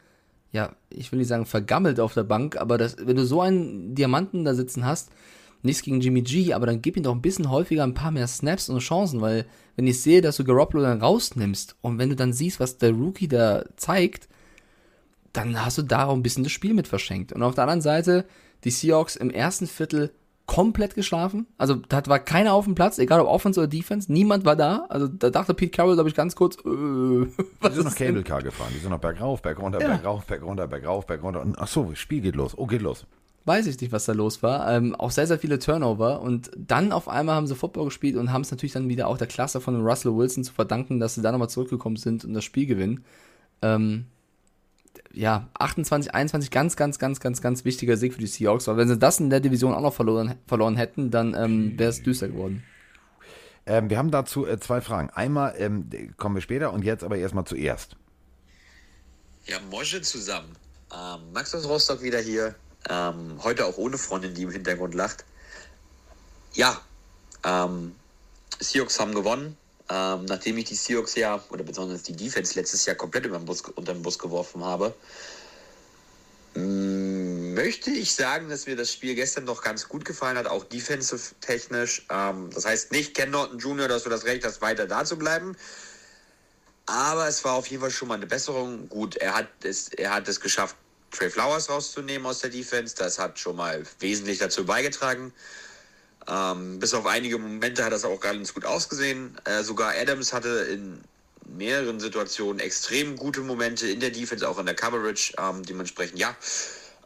ja, 0.51 0.75
ich 0.89 1.11
will 1.11 1.19
nicht 1.19 1.27
sagen 1.27 1.45
vergammelt 1.45 1.99
auf 1.99 2.13
der 2.13 2.23
Bank, 2.23 2.57
aber 2.57 2.77
das, 2.77 2.97
wenn 2.99 3.15
du 3.15 3.25
so 3.25 3.41
einen 3.41 3.95
Diamanten 3.95 4.45
da 4.45 4.53
sitzen 4.53 4.85
hast, 4.85 5.09
nichts 5.61 5.83
gegen 5.83 6.01
Jimmy 6.01 6.21
G, 6.21 6.53
aber 6.53 6.65
dann 6.65 6.81
gib 6.81 6.97
ihm 6.97 7.03
doch 7.03 7.13
ein 7.13 7.21
bisschen 7.21 7.49
häufiger 7.49 7.83
ein 7.83 7.93
paar 7.93 8.11
mehr 8.11 8.27
Snaps 8.27 8.69
und 8.69 8.79
Chancen, 8.79 9.21
weil 9.21 9.45
wenn 9.75 9.87
ich 9.87 10.01
sehe, 10.01 10.21
dass 10.21 10.37
du 10.37 10.43
Garoppolo 10.43 10.83
dann 10.83 11.01
rausnimmst 11.01 11.75
und 11.81 11.97
wenn 11.97 12.09
du 12.09 12.15
dann 12.15 12.33
siehst, 12.33 12.59
was 12.59 12.77
der 12.77 12.91
Rookie 12.91 13.27
da 13.27 13.65
zeigt, 13.75 14.27
dann 15.33 15.63
hast 15.63 15.77
du 15.77 15.83
da 15.83 16.05
auch 16.05 16.13
ein 16.13 16.23
bisschen 16.23 16.43
das 16.43 16.53
Spiel 16.53 16.73
mit 16.73 16.87
verschenkt. 16.87 17.33
Und 17.33 17.43
auf 17.43 17.55
der 17.55 17.65
anderen 17.65 17.81
Seite, 17.81 18.25
die 18.63 18.71
Seahawks 18.71 19.15
im 19.15 19.29
ersten 19.29 19.67
Viertel 19.67 20.11
komplett 20.49 20.95
geschlafen. 20.95 21.45
Also 21.59 21.75
da 21.75 22.01
war 22.07 22.17
keiner 22.17 22.53
auf 22.53 22.65
dem 22.65 22.73
Platz, 22.73 22.97
egal 22.97 23.19
ob 23.19 23.27
Offense 23.27 23.59
oder 23.59 23.67
Defense. 23.67 24.11
Niemand 24.11 24.45
war 24.45 24.55
da. 24.55 24.87
Also 24.89 25.07
da 25.07 25.29
dachte 25.29 25.53
Pete 25.53 25.69
Carroll, 25.69 25.93
glaube 25.93 26.09
ich, 26.09 26.15
ganz 26.15 26.35
kurz, 26.35 26.57
äh, 26.57 26.59
was 26.65 27.69
die 27.69 27.75
sind 27.75 27.85
noch 27.85 27.95
Cable 27.95 28.23
Car 28.23 28.41
gefahren. 28.41 28.71
Die 28.73 28.79
sind 28.79 28.89
noch 28.89 28.99
bergauf, 28.99 29.43
bergunter, 29.43 29.79
ja. 29.79 29.89
bergauf, 29.89 30.25
bergunter, 30.25 30.67
bergauf, 30.67 31.05
bergunter. 31.05 31.41
Und 31.41 31.59
ach 31.59 31.67
so, 31.67 31.93
Spiel 31.93 32.21
geht 32.21 32.35
los. 32.35 32.57
Oh, 32.57 32.65
geht 32.65 32.81
los. 32.81 33.05
Weiß 33.45 33.67
ich 33.67 33.79
nicht, 33.79 33.91
was 33.91 34.05
da 34.05 34.13
los 34.13 34.41
war. 34.41 34.71
Ähm, 34.71 34.95
auch 34.95 35.11
sehr, 35.11 35.27
sehr 35.27 35.37
viele 35.37 35.59
Turnover. 35.59 36.19
Und 36.19 36.49
dann 36.57 36.93
auf 36.93 37.07
einmal 37.07 37.35
haben 37.35 37.45
sie 37.45 37.53
Football 37.53 37.85
gespielt 37.85 38.17
und 38.17 38.33
haben 38.33 38.41
es 38.41 38.49
natürlich 38.49 38.73
dann 38.73 38.89
wieder 38.89 39.07
auch 39.07 39.19
der 39.19 39.27
Klasse 39.27 39.61
von 39.61 39.79
Russell 39.85 40.15
Wilson 40.15 40.43
zu 40.43 40.53
verdanken, 40.53 40.99
dass 40.99 41.13
sie 41.13 41.21
da 41.21 41.31
nochmal 41.31 41.49
zurückgekommen 41.49 41.97
sind 41.97 42.25
und 42.25 42.33
das 42.33 42.43
Spiel 42.43 42.65
gewinnen. 42.65 43.03
Ähm, 43.61 44.05
ja, 45.13 45.49
28, 45.57 46.13
21, 46.13 46.51
ganz, 46.51 46.75
ganz, 46.75 46.99
ganz, 46.99 47.19
ganz, 47.19 47.41
ganz 47.41 47.65
wichtiger 47.65 47.97
Sieg 47.97 48.13
für 48.13 48.19
die 48.19 48.27
Seahawks, 48.27 48.67
weil 48.67 48.77
wenn 48.77 48.87
sie 48.87 48.97
das 48.97 49.19
in 49.19 49.29
der 49.29 49.39
Division 49.39 49.73
auch 49.73 49.81
noch 49.81 49.93
verloren, 49.93 50.35
verloren 50.47 50.75
hätten, 50.75 51.11
dann 51.11 51.33
ähm, 51.33 51.77
wäre 51.77 51.89
es 51.89 52.03
düster 52.03 52.27
geworden. 52.27 52.63
Ähm, 53.65 53.89
wir 53.89 53.97
haben 53.97 54.11
dazu 54.11 54.45
äh, 54.47 54.59
zwei 54.59 54.81
Fragen. 54.81 55.09
Einmal 55.09 55.55
ähm, 55.57 55.89
kommen 56.17 56.35
wir 56.35 56.41
später 56.41 56.73
und 56.73 56.83
jetzt 56.83 57.03
aber 57.03 57.17
erstmal 57.17 57.45
zuerst. 57.45 57.95
Ja, 59.45 59.57
Mosche 59.69 60.01
zusammen. 60.01 60.55
Ähm, 60.93 61.31
Max 61.33 61.53
aus 61.55 61.67
Rostock 61.67 62.01
wieder 62.01 62.19
hier. 62.19 62.55
Ähm, 62.89 63.37
heute 63.43 63.65
auch 63.65 63.77
ohne 63.77 63.97
Freundin, 63.97 64.33
die 64.33 64.43
im 64.43 64.51
Hintergrund 64.51 64.93
lacht. 64.95 65.25
Ja, 66.53 66.79
ähm, 67.43 67.95
Seahawks 68.59 68.99
haben 68.99 69.13
gewonnen. 69.13 69.57
Ähm, 69.91 70.25
nachdem 70.25 70.57
ich 70.57 70.65
die 70.65 70.75
Seahawks 70.75 71.15
ja, 71.15 71.43
oder 71.49 71.63
besonders 71.63 72.03
die 72.03 72.15
Defense 72.15 72.57
letztes 72.59 72.85
Jahr 72.85 72.95
komplett 72.95 73.25
über 73.25 73.39
den 73.39 73.45
Bus, 73.45 73.61
unter 73.61 73.93
den 73.93 74.03
Bus 74.03 74.19
geworfen 74.19 74.63
habe, 74.63 74.93
mm, 76.53 77.53
möchte 77.55 77.89
ich 77.89 78.13
sagen, 78.13 78.49
dass 78.49 78.67
mir 78.67 78.75
das 78.75 78.93
Spiel 78.93 79.15
gestern 79.15 79.45
noch 79.45 79.63
ganz 79.63 79.89
gut 79.89 80.05
gefallen 80.05 80.37
hat, 80.37 80.45
auch 80.45 80.63
defensive-technisch. 80.63 82.05
Ähm, 82.11 82.51
das 82.53 82.65
heißt 82.65 82.91
nicht 82.91 83.15
Ken 83.15 83.31
Norton 83.31 83.57
Jr., 83.57 83.87
dass 83.87 84.03
du 84.03 84.09
das 84.09 84.25
Recht 84.25 84.45
hast, 84.45 84.61
weiter 84.61 84.85
da 84.85 85.05
zu 85.05 85.17
bleiben. 85.17 85.55
Aber 86.85 87.27
es 87.27 87.43
war 87.43 87.53
auf 87.53 87.67
jeden 87.67 87.81
Fall 87.81 87.91
schon 87.91 88.07
mal 88.07 88.15
eine 88.15 88.27
Besserung. 88.27 88.89
Gut, 88.89 89.15
er 89.17 89.35
hat 89.35 89.47
es, 89.63 89.89
er 89.89 90.11
hat 90.11 90.27
es 90.27 90.39
geschafft, 90.39 90.75
Trey 91.11 91.29
Flowers 91.29 91.69
rauszunehmen 91.69 92.27
aus 92.27 92.39
der 92.39 92.51
Defense. 92.51 92.95
Das 92.95 93.17
hat 93.17 93.39
schon 93.39 93.55
mal 93.55 93.83
wesentlich 93.99 94.37
dazu 94.37 94.65
beigetragen. 94.65 95.33
Ähm, 96.29 96.79
bis 96.79 96.93
auf 96.93 97.05
einige 97.05 97.37
Momente 97.37 97.83
hat 97.83 97.91
das 97.91 98.05
auch 98.05 98.19
ganz 98.19 98.53
gut 98.53 98.65
ausgesehen. 98.65 99.37
Äh, 99.45 99.63
sogar 99.63 99.93
Adams 99.95 100.31
hatte 100.31 100.67
in 100.71 101.01
mehreren 101.45 101.99
Situationen 101.99 102.59
extrem 102.59 103.15
gute 103.15 103.41
Momente 103.41 103.89
in 103.89 103.99
der 103.99 104.11
Defense, 104.11 104.47
auch 104.47 104.59
in 104.59 104.65
der 104.65 104.75
Coverage. 104.75 105.33
Ähm, 105.37 105.63
dementsprechend, 105.63 106.19
ja, 106.19 106.35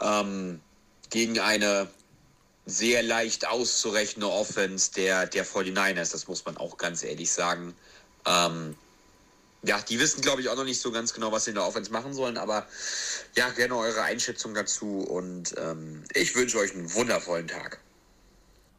ähm, 0.02 0.60
gegen 1.10 1.40
eine 1.40 1.88
sehr 2.66 3.04
leicht 3.04 3.48
auszurechnen 3.48 4.26
Offense 4.26 4.91
der, 4.94 5.28
der 5.28 5.45
49ers, 5.45 6.12
das 6.12 6.28
muss 6.28 6.45
man 6.45 6.58
auch 6.58 6.78
ganz 6.78 7.04
ehrlich 7.04 7.32
sagen. 7.32 7.76
Ähm, 8.26 8.76
ja, 9.64 9.80
die 9.82 10.00
wissen, 10.00 10.22
glaube 10.22 10.41
ich, 10.41 10.50
auch 10.50 10.56
noch 10.56 10.66
nicht 10.66 10.82
so 10.82 10.91
ganz 10.91 11.14
genau, 11.14 11.32
was 11.32 11.45
sie 11.45 11.52
in 11.52 11.56
der 11.56 11.66
Offense 11.66 11.91
machen 11.91 12.14
sollen, 12.14 12.38
aber 12.38 12.68
ja, 13.36 13.50
gerne 13.50 13.78
eure 13.78 14.02
Einschätzung 14.02 14.54
dazu 14.54 15.00
und 15.00 15.56
ähm, 15.58 16.04
ich 16.14 16.36
wünsche 16.36 16.58
euch 16.58 16.74
einen 16.74 16.94
wundervollen 16.94 17.48
Tag. 17.48 17.80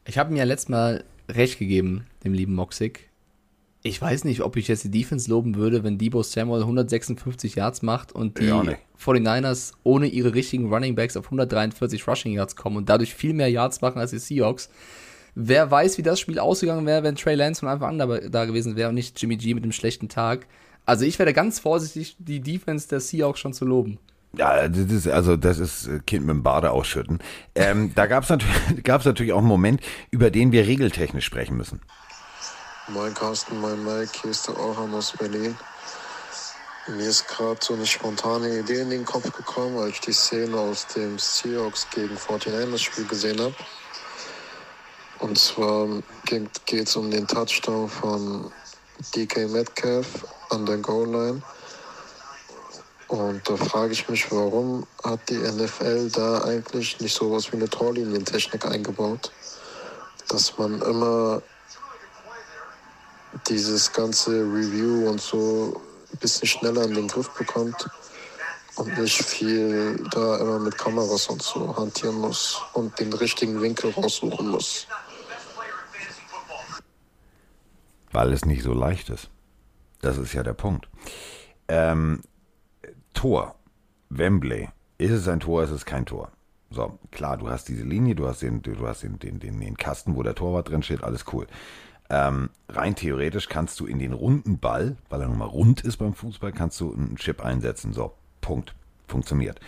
Ich 0.06 0.18
habe 0.18 0.32
mir 0.32 0.38
ja 0.40 0.44
letztes 0.44 0.68
Mal 0.68 1.04
recht 1.28 1.58
gegeben, 1.58 2.06
dem 2.24 2.34
lieben 2.34 2.54
Moxig. 2.54 3.08
Ich 3.82 4.00
weiß 4.00 4.24
nicht, 4.24 4.40
ob 4.40 4.56
ich 4.56 4.68
jetzt 4.68 4.84
die 4.84 4.90
Defense 4.90 5.28
loben 5.28 5.56
würde, 5.56 5.84
wenn 5.84 5.98
Debo 5.98 6.22
Samuel 6.22 6.62
156 6.62 7.54
Yards 7.54 7.82
macht 7.82 8.12
und 8.12 8.40
die 8.40 8.46
ja, 8.46 8.62
49ers 8.98 9.72
ohne 9.82 10.06
ihre 10.06 10.34
richtigen 10.34 10.72
Running 10.72 10.94
Backs 10.94 11.18
auf 11.18 11.26
143 11.26 12.08
Rushing 12.08 12.32
Yards 12.32 12.56
kommen 12.56 12.78
und 12.78 12.88
dadurch 12.88 13.14
viel 13.14 13.34
mehr 13.34 13.50
Yards 13.50 13.82
machen 13.82 13.98
als 13.98 14.10
die 14.10 14.18
Seahawks. 14.18 14.70
Wer 15.34 15.70
weiß, 15.70 15.98
wie 15.98 16.02
das 16.02 16.20
Spiel 16.20 16.38
ausgegangen 16.38 16.86
wäre, 16.86 17.02
wenn 17.02 17.16
Trey 17.16 17.34
Lance 17.34 17.60
von 17.60 17.68
Anfang 17.68 18.00
an 18.00 18.08
da, 18.08 18.20
da 18.20 18.44
gewesen 18.46 18.76
wäre 18.76 18.88
und 18.88 18.94
nicht 18.94 19.20
Jimmy 19.20 19.36
G 19.36 19.52
mit 19.52 19.64
dem 19.64 19.72
schlechten 19.72 20.08
Tag. 20.08 20.46
Also 20.86 21.04
ich 21.04 21.18
werde 21.18 21.32
ganz 21.32 21.58
vorsichtig, 21.58 22.16
die 22.18 22.40
Defense 22.40 22.88
der 22.88 23.00
Seahawks 23.00 23.40
schon 23.40 23.52
zu 23.52 23.64
loben. 23.64 23.98
Ja, 24.36 24.68
das 24.68 24.90
ist, 24.90 25.08
also 25.08 25.36
das 25.36 25.58
ist 25.58 25.86
äh, 25.86 26.00
Kind 26.00 26.26
mit 26.26 26.34
dem 26.34 26.42
Bade 26.42 26.70
ausschütten. 26.70 27.20
Ähm, 27.54 27.92
da 27.94 28.06
gab 28.06 28.24
es 28.24 28.30
natürlich, 28.30 28.56
gab's 28.84 29.04
natürlich 29.04 29.32
auch 29.32 29.38
einen 29.38 29.46
Moment, 29.46 29.80
über 30.10 30.30
den 30.30 30.52
wir 30.52 30.66
regeltechnisch 30.66 31.24
sprechen 31.24 31.56
müssen. 31.56 31.80
Moin 32.88 33.14
Carsten, 33.14 33.60
mein 33.60 33.82
Mike, 33.84 34.10
hier 34.20 34.30
ist 34.30 34.46
der 34.46 34.58
Orhan 34.58 34.92
aus 34.94 35.12
Berlin. 35.12 35.56
Mir 36.86 37.08
ist 37.08 37.26
gerade 37.28 37.58
so 37.62 37.72
eine 37.72 37.86
spontane 37.86 38.58
Idee 38.58 38.80
in 38.80 38.90
den 38.90 39.06
Kopf 39.06 39.32
gekommen, 39.32 39.78
als 39.78 39.94
ich 39.94 40.00
die 40.00 40.12
Szene 40.12 40.54
aus 40.58 40.86
dem 40.88 41.18
Seahawks 41.18 41.86
gegen 41.94 42.14
49ers 42.14 42.78
Spiel 42.78 43.06
gesehen 43.06 43.40
habe. 43.40 43.54
Und 45.20 45.38
zwar 45.38 45.88
geht 46.26 46.88
es 46.88 46.96
um 46.96 47.10
den 47.10 47.26
Touchdown 47.26 47.88
von 47.88 48.52
DK 49.14 49.48
Metcalf 49.48 50.26
an 50.50 50.66
der 50.66 50.76
Goal 50.76 51.08
Line. 51.08 51.42
Und 53.14 53.48
da 53.48 53.56
frage 53.56 53.92
ich 53.92 54.08
mich, 54.08 54.32
warum 54.32 54.88
hat 55.04 55.30
die 55.30 55.36
NFL 55.36 56.10
da 56.10 56.42
eigentlich 56.42 56.98
nicht 56.98 57.14
sowas 57.14 57.52
wie 57.52 57.56
eine 57.56 57.68
Torlinientechnik 57.68 58.66
eingebaut? 58.66 59.30
Dass 60.28 60.58
man 60.58 60.82
immer 60.82 61.40
dieses 63.48 63.92
ganze 63.92 64.32
Review 64.32 65.08
und 65.08 65.20
so 65.20 65.80
ein 66.12 66.18
bisschen 66.18 66.48
schneller 66.48 66.82
in 66.82 66.94
den 66.94 67.06
Griff 67.06 67.30
bekommt 67.38 67.88
und 68.74 68.98
nicht 68.98 69.22
viel 69.22 69.96
da 70.10 70.38
immer 70.38 70.58
mit 70.58 70.76
Kameras 70.76 71.28
und 71.28 71.40
so 71.40 71.76
hantieren 71.76 72.16
muss 72.16 72.60
und 72.72 72.98
den 72.98 73.12
richtigen 73.12 73.62
Winkel 73.62 73.92
raussuchen 73.92 74.48
muss. 74.48 74.88
Weil 78.10 78.32
es 78.32 78.44
nicht 78.44 78.64
so 78.64 78.72
leicht 78.72 79.08
ist. 79.08 79.28
Das 80.00 80.18
ist 80.18 80.32
ja 80.32 80.42
der 80.42 80.54
Punkt. 80.54 80.88
Ähm, 81.68 82.20
Tor, 83.14 83.54
Wembley. 84.10 84.68
Ist 84.98 85.12
es 85.12 85.28
ein 85.28 85.40
Tor, 85.40 85.64
ist 85.64 85.70
es 85.70 85.86
kein 85.86 86.06
Tor? 86.06 86.30
So, 86.70 86.98
klar, 87.10 87.36
du 87.36 87.48
hast 87.48 87.68
diese 87.68 87.84
Linie, 87.84 88.14
du 88.14 88.26
hast 88.26 88.42
den, 88.42 88.62
du 88.62 88.86
hast 88.86 89.02
den, 89.02 89.18
den, 89.18 89.38
den, 89.38 89.60
den 89.60 89.76
Kasten, 89.76 90.16
wo 90.16 90.22
der 90.22 90.34
Torwart 90.34 90.68
drin 90.68 90.82
steht, 90.82 91.02
alles 91.02 91.24
cool. 91.32 91.46
Ähm, 92.10 92.50
rein 92.68 92.94
theoretisch 92.94 93.48
kannst 93.48 93.80
du 93.80 93.86
in 93.86 93.98
den 93.98 94.12
runden 94.12 94.58
Ball, 94.58 94.96
weil 95.08 95.22
er 95.22 95.28
nun 95.28 95.38
mal 95.38 95.46
rund 95.46 95.80
ist 95.80 95.96
beim 95.96 96.14
Fußball, 96.14 96.52
kannst 96.52 96.80
du 96.80 96.92
einen 96.92 97.16
Chip 97.16 97.42
einsetzen. 97.44 97.92
So, 97.92 98.14
Punkt. 98.40 98.74
Funktioniert. 99.06 99.60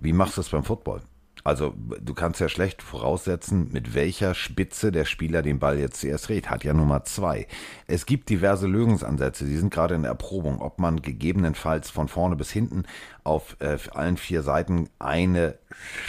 Wie 0.00 0.12
machst 0.12 0.36
du 0.36 0.40
es 0.40 0.48
beim 0.48 0.64
Football? 0.64 1.02
Also 1.44 1.74
du 2.00 2.14
kannst 2.14 2.40
ja 2.40 2.48
schlecht 2.48 2.82
voraussetzen, 2.82 3.68
mit 3.70 3.94
welcher 3.94 4.34
Spitze 4.34 4.90
der 4.90 5.04
Spieler 5.04 5.42
den 5.42 5.58
Ball 5.58 5.78
jetzt 5.78 6.00
zuerst 6.00 6.28
dreht. 6.28 6.48
Hat 6.48 6.64
ja 6.64 6.72
Nummer 6.72 7.04
zwei. 7.04 7.46
Es 7.86 8.06
gibt 8.06 8.30
diverse 8.30 8.66
Lösungsansätze, 8.66 9.44
die 9.44 9.58
sind 9.58 9.72
gerade 9.72 9.94
in 9.94 10.02
der 10.02 10.12
Erprobung, 10.12 10.62
ob 10.62 10.78
man 10.78 11.02
gegebenenfalls 11.02 11.90
von 11.90 12.08
vorne 12.08 12.34
bis 12.34 12.50
hinten 12.50 12.84
auf 13.24 13.56
äh, 13.60 13.76
allen 13.92 14.16
vier 14.16 14.42
Seiten 14.42 14.88
eine 14.98 15.58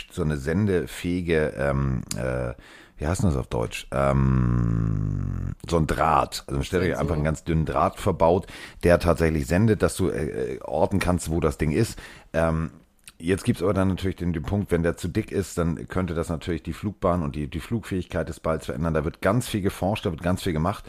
so 0.10 0.22
eine 0.22 0.38
sendefähige 0.38 1.54
ähm, 1.58 2.04
äh, 2.18 2.54
wie 2.98 3.08
heißt 3.08 3.26
das 3.26 3.36
auf 3.36 3.48
Deutsch? 3.48 3.88
Ähm, 3.92 5.54
so 5.68 5.76
ein 5.76 5.86
Draht. 5.86 6.46
Also 6.48 6.64
stell 6.64 6.82
dir 6.82 6.98
einfach 6.98 7.16
einen 7.16 7.26
ganz 7.26 7.44
dünnen 7.44 7.66
Draht 7.66 8.00
verbaut, 8.00 8.48
der 8.84 9.00
tatsächlich 9.00 9.48
sendet, 9.48 9.82
dass 9.82 9.98
du 9.98 10.10
äh, 10.10 10.54
äh 10.54 10.62
orten 10.62 11.00
kannst, 11.00 11.30
wo 11.30 11.42
das 11.42 11.58
Ding 11.58 11.72
ist. 11.72 12.00
Ähm, 12.32 12.72
Jetzt 13.18 13.46
gibt 13.46 13.60
es 13.60 13.64
aber 13.64 13.74
dann 13.74 13.88
natürlich 13.88 14.18
den, 14.18 14.34
den, 14.34 14.44
Punkt, 14.44 14.72
wenn 14.72 14.84
der 14.84 14.98
zu 14.98 15.08
dick 15.08 15.32
ist, 15.32 15.58
dann 15.58 15.88
könnte 15.88 16.14
das 16.14 16.30
natürlich 16.30 16.64
die 16.64 16.74
Flugbahn 16.74 17.24
und 17.24 17.36
die, 17.36 17.48
die 17.48 17.62
Flugfähigkeit 17.62 18.28
des 18.28 18.42
Balls 18.42 18.66
verändern. 18.66 18.94
Da 18.94 19.06
wird 19.06 19.22
ganz 19.22 19.48
viel 19.48 19.62
geforscht, 19.62 20.06
da 20.06 20.12
wird 20.12 20.22
ganz 20.22 20.44
viel 20.44 20.54
gemacht. 20.54 20.84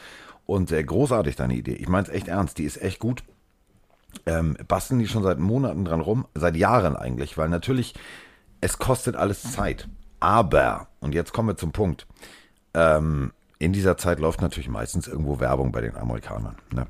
Und 0.45 0.69
sehr 0.69 0.83
großartig 0.83 1.37
deine 1.37 1.55
Idee. 1.55 1.75
Ich 1.75 1.89
meine 1.89 2.07
es 2.07 2.13
echt 2.13 2.29
ernst, 2.29 2.59
die 2.59 2.65
ist 2.65 2.81
echt 2.81 2.99
gut. 2.99 3.25
Ähm, 4.27 4.57
basteln 4.67 4.99
die 4.99 5.09
schon 5.09 5.23
seit 5.23 5.39
Monaten 5.39 5.85
dran 5.85 6.01
rum, 6.01 6.27
seit 6.35 6.57
Jahren 6.57 6.97
eigentlich, 6.97 7.37
weil 7.37 7.49
natürlich, 7.49 7.95
es 8.61 8.79
kostet 8.79 9.15
alles 9.15 9.53
Zeit. 9.53 9.89
Aber, 10.19 10.89
und 11.01 11.15
jetzt 11.15 11.33
kommen 11.33 11.49
wir 11.49 11.57
zum 11.57 11.73
Punkt, 11.73 12.07
ähm, 12.75 13.33
in 13.59 13.73
dieser 13.73 13.97
Zeit 13.97 14.19
läuft 14.21 14.41
natürlich 14.41 14.69
meistens 14.69 15.09
irgendwo 15.09 15.41
Werbung 15.41 15.73
bei 15.73 15.81
den 15.81 15.97
Amerikanern. 15.97 16.57
Ne? 16.73 16.87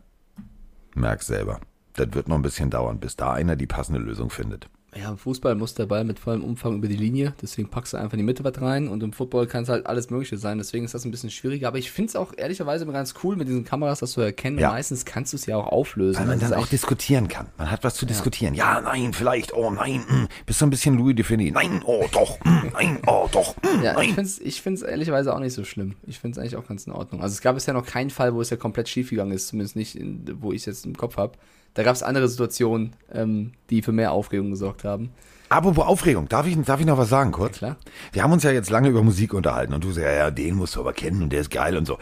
Merk's 0.94 1.26
selber. 1.26 1.60
Das 1.94 2.12
wird 2.12 2.28
noch 2.28 2.36
ein 2.36 2.42
bisschen 2.42 2.70
dauern, 2.70 3.00
bis 3.00 3.16
da 3.16 3.32
einer 3.32 3.56
die 3.56 3.66
passende 3.66 4.00
Lösung 4.00 4.30
findet. 4.30 4.68
Ja, 4.98 5.10
im 5.10 5.18
Fußball 5.18 5.54
muss 5.54 5.74
der 5.74 5.86
Ball 5.86 6.04
mit 6.04 6.18
vollem 6.18 6.42
Umfang 6.42 6.76
über 6.76 6.88
die 6.88 6.96
Linie, 6.96 7.34
deswegen 7.42 7.68
packst 7.68 7.92
du 7.92 7.96
einfach 7.98 8.14
in 8.14 8.18
die 8.18 8.24
Mitte 8.24 8.44
was 8.44 8.60
rein 8.60 8.88
und 8.88 9.02
im 9.02 9.12
Football 9.12 9.46
kann 9.46 9.64
es 9.64 9.68
halt 9.68 9.86
alles 9.86 10.10
Mögliche 10.10 10.38
sein, 10.38 10.58
deswegen 10.58 10.84
ist 10.84 10.94
das 10.94 11.04
ein 11.04 11.10
bisschen 11.10 11.30
schwieriger. 11.30 11.68
Aber 11.68 11.78
ich 11.78 11.90
finde 11.90 12.10
es 12.10 12.16
auch 12.16 12.32
ehrlicherweise 12.36 12.84
immer 12.84 12.92
ganz 12.92 13.14
cool 13.22 13.36
mit 13.36 13.48
diesen 13.48 13.64
Kameras, 13.64 14.00
das 14.00 14.12
zu 14.12 14.20
erkennen. 14.20 14.58
Ja. 14.58 14.70
Meistens 14.70 15.04
kannst 15.04 15.32
du 15.32 15.36
es 15.36 15.46
ja 15.46 15.56
auch 15.56 15.66
auflösen. 15.66 16.20
Weil 16.20 16.26
man 16.26 16.40
dann 16.40 16.54
auch 16.54 16.66
diskutieren 16.66 17.28
kann. 17.28 17.46
Man 17.58 17.70
hat 17.70 17.84
was 17.84 17.94
zu 17.94 18.06
diskutieren. 18.06 18.54
Ja, 18.54 18.80
nein, 18.80 19.12
vielleicht, 19.12 19.52
oh 19.54 19.70
nein, 19.70 20.00
mm. 20.08 20.28
bist 20.46 20.60
du 20.60 20.66
ein 20.66 20.70
bisschen 20.70 20.96
Louis 20.96 21.14
Defini? 21.14 21.50
Nein, 21.50 21.82
oh 21.84 22.06
doch, 22.12 22.38
mm, 22.44 22.72
nein, 22.72 22.98
oh 23.06 23.28
doch, 23.30 23.56
mm, 23.56 23.82
Ja, 23.82 23.90
ich 23.92 23.96
nein. 23.96 24.14
finde 24.14 24.22
es 24.22 24.40
ich 24.40 24.62
find's 24.62 24.82
ehrlicherweise 24.82 25.34
auch 25.34 25.40
nicht 25.40 25.54
so 25.54 25.64
schlimm. 25.64 25.96
Ich 26.06 26.18
finde 26.18 26.36
es 26.36 26.38
eigentlich 26.38 26.56
auch 26.56 26.66
ganz 26.66 26.86
in 26.86 26.92
Ordnung. 26.92 27.22
Also 27.22 27.34
es 27.34 27.40
gab 27.40 27.54
bisher 27.54 27.74
noch 27.74 27.86
keinen 27.86 28.10
Fall, 28.10 28.34
wo 28.34 28.40
es 28.40 28.50
ja 28.50 28.56
komplett 28.56 28.88
schief 28.88 29.10
gegangen 29.10 29.32
ist, 29.32 29.48
zumindest 29.48 29.76
nicht, 29.76 29.96
in, 29.96 30.24
wo 30.40 30.52
ich 30.52 30.62
es 30.62 30.66
jetzt 30.66 30.86
im 30.86 30.96
Kopf 30.96 31.16
habe. 31.16 31.36
Da 31.76 31.82
gab 31.82 31.94
es 31.94 32.02
andere 32.02 32.26
Situationen, 32.26 32.96
ähm, 33.12 33.52
die 33.68 33.82
für 33.82 33.92
mehr 33.92 34.12
Aufregung 34.12 34.50
gesorgt 34.50 34.82
haben. 34.82 35.10
Apropos 35.50 35.86
Aufregung, 35.86 36.26
darf 36.26 36.46
ich, 36.46 36.56
darf 36.62 36.80
ich 36.80 36.86
noch 36.86 36.96
was 36.96 37.10
sagen 37.10 37.32
kurz? 37.32 37.58
klar. 37.58 37.76
Wir 38.12 38.22
haben 38.22 38.32
uns 38.32 38.42
ja 38.42 38.50
jetzt 38.50 38.70
lange 38.70 38.88
über 38.88 39.02
Musik 39.02 39.34
unterhalten 39.34 39.74
und 39.74 39.84
du 39.84 39.92
sagst, 39.92 40.06
ja, 40.06 40.12
ja, 40.12 40.30
den 40.30 40.54
musst 40.56 40.74
du 40.74 40.80
aber 40.80 40.94
kennen 40.94 41.22
und 41.22 41.30
der 41.34 41.42
ist 41.42 41.50
geil 41.50 41.76
und 41.76 41.86
so. 41.86 41.98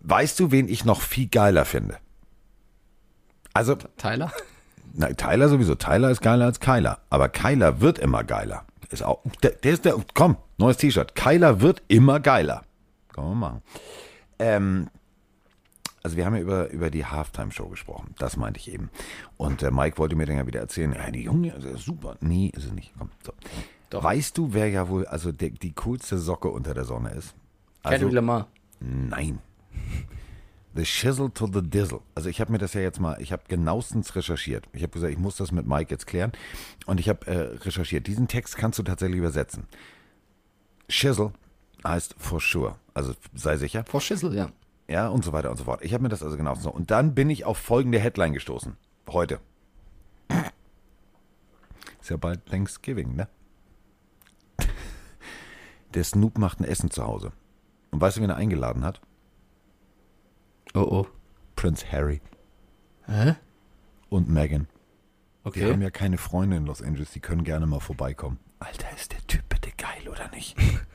Weißt 0.00 0.38
du, 0.40 0.50
wen 0.50 0.68
ich 0.68 0.84
noch 0.84 1.00
viel 1.00 1.28
geiler 1.28 1.64
finde? 1.64 1.96
Also, 3.54 3.76
Tyler? 3.96 4.32
na, 4.92 5.12
Tyler 5.12 5.48
sowieso. 5.48 5.76
Tyler 5.76 6.10
ist 6.10 6.20
geiler 6.20 6.46
als 6.46 6.58
Kyler. 6.58 6.98
Aber 7.08 7.28
Kyler 7.28 7.80
wird 7.80 8.00
immer 8.00 8.24
geiler. 8.24 8.64
Ist 8.90 9.04
auch, 9.04 9.20
der, 9.44 9.52
der 9.52 9.72
ist 9.72 9.84
der, 9.84 9.94
komm, 10.14 10.36
neues 10.58 10.76
T-Shirt. 10.76 11.14
Kyler 11.14 11.60
wird 11.60 11.82
immer 11.86 12.18
geiler. 12.18 12.64
Kann 13.14 13.24
man 13.28 13.38
machen. 13.38 13.62
Ähm, 14.40 14.88
also 16.04 16.18
wir 16.18 16.26
haben 16.26 16.34
ja 16.36 16.42
über, 16.42 16.70
über 16.70 16.90
die 16.90 17.06
Halftime-Show 17.06 17.68
gesprochen. 17.68 18.14
Das 18.18 18.36
meinte 18.36 18.60
ich 18.60 18.70
eben. 18.70 18.90
Und 19.38 19.62
äh, 19.62 19.70
Mike 19.70 19.96
wollte 19.96 20.14
mir 20.16 20.26
dann 20.26 20.36
ja 20.36 20.46
wieder 20.46 20.60
erzählen, 20.60 20.92
ja, 20.92 21.10
die 21.10 21.22
Junge, 21.22 21.54
also 21.54 21.76
super. 21.78 22.16
Nee, 22.20 22.52
ist 22.54 22.66
es 22.66 22.72
nicht. 22.72 22.92
Komm, 22.98 23.10
so. 23.24 23.32
Weißt 24.02 24.36
du, 24.36 24.52
wer 24.52 24.68
ja 24.68 24.88
wohl 24.88 25.06
also 25.06 25.32
der, 25.32 25.50
die 25.50 25.72
coolste 25.72 26.18
Socke 26.18 26.48
unter 26.48 26.74
der 26.74 26.84
Sonne 26.84 27.10
ist? 27.10 27.34
Also, 27.82 27.96
Kendrick 27.96 28.12
Lamar. 28.12 28.48
Nein. 28.80 29.38
The 30.74 30.84
Shizzle 30.84 31.32
to 31.32 31.46
the 31.46 31.62
Dizzle. 31.62 32.00
Also 32.14 32.28
ich 32.28 32.40
habe 32.40 32.52
mir 32.52 32.58
das 32.58 32.74
ja 32.74 32.80
jetzt 32.82 33.00
mal, 33.00 33.20
ich 33.22 33.32
habe 33.32 33.44
genauestens 33.48 34.14
recherchiert. 34.14 34.68
Ich 34.72 34.82
habe 34.82 34.92
gesagt, 34.92 35.12
ich 35.12 35.18
muss 35.18 35.36
das 35.36 35.52
mit 35.52 35.66
Mike 35.66 35.90
jetzt 35.90 36.06
klären. 36.06 36.32
Und 36.84 37.00
ich 37.00 37.08
habe 37.08 37.26
äh, 37.26 37.56
recherchiert. 37.64 38.06
Diesen 38.08 38.28
Text 38.28 38.56
kannst 38.58 38.78
du 38.78 38.82
tatsächlich 38.82 39.18
übersetzen. 39.18 39.68
Shizzle 40.88 41.32
heißt 41.86 42.16
for 42.18 42.40
sure. 42.40 42.76
Also 42.92 43.14
sei 43.34 43.56
sicher. 43.56 43.84
Vor 43.86 44.00
Schissel, 44.02 44.34
ja. 44.34 44.50
Ja, 44.88 45.08
und 45.08 45.24
so 45.24 45.32
weiter 45.32 45.50
und 45.50 45.56
so 45.56 45.64
fort. 45.64 45.82
Ich 45.82 45.94
habe 45.94 46.02
mir 46.02 46.08
das 46.10 46.22
also 46.22 46.36
genauestens 46.36 46.64
so. 46.64 46.70
Und 46.70 46.90
dann 46.90 47.14
bin 47.14 47.30
ich 47.30 47.44
auf 47.44 47.56
folgende 47.58 47.98
Headline 47.98 48.32
gestoßen. 48.34 48.76
Heute. 49.08 49.40
Ist 52.00 52.10
ja 52.10 52.16
bald 52.18 52.44
Thanksgiving, 52.46 53.14
ne? 53.14 53.28
Der 55.94 56.04
Snoop 56.04 56.38
macht 56.38 56.60
ein 56.60 56.64
Essen 56.64 56.90
zu 56.90 57.04
Hause. 57.04 57.32
Und 57.92 58.00
weißt 58.00 58.16
du, 58.16 58.20
wen 58.22 58.30
er 58.30 58.36
eingeladen 58.36 58.84
hat? 58.84 59.00
Oh 60.74 60.80
oh. 60.80 61.06
Prince 61.56 61.90
Harry 61.90 62.20
Hä? 63.06 63.36
und 64.10 64.28
Meghan. 64.28 64.66
Die 65.44 65.48
Okay. 65.48 65.70
haben 65.72 65.82
ja 65.82 65.90
keine 65.90 66.18
Freunde 66.18 66.56
in 66.56 66.66
Los 66.66 66.82
Angeles, 66.82 67.12
die 67.12 67.20
können 67.20 67.44
gerne 67.44 67.66
mal 67.66 67.78
vorbeikommen. 67.80 68.38
Alter, 68.58 68.88
ist 68.96 69.12
der 69.12 69.24
Typ 69.26 69.46
bitte 69.48 69.70
geil, 69.76 70.08
oder 70.10 70.28
nicht? 70.30 70.56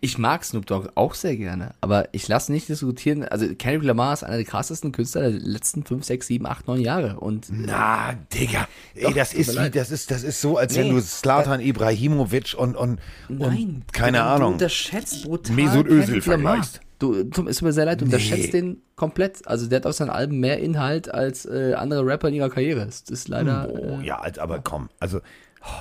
Ich 0.00 0.16
mag 0.16 0.44
Snoop 0.44 0.66
Dogg 0.66 0.90
auch 0.94 1.14
sehr 1.14 1.36
gerne, 1.36 1.74
aber 1.80 2.08
ich 2.12 2.28
lasse 2.28 2.52
nicht 2.52 2.68
diskutieren. 2.68 3.24
Also 3.24 3.52
Kendrick 3.54 3.84
Lamar 3.84 4.12
ist 4.12 4.22
einer 4.22 4.36
der 4.36 4.44
krassesten 4.44 4.92
Künstler 4.92 5.22
der 5.22 5.40
letzten 5.40 5.84
5, 5.84 6.04
6, 6.04 6.26
7, 6.28 6.46
8, 6.46 6.68
9 6.68 6.80
Jahre. 6.80 7.18
Und 7.18 7.48
Na, 7.50 8.14
Digga. 8.32 8.68
Ey, 8.94 9.02
Doch, 9.04 9.14
das 9.14 9.30
tut 9.30 9.40
ist 9.40 9.58
wie, 9.58 9.70
das 9.70 9.90
ist, 9.90 10.10
das 10.10 10.22
ist 10.22 10.40
so, 10.40 10.56
als 10.56 10.76
wenn 10.76 10.88
Nee, 10.88 10.92
du 10.94 11.00
Slatan 11.00 11.60
Ibrahimovic 11.60 12.54
und, 12.56 12.76
und, 12.76 13.00
nein, 13.28 13.82
und 13.86 13.92
keine 13.92 14.18
du, 14.18 14.24
Ahnung. 14.24 14.48
Du 14.50 14.52
unterschätzt 14.54 15.24
brutal 15.24 15.56
Mesut 15.56 15.88
Özil 15.88 16.22
vergleichst. 16.22 16.80
Du, 17.00 17.24
du, 17.24 17.46
es 17.48 17.58
tut 17.58 17.66
mir 17.66 17.72
sehr 17.72 17.84
leid, 17.84 18.00
du 18.00 18.04
unterschätzt 18.06 18.52
den 18.52 18.82
komplett. 18.96 19.46
Also 19.46 19.66
der 19.68 19.76
hat 19.76 19.86
auf 19.86 19.94
seinen 19.94 20.10
Alben 20.10 20.40
mehr 20.40 20.58
Inhalt 20.58 21.12
als 21.12 21.44
äh, 21.44 21.74
andere 21.74 22.04
Rapper 22.04 22.28
in 22.28 22.34
ihrer 22.34 22.50
Karriere. 22.50 22.84
Das 22.86 23.02
ist 23.02 23.28
leider. 23.28 23.68
Oh, 23.70 24.00
äh, 24.00 24.06
ja, 24.06 24.18
als, 24.18 24.38
aber 24.38 24.60
komm, 24.60 24.88
also 24.98 25.20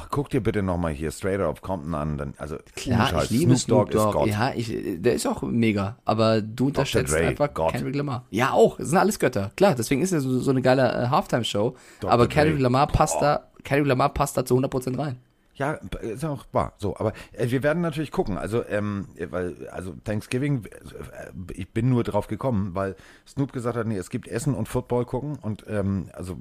guck 0.10 0.30
dir 0.30 0.42
bitte 0.42 0.64
nochmal 0.64 0.92
hier 0.94 1.12
Straight 1.12 1.40
Out 1.40 1.52
of 1.52 1.62
Compton 1.62 1.96
an. 1.96 2.18
Dann, 2.18 2.34
also 2.38 2.58
Klar, 2.76 3.24
ich 3.24 3.30
liebe 3.30 3.56
Snoop 3.56 3.92
Dogg 3.92 4.08
ist 4.08 4.14
Gott. 4.14 4.28
Ja, 4.28 4.54
ich, 4.54 4.74
der 5.02 5.14
ist 5.14 5.26
auch 5.26 5.42
mega. 5.44 5.98
Aber 6.06 6.42
du 6.42 6.68
unterschätzt 6.68 7.14
Dre, 7.14 7.28
einfach 7.28 7.54
Gott. 7.54 7.74
Kendrick 7.74 7.96
Lamar. 7.96 8.26
Ja, 8.30 8.52
auch. 8.52 8.78
Das 8.78 8.90
sind 8.90 8.98
alles 8.98 9.20
Götter. 9.20 9.52
Klar, 9.56 9.76
deswegen 9.76 10.02
ist 10.02 10.12
er 10.12 10.22
so, 10.22 10.40
so 10.40 10.52
eine 10.52 10.62
geile 10.62 10.92
äh, 10.92 11.08
Halftime-Show. 11.08 11.76
Aber. 12.06 12.28
Kendrick 12.28 12.60
Lamar 12.60 12.88
passt 12.88 13.22
da, 13.22 13.48
Kendrick 13.64 13.88
Lamar 13.88 14.14
passt 14.14 14.38
da 14.38 14.46
zu 14.46 14.58
100% 14.58 14.98
rein. 14.98 15.18
Ja, 15.58 15.74
ist 16.02 16.24
auch 16.24 16.46
wahr. 16.52 16.74
So, 16.78 16.96
aber 16.98 17.14
äh, 17.32 17.50
wir 17.50 17.64
werden 17.64 17.82
natürlich 17.82 18.12
gucken. 18.12 18.38
Also, 18.38 18.64
ähm, 18.68 19.08
weil, 19.30 19.68
also 19.72 19.96
Thanksgiving, 20.04 20.66
äh, 20.66 21.52
ich 21.54 21.70
bin 21.70 21.90
nur 21.90 22.04
drauf 22.04 22.28
gekommen, 22.28 22.76
weil 22.76 22.96
Snoop 23.28 23.54
gesagt 23.54 23.76
hat, 23.76 23.88
nee, 23.88 23.98
es 23.98 24.12
gibt 24.12 24.28
Essen 24.28 24.54
und 24.54 24.68
Football 24.68 25.06
gucken 25.06 25.40
und 25.42 25.66
ähm, 25.68 26.10
also 26.14 26.38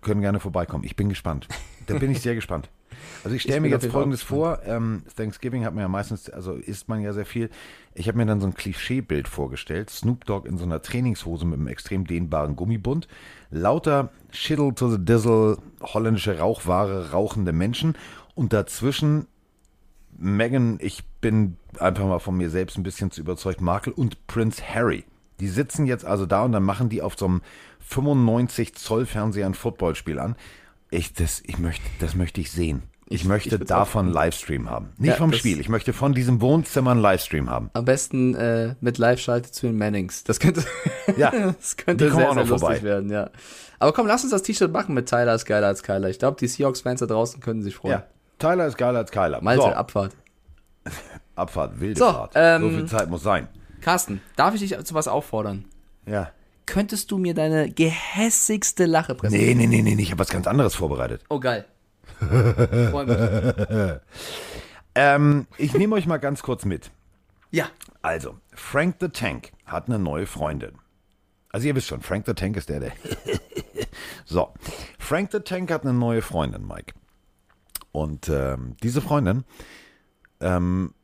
können 0.00 0.20
gerne 0.20 0.40
vorbeikommen. 0.40 0.84
Ich 0.84 0.96
bin 0.96 1.08
gespannt. 1.08 1.48
Da 1.86 1.98
bin 1.98 2.10
ich 2.10 2.20
sehr 2.20 2.34
gespannt. 2.36 2.68
Also 3.24 3.36
ich 3.36 3.42
stelle 3.42 3.60
mir 3.60 3.68
jetzt 3.68 3.86
Folgendes 3.86 4.22
vor. 4.22 4.60
Ähm, 4.64 5.02
Thanksgiving 5.16 5.64
hat 5.64 5.74
man 5.74 5.82
ja 5.82 5.88
meistens, 5.88 6.30
also 6.30 6.54
isst 6.54 6.88
man 6.88 7.02
ja 7.02 7.12
sehr 7.12 7.26
viel. 7.26 7.50
Ich 7.94 8.08
habe 8.08 8.18
mir 8.18 8.26
dann 8.26 8.40
so 8.40 8.46
ein 8.46 8.54
Klischeebild 8.54 9.28
vorgestellt. 9.28 9.90
Snoop 9.90 10.24
Dogg 10.24 10.48
in 10.48 10.58
so 10.58 10.64
einer 10.64 10.82
Trainingshose 10.82 11.44
mit 11.44 11.58
einem 11.58 11.68
extrem 11.68 12.06
dehnbaren 12.06 12.56
Gummibund. 12.56 13.08
Lauter 13.50 14.10
Shiddle 14.30 14.74
to 14.74 14.90
the 14.90 15.04
Dizzle, 15.04 15.58
holländische 15.82 16.38
Rauchware, 16.38 17.12
rauchende 17.12 17.52
Menschen. 17.52 17.96
Und 18.34 18.52
dazwischen 18.52 19.26
Megan, 20.18 20.78
ich 20.80 21.04
bin 21.20 21.56
einfach 21.78 22.06
mal 22.06 22.18
von 22.18 22.36
mir 22.36 22.50
selbst 22.50 22.78
ein 22.78 22.82
bisschen 22.82 23.10
zu 23.10 23.20
überzeugt, 23.20 23.60
Markle 23.60 23.92
und 23.92 24.26
Prince 24.26 24.62
Harry. 24.62 25.04
Die 25.40 25.48
sitzen 25.48 25.86
jetzt 25.86 26.04
also 26.04 26.24
da 26.24 26.44
und 26.44 26.52
dann 26.52 26.62
machen 26.62 26.88
die 26.88 27.02
auf 27.02 27.18
so 27.18 27.26
einem 27.26 27.42
95 27.88 28.74
Zoll 28.74 29.06
Fernseher 29.06 29.46
ein 29.46 29.54
Footballspiel 29.54 30.18
an. 30.18 30.36
Ich, 30.90 31.12
das, 31.12 31.42
ich 31.44 31.58
möchte, 31.58 31.82
das 32.00 32.14
möchte 32.14 32.40
ich 32.40 32.50
sehen. 32.52 32.82
Ich, 33.08 33.22
Ich- 33.22 33.24
möchte 33.28 33.54
ich 33.56 33.64
davon 33.64 34.06
einen 34.06 34.14
Livestream 34.14 34.68
haben. 34.68 34.90
Nicht 34.98 35.10
Ja, 35.10 35.14
vom 35.16 35.32
Spiel. 35.32 35.60
Ich 35.60 35.68
möchte 35.68 35.92
von 35.92 36.12
diesem 36.12 36.40
Wohnzimmer 36.40 36.90
einen 36.90 37.00
Livestream 37.00 37.48
haben. 37.48 37.70
Am 37.72 37.84
besten 37.84 38.34
äh, 38.34 38.74
mit 38.80 38.98
Live-Schalte 38.98 39.52
zu 39.52 39.66
den 39.66 39.78
Mannings. 39.78 40.24
Das 40.24 40.40
könnte, 40.40 40.64
Ja, 41.16 41.30
das 41.52 41.76
könnte 41.76 42.10
sehr, 42.10 42.30
auch 42.30 42.34
sehr 42.34 42.42
noch 42.44 42.50
lustig 42.50 42.60
vorbei. 42.68 42.82
werden, 42.82 43.10
ja. 43.10 43.30
Aber 43.78 43.92
komm, 43.92 44.06
lass 44.08 44.22
uns 44.24 44.32
das 44.32 44.42
T-Shirt 44.42 44.72
machen 44.72 44.94
mit 44.94 45.08
Tyler 45.08 45.34
ist 45.34 45.44
geiler 45.44 45.68
als 45.68 45.82
Kyler. 45.84 46.08
Ich 46.08 46.18
glaube, 46.18 46.36
die 46.40 46.48
Seahawks-Fans 46.48 47.00
da 47.00 47.06
draußen 47.06 47.40
können 47.40 47.62
sich 47.62 47.76
freuen. 47.76 47.92
Ja. 47.92 48.06
Tyler 48.38 48.66
ist 48.66 48.76
geiler 48.76 48.98
als 49.00 49.10
Kyler. 49.12 49.40
Malte, 49.40 49.62
so, 49.62 49.68
Abfahrt. 49.68 50.16
Abfahrt, 51.36 51.78
wilde 51.80 51.98
So, 51.98 52.06
Fahrt. 52.10 52.32
ähm, 52.34 52.62
so 52.62 52.68
viel 52.70 52.86
Zeit 52.86 53.08
muss 53.10 53.22
sein. 53.22 53.48
Carsten, 53.82 54.20
darf 54.36 54.54
ich 54.54 54.60
dich 54.60 54.84
zu 54.84 54.94
was 54.94 55.06
auffordern? 55.06 55.64
Ja. 56.06 56.30
Könntest 56.66 57.10
du 57.10 57.18
mir 57.18 57.34
deine 57.34 57.70
gehässigste 57.70 58.86
Lache 58.86 59.14
präsentieren? 59.14 59.58
Nee, 59.58 59.66
nee, 59.66 59.82
nee, 59.82 59.94
nee, 59.94 60.02
ich 60.02 60.10
habe 60.10 60.18
was 60.18 60.28
ganz 60.28 60.46
anderes 60.46 60.74
vorbereitet. 60.74 61.22
Oh, 61.28 61.40
geil. 61.40 61.64
Ähm, 64.96 65.46
ich 65.58 65.74
nehme 65.74 65.94
euch 65.94 66.06
mal 66.06 66.16
ganz 66.16 66.42
kurz 66.42 66.64
mit. 66.64 66.90
Ja. 67.50 67.68
Also, 68.00 68.38
Frank 68.54 68.96
the 69.00 69.08
Tank 69.08 69.52
hat 69.66 69.88
eine 69.88 69.98
neue 69.98 70.24
Freundin. 70.26 70.72
Also 71.50 71.68
ihr 71.68 71.74
wisst 71.74 71.88
schon, 71.88 72.00
Frank 72.00 72.24
the 72.26 72.32
Tank 72.32 72.56
ist 72.56 72.70
der, 72.70 72.80
der. 72.80 72.92
so, 74.24 74.54
Frank 74.98 75.32
the 75.32 75.40
Tank 75.40 75.70
hat 75.70 75.82
eine 75.82 75.92
neue 75.92 76.22
Freundin, 76.22 76.66
Mike. 76.66 76.94
Und 77.92 78.30
ähm, 78.30 78.76
diese 78.82 79.02
Freundin 79.02 79.44
ähm, 80.40 80.94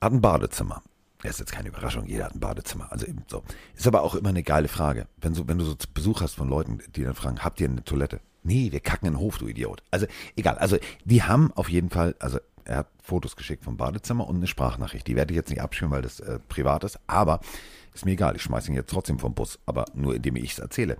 hat 0.00 0.12
ein 0.12 0.20
Badezimmer. 0.20 0.82
Das 1.22 1.32
ist 1.32 1.40
jetzt 1.40 1.52
keine 1.52 1.68
Überraschung, 1.68 2.06
jeder 2.06 2.26
hat 2.26 2.34
ein 2.34 2.40
Badezimmer. 2.40 2.92
Also 2.92 3.06
eben 3.06 3.24
so. 3.26 3.42
Ist 3.74 3.86
aber 3.86 4.02
auch 4.02 4.14
immer 4.14 4.28
eine 4.28 4.42
geile 4.42 4.68
Frage. 4.68 5.08
Wenn, 5.16 5.34
so, 5.34 5.48
wenn 5.48 5.58
du 5.58 5.64
so 5.64 5.74
Besuch 5.92 6.20
hast 6.20 6.34
von 6.34 6.48
Leuten, 6.48 6.78
die 6.94 7.02
dann 7.02 7.14
fragen, 7.14 7.40
habt 7.42 7.60
ihr 7.60 7.68
eine 7.68 7.82
Toilette? 7.82 8.20
Nee, 8.44 8.70
wir 8.70 8.80
kacken 8.80 9.08
in 9.08 9.14
den 9.14 9.20
Hof, 9.20 9.38
du 9.38 9.48
Idiot. 9.48 9.82
Also 9.90 10.06
egal, 10.36 10.58
also 10.58 10.78
die 11.04 11.24
haben 11.24 11.52
auf 11.54 11.68
jeden 11.68 11.90
Fall, 11.90 12.14
also 12.20 12.38
er 12.64 12.78
hat 12.78 12.88
Fotos 13.02 13.34
geschickt 13.34 13.64
vom 13.64 13.76
Badezimmer 13.76 14.28
und 14.28 14.36
eine 14.36 14.46
Sprachnachricht. 14.46 15.06
Die 15.06 15.16
werde 15.16 15.32
ich 15.32 15.36
jetzt 15.36 15.50
nicht 15.50 15.60
abspielen, 15.60 15.90
weil 15.90 16.02
das 16.02 16.20
äh, 16.20 16.38
privat 16.48 16.84
ist, 16.84 17.00
aber 17.06 17.40
ist 17.94 18.04
mir 18.04 18.12
egal, 18.12 18.36
ich 18.36 18.42
schmeiße 18.42 18.68
ihn 18.68 18.74
jetzt 18.74 18.90
trotzdem 18.90 19.18
vom 19.18 19.34
Bus, 19.34 19.58
aber 19.66 19.86
nur 19.94 20.14
indem 20.14 20.36
ich 20.36 20.52
es 20.52 20.58
erzähle. 20.60 20.98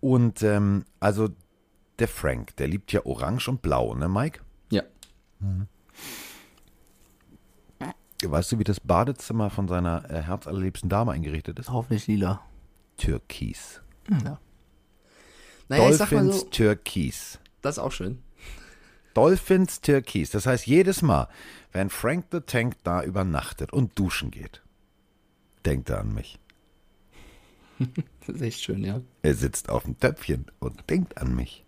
Und 0.00 0.42
ähm, 0.42 0.84
also 0.98 1.28
der 1.98 2.08
Frank, 2.08 2.56
der 2.56 2.68
liebt 2.68 2.92
ja 2.92 3.04
Orange 3.04 3.48
und 3.48 3.60
Blau, 3.60 3.94
ne 3.94 4.08
Mike? 4.08 4.40
Ja. 4.70 4.82
Weißt 8.24 8.50
du, 8.52 8.58
wie 8.58 8.64
das 8.64 8.80
Badezimmer 8.80 9.48
von 9.50 9.68
seiner 9.68 10.10
äh, 10.10 10.22
herzallerliebsten 10.22 10.88
Dame 10.88 11.12
eingerichtet 11.12 11.58
ist? 11.58 11.70
Hoffentlich 11.70 12.06
lila. 12.08 12.42
Türkis. 12.96 13.80
Ja. 14.10 14.40
Naja, 15.68 15.88
Dolphins 15.88 16.40
so, 16.40 16.46
Türkis. 16.46 17.38
das 17.62 17.76
ist 17.76 17.82
auch 17.82 17.92
schön. 17.92 18.22
Dolphins 19.14 19.80
Türkis. 19.80 20.30
Das 20.30 20.46
heißt, 20.46 20.66
jedes 20.66 21.02
Mal, 21.02 21.28
wenn 21.72 21.90
Frank 21.90 22.26
the 22.32 22.40
Tank 22.40 22.76
da 22.82 23.02
übernachtet 23.02 23.72
und 23.72 23.96
duschen 23.98 24.30
geht, 24.30 24.62
denkt 25.64 25.90
er 25.90 26.00
an 26.00 26.14
mich. 26.14 26.38
Das 28.26 28.36
ist 28.36 28.42
echt 28.42 28.62
schön, 28.62 28.84
ja. 28.84 29.00
Er 29.22 29.34
sitzt 29.34 29.70
auf 29.70 29.84
dem 29.84 29.98
Töpfchen 29.98 30.50
und 30.58 30.90
denkt 30.90 31.16
an 31.16 31.34
mich. 31.34 31.64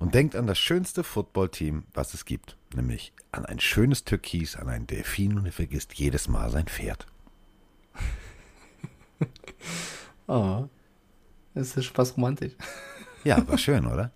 und 0.00 0.14
denkt 0.14 0.34
an 0.34 0.48
das 0.48 0.58
schönste 0.58 1.04
Footballteam, 1.04 1.84
was 1.94 2.14
es 2.14 2.24
gibt, 2.24 2.56
nämlich 2.74 3.12
an 3.32 3.46
ein 3.46 3.60
schönes 3.60 4.04
Türkis, 4.04 4.56
an 4.56 4.68
einen 4.68 4.86
Delfin 4.86 5.38
und 5.38 5.46
er 5.46 5.52
vergisst 5.52 5.94
jedes 5.94 6.28
Mal 6.28 6.50
sein 6.50 6.66
Pferd. 6.66 7.06
oh, 10.26 10.66
das 11.54 11.76
ist 11.76 11.86
fast 11.88 12.16
romantisch. 12.16 12.52
Ja, 13.22 13.46
war 13.46 13.58
schön, 13.58 13.86
oder? 13.86 14.12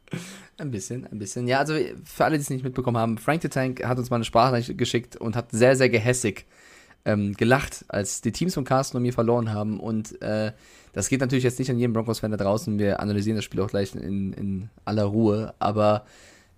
Ein 0.57 0.71
bisschen, 0.71 1.07
ein 1.07 1.19
bisschen. 1.19 1.47
Ja, 1.47 1.59
also 1.59 1.75
für 2.05 2.25
alle, 2.25 2.39
die 2.39 2.41
es 2.41 2.49
nicht 2.49 2.65
mitbekommen 2.65 2.97
haben, 2.97 3.19
Frank 3.19 3.43
the 3.43 3.51
Tank 3.51 3.85
hat 3.85 3.99
uns 3.99 4.09
mal 4.09 4.17
eine 4.17 4.25
Sprachnachricht 4.25 4.79
geschickt 4.79 5.17
und 5.17 5.37
hat 5.37 5.51
sehr, 5.51 5.77
sehr 5.77 5.91
gehässig 5.91 6.47
ähm, 7.05 7.35
gelacht, 7.35 7.85
als 7.89 8.23
die 8.23 8.33
Teams 8.33 8.55
von 8.55 8.65
Carsten 8.65 8.97
und 8.97 9.03
mir 9.03 9.13
verloren 9.13 9.53
haben. 9.53 9.79
Und 9.79 10.21
äh, 10.23 10.53
das 10.93 11.09
geht 11.09 11.21
natürlich 11.21 11.45
jetzt 11.45 11.59
nicht 11.59 11.71
an 11.71 11.79
jedem 11.79 11.93
Broncos-Fan 11.93 12.31
da 12.31 12.37
draußen. 12.37 12.79
Wir 12.79 13.01
analysieren 13.01 13.37
das 13.37 13.45
Spiel 13.45 13.61
auch 13.61 13.69
gleich 13.69 13.95
in, 13.95 14.33
in 14.33 14.71
aller 14.85 15.05
Ruhe. 15.05 15.55
Aber 15.59 16.07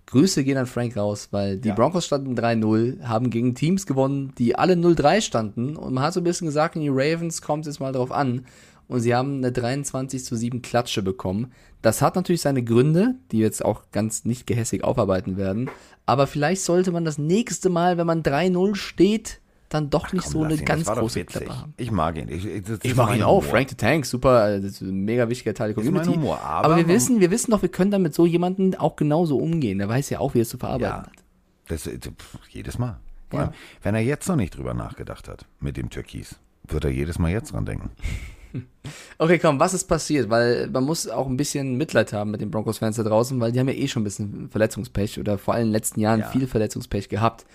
Grüße 0.07 0.43
gehen 0.45 0.57
an 0.57 0.65
Frank 0.65 0.95
raus, 0.95 1.27
weil 1.31 1.57
die 1.57 1.67
ja. 1.67 1.75
Broncos 1.75 2.05
standen 2.05 2.33
3-0, 2.35 3.03
haben 3.03 3.29
gegen 3.29 3.55
Teams 3.55 3.85
gewonnen, 3.85 4.33
die 4.37 4.55
alle 4.55 4.73
0-3 4.73 5.21
standen. 5.21 5.75
Und 5.75 5.93
man 5.93 6.03
hat 6.03 6.13
so 6.13 6.21
ein 6.21 6.23
bisschen 6.23 6.47
gesagt, 6.47 6.75
in 6.75 6.81
die 6.81 6.89
Ravens 6.89 7.41
kommt 7.41 7.67
es 7.67 7.75
jetzt 7.75 7.79
mal 7.81 7.91
drauf 7.91 8.11
an. 8.11 8.45
Und 8.87 9.01
sie 9.01 9.13
haben 9.13 9.37
eine 9.37 9.51
23 9.51 10.23
zu 10.23 10.37
7 10.37 10.61
Klatsche 10.61 11.01
bekommen. 11.01 11.51
Das 11.81 12.01
hat 12.01 12.15
natürlich 12.15 12.41
seine 12.41 12.63
Gründe, 12.63 13.15
die 13.31 13.39
jetzt 13.39 13.63
auch 13.63 13.83
ganz 13.91 14.23
nicht 14.23 14.47
gehässig 14.47 14.85
aufarbeiten 14.85 15.35
werden. 15.35 15.69
Aber 16.05 16.25
vielleicht 16.25 16.61
sollte 16.61 16.93
man 16.93 17.03
das 17.03 17.17
nächste 17.17 17.69
Mal, 17.69 17.97
wenn 17.97 18.07
man 18.07 18.23
3-0 18.23 18.75
steht, 18.75 19.41
dann 19.69 19.89
doch 19.89 20.13
nicht 20.13 20.23
komm, 20.23 20.31
so 20.31 20.43
eine 20.43 20.57
ganz 20.57 20.85
große 20.85 21.25
Klappe 21.25 21.59
haben. 21.59 21.73
Ich 21.77 21.91
mag 21.91 22.17
ihn. 22.17 22.29
Ich, 22.29 22.45
ich 22.45 22.95
mag 22.95 23.15
ihn 23.15 23.23
auch. 23.23 23.41
Humor. 23.41 23.43
Frank 23.43 23.69
the 23.69 23.75
Tank, 23.75 24.05
super, 24.05 24.59
das 24.59 24.73
ist 24.73 24.81
ein 24.81 25.03
mega 25.03 25.27
wichtiger 25.29 25.53
Teil 25.53 25.73
der 25.73 25.75
Community. 25.75 26.13
Humor, 26.13 26.39
aber, 26.41 26.65
aber, 26.65 26.77
wir 26.77 26.87
wissen, 26.87 27.19
wir 27.19 27.31
wissen 27.31 27.51
doch, 27.51 27.61
wir 27.61 27.69
können 27.69 27.91
damit 27.91 28.13
so 28.13 28.25
jemanden 28.25 28.75
auch 28.75 28.95
genauso 28.95 29.37
umgehen. 29.37 29.79
Der 29.79 29.89
weiß 29.89 30.09
ja 30.09 30.19
auch, 30.19 30.33
wie 30.33 30.39
er 30.39 30.43
es 30.43 30.49
zu 30.49 30.57
verarbeiten 30.57 30.95
ja, 30.95 31.03
hat. 31.03 31.11
Das, 31.67 31.83
pff, 31.83 32.39
jedes 32.49 32.77
Mal. 32.77 32.99
Ja. 33.33 33.39
Allem, 33.39 33.49
wenn 33.83 33.95
er 33.95 34.01
jetzt 34.01 34.27
noch 34.29 34.37
nicht 34.37 34.55
drüber 34.55 34.73
nachgedacht 34.73 35.27
hat 35.27 35.45
mit 35.59 35.75
dem 35.75 35.89
Türkis, 35.89 36.37
wird 36.67 36.85
er 36.85 36.91
jedes 36.91 37.19
Mal 37.19 37.31
jetzt 37.31 37.53
dran 37.53 37.65
denken. 37.65 37.91
Okay, 39.17 39.39
komm, 39.39 39.59
was 39.59 39.73
ist 39.73 39.85
passiert? 39.85 40.29
Weil 40.29 40.69
man 40.69 40.83
muss 40.83 41.07
auch 41.07 41.27
ein 41.27 41.37
bisschen 41.37 41.75
Mitleid 41.75 42.13
haben 42.13 42.31
mit 42.31 42.39
den 42.39 42.49
Broncos-Fans 42.49 42.95
da 42.95 43.03
draußen, 43.03 43.39
weil 43.39 43.51
die 43.51 43.59
haben 43.59 43.67
ja 43.67 43.73
eh 43.73 43.87
schon 43.87 44.01
ein 44.01 44.05
bisschen 44.05 44.49
Verletzungspech 44.49 45.19
oder 45.19 45.37
vor 45.37 45.53
allem 45.53 45.63
in 45.63 45.67
den 45.67 45.73
letzten 45.73 45.99
Jahren 45.99 46.21
ja. 46.21 46.29
viel 46.29 46.47
Verletzungspech 46.47 47.09
gehabt 47.09 47.45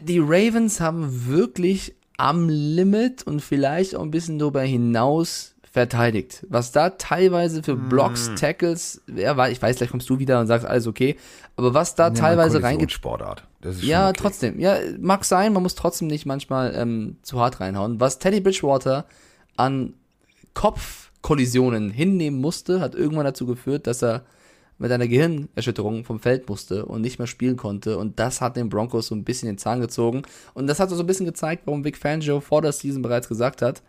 die 0.00 0.18
Ravens 0.18 0.80
haben 0.80 1.26
wirklich 1.26 1.94
am 2.16 2.48
Limit 2.48 3.24
und 3.24 3.40
vielleicht 3.40 3.96
auch 3.96 4.02
ein 4.02 4.10
bisschen 4.10 4.38
darüber 4.38 4.62
hinaus 4.62 5.54
verteidigt. 5.72 6.46
Was 6.50 6.70
da 6.70 6.90
teilweise 6.90 7.62
für 7.62 7.76
Blocks, 7.76 8.28
mm. 8.28 8.36
Tackles, 8.36 9.00
ja, 9.14 9.48
ich 9.48 9.60
weiß, 9.60 9.76
gleich 9.76 9.90
kommst 9.90 10.08
du 10.10 10.18
wieder 10.18 10.38
und 10.38 10.46
sagst 10.46 10.66
alles 10.66 10.86
okay, 10.86 11.16
aber 11.56 11.72
was 11.72 11.94
da 11.94 12.08
ja, 12.08 12.10
teilweise 12.10 12.62
reingeht. 12.62 12.92
Sportart. 12.92 13.44
ja, 13.80 14.10
okay. 14.10 14.18
trotzdem. 14.20 14.60
Ja, 14.60 14.76
mag 15.00 15.24
sein, 15.24 15.54
man 15.54 15.62
muss 15.62 15.74
trotzdem 15.74 16.08
nicht 16.08 16.26
manchmal 16.26 16.74
ähm, 16.76 17.16
zu 17.22 17.40
hart 17.40 17.60
reinhauen. 17.60 18.00
Was 18.00 18.18
Teddy 18.18 18.40
Bridgewater 18.40 19.06
an 19.56 19.94
Kopfkollisionen 20.52 21.90
hinnehmen 21.90 22.40
musste, 22.40 22.80
hat 22.80 22.94
irgendwann 22.94 23.24
dazu 23.24 23.46
geführt, 23.46 23.86
dass 23.86 24.02
er 24.02 24.24
mit 24.82 24.90
einer 24.90 25.06
Gehirnerschütterung 25.06 26.04
vom 26.04 26.18
Feld 26.18 26.48
musste 26.48 26.86
und 26.86 27.02
nicht 27.02 27.20
mehr 27.20 27.28
spielen 27.28 27.56
konnte. 27.56 27.98
Und 27.98 28.18
das 28.18 28.40
hat 28.40 28.56
den 28.56 28.68
Broncos 28.68 29.06
so 29.06 29.14
ein 29.14 29.22
bisschen 29.22 29.46
den 29.46 29.56
Zahn 29.56 29.80
gezogen. 29.80 30.22
Und 30.54 30.66
das 30.66 30.80
hat 30.80 30.90
so 30.90 30.98
ein 30.98 31.06
bisschen 31.06 31.24
gezeigt, 31.24 31.62
warum 31.66 31.84
Vic 31.84 31.96
Fangio 31.96 32.40
vor 32.40 32.62
der 32.62 32.72
Season 32.72 33.00
bereits 33.00 33.28
gesagt 33.28 33.62
hat, 33.62 33.80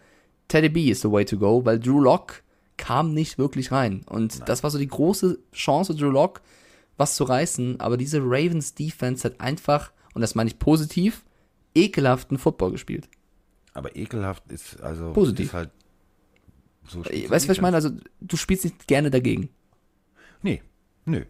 Teddy 0.49 0.69
B 0.69 0.91
is 0.91 1.01
the 1.01 1.11
way 1.11 1.25
to 1.25 1.39
go, 1.39 1.65
weil 1.65 1.79
Drew 1.79 1.99
Locke 1.99 2.35
kam 2.77 3.15
nicht 3.15 3.39
wirklich 3.39 3.71
rein. 3.71 4.03
Und 4.07 4.37
Nein. 4.37 4.45
das 4.45 4.61
war 4.61 4.69
so 4.69 4.77
die 4.77 4.87
große 4.87 5.39
Chance, 5.51 5.95
Drew 5.95 6.11
Locke 6.11 6.41
was 6.95 7.15
zu 7.15 7.23
reißen. 7.23 7.79
Aber 7.79 7.97
diese 7.97 8.19
Ravens 8.19 8.75
Defense 8.75 9.27
hat 9.27 9.41
einfach, 9.41 9.91
und 10.13 10.21
das 10.21 10.35
meine 10.35 10.51
ich 10.51 10.59
positiv, 10.59 11.25
ekelhaften 11.73 12.37
Football 12.37 12.69
gespielt. 12.69 13.09
Aber 13.73 13.95
ekelhaft 13.95 14.43
ist 14.51 14.79
also 14.79 15.11
positiv. 15.11 15.47
Ist 15.47 15.53
halt 15.53 15.71
so 16.87 16.99
weißt 16.99 17.45
du, 17.45 17.49
was 17.49 17.57
ich 17.57 17.61
meine? 17.61 17.77
Also, 17.77 17.89
du 18.21 18.37
spielst 18.37 18.65
nicht 18.65 18.87
gerne 18.87 19.09
dagegen. 19.09 19.49
Nee, 20.43 20.61
Nö. 21.05 21.25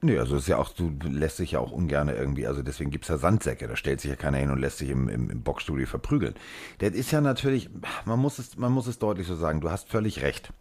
Nö, 0.00 0.20
also 0.20 0.36
ist 0.36 0.46
ja 0.46 0.58
auch, 0.58 0.72
du 0.72 0.92
lässt 1.02 1.38
sich 1.38 1.52
ja 1.52 1.58
auch 1.58 1.72
ungern 1.72 2.08
irgendwie, 2.08 2.46
also 2.46 2.62
deswegen 2.62 2.92
gibt 2.92 3.04
es 3.04 3.08
ja 3.08 3.18
Sandsäcke, 3.18 3.66
da 3.66 3.74
stellt 3.74 4.00
sich 4.00 4.10
ja 4.10 4.16
keiner 4.16 4.38
hin 4.38 4.50
und 4.50 4.60
lässt 4.60 4.78
sich 4.78 4.90
im, 4.90 5.08
im, 5.08 5.28
im 5.28 5.42
Boxstudio 5.42 5.86
verprügeln. 5.86 6.34
Das 6.78 6.90
ist 6.90 7.10
ja 7.10 7.20
natürlich, 7.20 7.68
man 8.04 8.20
muss 8.20 8.38
es, 8.38 8.56
man 8.56 8.70
muss 8.70 8.86
es 8.86 9.00
deutlich 9.00 9.26
so 9.26 9.34
sagen, 9.34 9.60
du 9.60 9.70
hast 9.70 9.88
völlig 9.88 10.22
recht. 10.22 10.52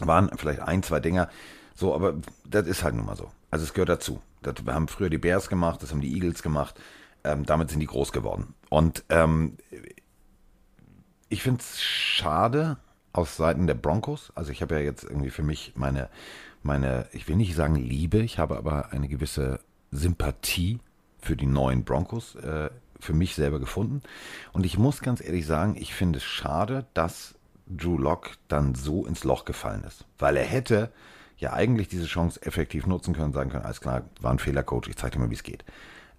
Waren 0.00 0.30
vielleicht 0.36 0.60
ein, 0.60 0.82
zwei 0.82 1.00
Dinger, 1.00 1.30
so, 1.74 1.94
aber 1.94 2.16
das 2.44 2.66
ist 2.66 2.84
halt 2.84 2.94
nun 2.94 3.06
mal 3.06 3.16
so. 3.16 3.30
Also 3.50 3.64
es 3.64 3.72
gehört 3.72 3.88
dazu. 3.88 4.20
Das 4.42 4.54
haben 4.66 4.88
früher 4.88 5.10
die 5.10 5.18
Bears 5.18 5.48
gemacht, 5.48 5.82
das 5.82 5.90
haben 5.90 6.02
die 6.02 6.12
Eagles 6.12 6.42
gemacht, 6.42 6.78
ähm, 7.24 7.46
damit 7.46 7.70
sind 7.70 7.80
die 7.80 7.86
groß 7.86 8.12
geworden. 8.12 8.54
Und 8.68 9.04
ähm, 9.08 9.56
ich 11.30 11.42
finde 11.42 11.60
es 11.60 11.80
schade 11.80 12.76
aus 13.12 13.36
Seiten 13.36 13.66
der 13.66 13.74
Broncos, 13.74 14.32
also 14.34 14.52
ich 14.52 14.60
habe 14.60 14.74
ja 14.74 14.80
jetzt 14.82 15.04
irgendwie 15.04 15.30
für 15.30 15.42
mich 15.42 15.72
meine 15.76 16.10
meine, 16.64 17.06
ich 17.12 17.28
will 17.28 17.36
nicht 17.36 17.54
sagen 17.54 17.76
Liebe, 17.76 18.18
ich 18.18 18.38
habe 18.38 18.56
aber 18.56 18.92
eine 18.92 19.08
gewisse 19.08 19.60
Sympathie 19.90 20.78
für 21.20 21.36
die 21.36 21.46
neuen 21.46 21.84
Broncos 21.84 22.34
äh, 22.36 22.70
für 22.98 23.12
mich 23.12 23.34
selber 23.34 23.58
gefunden. 23.58 24.02
Und 24.52 24.66
ich 24.66 24.78
muss 24.78 25.00
ganz 25.00 25.22
ehrlich 25.22 25.46
sagen, 25.46 25.76
ich 25.76 25.94
finde 25.94 26.18
es 26.18 26.24
schade, 26.24 26.86
dass 26.94 27.34
Drew 27.66 27.98
Locke 27.98 28.32
dann 28.48 28.74
so 28.74 29.06
ins 29.06 29.24
Loch 29.24 29.44
gefallen 29.44 29.84
ist. 29.84 30.04
Weil 30.18 30.36
er 30.36 30.44
hätte 30.44 30.90
ja 31.38 31.52
eigentlich 31.52 31.88
diese 31.88 32.06
Chance 32.06 32.42
effektiv 32.42 32.86
nutzen 32.86 33.14
können, 33.14 33.32
sagen 33.32 33.50
können, 33.50 33.64
alles 33.64 33.80
klar, 33.80 34.02
war 34.20 34.30
ein 34.30 34.38
Fehler, 34.38 34.62
Coach, 34.62 34.88
ich 34.88 34.96
zeige 34.96 35.12
dir 35.12 35.18
mal, 35.20 35.30
wie 35.30 35.34
es 35.34 35.42
geht. 35.42 35.64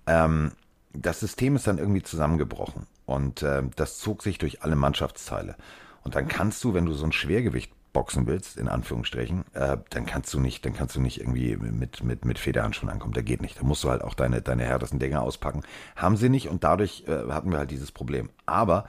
Ähm, 0.07 0.53
das 0.93 1.19
System 1.19 1.55
ist 1.55 1.67
dann 1.67 1.77
irgendwie 1.77 2.03
zusammengebrochen 2.03 2.87
und 3.05 3.43
äh, 3.43 3.63
das 3.75 3.99
zog 3.99 4.23
sich 4.23 4.39
durch 4.39 4.63
alle 4.63 4.75
Mannschaftsteile. 4.75 5.55
Und 6.03 6.15
dann 6.15 6.27
kannst 6.27 6.63
du, 6.63 6.73
wenn 6.73 6.85
du 6.85 6.93
so 6.93 7.05
ein 7.05 7.11
Schwergewicht 7.11 7.71
boxen 7.93 8.25
willst, 8.27 8.57
in 8.57 8.67
Anführungsstrichen, 8.67 9.43
äh, 9.53 9.77
dann 9.89 10.05
kannst 10.05 10.33
du 10.33 10.39
nicht, 10.39 10.65
dann 10.65 10.73
kannst 10.73 10.95
du 10.95 11.01
nicht 11.01 11.19
irgendwie 11.19 11.57
mit, 11.57 12.03
mit, 12.03 12.25
mit 12.25 12.39
Federhandschuhen 12.39 12.89
ankommen. 12.89 13.13
Der 13.13 13.23
geht 13.23 13.41
nicht. 13.41 13.59
Da 13.59 13.63
musst 13.63 13.83
du 13.83 13.89
halt 13.89 14.01
auch 14.01 14.13
deine, 14.13 14.41
deine 14.41 14.63
härtesten 14.63 14.99
Dinge 14.99 15.21
auspacken. 15.21 15.63
Haben 15.95 16.15
sie 16.15 16.29
nicht 16.29 16.47
und 16.47 16.63
dadurch 16.63 17.03
äh, 17.07 17.29
hatten 17.29 17.51
wir 17.51 17.57
halt 17.57 17.71
dieses 17.71 17.91
Problem. 17.91 18.29
Aber 18.45 18.85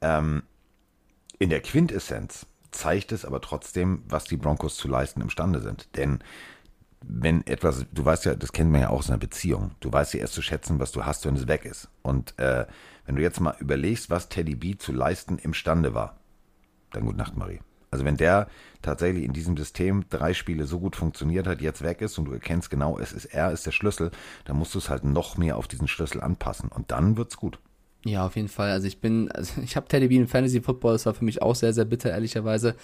ähm, 0.00 0.42
in 1.38 1.50
der 1.50 1.60
Quintessenz 1.60 2.46
zeigt 2.70 3.12
es 3.12 3.24
aber 3.24 3.40
trotzdem, 3.40 4.02
was 4.08 4.24
die 4.24 4.36
Broncos 4.36 4.76
zu 4.76 4.88
leisten 4.88 5.20
imstande 5.20 5.60
sind. 5.60 5.94
Denn 5.96 6.20
wenn 7.02 7.46
etwas, 7.46 7.84
du 7.92 8.04
weißt 8.04 8.24
ja, 8.24 8.34
das 8.34 8.52
kennt 8.52 8.70
man 8.70 8.80
ja 8.80 8.88
auch 8.88 8.98
aus 8.98 9.10
einer 9.10 9.18
Beziehung, 9.18 9.72
du 9.80 9.92
weißt 9.92 10.14
ja 10.14 10.20
erst 10.20 10.34
zu 10.34 10.42
schätzen, 10.42 10.80
was 10.80 10.92
du 10.92 11.04
hast, 11.04 11.24
wenn 11.26 11.36
es 11.36 11.46
weg 11.46 11.64
ist. 11.64 11.88
Und 12.02 12.38
äh, 12.38 12.66
wenn 13.04 13.16
du 13.16 13.22
jetzt 13.22 13.40
mal 13.40 13.54
überlegst, 13.60 14.10
was 14.10 14.28
Teddy 14.28 14.56
B 14.56 14.76
zu 14.76 14.92
leisten 14.92 15.38
imstande 15.38 15.94
war, 15.94 16.18
dann 16.90 17.04
gute 17.04 17.18
Nacht, 17.18 17.36
Marie. 17.36 17.60
Also 17.90 18.04
wenn 18.04 18.16
der 18.16 18.48
tatsächlich 18.82 19.24
in 19.24 19.32
diesem 19.32 19.56
System 19.56 20.04
drei 20.10 20.34
Spiele 20.34 20.64
so 20.64 20.78
gut 20.78 20.96
funktioniert 20.96 21.46
hat, 21.46 21.60
jetzt 21.60 21.82
weg 21.82 22.00
ist 22.02 22.18
und 22.18 22.26
du 22.26 22.32
erkennst 22.32 22.70
genau, 22.70 22.98
es 22.98 23.12
ist 23.12 23.26
er, 23.26 23.52
ist 23.52 23.66
der 23.66 23.72
Schlüssel, 23.72 24.10
dann 24.44 24.56
musst 24.56 24.74
du 24.74 24.78
es 24.78 24.90
halt 24.90 25.04
noch 25.04 25.36
mehr 25.36 25.56
auf 25.56 25.68
diesen 25.68 25.88
Schlüssel 25.88 26.20
anpassen 26.20 26.70
und 26.70 26.90
dann 26.90 27.16
wird's 27.16 27.36
gut. 27.36 27.58
Ja, 28.04 28.24
auf 28.24 28.36
jeden 28.36 28.48
Fall. 28.48 28.70
Also 28.70 28.86
ich 28.86 29.00
bin, 29.00 29.30
also 29.32 29.60
ich 29.62 29.76
habe 29.76 29.88
Teddy 29.88 30.08
Bean 30.08 30.22
im 30.22 30.28
Fantasy 30.28 30.60
Football, 30.60 30.92
das 30.92 31.06
war 31.06 31.14
für 31.14 31.24
mich 31.24 31.42
auch 31.42 31.54
sehr, 31.54 31.72
sehr 31.72 31.84
bitter, 31.84 32.10
ehrlicherweise. 32.10 32.76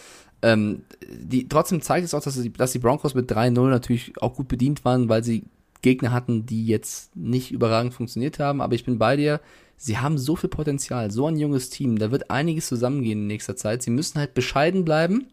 Ähm, 0.42 0.82
die, 1.08 1.46
trotzdem 1.46 1.80
zeigt 1.80 2.04
es 2.04 2.14
auch, 2.14 2.22
dass, 2.22 2.40
die, 2.40 2.52
dass 2.52 2.72
die 2.72 2.80
Broncos 2.80 3.14
mit 3.14 3.30
3-0 3.30 3.68
natürlich 3.68 4.20
auch 4.20 4.34
gut 4.34 4.48
bedient 4.48 4.84
waren, 4.84 5.08
weil 5.08 5.22
sie 5.22 5.44
Gegner 5.82 6.12
hatten, 6.12 6.46
die 6.46 6.66
jetzt 6.66 7.14
nicht 7.16 7.50
überragend 7.50 7.94
funktioniert 7.94 8.38
haben. 8.38 8.60
Aber 8.60 8.74
ich 8.74 8.84
bin 8.84 8.98
bei 8.98 9.16
dir 9.16 9.40
sie 9.82 9.98
haben 9.98 10.16
so 10.16 10.36
viel 10.36 10.48
Potenzial, 10.48 11.10
so 11.10 11.26
ein 11.26 11.36
junges 11.36 11.68
Team, 11.68 11.98
da 11.98 12.12
wird 12.12 12.30
einiges 12.30 12.68
zusammengehen 12.68 13.22
in 13.22 13.26
nächster 13.26 13.56
Zeit. 13.56 13.82
Sie 13.82 13.90
müssen 13.90 14.18
halt 14.18 14.32
bescheiden 14.32 14.84
bleiben 14.84 15.26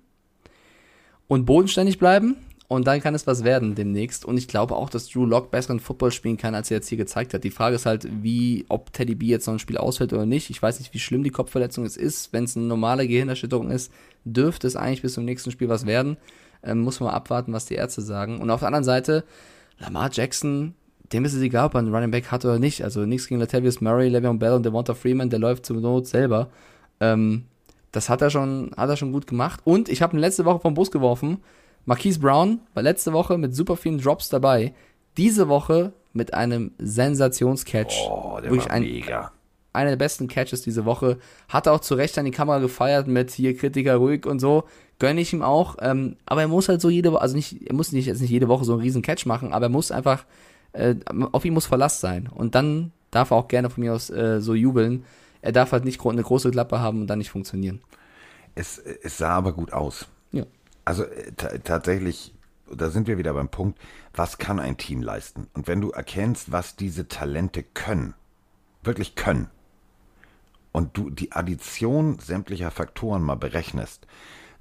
und 1.28 1.46
bodenständig 1.46 2.00
bleiben 2.00 2.36
und 2.68 2.88
dann 2.88 3.00
kann 3.00 3.14
es 3.14 3.28
was 3.28 3.44
werden 3.44 3.76
demnächst. 3.76 4.26
Und 4.26 4.38
ich 4.38 4.48
glaube 4.48 4.76
auch, 4.76 4.90
dass 4.90 5.08
Drew 5.08 5.26
Lock 5.26 5.52
besseren 5.52 5.80
Football 5.80 6.12
spielen 6.12 6.38
kann, 6.38 6.56
als 6.56 6.72
er 6.72 6.78
jetzt 6.78 6.90
hier 6.90 6.98
gezeigt 6.98 7.36
hat. 7.36 7.44
Die 7.44 7.52
Frage 7.52 7.76
ist 7.76 7.86
halt, 7.86 8.08
wie, 8.24 8.66
ob 8.70 8.92
Teddy 8.92 9.14
B 9.14 9.28
jetzt 9.28 9.46
noch 9.46 9.54
ein 9.54 9.60
Spiel 9.60 9.78
ausfällt 9.78 10.14
oder 10.14 10.26
nicht. 10.26 10.50
Ich 10.50 10.62
weiß 10.62 10.80
nicht, 10.80 10.96
wie 10.96 11.00
schlimm 11.00 11.24
die 11.24 11.30
Kopfverletzung 11.30 11.86
es 11.86 11.96
ist. 11.96 12.34
Wenn 12.34 12.46
es 12.46 12.58
eine 12.58 12.66
normale 12.66 13.08
Gehirnerschütterung 13.08 13.70
ist, 13.70 13.92
dürfte 14.26 14.66
es 14.66 14.76
eigentlich 14.76 15.04
bis 15.04 15.14
zum 15.14 15.26
nächsten 15.26 15.52
Spiel 15.52 15.70
was 15.70 15.86
werden. 15.86 16.18
Ähm, 16.64 16.80
muss 16.80 17.00
man 17.00 17.10
mal 17.10 17.16
abwarten, 17.16 17.54
was 17.54 17.66
die 17.66 17.76
Ärzte 17.76 18.02
sagen. 18.02 18.40
Und 18.40 18.50
auf 18.50 18.62
der 18.62 18.68
anderen 18.68 18.84
Seite, 18.84 19.24
Lamar 19.80 20.10
Jackson 20.12 20.76
dem 21.14 21.26
ist 21.26 21.34
es 21.34 21.42
egal, 21.42 21.68
ob 21.68 21.76
er 21.76 21.80
einen 21.80 21.94
Running 21.94 22.12
Back 22.12 22.32
hat 22.32 22.46
oder 22.46 22.60
nicht. 22.60 22.84
Also 22.84 23.06
nichts 23.06 23.28
gegen 23.28 23.40
Latavius 23.40 23.82
Murray, 23.82 24.10
Le'Veon 24.10 24.38
Bell 24.38 24.54
und 24.54 24.66
Devonta 24.66 24.94
Freeman, 24.94 25.30
der 25.30 25.40
läuft 25.40 25.66
zur 25.66 25.78
Not 25.78 26.08
selber. 26.08 26.50
Ähm, 27.00 27.46
das 27.92 28.10
hat 28.10 28.22
er 28.22 28.30
schon, 28.30 28.72
hat 28.78 28.90
er 28.90 28.98
schon 28.98 29.12
gut 29.12 29.26
gemacht. 29.26 29.62
Und 29.64 29.90
ich 29.90 30.02
habe 30.02 30.16
ihn 30.16 30.20
letzte 30.20 30.46
Woche 30.46 30.60
vom 30.60 30.74
Bus 30.74 30.92
geworfen. 30.92 31.40
Marquise 31.86 32.20
Brown 32.20 32.60
war 32.74 32.84
letzte 32.84 33.14
Woche 33.14 33.38
mit 33.38 33.56
super 33.56 33.76
vielen 33.76 34.00
Drops 34.00 34.30
dabei. 34.30 34.74
Diese 35.18 35.48
Woche 35.48 35.94
mit 36.14 36.34
einem 36.34 36.72
Sensationscatch. 36.78 38.08
Oh, 38.08 38.40
der 38.42 38.56
war 38.56 38.72
ein, 38.72 38.84
mega. 38.84 39.32
Einer 39.80 39.92
der 39.92 39.98
besten 39.98 40.28
Catches 40.28 40.62
diese 40.62 40.86
Woche. 40.86 41.18
Hat 41.48 41.68
auch 41.68 41.80
zu 41.80 41.96
Recht 41.96 42.18
an 42.18 42.26
die 42.26 42.32
Kamera 42.32 42.60
gefeiert 42.60 43.08
mit 43.08 43.32
hier 43.32 43.56
Kritiker 43.56 43.96
ruhig 43.96 44.26
und 44.26 44.40
so. 44.40 44.66
Gönne 45.00 45.22
ich 45.22 45.34
ihm 45.34 45.42
auch. 45.42 45.78
Ähm, 45.82 46.18
aber 46.26 46.42
er 46.42 46.48
muss 46.48 46.70
halt 46.70 46.82
so 46.82 46.90
jede 46.90 47.12
Woche, 47.12 47.22
also 47.22 47.36
nicht, 47.36 47.68
er 47.68 47.74
muss 47.74 47.92
nicht 47.92 48.06
jetzt 48.06 48.22
nicht 48.22 48.30
jede 48.30 48.48
Woche 48.48 48.66
so 48.66 48.74
einen 48.74 48.82
riesen 48.82 49.02
Catch 49.02 49.26
machen, 49.26 49.54
aber 49.54 49.68
er 49.68 49.70
muss 49.70 49.92
einfach, 49.92 50.26
äh, 50.74 50.96
auf 51.32 51.46
ihn 51.46 51.54
muss 51.54 51.66
Verlass 51.66 52.00
sein. 52.02 52.28
Und 52.28 52.56
dann 52.56 52.92
darf 53.12 53.32
er 53.32 53.38
auch 53.38 53.48
gerne 53.48 53.70
von 53.70 53.84
mir 53.84 53.94
aus 53.94 54.10
äh, 54.10 54.42
so 54.42 54.54
jubeln. 54.54 55.06
Er 55.42 55.52
darf 55.52 55.72
halt 55.72 55.86
nicht 55.86 56.06
eine 56.06 56.24
große 56.24 56.52
Klappe 56.52 56.80
haben 56.80 57.02
und 57.02 57.08
dann 57.08 57.20
nicht 57.20 57.32
funktionieren. 57.32 57.82
Es, 58.56 58.78
es 58.78 59.18
sah 59.18 59.30
aber 59.30 59.54
gut 59.54 59.72
aus. 59.72 60.08
Ja. 60.32 60.44
Also 60.84 61.04
äh, 61.04 61.32
tatsächlich, 61.64 62.34
da 62.72 62.90
sind 62.90 63.08
wir 63.08 63.18
wieder 63.18 63.34
beim 63.34 63.50
Punkt, 63.50 63.80
was 64.14 64.38
kann 64.38 64.60
ein 64.60 64.78
Team 64.78 65.02
leisten? 65.02 65.48
Und 65.54 65.68
wenn 65.68 65.82
du 65.82 65.92
erkennst, 65.92 66.52
was 66.52 66.76
diese 66.76 67.08
Talente 67.08 67.64
können, 67.64 68.16
wirklich 68.84 69.16
können, 69.16 69.50
und 70.72 70.98
du 70.98 71.10
die 71.10 71.32
Addition 71.32 72.20
sämtlicher 72.20 72.72
Faktoren 72.72 73.22
mal 73.22 73.36
berechnest, 73.36 74.08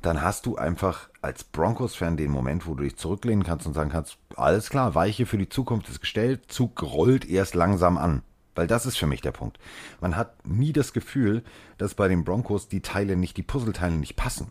dann 0.03 0.23
hast 0.23 0.47
du 0.47 0.57
einfach 0.57 1.09
als 1.23 1.45
Broncos-Fan 1.45 2.17
den 2.17 2.31
Moment, 2.31 2.67
wo 2.67 2.75
du 2.75 2.85
dich 2.85 2.97
zurücklehnen 2.97 3.45
kannst 3.45 3.67
und 3.67 3.75
sagen 3.75 3.91
kannst, 3.91 4.19
alles 4.37 4.71
klar, 4.71 4.95
Weiche 4.95 5.27
für 5.27 5.39
die 5.39 5.49
Zukunft 5.49 5.89
ist 5.89 6.01
gestellt, 6.01 6.43
Zug 6.49 6.83
rollt 6.83 7.29
erst 7.29 7.55
langsam 7.55 7.99
an. 7.99 8.23
Weil 8.55 8.67
das 8.67 8.87
ist 8.87 8.97
für 8.97 9.07
mich 9.07 9.21
der 9.21 9.33
Punkt. 9.33 9.59
Man 10.01 10.17
hat 10.17 10.47
nie 10.47 10.73
das 10.73 10.93
Gefühl, 10.93 11.45
dass 11.79 11.95
bei 11.95 12.09
den 12.09 12.25
Broncos 12.25 12.69
die 12.69 12.81
Teile 12.81 13.17
nicht, 13.17 13.37
die 13.37 13.43
Puzzleteile 13.43 13.97
nicht 13.97 14.17
passen 14.17 14.51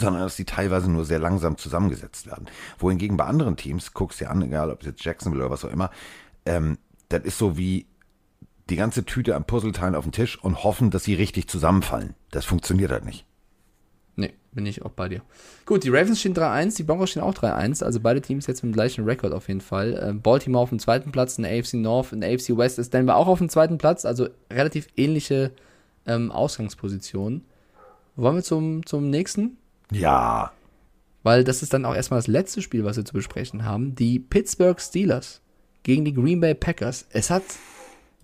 sondern 0.00 0.22
dass 0.22 0.36
die 0.36 0.44
teilweise 0.44 0.88
nur 0.88 1.04
sehr 1.04 1.18
langsam 1.18 1.56
zusammengesetzt 1.56 2.26
werden. 2.26 2.46
Wohingegen 2.78 3.16
bei 3.16 3.24
anderen 3.24 3.56
Teams, 3.56 3.94
guckst 3.94 4.20
dir 4.20 4.30
an, 4.30 4.42
egal 4.42 4.70
ob 4.70 4.80
es 4.80 4.86
jetzt 4.86 5.04
Jacksonville 5.04 5.44
oder 5.44 5.52
was 5.52 5.64
auch 5.64 5.72
immer, 5.72 5.90
ähm, 6.46 6.78
das 7.08 7.24
ist 7.24 7.38
so 7.38 7.56
wie 7.56 7.86
die 8.70 8.76
ganze 8.76 9.04
Tüte 9.04 9.34
an 9.34 9.44
Puzzleteilen 9.44 9.94
auf 9.94 10.04
den 10.04 10.12
Tisch 10.12 10.38
und 10.42 10.64
hoffen, 10.64 10.90
dass 10.90 11.04
sie 11.04 11.14
richtig 11.14 11.48
zusammenfallen. 11.48 12.14
Das 12.30 12.44
funktioniert 12.44 12.90
halt 12.90 13.04
nicht. 13.04 13.24
Nee, 14.16 14.34
bin 14.52 14.66
ich 14.66 14.82
auch 14.82 14.90
bei 14.90 15.08
dir. 15.08 15.22
Gut, 15.64 15.84
die 15.84 15.90
Ravens 15.90 16.18
stehen 16.18 16.34
3-1, 16.34 16.76
die 16.76 16.82
Broncos 16.82 17.10
stehen 17.10 17.22
auch 17.22 17.34
3-1, 17.34 17.84
also 17.84 18.00
beide 18.00 18.20
Teams 18.20 18.46
jetzt 18.46 18.62
mit 18.62 18.72
dem 18.72 18.74
gleichen 18.74 19.04
Rekord 19.04 19.32
auf 19.32 19.48
jeden 19.48 19.60
Fall. 19.60 19.98
Ähm, 20.02 20.20
Baltimore 20.22 20.62
auf 20.62 20.70
dem 20.70 20.80
zweiten 20.80 21.12
Platz 21.12 21.38
in 21.38 21.44
der 21.44 21.56
AFC 21.56 21.74
North, 21.74 22.12
in 22.12 22.20
der 22.20 22.34
AFC 22.34 22.56
West 22.56 22.78
ist 22.78 22.92
Denver 22.92 23.16
auch 23.16 23.28
auf 23.28 23.38
dem 23.38 23.48
zweiten 23.48 23.78
Platz, 23.78 24.04
also 24.04 24.28
relativ 24.50 24.88
ähnliche 24.96 25.52
ähm, 26.06 26.32
Ausgangspositionen. 26.32 27.44
Wollen 28.16 28.34
wir 28.34 28.42
zum, 28.42 28.84
zum 28.84 29.08
nächsten? 29.08 29.56
Ja. 29.92 30.52
Weil 31.22 31.44
das 31.44 31.62
ist 31.62 31.72
dann 31.72 31.84
auch 31.84 31.94
erstmal 31.94 32.18
das 32.18 32.26
letzte 32.26 32.60
Spiel, 32.60 32.84
was 32.84 32.96
wir 32.96 33.04
zu 33.04 33.12
besprechen 33.12 33.64
haben. 33.64 33.94
Die 33.94 34.18
Pittsburgh 34.18 34.80
Steelers 34.80 35.40
gegen 35.84 36.04
die 36.04 36.12
Green 36.12 36.40
Bay 36.40 36.54
Packers. 36.54 37.06
Es 37.10 37.30
hat 37.30 37.44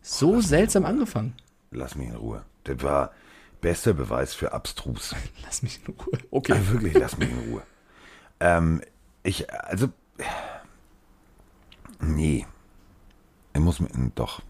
so 0.05 0.41
seltsam 0.41 0.85
angefangen. 0.85 1.35
Lass 1.71 1.97
mich 1.97 2.09
in 2.09 2.15
Ruhe. 2.15 2.45
Das 2.65 2.83
war 2.83 3.13
bester 3.61 3.95
Beweis 3.95 4.35
für 4.35 4.53
abstrus. 4.53 5.15
Lass 5.43 5.63
mich 5.63 5.81
in 5.87 5.95
Ruhe. 5.95 6.19
Okay. 6.31 6.53
Also 6.53 6.73
wirklich, 6.73 6.95
lass 6.95 7.19
mich 7.19 7.31
in 7.31 7.51
Ruhe. 7.51 7.63
Ähm, 8.41 8.83
ich, 9.23 9.51
also, 9.51 9.89
nee. 12.01 12.47
Ich 13.55 13.61
muss 13.61 13.81
mir, 13.81 13.89
doch. 14.15 14.43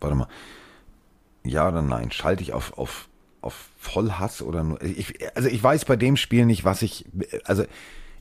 Warte 0.00 0.16
mal. 0.16 0.28
Ja 1.44 1.68
oder 1.68 1.82
nein? 1.82 2.10
Schalte 2.10 2.42
ich 2.42 2.52
auf, 2.52 2.76
auf 2.76 3.08
auf 3.42 3.70
Vollhass 3.76 4.40
oder 4.40 4.62
nur. 4.62 4.80
Ich, 4.82 5.14
also 5.36 5.48
ich 5.48 5.62
weiß 5.62 5.84
bei 5.84 5.96
dem 5.96 6.16
Spiel 6.16 6.46
nicht, 6.46 6.64
was 6.64 6.80
ich. 6.82 7.04
Also 7.44 7.64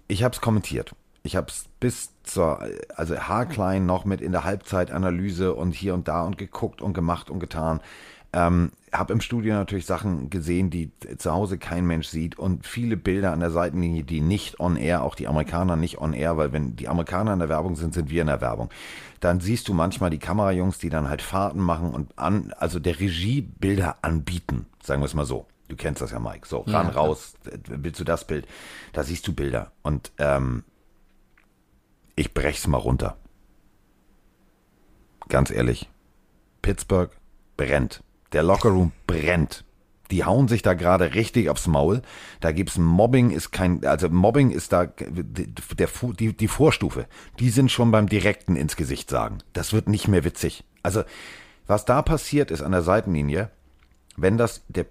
ich 0.08 0.24
habe 0.24 0.36
es 0.36 0.42
kommentiert. 0.42 0.96
Ich 1.24 1.36
habe 1.36 1.48
es 1.50 1.66
bis 1.80 2.12
zur, 2.24 2.64
also 2.96 3.16
haarklein 3.16 3.86
noch 3.86 4.06
mit 4.06 4.22
in 4.22 4.32
der 4.32 4.44
Halbzeitanalyse 4.44 5.54
und 5.54 5.74
hier 5.74 5.94
und 5.94 6.08
da 6.08 6.24
und 6.24 6.38
geguckt 6.38 6.82
und 6.82 6.94
gemacht 6.94 7.30
und 7.30 7.40
getan. 7.40 7.80
Ähm, 8.34 8.72
habe 8.94 9.14
im 9.14 9.22
Studio 9.22 9.54
natürlich 9.54 9.86
Sachen 9.86 10.30
gesehen, 10.30 10.70
die 10.70 10.92
zu 11.18 11.32
Hause 11.32 11.58
kein 11.58 11.86
Mensch 11.86 12.08
sieht 12.08 12.40
und 12.40 12.66
viele 12.66 12.96
Bilder 12.96 13.34
an 13.34 13.42
der 13.42 13.52
Seitenlinie, 13.52 14.04
die 14.04 14.22
nicht 14.22 14.60
on 14.60 14.78
air, 14.78 15.04
auch 15.04 15.16
die 15.16 15.28
Amerikaner 15.28 15.76
nicht 15.76 16.00
on 16.00 16.14
air, 16.14 16.38
weil 16.38 16.54
wenn 16.54 16.76
die 16.76 16.88
Amerikaner 16.88 17.34
in 17.34 17.40
der 17.40 17.50
Werbung 17.50 17.76
sind, 17.76 17.94
sind 17.94 18.10
wir 18.10 18.22
in 18.22 18.28
der 18.28 18.42
Werbung. 18.42 18.70
Dann 19.20 19.42
siehst 19.42 19.68
du 19.68 19.74
manchmal 19.74 20.10
die 20.10 20.20
Kamerajungs, 20.20 20.78
die 20.78 20.90
dann 20.90 21.10
halt 21.10 21.22
Fahrten 21.22 21.60
machen 21.60 21.92
und 21.92 22.18
an, 22.18 22.54
also 22.58 22.80
der 22.80 23.00
Regie 23.00 23.42
Bilder 23.42 23.98
anbieten, 24.02 24.66
sagen 24.82 25.02
wir 25.02 25.06
es 25.06 25.14
mal 25.14 25.26
so. 25.26 25.46
Du 25.68 25.76
kennst 25.78 26.02
das 26.02 26.12
ja, 26.12 26.20
Mike. 26.20 26.48
So, 26.48 26.60
ran, 26.60 26.88
ja, 26.88 26.94
raus, 26.94 27.34
willst 27.66 28.00
du 28.00 28.04
das 28.04 28.28
Bild? 28.28 28.46
Da 28.92 29.04
siehst 29.04 29.26
du 29.28 29.34
Bilder. 29.34 29.72
Und 29.84 30.12
ähm, 30.18 30.64
ich 32.22 32.34
brech's 32.34 32.68
mal 32.68 32.78
runter. 32.78 33.18
Ganz 35.28 35.52
ehrlich. 35.52 35.90
Pittsburgh 36.62 37.12
brennt. 37.58 38.04
Der 38.32 38.44
Lockerroom 38.44 38.92
brennt. 39.08 39.66
Die 40.12 40.24
hauen 40.26 40.48
sich 40.48 40.62
da 40.62 40.74
gerade 40.74 41.14
richtig 41.16 41.50
aufs 41.50 41.68
Maul. 41.68 42.02
Da 42.42 42.52
gibt's 42.52 42.78
Mobbing, 42.78 43.32
ist 43.32 43.52
kein, 43.52 43.86
also 43.86 44.10
Mobbing 44.10 44.52
ist 44.52 44.74
da 44.74 44.86
der, 44.86 45.90
die, 46.20 46.34
die 46.38 46.48
Vorstufe. 46.48 47.08
Die 47.40 47.50
sind 47.50 47.72
schon 47.72 47.92
beim 47.92 48.08
direkten 48.08 48.56
ins 48.56 48.76
Gesicht 48.76 49.10
sagen. 49.10 49.40
Das 49.54 49.74
wird 49.74 49.88
nicht 49.88 50.08
mehr 50.08 50.24
witzig. 50.24 50.64
Also, 50.84 51.04
was 51.66 51.86
da 51.86 52.02
passiert 52.02 52.52
ist 52.52 52.62
an 52.62 52.74
der 52.74 52.82
Seitenlinie, 52.82 53.50
wenn 54.18 54.38
das, 54.38 54.64
der, 54.68 54.86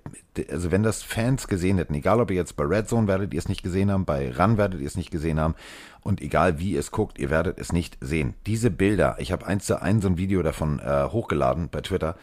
also 0.50 0.70
wenn 0.70 0.82
das 0.82 1.02
Fans 1.02 1.46
gesehen 1.46 1.76
hätten, 1.78 1.94
egal 1.94 2.20
ob 2.20 2.30
ihr 2.30 2.36
jetzt 2.36 2.56
bei 2.56 2.64
Red 2.64 2.88
Zone 2.88 3.06
werdet 3.06 3.34
ihr 3.34 3.38
es 3.38 3.48
nicht 3.48 3.62
gesehen 3.62 3.90
haben, 3.90 4.04
bei 4.04 4.32
Run 4.32 4.56
werdet 4.56 4.80
ihr 4.80 4.86
es 4.86 4.96
nicht 4.96 5.10
gesehen 5.10 5.38
haben 5.38 5.54
und 6.02 6.20
egal 6.20 6.58
wie 6.58 6.72
ihr 6.72 6.80
es 6.80 6.90
guckt, 6.90 7.18
ihr 7.18 7.30
werdet 7.30 7.58
es 7.58 7.72
nicht 7.72 7.98
sehen. 8.00 8.34
Diese 8.46 8.70
Bilder, 8.70 9.16
ich 9.18 9.32
habe 9.32 9.46
eins 9.46 9.66
zu 9.66 9.80
eins 9.80 10.02
so 10.02 10.08
ein 10.08 10.16
Video 10.16 10.42
davon 10.42 10.78
äh, 10.78 11.04
hochgeladen 11.04 11.68
bei 11.70 11.82
Twitter, 11.82 12.16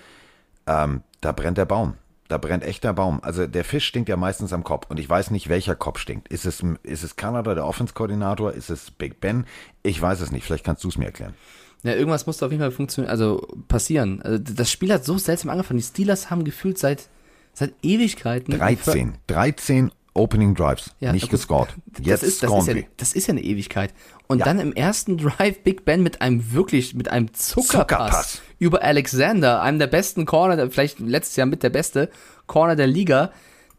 ähm, 0.65 1.03
da 1.21 1.31
brennt 1.31 1.57
der 1.57 1.65
Baum. 1.65 1.93
Da 2.27 2.37
brennt 2.37 2.63
echt 2.63 2.83
der 2.83 2.91
Baum. 2.91 3.23
Also 3.23 3.47
der 3.47 3.63
Fisch 3.63 3.85
stinkt 3.85 4.09
ja 4.09 4.17
meistens 4.17 4.51
am 4.51 4.63
Kopf 4.63 4.87
und 4.89 4.99
ich 4.99 5.09
weiß 5.09 5.31
nicht, 5.31 5.47
welcher 5.47 5.75
Kopf 5.75 5.99
stinkt. 5.99 6.27
Ist 6.27 6.45
es, 6.45 6.61
ist 6.83 7.03
es 7.03 7.15
Kanada, 7.15 7.55
der 7.55 7.65
Offense-Koordinator? 7.65 8.51
Ist 8.51 8.69
es 8.69 8.91
Big 8.91 9.21
Ben? 9.21 9.45
Ich 9.81 10.01
weiß 10.01 10.19
es 10.19 10.31
nicht. 10.31 10.43
Vielleicht 10.43 10.65
kannst 10.65 10.83
du 10.83 10.89
es 10.89 10.97
mir 10.97 11.05
erklären. 11.05 11.35
Ja, 11.83 11.93
irgendwas 11.93 12.25
musste 12.25 12.45
auf 12.45 12.51
jeden 12.51 12.61
Fall 12.61 12.71
funktionieren, 12.71 13.11
also 13.11 13.47
passieren. 13.67 14.21
Also 14.21 14.39
das 14.39 14.71
Spiel 14.71 14.91
hat 14.91 15.05
so 15.05 15.17
seltsam 15.17 15.49
angefangen. 15.51 15.79
Die 15.79 15.85
Steelers 15.85 16.29
haben 16.29 16.43
gefühlt 16.43 16.77
seit, 16.77 17.07
seit 17.53 17.73
Ewigkeiten. 17.81 18.57
13. 18.57 19.13
13 19.27 19.91
Opening 20.17 20.55
Drives. 20.55 20.91
Ja, 20.99 21.13
nicht 21.13 21.29
gescored. 21.29 21.69
Jetzt 21.99 22.23
das 22.23 22.29
ist, 22.29 22.43
das, 22.43 22.51
ist 22.51 22.67
ja, 22.67 22.81
das 22.97 23.13
ist 23.13 23.27
ja 23.27 23.33
eine 23.33 23.43
Ewigkeit. 23.43 23.93
Und 24.27 24.39
ja. 24.39 24.45
dann 24.45 24.59
im 24.59 24.73
ersten 24.73 25.17
Drive 25.17 25.61
Big 25.63 25.85
Ben 25.85 26.03
mit 26.03 26.21
einem 26.21 26.51
wirklich, 26.51 26.95
mit 26.95 27.09
einem 27.09 27.33
Zuckerpass, 27.33 27.87
Zuckerpass, 27.87 28.41
über 28.59 28.81
Alexander, 28.83 29.61
einem 29.61 29.79
der 29.79 29.87
besten 29.87 30.25
Corner, 30.25 30.69
vielleicht 30.69 30.99
letztes 30.99 31.35
Jahr 31.37 31.47
mit 31.47 31.63
der 31.63 31.69
beste 31.69 32.09
Corner 32.47 32.75
der 32.75 32.87
Liga. 32.87 33.31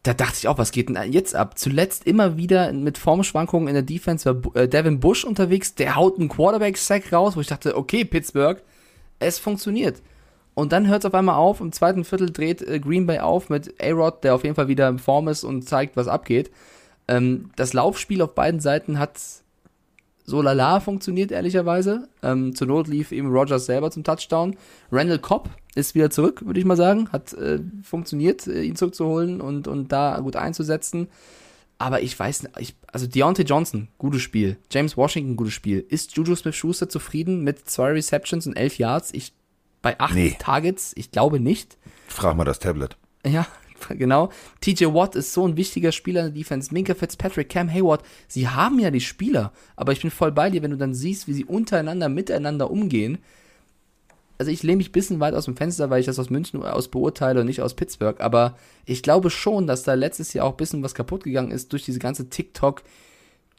Da 0.03 0.13
dachte 0.13 0.37
ich 0.37 0.47
auch, 0.47 0.57
was 0.57 0.71
geht 0.71 0.89
denn 0.89 1.11
jetzt 1.11 1.35
ab? 1.35 1.57
Zuletzt 1.59 2.05
immer 2.05 2.37
wieder 2.37 2.71
mit 2.71 2.97
Formschwankungen 2.97 3.67
in 3.67 3.73
der 3.73 3.83
Defense 3.83 4.25
war 4.25 4.55
äh, 4.55 4.67
Devin 4.67 4.99
Bush 4.99 5.25
unterwegs, 5.25 5.75
der 5.75 5.95
haut 5.95 6.17
einen 6.17 6.29
Quarterback-Sack 6.29 7.11
raus, 7.11 7.35
wo 7.35 7.41
ich 7.41 7.47
dachte, 7.47 7.75
okay, 7.75 8.05
Pittsburgh, 8.05 8.61
es 9.19 9.39
funktioniert. 9.39 10.01
Und 10.53 10.71
dann 10.71 10.87
hört 10.87 11.03
es 11.03 11.05
auf 11.05 11.13
einmal 11.13 11.35
auf. 11.35 11.61
Im 11.61 11.71
zweiten 11.71 12.03
Viertel 12.05 12.31
dreht 12.31 12.61
äh, 12.61 12.79
Green 12.79 13.07
Bay 13.07 13.19
auf 13.19 13.49
mit 13.49 13.75
A-Rod, 13.81 14.23
der 14.23 14.35
auf 14.35 14.43
jeden 14.43 14.55
Fall 14.55 14.67
wieder 14.67 14.87
in 14.87 14.99
Form 14.99 15.27
ist 15.27 15.43
und 15.43 15.67
zeigt, 15.67 15.97
was 15.97 16.07
abgeht. 16.07 16.51
Ähm, 17.07 17.51
das 17.55 17.73
Laufspiel 17.73 18.21
auf 18.21 18.35
beiden 18.35 18.59
Seiten 18.61 18.99
hat 18.99 19.19
so 20.25 20.41
lala 20.41 20.79
funktioniert, 20.79 21.31
ehrlicherweise. 21.31 22.07
Ähm, 22.21 22.55
zur 22.55 22.67
Not 22.67 22.87
lief 22.87 23.11
eben 23.11 23.31
Rogers 23.31 23.65
selber 23.65 23.89
zum 23.91 24.03
Touchdown. 24.03 24.55
Randall 24.91 25.19
Cobb 25.19 25.49
ist 25.79 25.95
wieder 25.95 26.09
zurück, 26.09 26.45
würde 26.45 26.59
ich 26.59 26.65
mal 26.65 26.77
sagen. 26.77 27.09
Hat 27.11 27.33
äh, 27.33 27.59
funktioniert, 27.83 28.47
äh, 28.47 28.63
ihn 28.63 28.75
zurückzuholen 28.75 29.41
und, 29.41 29.67
und 29.67 29.91
da 29.91 30.19
gut 30.19 30.35
einzusetzen. 30.35 31.07
Aber 31.77 32.01
ich 32.01 32.19
weiß 32.19 32.43
nicht, 32.43 32.59
ich, 32.59 32.75
also 32.87 33.07
Deontay 33.07 33.43
Johnson, 33.43 33.87
gutes 33.97 34.21
Spiel. 34.21 34.57
James 34.69 34.97
Washington, 34.97 35.37
gutes 35.37 35.53
Spiel. 35.53 35.85
Ist 35.87 36.15
Juju 36.15 36.35
Smith-Schuster 36.35 36.89
zufrieden 36.89 37.41
mit 37.43 37.69
zwei 37.69 37.91
Receptions 37.91 38.45
und 38.45 38.57
elf 38.57 38.77
Yards? 38.77 39.13
Ich, 39.13 39.33
bei 39.81 39.97
acht 39.97 40.13
nee. 40.13 40.35
Targets? 40.37 40.91
Ich 40.95 41.11
glaube 41.11 41.39
nicht. 41.39 41.77
Frag 42.07 42.35
mal 42.35 42.43
das 42.43 42.59
Tablet. 42.59 42.97
Ja, 43.25 43.47
genau. 43.89 44.29
TJ 44.59 44.87
Watt 44.87 45.15
ist 45.15 45.33
so 45.33 45.47
ein 45.47 45.55
wichtiger 45.55 45.93
Spieler 45.93 46.25
in 46.25 46.33
der 46.33 46.43
Defense. 46.43 46.73
Minka 46.73 46.93
Fitzpatrick, 46.93 47.47
Cam 47.47 47.71
Hayward, 47.71 48.03
sie 48.27 48.49
haben 48.49 48.77
ja 48.79 48.91
die 48.91 48.99
Spieler. 48.99 49.53
Aber 49.77 49.93
ich 49.93 50.01
bin 50.01 50.11
voll 50.11 50.33
bei 50.33 50.49
dir, 50.49 50.61
wenn 50.61 50.71
du 50.71 50.77
dann 50.77 50.93
siehst, 50.93 51.29
wie 51.29 51.33
sie 51.33 51.45
untereinander, 51.45 52.09
miteinander 52.09 52.69
umgehen. 52.69 53.19
Also 54.39 54.51
ich 54.51 54.63
lehne 54.63 54.77
mich 54.77 54.89
ein 54.89 54.93
bisschen 54.93 55.19
weit 55.19 55.35
aus 55.35 55.45
dem 55.45 55.55
Fenster, 55.55 55.91
weil 55.91 55.99
ich 55.99 56.07
das 56.07 56.17
aus 56.17 56.31
München 56.31 56.63
aus 56.63 56.87
beurteile 56.87 57.41
und 57.41 57.45
nicht 57.45 57.61
aus 57.61 57.75
Pittsburgh. 57.75 58.19
Aber 58.19 58.57
ich 58.85 59.03
glaube 59.03 59.29
schon, 59.29 59.67
dass 59.67 59.83
da 59.83 59.93
letztes 59.93 60.33
Jahr 60.33 60.45
auch 60.45 60.51
ein 60.51 60.57
bisschen 60.57 60.81
was 60.81 60.95
kaputt 60.95 61.23
gegangen 61.23 61.51
ist 61.51 61.71
durch 61.73 61.85
diese 61.85 61.99
ganze 61.99 62.29
TikTok- 62.29 62.81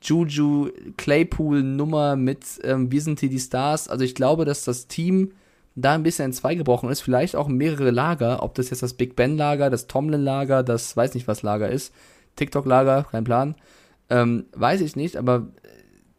Juju 0.03 0.71
Claypool-Nummer 0.97 2.17
mit 2.17 2.45
ähm, 2.65 2.91
Wir 2.91 3.03
sind 3.03 3.21
hier 3.21 3.29
die 3.29 3.39
Stars. 3.39 3.89
Also 3.89 4.05
ich 4.05 4.15
glaube, 4.15 4.45
dass 4.45 4.65
das 4.65 4.87
Team 4.87 5.33
da 5.77 5.95
ein 5.95 6.03
bisschen 6.03 6.27
in 6.27 6.33
zwei 6.33 6.55
gebrochen 6.55 6.91
ist, 6.91 7.01
vielleicht 7.01 7.37
auch 7.37 7.49
mehrere 7.49 7.91
Lager, 7.91 8.43
ob 8.43 8.55
das 8.55 8.71
jetzt 8.71 8.83
das 8.83 8.95
Big 8.95 9.15
Ben 9.15 9.37
Lager, 9.37 9.71
das 9.71 9.87
Tomlin 9.87 10.23
Lager, 10.23 10.63
das 10.63 10.97
weiß 10.97 11.15
nicht 11.15 11.29
was 11.29 11.43
Lager 11.43 11.69
ist, 11.69 11.95
TikTok 12.37 12.67
Lager, 12.67 13.07
kein 13.11 13.25
Plan, 13.25 13.55
ähm, 14.09 14.47
weiß 14.53 14.81
ich 14.81 14.97
nicht, 14.97 15.17
aber 15.17 15.47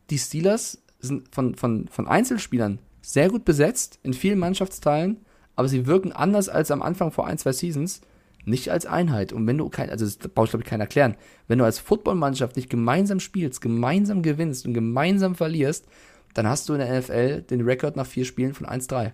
die 0.09 0.17
Steelers 0.17 0.81
sind 0.99 1.33
von, 1.33 1.55
von, 1.55 1.87
von 1.89 2.07
Einzelspielern 2.07 2.79
sehr 3.01 3.29
gut 3.29 3.45
besetzt, 3.45 3.99
in 4.03 4.13
vielen 4.13 4.39
Mannschaftsteilen, 4.39 5.25
aber 5.55 5.67
sie 5.67 5.87
wirken 5.87 6.11
anders 6.11 6.49
als 6.49 6.71
am 6.71 6.81
Anfang 6.81 7.11
vor 7.11 7.27
ein, 7.27 7.37
zwei 7.37 7.51
Seasons, 7.51 8.01
nicht 8.45 8.69
als 8.69 8.85
Einheit. 8.85 9.33
Und 9.33 9.45
wenn 9.47 9.57
du 9.57 9.69
kein, 9.69 9.89
also 9.89 10.05
das 10.05 10.17
brauche 10.17 10.45
ich 10.45 10.51
glaube 10.51 10.63
ich 10.63 10.69
keinen 10.69 10.81
erklären, 10.81 11.15
wenn 11.47 11.59
du 11.59 11.65
als 11.65 11.79
Footballmannschaft 11.79 12.55
nicht 12.55 12.69
gemeinsam 12.69 13.19
spielst, 13.19 13.61
gemeinsam 13.61 14.21
gewinnst 14.21 14.65
und 14.65 14.73
gemeinsam 14.73 15.35
verlierst, 15.35 15.85
dann 16.33 16.47
hast 16.47 16.69
du 16.69 16.73
in 16.73 16.79
der 16.79 16.99
NFL 16.99 17.41
den 17.41 17.61
Rekord 17.61 17.95
nach 17.95 18.07
vier 18.07 18.25
Spielen 18.25 18.53
von 18.53 18.65
1-3. 18.65 19.11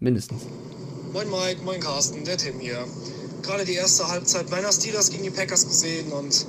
Mindestens. 0.00 0.42
Moin 1.12 1.30
Mike, 1.30 1.62
moin 1.64 1.80
Carsten, 1.80 2.24
der 2.24 2.36
Tim 2.36 2.58
hier. 2.58 2.84
Gerade 3.42 3.64
die 3.64 3.74
erste 3.74 4.08
Halbzeit 4.08 4.50
meiner 4.50 4.72
Steelers 4.72 5.10
gegen 5.10 5.22
die 5.22 5.30
Packers 5.30 5.66
gesehen 5.66 6.10
und 6.12 6.46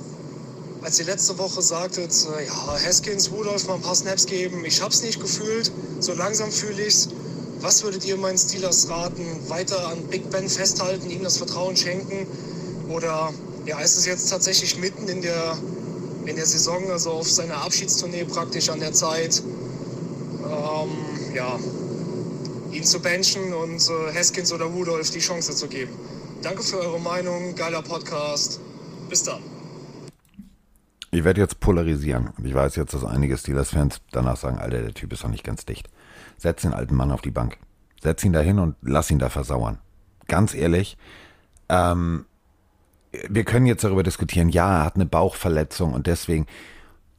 als 0.86 1.00
ihr 1.00 1.06
letzte 1.06 1.36
Woche 1.36 1.62
sagtet, 1.62 2.12
ja, 2.46 2.78
Haskins, 2.86 3.32
Rudolph 3.32 3.66
mal 3.66 3.74
ein 3.74 3.82
paar 3.82 3.96
Snaps 3.96 4.24
geben, 4.24 4.64
ich 4.64 4.80
hab's 4.80 5.02
nicht 5.02 5.20
gefühlt, 5.20 5.72
so 5.98 6.14
langsam 6.14 6.52
fühle 6.52 6.86
ich's. 6.86 7.08
Was 7.60 7.82
würdet 7.82 8.04
ihr 8.04 8.16
meinen 8.16 8.38
Steelers 8.38 8.88
raten? 8.88 9.24
Weiter 9.48 9.88
an 9.88 10.04
Big 10.04 10.30
Ben 10.30 10.48
festhalten, 10.48 11.10
ihm 11.10 11.24
das 11.24 11.38
Vertrauen 11.38 11.76
schenken? 11.76 12.28
Oder 12.88 13.32
ja, 13.64 13.80
ist 13.80 13.96
es 13.96 14.06
jetzt 14.06 14.30
tatsächlich 14.30 14.78
mitten 14.78 15.08
in 15.08 15.22
der, 15.22 15.58
in 16.24 16.36
der 16.36 16.46
Saison, 16.46 16.88
also 16.88 17.10
auf 17.10 17.28
seiner 17.28 17.56
Abschiedstournee 17.64 18.24
praktisch 18.24 18.68
an 18.68 18.78
der 18.78 18.92
Zeit, 18.92 19.42
ähm, 20.44 21.34
ja, 21.34 21.58
ihn 22.70 22.84
zu 22.84 23.00
benchen 23.00 23.52
und 23.54 23.90
äh, 23.90 24.16
Haskins 24.16 24.52
oder 24.52 24.66
Rudolph 24.66 25.10
die 25.10 25.18
Chance 25.18 25.56
zu 25.56 25.66
geben? 25.66 25.90
Danke 26.42 26.62
für 26.62 26.78
eure 26.78 27.00
Meinung, 27.00 27.56
geiler 27.56 27.82
Podcast. 27.82 28.60
Bis 29.08 29.24
dann. 29.24 29.55
Ich 31.16 31.24
werde 31.24 31.40
jetzt 31.40 31.60
polarisieren. 31.60 32.28
Ich 32.44 32.52
weiß 32.52 32.76
jetzt, 32.76 32.92
dass 32.92 33.02
einige 33.02 33.38
Steelers-Fans 33.38 34.02
danach 34.10 34.36
sagen, 34.36 34.58
Alter, 34.58 34.82
der 34.82 34.92
Typ 34.92 35.14
ist 35.14 35.24
doch 35.24 35.30
nicht 35.30 35.44
ganz 35.44 35.64
dicht. 35.64 35.88
Setz 36.36 36.60
den 36.60 36.74
alten 36.74 36.94
Mann 36.94 37.10
auf 37.10 37.22
die 37.22 37.30
Bank. 37.30 37.56
Setz 38.02 38.22
ihn 38.22 38.34
da 38.34 38.40
hin 38.40 38.58
und 38.58 38.76
lass 38.82 39.10
ihn 39.10 39.18
da 39.18 39.30
versauern. 39.30 39.78
Ganz 40.28 40.52
ehrlich, 40.52 40.98
ähm, 41.70 42.26
wir 43.30 43.44
können 43.44 43.64
jetzt 43.64 43.82
darüber 43.82 44.02
diskutieren, 44.02 44.50
ja, 44.50 44.80
er 44.80 44.84
hat 44.84 44.96
eine 44.96 45.06
Bauchverletzung 45.06 45.94
und 45.94 46.06
deswegen, 46.06 46.44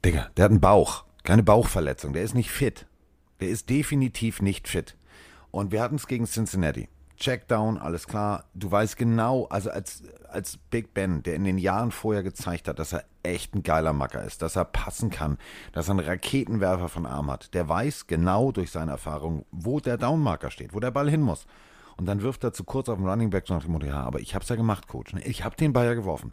Digga, 0.06 0.30
der 0.38 0.46
hat 0.46 0.52
einen 0.52 0.62
Bauch, 0.62 1.06
keine 1.24 1.42
Bauchverletzung, 1.42 2.14
der 2.14 2.22
ist 2.22 2.36
nicht 2.36 2.52
fit. 2.52 2.86
Der 3.40 3.50
ist 3.50 3.68
definitiv 3.68 4.44
nicht 4.44 4.68
fit. 4.68 4.96
Und 5.50 5.72
wir 5.72 5.82
hatten 5.82 5.96
es 5.96 6.06
gegen 6.06 6.26
Cincinnati. 6.28 6.88
Checkdown, 7.18 7.78
alles 7.78 8.08
klar. 8.08 8.46
Du 8.54 8.72
weißt 8.72 8.96
genau, 8.98 9.46
also 9.46 9.70
als, 9.70 10.04
als 10.30 10.58
Big 10.58 10.94
Ben, 10.94 11.24
der 11.24 11.36
in 11.36 11.44
den 11.44 11.58
Jahren 11.58 11.92
vorher 11.92 12.24
gezeigt 12.24 12.68
hat, 12.68 12.80
dass 12.80 12.94
er 12.94 13.04
echt 13.24 13.56
ein 13.56 13.64
geiler 13.64 13.94
Macker 13.94 14.24
ist, 14.24 14.42
dass 14.42 14.56
er 14.56 14.66
passen 14.66 15.10
kann, 15.10 15.38
dass 15.74 15.90
er 15.90 15.98
einen 15.98 16.08
Raketenwerfer 16.08 16.90
von 16.90 17.06
Arm 17.06 17.30
hat, 17.32 17.54
der 17.54 17.68
weiß 17.68 18.08
genau 18.08 18.52
durch 18.52 18.72
seine 18.72 18.92
Erfahrung, 18.92 19.46
wo 19.52 19.80
der 19.80 19.98
Downmarker 19.98 20.52
steht, 20.52 20.74
wo 20.74 20.80
der 20.80 20.92
Ball 20.92 21.10
hin 21.10 21.22
muss. 21.22 21.46
Und 21.98 22.06
dann 22.06 22.22
wirft 22.22 22.44
er 22.44 22.54
zu 22.54 22.64
kurz 22.64 22.90
auf 22.90 22.98
den 22.98 23.08
Running 23.08 23.32
Back 23.32 23.50
nach 23.50 23.64
dem 23.64 23.72
Motto, 23.72 23.88
ja, 23.88 24.04
aber 24.04 24.20
ich 24.20 24.36
hab's 24.36 24.50
ja 24.50 24.56
gemacht, 24.56 24.88
Coach. 24.88 25.14
Ich 25.26 25.44
hab 25.44 25.58
den 25.58 25.74
Ball 25.74 25.88
ja 25.88 25.94
geworfen. 25.96 26.32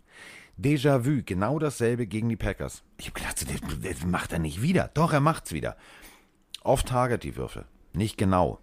Déjà-vu, 0.59 1.23
genau 1.24 1.59
dasselbe 1.59 2.06
gegen 2.06 2.28
die 2.28 2.36
Packers. 2.36 2.82
Ich 2.98 3.09
hab 3.09 3.15
gedacht, 3.15 3.40
das, 3.40 3.81
das 3.82 4.06
macht 4.06 4.32
er 4.32 4.39
nicht 4.39 4.62
wieder. 4.62 4.90
Doch, 4.94 5.12
er 5.12 5.20
macht's 5.20 5.52
wieder. 5.52 5.77
Off-Target 6.62 7.24
die 7.24 7.36
Würfe. 7.36 7.65
Nicht 7.93 8.19
genau. 8.19 8.61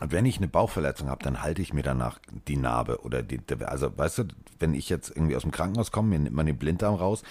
Und 0.00 0.12
wenn 0.12 0.26
ich 0.26 0.38
eine 0.38 0.48
Bauchverletzung 0.48 1.08
habe, 1.08 1.24
dann 1.24 1.42
halte 1.42 1.60
ich 1.60 1.72
mir 1.72 1.82
danach 1.82 2.20
die 2.46 2.56
Narbe 2.56 3.02
oder 3.02 3.22
die, 3.22 3.40
also 3.64 3.96
weißt 3.96 4.18
du, 4.18 4.24
wenn 4.58 4.74
ich 4.74 4.88
jetzt 4.88 5.10
irgendwie 5.10 5.34
aus 5.34 5.42
dem 5.42 5.50
Krankenhaus 5.50 5.90
komme, 5.90 6.08
mir 6.10 6.18
nimmt 6.20 6.36
man 6.36 6.46
den 6.46 6.56
Blinddarm 6.56 6.94
raus 6.94 7.22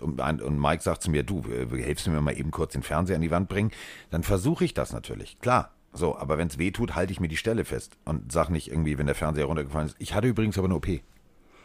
und, 0.00 0.20
und 0.20 0.60
Mike 0.60 0.82
sagt 0.82 1.02
zu 1.02 1.10
mir, 1.10 1.22
du, 1.22 1.42
äh, 1.50 1.66
hilfst 1.82 2.06
du 2.06 2.10
mir 2.10 2.20
mal 2.20 2.38
eben 2.38 2.50
kurz 2.50 2.72
den 2.72 2.82
Fernseher 2.82 3.16
an 3.16 3.22
die 3.22 3.30
Wand 3.30 3.48
bringen, 3.48 3.72
dann 4.10 4.22
versuche 4.22 4.64
ich 4.64 4.74
das 4.74 4.92
natürlich, 4.92 5.40
klar. 5.40 5.70
So, 5.94 6.16
aber 6.16 6.38
wenn 6.38 6.48
es 6.48 6.58
weh 6.58 6.70
tut, 6.70 6.94
halte 6.94 7.12
ich 7.12 7.20
mir 7.20 7.28
die 7.28 7.36
Stelle 7.36 7.66
fest 7.66 7.98
und 8.06 8.32
sag 8.32 8.48
nicht 8.48 8.68
irgendwie, 8.68 8.96
wenn 8.96 9.06
der 9.06 9.14
Fernseher 9.14 9.44
runtergefallen 9.44 9.88
ist, 9.88 9.96
ich 9.98 10.14
hatte 10.14 10.26
übrigens 10.26 10.56
aber 10.56 10.66
eine 10.66 10.76
OP. 10.76 10.86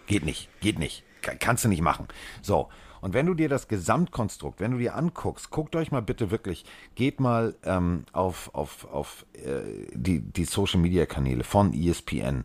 Geht 0.07 0.25
nicht, 0.25 0.49
geht 0.59 0.79
nicht, 0.79 1.03
kannst 1.21 1.63
du 1.63 1.69
nicht 1.69 1.81
machen. 1.81 2.07
So, 2.41 2.69
und 3.01 3.13
wenn 3.13 3.25
du 3.25 3.33
dir 3.33 3.49
das 3.49 3.67
Gesamtkonstrukt, 3.67 4.59
wenn 4.59 4.71
du 4.71 4.77
dir 4.77 4.95
anguckst, 4.95 5.49
guckt 5.49 5.75
euch 5.75 5.91
mal 5.91 6.01
bitte 6.01 6.31
wirklich, 6.31 6.65
geht 6.95 7.19
mal 7.19 7.55
ähm, 7.63 8.05
auf, 8.13 8.53
auf, 8.53 8.85
auf 8.91 9.25
äh, 9.33 9.61
die, 9.93 10.21
die 10.21 10.45
Social 10.45 10.79
Media 10.79 11.05
Kanäle 11.05 11.43
von 11.43 11.73
ESPN, 11.73 12.43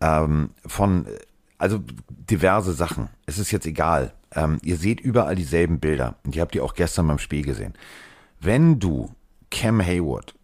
ähm, 0.00 0.50
von, 0.66 1.06
also 1.58 1.80
diverse 2.08 2.72
Sachen. 2.72 3.08
Es 3.26 3.38
ist 3.38 3.50
jetzt 3.50 3.66
egal. 3.66 4.14
Ähm, 4.32 4.58
ihr 4.62 4.76
seht 4.76 5.00
überall 5.00 5.34
dieselben 5.34 5.80
Bilder. 5.80 6.16
Und 6.24 6.36
ihr 6.36 6.42
habt 6.42 6.54
die 6.54 6.60
auch 6.60 6.74
gestern 6.74 7.08
beim 7.08 7.18
Spiel 7.18 7.44
gesehen. 7.44 7.74
Wenn 8.40 8.78
du 8.78 9.10
Cam 9.50 9.84
Hayward, 9.84 10.34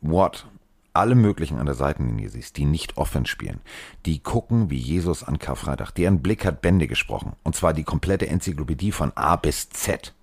Watt, 0.00 0.46
alle 0.92 1.14
möglichen 1.14 1.58
an 1.58 1.66
der 1.66 1.74
Seitenlinie 1.74 2.28
siehst, 2.28 2.56
die 2.56 2.64
nicht 2.64 2.96
offen 2.96 3.26
spielen, 3.26 3.60
die 4.06 4.20
gucken 4.20 4.70
wie 4.70 4.78
Jesus 4.78 5.22
an 5.22 5.38
Karfreitag. 5.38 5.92
Deren 5.92 6.20
Blick 6.20 6.44
hat 6.44 6.62
Bände 6.62 6.86
gesprochen. 6.86 7.34
Und 7.42 7.54
zwar 7.54 7.72
die 7.72 7.84
komplette 7.84 8.28
Enzyklopädie 8.28 8.92
von 8.92 9.12
A 9.14 9.36
bis 9.36 9.70
Z. 9.70 10.14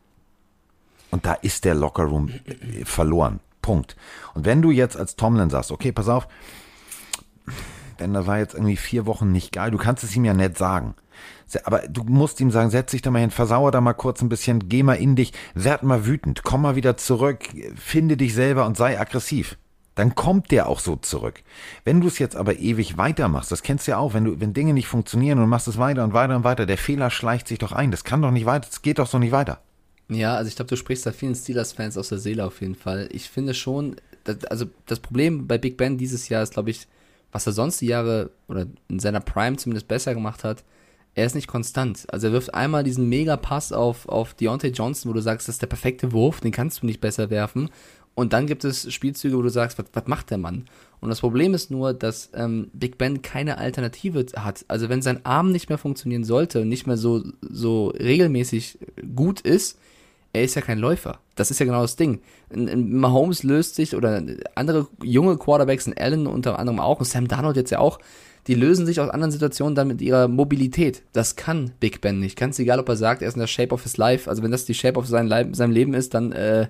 Und 1.09 1.25
da 1.25 1.33
ist 1.33 1.65
der 1.65 1.75
Lockerroom 1.75 2.29
äh, 2.29 2.85
verloren. 2.85 3.39
Punkt. 3.61 3.95
Und 4.33 4.45
wenn 4.45 4.61
du 4.61 4.71
jetzt 4.71 4.97
als 4.97 5.15
Tomlin 5.15 5.49
sagst, 5.49 5.71
okay, 5.71 5.91
pass 5.91 6.09
auf, 6.09 6.27
denn 7.99 8.13
da 8.13 8.27
war 8.27 8.37
jetzt 8.37 8.53
irgendwie 8.53 8.77
vier 8.77 9.05
Wochen 9.05 9.31
nicht 9.31 9.51
geil, 9.51 9.71
du 9.71 9.77
kannst 9.77 10.03
es 10.03 10.15
ihm 10.15 10.25
ja 10.25 10.33
nett 10.33 10.57
sagen. 10.57 10.95
Aber 11.63 11.79
du 11.87 12.03
musst 12.03 12.39
ihm 12.41 12.51
sagen, 12.51 12.69
setz 12.69 12.91
dich 12.91 13.01
da 13.01 13.09
mal 13.09 13.19
hin, 13.19 13.31
versauer 13.31 13.71
da 13.71 13.81
mal 13.81 13.93
kurz 13.93 14.21
ein 14.21 14.29
bisschen, 14.29 14.69
geh 14.69 14.83
mal 14.83 14.95
in 14.95 15.15
dich, 15.15 15.33
werd 15.53 15.83
mal 15.83 16.05
wütend, 16.05 16.43
komm 16.43 16.61
mal 16.61 16.75
wieder 16.75 16.97
zurück, 16.97 17.45
finde 17.75 18.17
dich 18.17 18.33
selber 18.33 18.65
und 18.65 18.77
sei 18.77 18.99
aggressiv 18.99 19.57
dann 19.97 20.13
kommt 20.13 20.51
der 20.51 20.69
auch 20.69 20.79
so 20.79 20.95
zurück. 20.95 21.41
Wenn 21.83 22.01
du 22.01 22.07
es 22.07 22.19
jetzt 22.19 22.35
aber 22.35 22.59
ewig 22.59 22.97
weitermachst, 22.97 23.51
das 23.51 23.63
kennst 23.63 23.87
du 23.87 23.91
ja 23.91 23.97
auch, 23.97 24.13
wenn 24.13 24.25
du, 24.25 24.39
wenn 24.39 24.53
Dinge 24.53 24.73
nicht 24.73 24.87
funktionieren 24.87 25.39
und 25.39 25.49
machst 25.49 25.67
es 25.67 25.79
weiter 25.79 26.03
und 26.03 26.13
weiter 26.13 26.35
und 26.35 26.43
weiter, 26.43 26.67
der 26.67 26.77
Fehler 26.77 27.09
schleicht 27.09 27.47
sich 27.47 27.57
doch 27.57 27.71
ein. 27.71 27.89
Das 27.89 28.03
kann 28.03 28.21
doch 28.21 28.31
nicht 28.31 28.45
weiter, 28.45 28.67
das 28.69 28.83
geht 28.83 28.99
doch 28.99 29.07
so 29.07 29.17
nicht 29.17 29.31
weiter. 29.31 29.59
Ja, 30.09 30.35
also 30.35 30.47
ich 30.49 30.55
glaube, 30.55 30.69
du 30.69 30.77
sprichst 30.77 31.05
da 31.05 31.11
vielen 31.11 31.33
Steelers-Fans 31.33 31.97
aus 31.97 32.09
der 32.09 32.19
Seele 32.19 32.45
auf 32.45 32.61
jeden 32.61 32.75
Fall. 32.75 33.09
Ich 33.11 33.27
finde 33.29 33.55
schon, 33.55 33.95
dass, 34.23 34.45
also 34.45 34.65
das 34.85 34.99
Problem 34.99 35.47
bei 35.47 35.57
Big 35.57 35.77
Ben 35.77 35.97
dieses 35.97 36.29
Jahr 36.29 36.43
ist, 36.43 36.53
glaube 36.53 36.69
ich, 36.69 36.87
was 37.31 37.47
er 37.47 37.53
sonst 37.53 37.81
die 37.81 37.87
Jahre 37.87 38.29
oder 38.47 38.67
in 38.87 38.99
seiner 38.99 39.19
Prime 39.19 39.57
zumindest 39.57 39.87
besser 39.87 40.13
gemacht 40.13 40.43
hat, 40.43 40.63
er 41.17 41.25
ist 41.25 41.33
nicht 41.33 41.47
konstant. 41.47 42.05
Also 42.13 42.27
er 42.27 42.33
wirft 42.33 42.53
einmal 42.53 42.83
diesen 42.83 43.09
Mega-Pass 43.09 43.73
auf, 43.73 44.07
auf 44.07 44.35
Deontay 44.35 44.69
Johnson, 44.69 45.09
wo 45.09 45.13
du 45.13 45.21
sagst, 45.21 45.47
das 45.47 45.55
ist 45.55 45.61
der 45.63 45.67
perfekte 45.67 46.11
Wurf, 46.11 46.41
den 46.41 46.51
kannst 46.51 46.83
du 46.83 46.85
nicht 46.85 47.01
besser 47.01 47.31
werfen. 47.31 47.69
Und 48.17 48.33
dann 48.33 48.47
gibt 48.47 48.63
es 48.65 48.91
Spielzüge, 48.91 49.37
wo 49.37 49.43
du 49.43 49.49
sagst, 49.49 49.77
was, 49.77 49.85
was 49.93 50.07
macht 50.07 50.31
der 50.31 50.39
Mann? 50.39 50.65
Und 51.01 51.09
das 51.09 51.19
Problem 51.19 51.53
ist 51.53 51.69
nur, 51.69 51.93
dass 51.93 52.31
ähm, 52.33 52.71
Big 52.73 52.97
Ben 52.97 53.21
keine 53.21 53.59
Alternative 53.59 54.25
hat. 54.37 54.65
Also 54.67 54.89
wenn 54.89 55.03
sein 55.03 55.23
Arm 55.23 55.51
nicht 55.51 55.69
mehr 55.69 55.77
funktionieren 55.77 56.23
sollte 56.23 56.61
und 56.61 56.67
nicht 56.67 56.87
mehr 56.87 56.97
so, 56.97 57.23
so 57.41 57.89
regelmäßig 57.89 58.79
gut 59.15 59.41
ist, 59.41 59.77
er 60.33 60.43
ist 60.43 60.55
ja 60.55 60.63
kein 60.63 60.79
Läufer. 60.79 61.19
Das 61.35 61.51
ist 61.51 61.59
ja 61.59 61.67
genau 61.67 61.83
das 61.83 61.95
Ding. 61.95 62.21
Mahomes 62.49 63.43
löst 63.43 63.75
sich 63.75 63.95
oder 63.95 64.23
andere 64.55 64.87
junge 65.03 65.37
Quarterbacks, 65.37 65.85
in 65.85 65.95
Allen 65.95 66.25
unter 66.25 66.57
anderem 66.57 66.79
auch 66.79 66.97
und 66.97 67.05
Sam 67.05 67.27
Darnold 67.27 67.55
jetzt 67.55 67.69
ja 67.69 67.77
auch, 67.77 67.99
die 68.47 68.55
lösen 68.55 68.87
sich 68.87 68.99
aus 68.99 69.11
anderen 69.11 69.31
Situationen 69.31 69.75
dann 69.75 69.87
mit 69.87 70.01
ihrer 70.01 70.27
Mobilität. 70.27 71.03
Das 71.13 71.35
kann 71.35 71.69
Big 71.79 72.01
Ben 72.01 72.19
nicht. 72.19 72.35
Ganz 72.35 72.57
egal, 72.57 72.79
ob 72.79 72.89
er 72.89 72.95
sagt, 72.95 73.21
er 73.21 73.27
ist 73.27 73.35
in 73.35 73.41
der 73.41 73.47
Shape 73.47 73.75
of 73.75 73.83
his 73.83 73.97
life. 73.97 74.27
Also 74.27 74.41
wenn 74.41 74.49
das 74.49 74.65
die 74.65 74.73
Shape 74.73 74.97
of 74.97 75.05
sein 75.05 75.27
Leib, 75.27 75.55
seinem 75.55 75.71
Leben 75.71 75.93
ist, 75.93 76.15
dann 76.15 76.31
äh, 76.31 76.67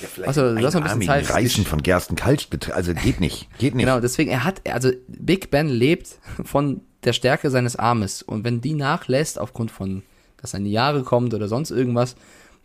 ja, 0.00 0.24
also, 0.24 0.42
lass 0.42 0.74
mal 0.74 0.82
ein 0.82 0.98
bisschen 0.98 1.02
Zeit. 1.02 1.30
Reißen 1.30 1.64
von 1.64 1.82
Gerstenkalk, 1.82 2.40
also 2.72 2.94
geht 2.94 3.20
nicht, 3.20 3.48
geht 3.58 3.74
nicht. 3.74 3.84
Genau, 3.84 4.00
deswegen, 4.00 4.30
er 4.30 4.44
hat, 4.44 4.68
also 4.68 4.90
Big 5.08 5.50
Ben 5.50 5.68
lebt 5.68 6.18
von 6.44 6.82
der 7.04 7.12
Stärke 7.12 7.50
seines 7.50 7.76
Armes 7.76 8.22
und 8.22 8.44
wenn 8.44 8.60
die 8.60 8.74
nachlässt 8.74 9.38
aufgrund 9.38 9.70
von, 9.70 10.02
dass 10.36 10.54
er 10.54 10.58
in 10.58 10.64
die 10.64 10.72
Jahre 10.72 11.02
kommt 11.02 11.34
oder 11.34 11.48
sonst 11.48 11.70
irgendwas, 11.70 12.16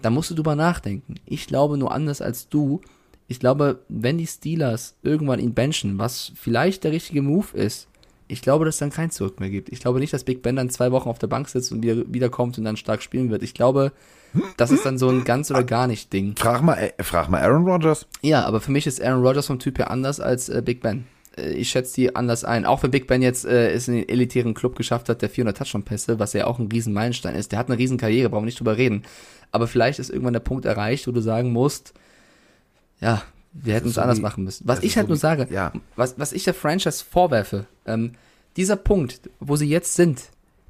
dann 0.01 0.13
musst 0.13 0.29
du 0.31 0.35
drüber 0.35 0.55
nachdenken. 0.55 1.15
Ich 1.25 1.47
glaube 1.47 1.77
nur 1.77 1.91
anders 1.91 2.21
als 2.21 2.49
du. 2.49 2.81
Ich 3.27 3.39
glaube, 3.39 3.79
wenn 3.87 4.17
die 4.17 4.27
Steelers 4.27 4.95
irgendwann 5.01 5.39
ihn 5.39 5.53
benchen, 5.53 5.97
was 5.97 6.33
vielleicht 6.35 6.83
der 6.83 6.91
richtige 6.91 7.21
Move 7.21 7.55
ist, 7.55 7.87
ich 8.27 8.41
glaube, 8.41 8.65
dass 8.65 8.75
es 8.75 8.79
dann 8.79 8.89
kein 8.89 9.11
Zurück 9.11 9.39
mehr 9.39 9.49
gibt. 9.49 9.69
Ich 9.69 9.79
glaube 9.79 9.99
nicht, 9.99 10.13
dass 10.13 10.23
Big 10.23 10.41
Ben 10.41 10.55
dann 10.55 10.69
zwei 10.69 10.91
Wochen 10.91 11.09
auf 11.09 11.19
der 11.19 11.27
Bank 11.27 11.47
sitzt 11.49 11.71
und 11.71 11.83
wieder 11.83 12.03
wiederkommt 12.11 12.57
und 12.57 12.63
dann 12.63 12.77
stark 12.77 13.01
spielen 13.01 13.29
wird. 13.29 13.43
Ich 13.43 13.53
glaube, 13.53 13.91
das 14.57 14.71
ist 14.71 14.85
dann 14.85 14.97
so 14.97 15.09
ein 15.09 15.23
ganz 15.23 15.51
oder 15.51 15.63
gar 15.63 15.87
nicht 15.87 16.13
Ding. 16.13 16.35
Frag 16.37 16.61
mal, 16.61 16.75
äh, 16.75 17.03
frag 17.03 17.29
mal 17.29 17.41
Aaron 17.41 17.67
Rodgers. 17.67 18.07
Ja, 18.21 18.45
aber 18.45 18.61
für 18.61 18.71
mich 18.71 18.87
ist 18.87 19.01
Aaron 19.01 19.25
Rodgers 19.25 19.47
vom 19.47 19.59
Typ 19.59 19.77
her 19.77 19.91
anders 19.91 20.19
als 20.19 20.49
äh, 20.49 20.61
Big 20.63 20.81
Ben. 20.81 21.05
Äh, 21.37 21.51
ich 21.51 21.69
schätze 21.69 21.95
die 21.95 22.15
anders 22.15 22.43
ein. 22.43 22.65
Auch 22.65 22.83
wenn 22.83 22.91
Big 22.91 23.07
Ben 23.07 23.21
jetzt 23.21 23.45
äh, 23.45 23.71
es 23.71 23.87
in 23.87 23.95
den 23.95 24.09
elitären 24.09 24.53
Club 24.53 24.75
geschafft 24.75 25.09
hat, 25.09 25.21
der 25.21 25.29
400 25.29 25.57
Touchdown-Pässe, 25.57 26.19
was 26.19 26.33
ja 26.33 26.45
auch 26.45 26.59
ein 26.59 26.67
riesen 26.67 26.93
Meilenstein 26.93 27.35
ist. 27.35 27.51
Der 27.51 27.59
hat 27.59 27.69
eine 27.69 27.77
riesen 27.77 27.97
Karriere, 27.97 28.29
brauchen 28.29 28.43
wir 28.43 28.47
nicht 28.47 28.59
drüber 28.59 28.77
reden. 28.77 29.03
Aber 29.51 29.67
vielleicht 29.67 29.99
ist 29.99 30.09
irgendwann 30.09 30.33
der 30.33 30.39
Punkt 30.39 30.65
erreicht, 30.65 31.07
wo 31.07 31.11
du 31.11 31.21
sagen 31.21 31.51
musst, 31.51 31.93
ja, 32.99 33.21
wir 33.53 33.75
hätten 33.75 33.89
es 33.89 33.95
so 33.95 34.01
anders 34.01 34.17
wie, 34.17 34.23
machen 34.23 34.43
müssen. 34.43 34.67
Was 34.67 34.81
ich 34.81 34.97
halt 34.97 35.07
so 35.07 35.09
nur 35.09 35.17
sage, 35.17 35.47
ja. 35.51 35.71
was, 35.95 36.17
was 36.17 36.33
ich 36.33 36.43
der 36.43 36.53
Franchise 36.53 37.03
vorwerfe, 37.07 37.67
ähm, 37.85 38.13
dieser 38.57 38.75
Punkt, 38.75 39.29
wo 39.39 39.55
sie 39.55 39.67
jetzt 39.67 39.93
sind, 39.93 40.23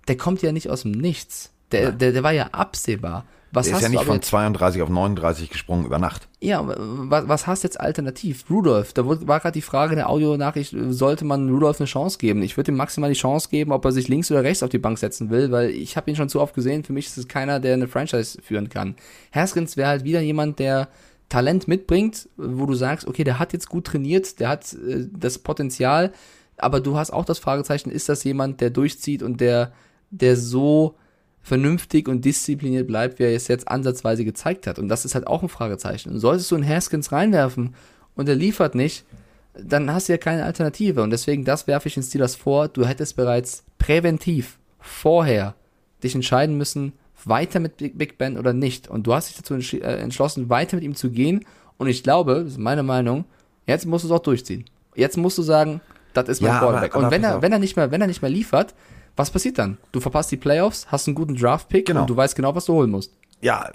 der 0.07 0.18
kommt 0.18 0.41
ja 0.41 0.52
nicht 0.52 0.69
aus 0.69 0.81
dem 0.81 0.91
Nichts. 0.91 1.52
Der, 1.73 1.91
der, 1.91 2.11
der 2.11 2.23
war 2.23 2.31
ja 2.31 2.47
absehbar 2.51 3.25
Was 3.51 3.67
der 3.67 3.75
ist 3.77 3.83
ja 3.83 3.89
nicht 3.89 4.03
von 4.03 4.15
jetzt- 4.15 4.29
32 4.29 4.81
auf 4.81 4.89
39 4.89 5.49
gesprungen 5.49 5.85
über 5.85 5.99
Nacht. 5.99 6.27
Ja, 6.41 6.63
was, 6.65 7.27
was 7.27 7.47
hast 7.47 7.63
du 7.63 7.67
jetzt 7.67 7.79
alternativ? 7.79 8.45
Rudolf, 8.49 8.93
da 8.93 9.05
wurde- 9.05 9.27
war 9.27 9.39
gerade 9.39 9.53
die 9.53 9.61
Frage 9.61 9.93
in 9.93 9.97
der 9.97 10.09
Audionachricht, 10.09 10.75
sollte 10.89 11.25
man 11.25 11.49
Rudolf 11.49 11.79
eine 11.79 11.87
Chance 11.87 12.17
geben? 12.17 12.41
Ich 12.41 12.57
würde 12.57 12.71
ihm 12.71 12.77
maximal 12.77 13.09
die 13.09 13.19
Chance 13.19 13.49
geben, 13.49 13.71
ob 13.71 13.85
er 13.85 13.91
sich 13.91 14.07
links 14.07 14.31
oder 14.31 14.43
rechts 14.43 14.63
auf 14.63 14.69
die 14.69 14.79
Bank 14.79 14.97
setzen 14.97 15.29
will, 15.29 15.51
weil 15.51 15.69
ich 15.69 15.95
habe 15.97 16.09
ihn 16.09 16.15
schon 16.15 16.29
zu 16.29 16.41
oft 16.41 16.53
gesehen, 16.55 16.83
für 16.83 16.93
mich 16.93 17.07
ist 17.07 17.17
es 17.17 17.27
keiner, 17.27 17.59
der 17.59 17.73
eine 17.73 17.87
Franchise 17.87 18.41
führen 18.41 18.69
kann. 18.69 18.95
Haskins 19.33 19.77
wäre 19.77 19.89
halt 19.89 20.03
wieder 20.03 20.21
jemand, 20.21 20.59
der 20.59 20.87
Talent 21.29 21.67
mitbringt, 21.67 22.27
wo 22.37 22.65
du 22.65 22.73
sagst, 22.75 23.07
okay, 23.07 23.23
der 23.23 23.39
hat 23.39 23.53
jetzt 23.53 23.69
gut 23.69 23.85
trainiert, 23.85 24.39
der 24.39 24.49
hat 24.49 24.73
äh, 24.73 25.07
das 25.11 25.39
Potenzial, 25.39 26.11
aber 26.57 26.79
du 26.79 26.97
hast 26.97 27.11
auch 27.11 27.25
das 27.25 27.39
Fragezeichen, 27.39 27.89
ist 27.89 28.09
das 28.09 28.23
jemand, 28.23 28.61
der 28.61 28.69
durchzieht 28.69 29.23
und 29.23 29.41
der, 29.41 29.71
der 30.11 30.35
so 30.37 30.95
vernünftig 31.44 32.07
und 32.07 32.24
diszipliniert 32.26 32.88
bleibt, 32.88 33.20
wie 33.20 33.24
er 33.24 33.36
es 33.36 33.48
jetzt 33.48 33.68
ansatzweise 33.68 34.24
gezeigt 34.26 34.65
hat. 34.65 34.80
Und 34.80 34.88
das 34.88 35.06
ist 35.06 35.14
halt 35.14 35.28
auch 35.28 35.44
ein 35.44 35.49
Fragezeichen. 35.49 36.10
Und 36.11 36.20
solltest 36.20 36.49
du 36.49 36.56
einen 36.56 36.68
Haskins 36.68 37.11
reinwerfen 37.11 37.76
und 38.15 38.30
er 38.30 38.36
liefert 38.36 38.74
nicht, 38.76 39.06
dann 39.53 39.91
hast 39.94 40.07
du 40.10 40.14
ja 40.14 40.18
keine 40.18 40.45
Alternative. 40.45 41.03
Und 41.03 41.10
deswegen, 41.11 41.44
das 41.45 41.68
werfe 41.68 41.88
ich 41.90 41.94
den 41.94 42.03
Steelers 42.03 42.36
vor. 42.36 42.70
Du 42.70 42.86
hättest 42.88 43.15
bereits 43.18 43.64
präventiv 43.78 44.57
vorher 44.80 45.53
dich 46.02 46.15
entscheiden 46.15 46.57
müssen, 46.57 46.94
weiter 47.26 47.60
mit 47.60 47.78
Big, 47.78 48.18
Ben 48.18 48.38
oder 48.38 48.53
nicht. 48.53 48.90
Und 48.90 49.06
du 49.06 49.14
hast 49.14 49.30
dich 49.30 49.38
dazu 49.38 49.56
äh, 49.56 49.98
entschlossen, 49.99 50.49
weiter 50.49 50.76
mit 50.78 50.84
ihm 50.84 50.95
zu 50.95 51.11
gehen. 51.11 51.45
Und 51.78 51.88
ich 51.88 52.03
glaube, 52.03 52.36
das 52.44 52.53
ist 52.53 52.57
meine 52.57 52.84
Meinung, 52.84 53.26
jetzt 53.68 53.86
musst 53.86 54.03
du 54.03 54.07
es 54.07 54.11
auch 54.11 54.20
durchziehen. 54.24 54.65
Jetzt 54.95 55.18
musst 55.18 55.38
du 55.38 55.41
sagen, 55.41 55.82
das 56.14 56.30
ist 56.30 56.41
mein 56.41 56.49
Ja, 56.52 56.57
aber- 56.60 56.68
Quarterback. 56.72 56.95
aber 56.95 57.06
und 57.06 57.11
wenn 57.11 57.24
er, 57.24 57.41
wenn 57.41 57.52
er 57.52 57.60
nicht 57.60 57.76
mehr, 57.76 57.91
wenn 57.91 58.02
er 58.02 58.07
nicht 58.07 58.22
mehr 58.22 58.32
liefert, 58.32 58.74
was 59.15 59.31
passiert 59.31 59.57
dann? 59.57 59.77
Du 59.91 59.99
verpasst 59.99 60.31
die 60.31 60.38
Playoffs, 60.38 60.88
hast 60.91 61.07
einen 61.07 61.15
guten 61.15 61.35
Draft-Pick 61.35 61.85
Genau. 61.85 62.02
und 62.02 62.10
du 62.10 62.15
weißt 62.18 62.35
genau, 62.35 62.56
was 62.56 62.65
du 62.65 62.73
holen 62.73 62.90
musst. 62.91 63.11
Ja, 63.41 63.69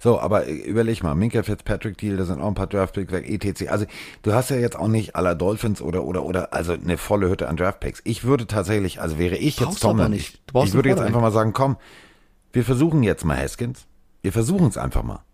so, 0.00 0.20
aber 0.20 0.46
überleg 0.46 1.02
mal, 1.02 1.16
Minka 1.16 1.42
Fitzpatrick 1.42 1.98
Deal, 1.98 2.16
da 2.16 2.24
sind 2.24 2.40
auch 2.40 2.46
ein 2.46 2.54
paar 2.54 2.68
Draftpicks 2.68 3.12
weg, 3.12 3.28
etc. 3.28 3.68
Also 3.68 3.86
du 4.22 4.32
hast 4.32 4.50
ja 4.50 4.56
jetzt 4.56 4.76
auch 4.78 4.86
nicht 4.86 5.16
aller 5.16 5.34
Dolphins 5.34 5.82
oder 5.82 6.04
oder 6.04 6.24
oder 6.24 6.52
also 6.52 6.72
eine 6.74 6.96
volle 6.98 7.28
Hütte 7.28 7.48
an 7.48 7.56
Draftpicks. 7.56 8.00
Ich 8.04 8.22
würde 8.22 8.46
tatsächlich, 8.46 9.00
also 9.00 9.18
wäre 9.18 9.36
ich 9.36 9.56
Brauchst 9.56 9.72
jetzt 9.72 9.80
Tomlin, 9.80 10.12
ich, 10.12 10.40
ich 10.64 10.72
würde 10.74 10.88
jetzt 10.88 11.00
einfach 11.00 11.20
mal 11.20 11.32
sagen, 11.32 11.52
komm, 11.52 11.76
wir 12.52 12.64
versuchen 12.64 13.02
jetzt 13.02 13.24
mal 13.24 13.36
Haskins. 13.36 13.86
Wir 14.22 14.32
versuchen 14.32 14.68
es 14.68 14.78
einfach 14.78 15.02
mal. 15.02 15.24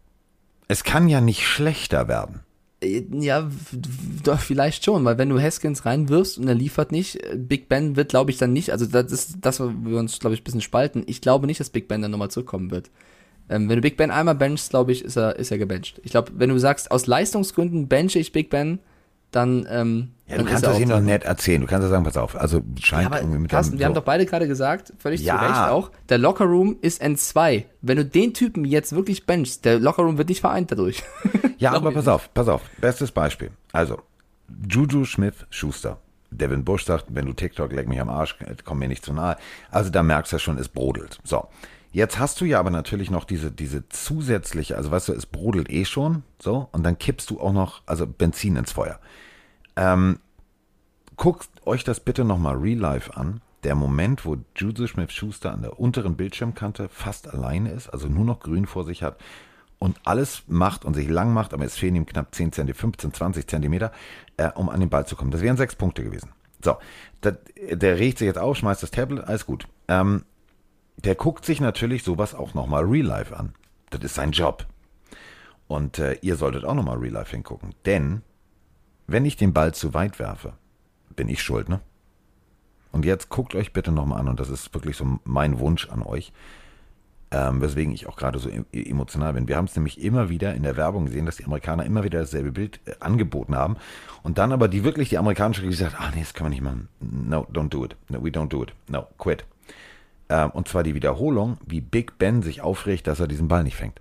Es 0.66 0.82
kann 0.82 1.08
ja 1.08 1.20
nicht 1.20 1.46
schlechter 1.46 2.08
werden. 2.08 2.40
Ja, 2.84 3.50
doch, 4.22 4.40
vielleicht 4.40 4.84
schon, 4.84 5.04
weil 5.04 5.18
wenn 5.18 5.28
du 5.28 5.40
Haskins 5.40 5.84
reinwirfst 5.84 6.38
und 6.38 6.48
er 6.48 6.54
liefert 6.54 6.92
nicht, 6.92 7.18
Big 7.36 7.68
Ben 7.68 7.96
wird, 7.96 8.10
glaube 8.10 8.30
ich, 8.30 8.38
dann 8.38 8.52
nicht, 8.52 8.70
also 8.70 8.86
das 8.86 9.12
ist 9.12 9.36
das, 9.40 9.60
wo 9.60 9.72
wir 9.84 9.98
uns, 9.98 10.18
glaube 10.18 10.34
ich, 10.34 10.40
ein 10.40 10.44
bisschen 10.44 10.60
spalten. 10.60 11.02
Ich 11.06 11.20
glaube 11.20 11.46
nicht, 11.46 11.60
dass 11.60 11.70
Big 11.70 11.88
Ben 11.88 12.02
dann 12.02 12.10
nochmal 12.10 12.30
zurückkommen 12.30 12.70
wird. 12.70 12.90
Ähm, 13.48 13.68
wenn 13.68 13.76
du 13.76 13.82
Big 13.82 13.96
Ben 13.96 14.10
einmal 14.10 14.34
benchst, 14.34 14.70
glaube 14.70 14.92
ich, 14.92 15.04
ist 15.04 15.16
er, 15.16 15.36
ist 15.36 15.50
er 15.50 15.58
gebencht. 15.58 16.00
Ich 16.04 16.10
glaube, 16.10 16.32
wenn 16.36 16.50
du 16.50 16.58
sagst, 16.58 16.90
aus 16.90 17.06
Leistungsgründen 17.06 17.88
benche 17.88 18.18
ich 18.18 18.32
Big 18.32 18.50
Ben, 18.50 18.78
dann, 19.30 19.66
ähm, 19.68 20.13
Ja, 20.26 20.38
du 20.38 20.44
kannst 20.44 20.64
das 20.64 20.78
doch 20.78 20.86
drin. 20.88 21.04
nett 21.04 21.24
erzählen. 21.24 21.60
Du 21.60 21.66
kannst 21.66 21.82
ja 21.84 21.90
sagen, 21.90 22.02
pass 22.04 22.16
auf, 22.16 22.34
also 22.34 22.62
scheint 22.80 23.10
Ja, 23.12 23.18
irgendwie 23.18 23.38
mit 23.40 23.50
Carsten, 23.50 23.72
deinem- 23.72 23.78
wir 23.80 23.86
haben 23.86 23.92
so. 23.94 24.00
doch 24.00 24.06
beide 24.06 24.24
gerade 24.24 24.48
gesagt, 24.48 24.92
völlig 24.98 25.20
Ja. 25.22 25.38
zu 25.38 25.44
Recht 25.44 25.70
auch, 25.70 25.90
der 26.08 26.16
Lockerroom 26.18 26.76
ist 26.80 27.02
N2. 27.02 27.64
Wenn 27.82 27.96
du 27.98 28.04
den 28.06 28.32
Typen 28.32 28.64
jetzt 28.64 28.94
wirklich 28.94 29.26
benchst, 29.26 29.64
der 29.66 29.78
Lockerroom 29.78 30.16
wird 30.16 30.30
nicht 30.30 30.40
vereint 30.40 30.70
dadurch. 30.72 31.02
Ja, 31.58 31.72
aber 31.72 31.92
pass 31.92 32.08
auf, 32.08 32.32
pass 32.34 32.48
auf. 32.48 32.62
Bestes 32.78 33.10
Beispiel. 33.12 33.50
Also, 33.72 34.00
Juju 34.70 35.04
Smith 35.04 35.46
Schuster. 35.50 35.98
Devin 36.30 36.64
Bush 36.64 36.84
sagt, 36.84 37.06
wenn 37.10 37.26
du 37.26 37.32
TikTok 37.32 37.72
leck 37.72 37.88
mich 37.88 38.00
am 38.00 38.08
Arsch, 38.10 38.36
komm 38.64 38.80
mir 38.80 38.88
nicht 38.88 39.04
zu 39.04 39.12
nahe. 39.12 39.36
Also 39.70 39.88
da 39.90 40.02
merkst 40.02 40.32
du 40.32 40.36
ja 40.36 40.40
schon, 40.40 40.58
es 40.58 40.68
brodelt. 40.68 41.18
So. 41.22 41.46
Jetzt 41.92 42.18
hast 42.18 42.40
du 42.40 42.44
ja 42.44 42.58
aber 42.58 42.70
natürlich 42.70 43.08
noch 43.10 43.24
diese, 43.24 43.52
diese 43.52 43.88
zusätzliche, 43.88 44.76
also 44.76 44.90
weißt 44.90 45.08
du, 45.08 45.12
es 45.12 45.26
brodelt 45.26 45.70
eh 45.70 45.84
schon, 45.84 46.24
so, 46.42 46.68
und 46.72 46.82
dann 46.82 46.98
kippst 46.98 47.30
du 47.30 47.40
auch 47.40 47.52
noch, 47.52 47.82
also 47.86 48.04
Benzin 48.06 48.56
ins 48.56 48.72
Feuer. 48.72 48.98
Ähm, 49.76 50.18
guckt 51.16 51.48
euch 51.64 51.84
das 51.84 52.00
bitte 52.00 52.24
nochmal 52.24 52.56
real 52.56 52.78
life 52.78 53.16
an. 53.16 53.40
Der 53.62 53.74
Moment, 53.74 54.26
wo 54.26 54.36
Juju 54.56 54.86
Smith 54.86 55.12
Schuster 55.12 55.52
an 55.52 55.62
der 55.62 55.80
unteren 55.80 56.16
Bildschirmkante 56.16 56.88
fast 56.88 57.32
alleine 57.32 57.70
ist, 57.70 57.88
also 57.88 58.08
nur 58.08 58.24
noch 58.24 58.40
grün 58.40 58.66
vor 58.66 58.84
sich 58.84 59.02
hat 59.02 59.18
und 59.78 60.00
alles 60.04 60.42
macht 60.46 60.84
und 60.84 60.94
sich 60.94 61.08
lang 61.08 61.32
macht, 61.32 61.54
aber 61.54 61.64
es 61.64 61.76
fehlen 61.76 61.96
ihm 61.96 62.06
knapp 62.06 62.34
10 62.34 62.52
cm, 62.52 62.74
15, 62.74 63.14
20 63.14 63.46
Zentimeter, 63.46 63.92
äh, 64.36 64.50
um 64.54 64.68
an 64.68 64.80
den 64.80 64.90
Ball 64.90 65.06
zu 65.06 65.16
kommen. 65.16 65.30
Das 65.30 65.40
wären 65.40 65.56
sechs 65.56 65.76
Punkte 65.76 66.04
gewesen. 66.04 66.30
So, 66.62 66.76
das, 67.20 67.34
der 67.70 67.98
regt 67.98 68.18
sich 68.18 68.26
jetzt 68.26 68.38
auf, 68.38 68.56
schmeißt 68.56 68.82
das 68.82 68.90
Tablet, 68.90 69.24
alles 69.24 69.46
gut. 69.46 69.66
Ähm, 69.88 70.24
der 70.96 71.14
guckt 71.14 71.44
sich 71.44 71.60
natürlich 71.60 72.02
sowas 72.02 72.34
auch 72.34 72.54
nochmal 72.54 72.84
real 72.84 73.06
life 73.06 73.36
an. 73.36 73.54
Das 73.90 74.00
ist 74.02 74.14
sein 74.14 74.32
Job. 74.32 74.66
Und 75.66 75.98
äh, 75.98 76.18
ihr 76.22 76.36
solltet 76.36 76.64
auch 76.64 76.74
nochmal 76.74 76.98
real 76.98 77.12
life 77.12 77.30
hingucken. 77.30 77.74
Denn, 77.84 78.22
wenn 79.06 79.24
ich 79.24 79.36
den 79.36 79.52
Ball 79.52 79.74
zu 79.74 79.94
weit 79.94 80.18
werfe, 80.18 80.54
bin 81.16 81.28
ich 81.28 81.42
schuld, 81.42 81.68
ne? 81.68 81.80
Und 82.92 83.04
jetzt 83.04 83.28
guckt 83.28 83.54
euch 83.56 83.72
bitte 83.72 83.90
nochmal 83.90 84.20
an, 84.20 84.28
und 84.28 84.38
das 84.38 84.48
ist 84.48 84.72
wirklich 84.72 84.96
so 84.96 85.18
mein 85.24 85.58
Wunsch 85.58 85.88
an 85.88 86.02
euch, 86.02 86.32
ähm, 87.32 87.60
weswegen 87.60 87.92
ich 87.92 88.06
auch 88.06 88.16
gerade 88.16 88.38
so 88.38 88.48
e- 88.48 88.64
emotional 88.72 89.32
bin. 89.32 89.48
Wir 89.48 89.56
haben 89.56 89.64
es 89.64 89.74
nämlich 89.74 90.00
immer 90.00 90.28
wieder 90.28 90.54
in 90.54 90.62
der 90.62 90.76
Werbung 90.76 91.06
gesehen, 91.06 91.26
dass 91.26 91.36
die 91.36 91.44
Amerikaner 91.44 91.84
immer 91.84 92.04
wieder 92.04 92.20
dasselbe 92.20 92.52
Bild 92.52 92.80
äh, 92.84 92.92
angeboten 93.00 93.56
haben 93.56 93.76
und 94.22 94.38
dann 94.38 94.52
aber 94.52 94.68
die 94.68 94.84
wirklich 94.84 95.08
die 95.08 95.18
amerikanische 95.18 95.66
gesagt, 95.66 95.96
ah 95.98 96.12
nee, 96.14 96.20
das 96.20 96.34
können 96.34 96.50
wir 96.50 96.54
nicht 96.54 96.62
machen. 96.62 96.88
No, 97.00 97.46
don't 97.52 97.70
do 97.70 97.84
it. 97.84 97.96
No, 98.08 98.22
we 98.22 98.28
don't 98.28 98.48
do 98.48 98.62
it. 98.62 98.72
No, 98.88 99.08
quit. 99.18 99.44
Ähm, 100.28 100.50
und 100.50 100.68
zwar 100.68 100.84
die 100.84 100.94
Wiederholung, 100.94 101.58
wie 101.66 101.80
Big 101.80 102.18
Ben 102.18 102.42
sich 102.42 102.60
aufregt, 102.60 103.08
dass 103.08 103.18
er 103.18 103.26
diesen 103.26 103.48
Ball 103.48 103.64
nicht 103.64 103.76
fängt. 103.76 104.00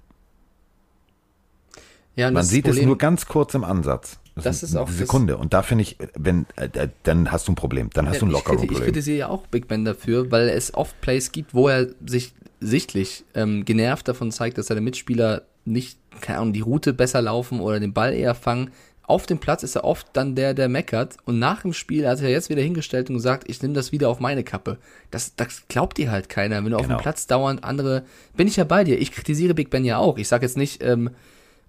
Ja, 2.16 2.28
Man 2.28 2.36
das 2.36 2.50
sieht 2.50 2.66
es 2.68 2.72
Problem- 2.74 2.88
nur 2.90 2.98
ganz 2.98 3.26
kurz 3.26 3.54
im 3.54 3.64
Ansatz. 3.64 4.20
Das 4.36 4.64
ist 4.64 4.76
auch 4.76 4.82
eine 4.82 4.90
das- 4.90 4.98
Sekunde. 4.98 5.38
Und 5.38 5.54
da 5.54 5.62
finde 5.62 5.84
ich, 5.84 5.98
wenn, 6.16 6.46
äh, 6.56 6.88
dann 7.04 7.32
hast 7.32 7.48
du 7.48 7.52
ein 7.52 7.56
Problem. 7.56 7.90
Dann 7.94 8.08
hast 8.10 8.22
du 8.22 8.26
ein 8.26 8.32
Ja, 8.32 8.38
ich, 8.40 8.44
kriti- 8.44 8.72
ich 8.72 8.82
kritisiere 8.82 9.18
ja 9.18 9.28
auch 9.30 9.46
Big 9.48 9.68
Ben 9.68 9.86
dafür, 9.86 10.32
weil 10.32 10.50
es 10.50 10.74
oft 10.74 11.00
Plays 11.02 11.32
gibt, 11.32 11.54
wo 11.54 11.68
er 11.70 11.88
sich 12.06 12.34
sichtlich 12.60 13.26
ähm, 13.36 13.64
genervt 13.66 14.08
davon 14.08 14.32
zeigt, 14.32 14.58
dass 14.58 14.68
seine 14.68 14.82
Mitspieler 14.82 15.44
nicht, 15.66 15.98
keine 16.22 16.40
Ahnung, 16.40 16.54
die 16.54 16.62
Route 16.62 16.94
besser 16.94 17.22
laufen 17.22 17.60
oder 17.60 17.80
den 17.80 17.94
Ball 17.94 18.14
eher 18.14 18.34
fangen. 18.36 18.72
Auf 19.06 19.26
dem 19.26 19.38
Platz 19.38 19.64
ist 19.64 19.76
er 19.76 19.84
oft 19.84 20.08
dann 20.14 20.34
der, 20.34 20.54
der 20.54 20.70
meckert. 20.70 21.18
Und 21.26 21.38
nach 21.38 21.62
dem 21.62 21.74
Spiel 21.74 22.08
hat 22.08 22.22
er 22.22 22.30
jetzt 22.30 22.50
wieder 22.50 22.62
hingestellt 22.62 23.10
und 23.10 23.18
gesagt, 23.18 23.44
ich 23.50 23.62
nehme 23.62 23.74
das 23.76 23.92
wieder 23.92 24.10
auf 24.10 24.20
meine 24.20 24.44
Kappe. 24.44 24.78
Das, 25.12 25.36
das 25.36 25.64
glaubt 25.68 25.98
dir 25.98 26.10
halt 26.10 26.30
keiner. 26.30 26.64
Wenn 26.64 26.72
du 26.72 26.78
auf 26.78 26.84
Genau. 26.84 26.98
dem 26.98 27.02
Platz 27.02 27.28
dauernd 27.28 27.64
andere, 27.64 28.04
bin 28.36 28.48
ich 28.48 28.56
ja 28.56 28.64
bei 28.64 28.84
dir. 28.84 29.00
Ich 29.00 29.12
kritisiere 29.12 29.54
Big 29.54 29.70
Ben 29.70 29.84
ja 29.86 29.98
auch. 29.98 30.18
Ich 30.18 30.28
sage 30.30 30.46
jetzt 30.46 30.58
nicht, 30.58 30.82
ähm, 30.82 31.10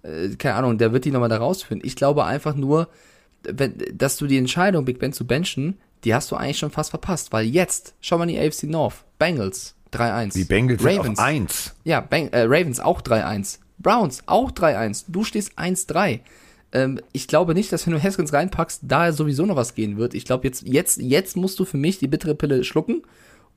äh, 0.05 0.35
keine 0.35 0.55
Ahnung, 0.55 0.77
der 0.77 0.93
wird 0.93 1.05
die 1.05 1.11
nochmal 1.11 1.29
da 1.29 1.37
rausfinden. 1.37 1.87
Ich 1.87 1.95
glaube 1.95 2.25
einfach 2.25 2.55
nur, 2.55 2.87
wenn, 3.43 3.75
dass 3.93 4.17
du 4.17 4.27
die 4.27 4.37
Entscheidung, 4.37 4.85
Big 4.85 4.99
Ben 4.99 5.13
zu 5.13 5.25
benchen, 5.25 5.77
die 6.03 6.13
hast 6.13 6.31
du 6.31 6.35
eigentlich 6.35 6.59
schon 6.59 6.71
fast 6.71 6.91
verpasst, 6.91 7.33
weil 7.33 7.45
jetzt, 7.45 7.95
schau 8.01 8.17
mal 8.17 8.29
in 8.29 8.35
die 8.35 8.39
AFC 8.39 8.63
North, 8.63 9.03
Bengals 9.17 9.75
3-1. 9.91 10.33
Die 10.33 10.43
Bengals 10.43 10.81
sind 10.81 10.97
Ravens. 10.97 11.19
auf 11.19 11.25
1. 11.25 11.75
Ja, 11.83 12.01
Bang, 12.01 12.29
äh, 12.29 12.41
Ravens 12.41 12.79
auch 12.79 13.01
3-1. 13.01 13.59
Browns 13.79 14.23
auch 14.25 14.51
3-1. 14.51 15.05
Du 15.07 15.23
stehst 15.23 15.57
1-3. 15.57 16.19
Ähm, 16.71 16.99
ich 17.11 17.27
glaube 17.27 17.53
nicht, 17.53 17.71
dass 17.71 17.85
wenn 17.85 17.93
du 17.93 18.01
Haskins 18.01 18.33
reinpackst, 18.33 18.81
da 18.83 19.11
sowieso 19.11 19.45
noch 19.45 19.55
was 19.55 19.75
gehen 19.75 19.97
wird. 19.97 20.13
Ich 20.13 20.25
glaube, 20.25 20.45
jetzt, 20.45 20.67
jetzt, 20.67 20.97
jetzt 20.97 21.37
musst 21.37 21.59
du 21.59 21.65
für 21.65 21.77
mich 21.77 21.99
die 21.99 22.07
bittere 22.07 22.35
Pille 22.35 22.63
schlucken 22.63 23.03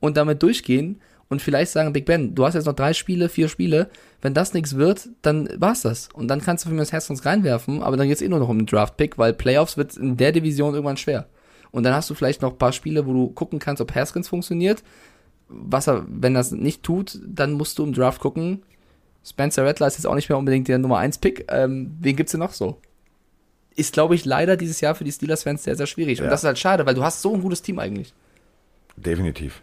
und 0.01 0.17
damit 0.17 0.43
durchgehen 0.43 1.01
und 1.29 1.43
vielleicht 1.43 1.73
sagen, 1.73 1.93
Big 1.93 2.07
Ben, 2.07 2.35
du 2.35 2.45
hast 2.47 2.55
jetzt 2.55 2.65
noch 2.65 2.75
drei 2.75 2.95
Spiele, 2.95 3.29
vier 3.29 3.49
Spiele. 3.49 3.91
Wenn 4.23 4.33
das 4.35 4.55
nichts 4.55 4.77
wird, 4.77 5.09
dann 5.23 5.49
war's 5.59 5.83
das. 5.83 6.09
Und 6.15 6.29
dann 6.29 6.41
kannst 6.41 6.65
du 6.65 6.69
für 6.71 6.75
mich 6.75 6.83
das 6.83 6.93
Haskins 6.93 7.25
reinwerfen, 7.27 7.83
aber 7.83 7.97
dann 7.97 8.09
geht's 8.09 8.23
eh 8.23 8.29
nur 8.29 8.39
noch 8.39 8.49
um 8.49 8.59
den 8.59 8.67
Draft-Pick, 8.67 9.19
weil 9.19 9.35
Playoffs 9.35 9.77
wird 9.77 9.97
in 9.97 10.17
der 10.17 10.33
Division 10.33 10.75
irgendwann 10.75 10.97
schwer. 10.97 11.27
Und 11.71 11.83
dann 11.83 11.93
hast 11.95 12.09
du 12.09 12.15
vielleicht 12.15 12.41
noch 12.41 12.53
ein 12.53 12.59
paar 12.59 12.73
Spiele, 12.73 13.07
wo 13.07 13.13
du 13.13 13.29
gucken 13.29 13.59
kannst, 13.59 13.83
ob 13.83 13.95
Haskins 13.95 14.29
funktioniert. 14.29 14.83
Was 15.49 15.87
er, 15.87 16.07
wenn 16.09 16.33
das 16.35 16.51
nicht 16.53 16.83
tut, 16.83 17.19
dann 17.27 17.53
musst 17.53 17.79
du 17.79 17.85
im 17.85 17.93
Draft 17.93 18.21
gucken. 18.21 18.63
Spencer 19.25 19.67
Rattler 19.67 19.87
ist 19.87 19.97
jetzt 19.99 20.07
auch 20.07 20.15
nicht 20.15 20.31
mehr 20.31 20.39
unbedingt 20.39 20.69
der 20.69 20.79
Nummer 20.79 20.99
1 20.99 21.19
Pick. 21.19 21.45
Ähm, 21.51 21.95
wen 22.01 22.17
gibt's 22.17 22.33
denn 22.33 22.41
noch 22.41 22.53
so? 22.55 22.79
Ist, 23.77 23.93
glaube 23.93 24.15
ich, 24.15 24.25
leider 24.25 24.57
dieses 24.57 24.81
Jahr 24.81 24.95
für 24.95 25.05
die 25.05 25.13
Steelers-Fans 25.13 25.63
sehr, 25.63 25.77
sehr 25.77 25.87
schwierig. 25.87 26.21
Und 26.21 26.25
Ja. 26.25 26.31
das 26.31 26.41
ist 26.41 26.47
halt 26.47 26.59
schade, 26.59 26.87
weil 26.87 26.95
du 26.95 27.05
hast 27.05 27.21
so 27.21 27.35
ein 27.35 27.43
gutes 27.43 27.61
Team 27.63 27.79
eigentlich. 27.79 28.15
Definitiv. 28.97 29.63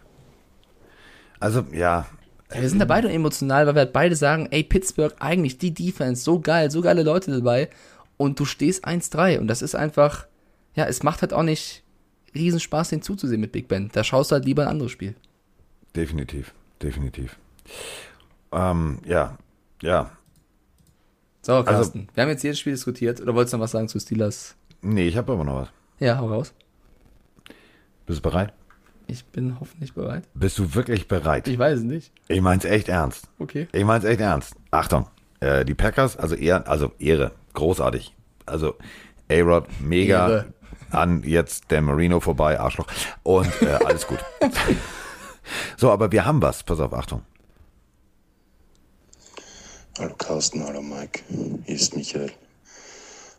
Also, 1.40 1.64
ja, 1.72 2.06
Ja, 2.52 2.60
wir 2.60 2.68
sind 2.68 2.78
da 2.78 2.84
beide 2.84 3.10
emotional, 3.10 3.66
weil 3.66 3.74
wir 3.74 3.80
halt 3.80 3.92
beide 3.92 4.14
sagen, 4.16 4.46
ey, 4.50 4.62
Pittsburgh, 4.62 5.14
eigentlich 5.18 5.58
die 5.58 5.74
Defense, 5.74 6.22
so 6.22 6.40
geil, 6.40 6.70
so 6.70 6.80
geile 6.80 7.02
Leute 7.02 7.32
dabei. 7.32 7.68
Und 8.16 8.38
du 8.40 8.44
stehst 8.44 8.86
1-3. 8.86 9.38
Und 9.40 9.48
das 9.48 9.62
ist 9.62 9.74
einfach, 9.74 10.26
ja, 10.74 10.84
es 10.86 11.02
macht 11.02 11.22
halt 11.22 11.32
auch 11.32 11.42
nicht 11.42 11.82
riesen 12.34 12.60
Spaß, 12.60 12.90
den 12.90 13.02
zuzusehen 13.02 13.40
mit 13.40 13.52
Big 13.52 13.66
Ben. 13.68 13.90
Da 13.92 14.04
schaust 14.04 14.30
du 14.30 14.34
halt 14.34 14.44
lieber 14.44 14.62
ein 14.62 14.68
anderes 14.68 14.92
Spiel. 14.92 15.14
definitiv. 15.94 16.54
Definitiv. 16.82 17.38
Ähm, 18.52 18.98
ja, 19.06 19.38
ja. 19.82 20.10
So, 21.42 21.62
Carsten, 21.62 22.08
wir 22.12 22.22
haben 22.22 22.28
jetzt 22.30 22.42
jedes 22.42 22.58
Spiel 22.58 22.74
diskutiert. 22.74 23.20
Oder 23.20 23.34
wolltest 23.34 23.54
du 23.54 23.56
noch 23.56 23.64
was 23.64 23.70
sagen 23.70 23.88
zu 23.88 23.98
Steelers? 23.98 24.54
Nee, 24.82 25.08
ich 25.08 25.16
habe 25.16 25.32
aber 25.32 25.44
noch 25.44 25.62
was. 25.62 25.68
Ja, 25.98 26.18
hau 26.18 26.26
raus. 26.26 26.52
Bist 28.04 28.18
du 28.18 28.22
bereit? 28.22 28.52
Ich 29.08 29.24
bin 29.26 29.60
hoffentlich 29.60 29.94
bereit. 29.94 30.24
Bist 30.34 30.58
du 30.58 30.74
wirklich 30.74 31.06
bereit? 31.06 31.46
Ich 31.46 31.58
weiß 31.58 31.78
es 31.78 31.84
nicht. 31.84 32.12
Ich 32.28 32.40
mein's 32.40 32.64
echt 32.64 32.88
ernst. 32.88 33.28
Okay. 33.38 33.68
Ich 33.72 33.84
mein's 33.84 34.04
echt 34.04 34.20
ernst. 34.20 34.54
Achtung, 34.70 35.06
äh, 35.40 35.64
die 35.64 35.74
Packers, 35.74 36.16
also 36.16 36.34
eher, 36.34 36.68
also 36.68 36.92
Ehre, 36.98 37.32
großartig. 37.54 38.14
Also 38.46 38.74
A-Rod, 39.30 39.66
mega. 39.80 40.28
Ehre. 40.28 40.46
An 40.90 41.24
jetzt 41.24 41.70
der 41.72 41.82
Marino 41.82 42.20
vorbei, 42.20 42.60
Arschloch. 42.60 42.86
Und 43.24 43.50
äh, 43.60 43.78
alles 43.84 44.06
gut. 44.06 44.20
so, 45.76 45.90
aber 45.90 46.12
wir 46.12 46.24
haben 46.24 46.40
was. 46.40 46.62
Pass 46.62 46.78
auf, 46.78 46.94
Achtung. 46.94 47.22
Hallo 49.98 50.14
Carsten, 50.14 50.62
hallo 50.62 50.82
Mike, 50.82 51.22
hier 51.64 51.74
ist 51.74 51.96
Michael. 51.96 52.30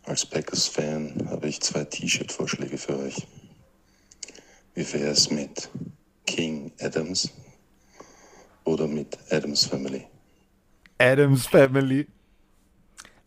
Als 0.04 0.26
Packers-Fan 0.26 1.28
habe 1.30 1.48
ich 1.48 1.60
zwei 1.60 1.84
T-Shirt-Vorschläge 1.84 2.78
für 2.78 2.98
euch. 2.98 3.26
Wie 4.78 4.92
wäre 4.92 5.10
es 5.10 5.28
mit 5.28 5.68
King 6.24 6.70
Adams 6.80 7.32
oder 8.62 8.86
mit 8.86 9.18
Adams 9.28 9.64
Family? 9.66 10.04
Adams 10.98 11.48
Family. 11.48 12.06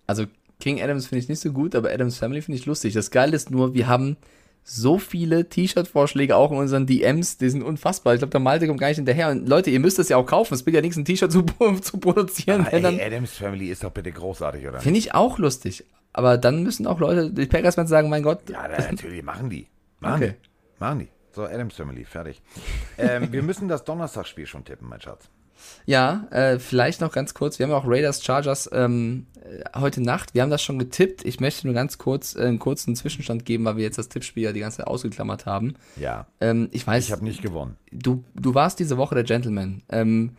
Also 0.08 0.28
King 0.62 0.82
Adams 0.82 1.08
finde 1.08 1.24
ich 1.24 1.28
nicht 1.28 1.42
so 1.42 1.52
gut, 1.52 1.76
aber 1.76 1.92
Adams 1.92 2.18
Family 2.18 2.42
finde 2.42 2.58
ich 2.58 2.66
lustig. 2.66 2.94
Das 2.94 3.12
Geile 3.12 3.36
ist 3.36 3.52
nur, 3.52 3.74
wir 3.74 3.88
haben 3.88 4.16
so 4.64 4.98
viele 4.98 5.50
T-Shirt-Vorschläge 5.50 6.38
auch 6.38 6.52
in 6.52 6.58
unseren 6.58 6.86
DMs, 6.88 7.38
die 7.38 7.50
sind 7.50 7.64
unfassbar. 7.64 8.14
Ich 8.14 8.20
glaube, 8.20 8.32
der 8.32 8.40
Malte 8.40 8.66
kommt 8.68 8.80
gar 8.80 8.88
nicht 8.88 8.96
hinterher. 8.98 9.30
Und 9.32 9.50
Leute, 9.50 9.72
ihr 9.72 9.80
müsst 9.82 10.00
das 10.00 10.08
ja 10.08 10.16
auch 10.16 10.26
kaufen. 10.26 10.54
Es 10.54 10.64
bringt 10.64 10.76
ja 10.76 10.82
nichts, 10.82 10.96
ein 10.96 11.04
T-Shirt 11.04 11.34
zu, 11.34 11.42
zu 11.82 11.98
produzieren. 11.98 12.66
Dann- 12.72 12.98
ey, 12.98 13.02
Adams 13.08 13.32
Family 13.32 13.68
ist 13.72 13.84
doch 13.84 13.92
bitte 13.92 14.14
großartig, 14.14 14.66
oder? 14.70 14.80
Finde 14.80 15.00
ich 15.00 15.14
auch 15.14 15.38
lustig. 15.38 15.84
Aber 16.14 16.38
dann 16.38 16.64
müssen 16.64 16.88
auch 16.88 17.00
Leute, 17.02 17.30
die 17.30 17.46
Packers-Fans 17.46 17.90
sagen, 17.90 18.08
mein 18.08 18.24
Gott, 18.24 18.50
Ja, 18.50 18.70
na, 18.70 18.78
natürlich 18.90 19.22
machen 19.24 19.50
die. 19.50 19.68
Machen 20.00 20.24
Okay. 20.24 20.34
die. 20.42 20.80
Machen 20.80 21.00
die. 21.00 21.08
So, 21.34 21.44
Adams 21.46 21.76
Family, 21.76 22.04
fertig. 22.06 22.42
ähm, 22.98 23.32
wir 23.32 23.42
müssen 23.44 23.68
das 23.68 23.84
Donnerstagsspiel 23.86 24.46
schon 24.46 24.66
tippen, 24.66 24.88
mein 24.90 25.02
Schatz. 25.02 25.30
Ja, 25.86 26.28
äh, 26.32 26.58
vielleicht 26.58 27.02
noch 27.02 27.12
ganz 27.12 27.34
kurz. 27.36 27.60
Wir 27.60 27.66
haben 27.66 27.72
ja 27.72 27.78
auch 27.78 27.86
Raiders 27.88 28.24
Chargers 28.24 28.68
ähm, 28.74 29.28
äh, 29.44 29.64
heute 29.80 30.02
Nacht. 30.02 30.34
Wir 30.34 30.42
haben 30.42 30.50
das 30.50 30.64
schon 30.64 30.80
getippt. 30.80 31.24
Ich 31.24 31.40
möchte 31.40 31.68
nur 31.68 31.76
ganz 31.76 32.00
kurz 32.00 32.36
äh, 32.36 32.42
einen 32.42 32.58
kurzen 32.60 32.96
Zwischenstand 32.96 33.46
geben, 33.46 33.64
weil 33.66 33.78
wir 33.78 33.84
jetzt 33.84 34.00
das 34.00 34.10
Tippspiel 34.10 34.44
ja 34.44 34.54
die 34.54 34.60
ganze 34.60 34.78
Zeit 34.78 34.88
ausgeklammert 34.88 35.46
haben. 35.46 35.76
Ja. 35.98 36.26
Ähm, 36.42 36.68
ich 36.72 36.86
weiß, 36.88 37.06
Ich 37.06 37.12
habe 37.12 37.24
nicht 37.24 37.44
gewonnen. 37.44 37.78
du, 37.92 38.24
du 38.34 38.56
warst 38.56 38.80
diese 38.80 38.98
Woche 38.98 39.14
der 39.14 39.24
Gentleman. 39.24 39.84
Ähm, 39.90 40.36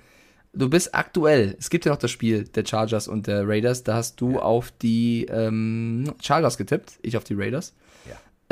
du 0.53 0.69
bist 0.69 0.93
aktuell, 0.93 1.55
es 1.59 1.71
gibt 1.71 1.85
ja 1.85 1.93
noch 1.93 1.99
das 2.01 2.11
Spiel 2.11 2.45
der 2.45 2.67
Chargers 2.67 3.07
und 3.07 3.29
der 3.29 3.47
Raiders, 3.47 3.85
da 3.85 3.95
hast 3.95 4.21
du 4.21 4.41
auf 4.41 4.73
die 4.83 5.27
ähm, 5.31 6.13
Chargers 6.21 6.59
getippt, 6.59 6.99
ich 7.03 7.17
auf 7.17 7.25
die 7.25 7.35
Raiders. 7.35 7.75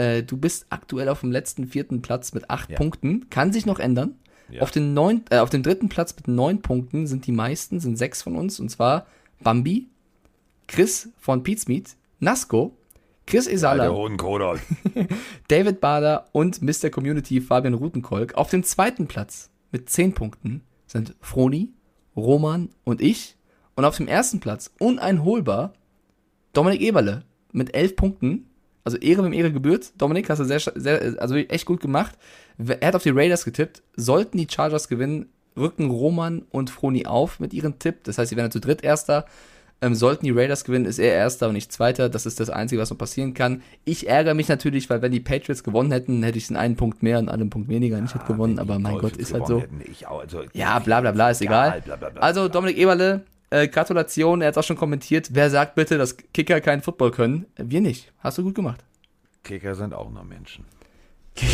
Äh, 0.01 0.23
du 0.23 0.39
bist 0.39 0.67
aktuell 0.71 1.09
auf 1.11 1.21
dem 1.21 1.31
letzten 1.31 1.67
vierten 1.67 2.01
Platz 2.01 2.33
mit 2.33 2.49
acht 2.49 2.71
Ja. 2.71 2.77
Punkten, 2.77 3.29
kann 3.29 3.53
sich 3.53 3.67
noch 3.67 3.79
ändern. 3.79 4.15
Ja. 4.51 4.63
Auf, 4.63 4.71
den 4.71 4.95
neun, 4.95 5.23
äh, 5.31 5.39
auf 5.39 5.51
dem 5.51 5.63
dritten 5.63 5.91
Platz 5.91 6.17
mit 6.17 6.27
neun 6.27 6.63
Punkten 6.63 7.07
sind 7.07 7.27
die 7.27 7.33
meisten, 7.33 7.81
sind 7.81 7.99
sechs 7.99 8.23
von 8.23 8.35
uns, 8.35 8.59
und 8.59 8.71
zwar 8.71 9.07
Bambi, 9.43 9.89
Chris 10.67 11.11
von 11.19 11.43
Meat, 11.43 11.97
Nasco, 12.19 12.77
Chris 13.27 13.45
Der 13.45 13.93
Hodenkoder. 13.93 14.59
David 15.49 15.81
Bader 15.81 16.27
und 16.33 16.63
Mr. 16.63 16.91
Community 16.91 17.41
Fabian 17.41 17.75
Rutenkolk. 17.75 18.35
Auf 18.35 18.51
dem 18.51 18.65
zweiten 18.65 19.07
Platz 19.07 19.51
mit 19.71 19.89
10 19.89 20.15
Punkten 20.15 20.63
sind 20.87 21.15
Froni, 21.21 21.71
Roman 22.17 22.71
und 22.83 23.01
ich. 23.01 23.37
Und 23.77 23.85
auf 23.85 23.97
dem 23.97 24.09
ersten 24.09 24.41
Platz 24.41 24.73
uneinholbar 24.81 25.75
Dominik 26.53 26.81
Eberle 26.81 27.23
mit 27.53 27.75
11 27.75 27.95
Punkten. 27.97 28.50
Also 28.85 28.97
Ehre 28.99 29.25
wem 29.25 29.33
Ehre 29.33 29.53
gebührt. 29.53 29.93
Dominik, 29.99 30.31
hast 30.31 30.39
du 30.39 30.45
sehr, 30.45 30.61
sehr, 30.61 31.15
also 31.19 31.37
echt 31.37 31.67
gut 31.67 31.81
gemacht. 31.81 32.17
Er 32.59 32.89
hat 32.89 32.97
auf 32.97 33.03
die 33.03 33.11
Raiders 33.11 33.45
getippt. 33.45 33.83
Sollten 33.97 34.39
die 34.39 34.47
Chargers 34.51 34.89
gewinnen, 34.89 35.27
rücken 35.57 35.91
Roman 35.91 36.43
und 36.51 36.71
Froni 36.71 37.07
auf 37.07 37.41
mit 37.41 37.53
ihrem 37.53 37.79
Tipp. 37.79 38.05
Das 38.05 38.19
heißt, 38.19 38.31
sie 38.31 38.37
werden 38.37 38.51
zu 38.51 38.61
dritt 38.61 38.83
Erster. 38.83 39.27
Ähm, 39.83 39.95
sollten 39.95 40.27
die 40.27 40.31
Raiders 40.31 40.65
gewinnen, 40.65 40.85
ist 40.85 40.99
er 40.99 41.15
Erster 41.15 41.49
und 41.49 41.55
nicht 41.55 41.73
Zweiter. 41.73 42.11
Das 42.11 42.27
ist 42.27 42.39
das 42.39 42.51
Einzige, 42.51 42.83
was 42.83 42.91
noch 42.91 42.99
passieren 42.99 43.33
kann. 43.33 43.63
Ich 43.87 44.09
ärgere 44.09 44.35
mich 44.35 44.49
natürlich, 44.49 44.91
weil 44.91 45.01
wenn 45.01 45.11
die 45.13 45.21
Patriots 45.21 45.65
gewonnen 45.65 45.91
hätten, 45.91 46.23
hätte 46.23 46.37
ich 46.37 46.49
den 46.49 46.57
einen 46.57 46.77
Punkt 46.77 47.03
mehr 47.03 47.19
und 47.19 47.31
einen 47.31 47.49
Punkt 47.49 47.71
weniger 47.71 47.99
nicht 47.99 48.15
hätte 48.15 48.27
gewonnen. 48.27 48.59
Aber 48.59 48.79
mein 48.79 48.99
Gott, 48.99 49.17
ist 49.17 49.33
halt 49.33 49.47
so. 49.47 49.63
Ich 49.91 50.07
auch, 50.07 50.21
also, 50.21 50.43
Ja, 50.53 50.79
bla 50.81 51.01
bla 51.01 51.13
bla, 51.13 51.31
ist 51.31 51.41
egal. 51.41 51.81
bla, 51.83 51.97
bla, 51.97 52.11
bla. 52.11 52.21
Also 52.21 52.49
Dominik 52.49 52.77
Eberle, 52.77 53.23
äh, 53.51 53.69
Gratulation, 53.69 54.41
er 54.41 54.49
hat 54.49 54.59
auch 54.59 54.65
schon 54.65 54.77
kommentiert. 54.77 55.29
Wer 55.33 55.51
sagt 55.51 55.75
bitte, 55.75 55.99
dass 55.99 56.17
Kicker 56.17 56.61
keinen 56.61 56.83
Football 56.83 57.11
können? 57.11 57.47
Wir 57.57 57.81
nicht. 57.81 58.13
Hast 58.21 58.39
du 58.39 58.43
gut 58.43 58.55
gemacht. 58.55 58.85
Kicker 59.45 59.75
sind 59.75 59.95
auch 59.95 60.11
nur 60.11 60.25
Menschen. 60.25 60.65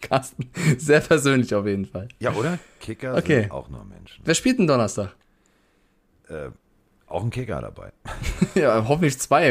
Carsten, 0.00 0.50
sehr 0.76 1.00
persönlich 1.00 1.54
auf 1.54 1.66
jeden 1.66 1.86
Fall. 1.86 2.08
Ja, 2.18 2.32
oder? 2.34 2.58
Kicker 2.80 3.14
Okay. 3.16 3.42
sind 3.42 3.52
auch 3.52 3.68
nur 3.70 3.84
Menschen. 3.84 4.22
Wer 4.24 4.34
spielt 4.34 4.58
denn 4.58 4.66
Donnerstag? 4.66 5.14
Äh, 6.28 6.50
auch 7.06 7.22
ein 7.22 7.30
Kicker 7.30 7.60
dabei. 7.62 7.92
ja, 8.54 8.86
hoffentlich 8.86 9.18
zwei. 9.18 9.48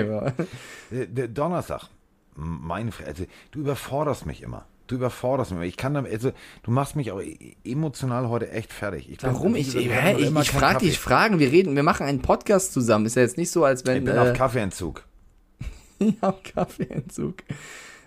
Äh, 0.91 1.27
Donnerstag. 1.29 1.89
Meine 2.35 2.91
Fre 2.91 3.05
also, 3.05 3.25
du 3.51 3.59
überforderst 3.59 4.25
mich 4.25 4.41
immer. 4.41 4.65
Du 4.87 4.95
überforderst 4.95 5.51
mich. 5.53 5.69
Ich 5.69 5.77
kann 5.77 5.93
damit, 5.93 6.11
also, 6.11 6.31
du 6.63 6.71
machst 6.71 6.95
mich 6.97 7.11
auch 7.11 7.21
e- 7.21 7.55
emotional 7.63 8.27
heute 8.27 8.49
echt 8.51 8.73
fertig. 8.73 9.09
Ich 9.09 9.23
Warum? 9.23 9.55
Ich, 9.55 9.73
ich, 9.75 9.87
ich, 9.87 10.35
ich 10.35 10.51
frage 10.51 10.79
dich 10.79 10.99
Fragen, 10.99 11.39
wir 11.39 11.51
reden, 11.51 11.75
wir 11.75 11.83
machen 11.83 12.05
einen 12.05 12.21
Podcast 12.21 12.73
zusammen. 12.73 13.05
Ist 13.05 13.15
ja 13.15 13.21
jetzt 13.21 13.37
nicht 13.37 13.49
so, 13.51 13.63
als 13.63 13.85
wenn. 13.85 13.97
Ich 13.99 14.03
bin 14.03 14.15
äh, 14.15 14.19
auf 14.19 14.33
Kaffeeentzug. 14.33 15.03
Ja, 15.99 16.29
auf 16.29 16.43
Kaffeeentzug. 16.43 17.35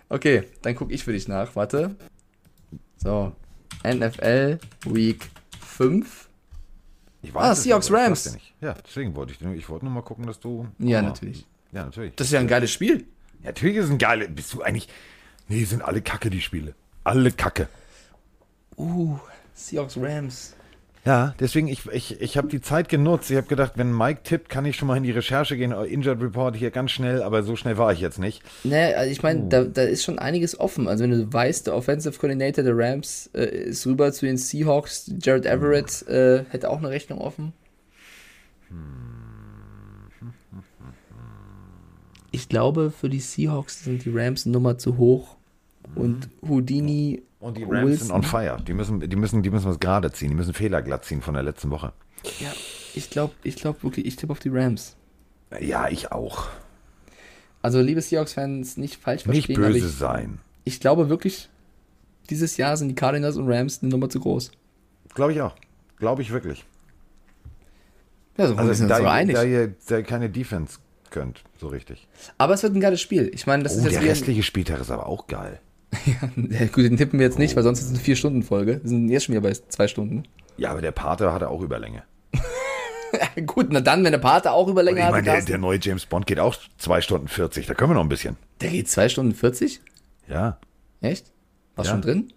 Okay, 0.09 0.43
dann 0.61 0.75
gucke 0.75 0.93
ich 0.93 1.03
für 1.03 1.13
dich 1.13 1.27
nach. 1.27 1.55
Warte. 1.55 1.95
So. 2.97 3.31
NFL 3.83 4.59
Week 4.85 5.25
5. 5.65 6.29
Ich 7.23 7.35
Ah, 7.35 7.51
es 7.53 7.63
Seahawks 7.63 7.89
aber 7.89 8.01
ich 8.01 8.05
Rams. 8.07 8.33
nicht. 8.33 8.53
Ja, 8.61 8.75
deswegen 8.85 9.15
wollte 9.15 9.33
ich, 9.33 9.41
nur- 9.41 9.53
ich 9.55 9.67
wollte 9.69 9.85
nur 9.85 9.93
mal 9.95 10.01
gucken, 10.01 10.27
dass 10.27 10.39
du. 10.39 10.67
Ja, 10.79 10.99
Oh, 10.99 11.03
natürlich. 11.03 11.45
Ja, 11.71 11.85
natürlich. 11.85 12.13
Das 12.15 12.27
ist 12.27 12.33
ja 12.33 12.39
ein 12.39 12.47
geiles 12.47 12.71
Spiel. 12.71 13.05
Natürlich 13.43 13.77
ist 13.77 13.85
es 13.85 13.91
ein 13.91 13.97
geiles. 13.97 14.27
Bist 14.33 14.53
du 14.53 14.61
eigentlich. 14.61 14.87
Nee, 15.47 15.63
sind 15.63 15.81
alle 15.81 16.01
Kacke, 16.01 16.29
die 16.29 16.41
Spiele. 16.41 16.75
Alle 17.03 17.31
Kacke. 17.31 17.67
Uh, 18.77 19.17
Seahawks 19.53 19.97
Rams. 19.97 20.53
Ja, 21.07 21.33
deswegen, 21.39 21.69
ich, 21.69 21.85
ich, 21.85 22.19
ich 22.19 22.37
habe 22.37 22.49
die 22.49 22.59
Zeit 22.59 22.89
genutzt. 22.89 23.31
Ich 23.31 23.37
habe 23.37 23.47
gedacht, 23.47 23.73
wenn 23.75 23.95
Mike 23.95 24.23
tippt, 24.23 24.49
kann 24.49 24.65
ich 24.65 24.75
schon 24.75 24.89
mal 24.89 24.97
in 24.97 25.03
die 25.03 25.11
Recherche 25.11 25.55
gehen. 25.55 25.71
Injured 25.71 26.21
Report 26.21 26.53
hier 26.53 26.69
ganz 26.69 26.91
schnell, 26.91 27.23
aber 27.23 27.43
so 27.43 27.55
schnell 27.55 27.77
war 27.77 27.93
ich 27.93 28.01
jetzt 28.01 28.19
nicht. 28.19 28.43
Ne, 28.65 28.93
also 28.93 29.09
ich 29.09 29.23
meine, 29.23 29.47
da, 29.47 29.63
da 29.63 29.83
ist 29.83 30.03
schon 30.03 30.19
einiges 30.19 30.59
offen. 30.59 30.89
Also 30.89 31.05
wenn 31.05 31.11
du 31.11 31.31
weißt, 31.31 31.67
der 31.67 31.75
Offensive 31.75 32.19
Coordinator 32.19 32.61
der 32.61 32.77
Rams 32.77 33.29
äh, 33.33 33.45
ist 33.45 33.87
rüber 33.87 34.11
zu 34.11 34.25
den 34.25 34.35
Seahawks, 34.35 35.09
Jared 35.21 35.45
Everett 35.45 36.05
äh, 36.09 36.43
hätte 36.49 36.69
auch 36.69 36.79
eine 36.79 36.89
Rechnung 36.89 37.21
offen. 37.21 37.53
Ich 42.31 42.49
glaube, 42.49 42.91
für 42.91 43.07
die 43.07 43.21
Seahawks 43.21 43.85
sind 43.85 44.03
die 44.03 44.11
Rams 44.13 44.45
eine 44.45 44.51
Nummer 44.51 44.77
zu 44.77 44.97
hoch. 44.97 45.36
Und 45.95 46.29
Houdini 46.47 47.23
Und 47.39 47.57
die 47.57 47.63
Rams 47.63 47.85
Wilson. 47.85 48.07
sind 48.07 48.15
on 48.15 48.23
fire. 48.23 48.57
Die 48.65 48.73
müssen, 48.73 48.99
die 48.99 49.15
müssen, 49.15 49.41
die 49.43 49.49
müssen 49.49 49.67
was 49.69 49.79
gerade 49.79 50.11
ziehen. 50.11 50.29
Die 50.29 50.35
müssen 50.35 50.53
Fehler 50.53 50.81
glatt 50.81 51.05
ziehen 51.05 51.21
von 51.21 51.33
der 51.33 51.43
letzten 51.43 51.69
Woche. 51.69 51.93
Ja, 52.39 52.51
ich 52.93 53.09
glaube, 53.09 53.33
ich 53.43 53.55
glaube 53.55 53.81
wirklich, 53.83 54.05
ich 54.05 54.15
tippe 54.15 54.31
auf 54.31 54.39
die 54.39 54.49
Rams. 54.49 54.95
Ja, 55.59 55.87
ich 55.89 56.11
auch. 56.11 56.47
Also, 57.61 57.81
liebe 57.81 58.01
Seahawks-Fans, 58.01 58.77
nicht 58.77 58.95
falsch 58.97 59.25
Nicht 59.25 59.45
verstehen, 59.45 59.57
aber 59.63 59.73
böse 59.73 59.87
ich, 59.87 59.93
sein. 59.93 60.39
ich 60.63 60.79
glaube 60.79 61.09
wirklich, 61.09 61.49
dieses 62.29 62.57
Jahr 62.57 62.77
sind 62.77 62.89
die 62.89 62.95
Cardinals 62.95 63.37
und 63.37 63.47
Rams 63.51 63.79
eine 63.81 63.89
Nummer 63.91 64.09
zu 64.09 64.19
groß. 64.19 64.51
Glaube 65.15 65.33
ich 65.33 65.41
auch. 65.41 65.55
Glaube 65.97 66.21
ich 66.21 66.31
wirklich. 66.31 66.65
Ja, 68.37 68.47
so 68.47 68.55
Also, 68.55 68.73
sind 68.73 68.83
uns 68.85 68.89
da, 68.89 68.97
so 68.97 69.03
ihr, 69.03 69.11
einig. 69.11 69.35
da, 69.35 69.43
ihr, 69.43 69.73
da 69.87 69.97
ihr 69.97 70.03
keine 70.03 70.29
Defense 70.29 70.77
könnt, 71.09 71.43
so 71.59 71.67
richtig. 71.69 72.07
Aber 72.37 72.53
es 72.53 72.61
wird 72.63 72.75
ein 72.75 72.81
geiles 72.81 73.01
Spiel. 73.01 73.31
Ich 73.33 73.47
meine, 73.47 73.63
das 73.63 73.73
Oh, 73.73 73.77
ist 73.77 73.83
der 73.85 73.91
jetzt 73.93 74.01
ein- 74.01 74.07
restliche 74.09 74.43
Spieltag 74.43 74.79
ist 74.81 74.91
aber 74.91 75.07
auch 75.07 75.27
geil. 75.27 75.59
Ja, 76.35 76.65
gut, 76.67 76.83
den 76.85 76.97
tippen 76.97 77.19
wir 77.19 77.25
jetzt 77.25 77.39
nicht, 77.39 77.55
weil 77.55 77.63
sonst 77.63 77.79
ist 77.79 77.85
es 77.85 77.91
eine 77.91 77.99
Vier-Stunden-Folge. 77.99 78.79
Wir 78.83 78.89
sind 78.89 79.09
jetzt 79.09 79.25
schon 79.25 79.33
wieder 79.35 79.41
bei 79.41 79.53
zwei 79.53 79.87
Stunden. 79.87 80.23
Ja, 80.57 80.71
aber 80.71 80.81
der 80.81 80.91
Pate 80.91 81.31
hatte 81.33 81.49
auch 81.49 81.61
Überlänge. 81.61 82.03
gut, 83.45 83.67
na 83.71 83.79
dann, 83.79 84.03
wenn 84.03 84.11
der 84.11 84.19
Pate 84.19 84.51
auch 84.51 84.67
über 84.67 84.81
Und 84.81 84.85
länger 84.85 84.99
ich 84.99 85.05
hat, 85.05 85.11
meine, 85.11 85.23
der, 85.23 85.41
der 85.41 85.57
neue 85.57 85.79
James 85.81 86.05
Bond 86.05 86.25
geht 86.27 86.39
auch 86.39 86.55
2 86.77 87.01
Stunden 87.01 87.27
40. 87.27 87.65
Da 87.67 87.73
können 87.73 87.91
wir 87.91 87.95
noch 87.95 88.03
ein 88.03 88.09
bisschen. 88.09 88.35
der 88.61 88.69
geht 88.71 88.89
zwei 88.89 89.07
Stunden 89.09 89.33
40? 89.33 89.81
Ja. 90.27 90.59
Echt? 91.01 91.31
War 91.75 91.85
Ja. 91.85 91.91
schon 91.91 92.01
drin? 92.01 92.33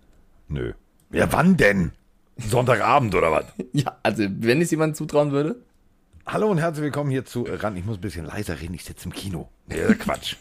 Nö. 0.48 0.72
Ja, 1.12 1.32
wann 1.32 1.56
denn? 1.56 1.92
Sonntagabend 2.36 3.14
oder 3.14 3.32
was? 3.32 3.44
Ja, 3.72 3.96
also 4.02 4.24
wenn 4.28 4.60
es 4.62 4.70
jemandem 4.70 4.94
zutrauen 4.94 5.32
würde. 5.32 5.56
Hallo 6.26 6.48
und 6.50 6.58
herzlich 6.58 6.84
willkommen 6.84 7.10
hier 7.10 7.24
zu 7.24 7.42
ran. 7.42 7.76
Ich 7.76 7.84
muss 7.84 7.98
ein 7.98 8.02
bisschen 8.02 8.26
leiser 8.26 8.60
reden, 8.60 8.74
ich 8.74 8.84
sitze 8.84 9.06
im 9.06 9.12
Kino. 9.12 9.48
Ist 9.68 10.00
Quatsch. 10.00 10.36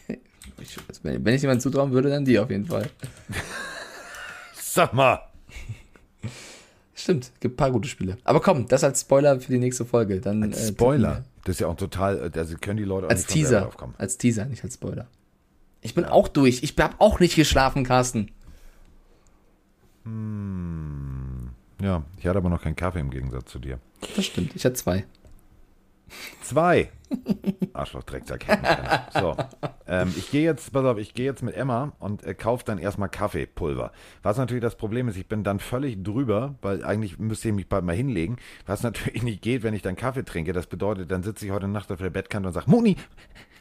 Ich, 0.61 0.77
also 0.87 1.03
wenn, 1.03 1.23
wenn 1.23 1.35
ich 1.35 1.41
jemandem 1.41 1.61
zutrauen 1.61 1.91
würde, 1.91 2.09
dann 2.09 2.25
die 2.25 2.39
auf 2.39 2.49
jeden 2.49 2.65
Fall. 2.65 2.89
Sag 4.53 4.93
mal. 4.93 5.21
Stimmt, 6.93 7.31
gibt 7.39 7.53
ein 7.53 7.57
paar 7.57 7.71
gute 7.71 7.87
Spiele. 7.87 8.17
Aber 8.23 8.41
komm, 8.41 8.67
das 8.67 8.83
als 8.83 9.01
Spoiler 9.01 9.39
für 9.39 9.51
die 9.51 9.57
nächste 9.57 9.85
Folge. 9.85 10.19
Dann, 10.19 10.43
Als 10.43 10.59
äh, 10.59 10.67
Spoiler. 10.67 11.23
Das 11.45 11.55
ist 11.55 11.61
ja 11.61 11.67
auch 11.67 11.77
total, 11.77 12.31
also 12.35 12.57
können 12.57 12.77
die 12.77 12.83
Leute 12.83 13.07
auch 13.07 13.11
Als 13.11 13.21
nicht 13.21 13.33
Teaser. 13.33 13.61
drauf 13.61 13.77
kommen. 13.77 13.95
Als 13.97 14.17
Teaser, 14.17 14.45
nicht 14.45 14.63
als 14.63 14.73
Spoiler. 14.75 15.07
Ich 15.81 15.95
bin 15.95 16.03
auch 16.03 16.27
durch. 16.27 16.61
Ich 16.61 16.75
habe 16.77 16.95
auch 16.99 17.19
nicht 17.21 17.35
geschlafen, 17.35 17.85
Carsten. 17.85 18.31
Hm. 20.03 21.49
Ja, 21.81 22.03
ich 22.17 22.27
hatte 22.27 22.37
aber 22.37 22.49
noch 22.49 22.61
keinen 22.61 22.75
Kaffee 22.75 22.99
im 22.99 23.09
Gegensatz 23.09 23.49
zu 23.51 23.59
dir. 23.59 23.79
Das 24.15 24.25
stimmt, 24.25 24.55
ich 24.55 24.65
hatte 24.65 24.75
zwei. 24.75 25.05
Zwei. 26.41 26.89
Arschloch, 27.73 28.03
Drecksack. 28.03 28.45
So. 29.13 29.35
Ähm, 29.87 30.13
ich 30.15 30.29
gehe 30.29 30.43
jetzt, 30.43 30.71
pass 30.71 30.85
auf, 30.85 30.97
ich 30.97 31.13
gehe 31.13 31.25
jetzt 31.25 31.41
mit 31.41 31.55
Emma 31.55 31.93
und 31.99 32.23
äh, 32.23 32.35
kaufe 32.35 32.63
dann 32.63 32.77
erstmal 32.77 33.09
Kaffeepulver. 33.09 33.91
Was 34.21 34.37
natürlich 34.37 34.61
das 34.61 34.75
Problem 34.75 35.07
ist, 35.07 35.17
ich 35.17 35.27
bin 35.27 35.43
dann 35.43 35.59
völlig 35.59 36.03
drüber, 36.03 36.55
weil 36.61 36.83
eigentlich 36.83 37.17
müsste 37.17 37.49
ich 37.49 37.55
mich 37.55 37.67
bald 37.67 37.83
mal 37.83 37.95
hinlegen. 37.95 38.37
Was 38.65 38.83
natürlich 38.83 39.23
nicht 39.23 39.41
geht, 39.41 39.63
wenn 39.63 39.73
ich 39.73 39.81
dann 39.81 39.95
Kaffee 39.95 40.23
trinke. 40.23 40.53
Das 40.53 40.67
bedeutet, 40.67 41.11
dann 41.11 41.23
sitze 41.23 41.45
ich 41.45 41.51
heute 41.51 41.67
Nacht 41.67 41.91
auf 41.91 41.99
der 41.99 42.11
Bettkante 42.11 42.47
und 42.47 42.53
sage, 42.53 42.69
Moni, 42.69 42.97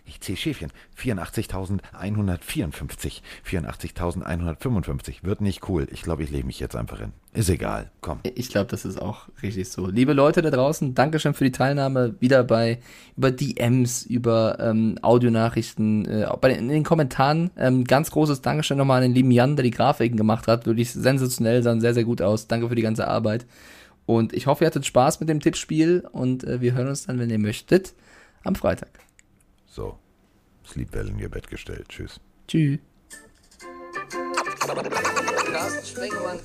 ich 0.09 0.21
zähle 0.21 0.37
Schäfchen. 0.37 0.71
84.154. 0.99 3.21
84.155. 3.49 5.23
Wird 5.23 5.41
nicht 5.41 5.69
cool. 5.69 5.87
Ich 5.93 6.03
glaube, 6.03 6.23
ich 6.23 6.31
lege 6.31 6.47
mich 6.47 6.61
jetzt 6.61 6.77
einfach 6.77 7.01
hin. 7.01 7.13
Ist 7.35 7.51
egal. 7.51 7.91
Komm. 8.01 8.21
Ich 8.35 8.49
glaube, 8.49 8.71
das 8.71 8.85
ist 8.85 9.01
auch 9.01 9.29
richtig 9.43 9.69
so. 9.69 9.87
Liebe 9.87 10.15
Leute 10.15 10.43
da 10.43 10.51
draußen, 10.51 10.95
Dankeschön 10.95 11.35
für 11.35 11.45
die 11.45 11.53
Teilnahme. 11.53 12.15
Wieder 12.21 12.43
bei 12.43 12.79
über 13.17 13.31
DMs, 13.31 14.05
über 14.05 14.59
ähm, 14.61 14.99
Audionachrichten, 15.03 16.07
äh, 16.07 16.27
bei 16.41 16.49
den, 16.49 16.61
in 16.61 16.69
den 16.69 16.85
Kommentaren. 16.85 17.51
Ähm, 17.57 17.85
ganz 17.85 18.11
großes 18.11 18.41
Dankeschön 18.41 18.79
nochmal 18.79 18.99
an 18.99 19.11
den 19.11 19.15
lieben 19.15 19.31
Jan, 19.31 19.57
der 19.57 19.63
die 19.63 19.71
Grafiken 19.71 20.17
gemacht 20.17 20.49
hat. 20.49 20.67
Wirklich 20.67 20.91
sensationell, 20.91 21.63
sahen 21.63 21.81
sehr, 21.81 21.95
sehr 21.95 22.05
gut 22.05 22.23
aus. 22.23 22.49
Danke 22.49 22.69
für 22.69 22.75
die 22.75 22.83
ganze 22.83 23.07
Arbeit. 23.07 23.47
Und 24.07 24.33
ich 24.33 24.47
hoffe, 24.47 24.65
ihr 24.65 24.69
hattet 24.69 24.87
Spaß 24.87 25.21
mit 25.21 25.29
dem 25.29 25.41
Tippspiel 25.41 26.05
und 26.11 26.45
äh, 26.45 26.63
wir 26.63 26.73
hören 26.73 26.89
uns 26.89 27.07
dann, 27.07 27.19
wenn 27.19 27.29
ihr 27.29 27.39
möchtet, 27.39 27.93
am 28.43 28.55
Freitag. 28.55 29.08
So. 29.79 29.97
Sleep 30.67 30.93
well 30.93 31.09
in 31.09 31.21
ihr 31.21 31.29
Bett 31.29 31.47
gestellt. 31.47 31.89
Tschüss. 31.89 32.19
Tschüss. 32.49 32.81
Carsten 35.53 35.87
Sprengemann. 35.87 36.41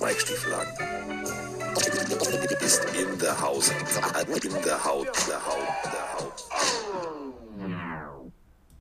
Mike 0.00 0.20
Stieflagen. 0.20 0.72
Ist 2.60 2.84
in 2.98 3.18
der 3.18 3.38
Haus. 3.38 3.68
In 3.68 4.62
der 4.62 4.84
Haut. 4.86 5.10
Der 5.28 5.46
Haut. 5.46 5.68
Der 5.92 6.14
Haut. 6.14 6.23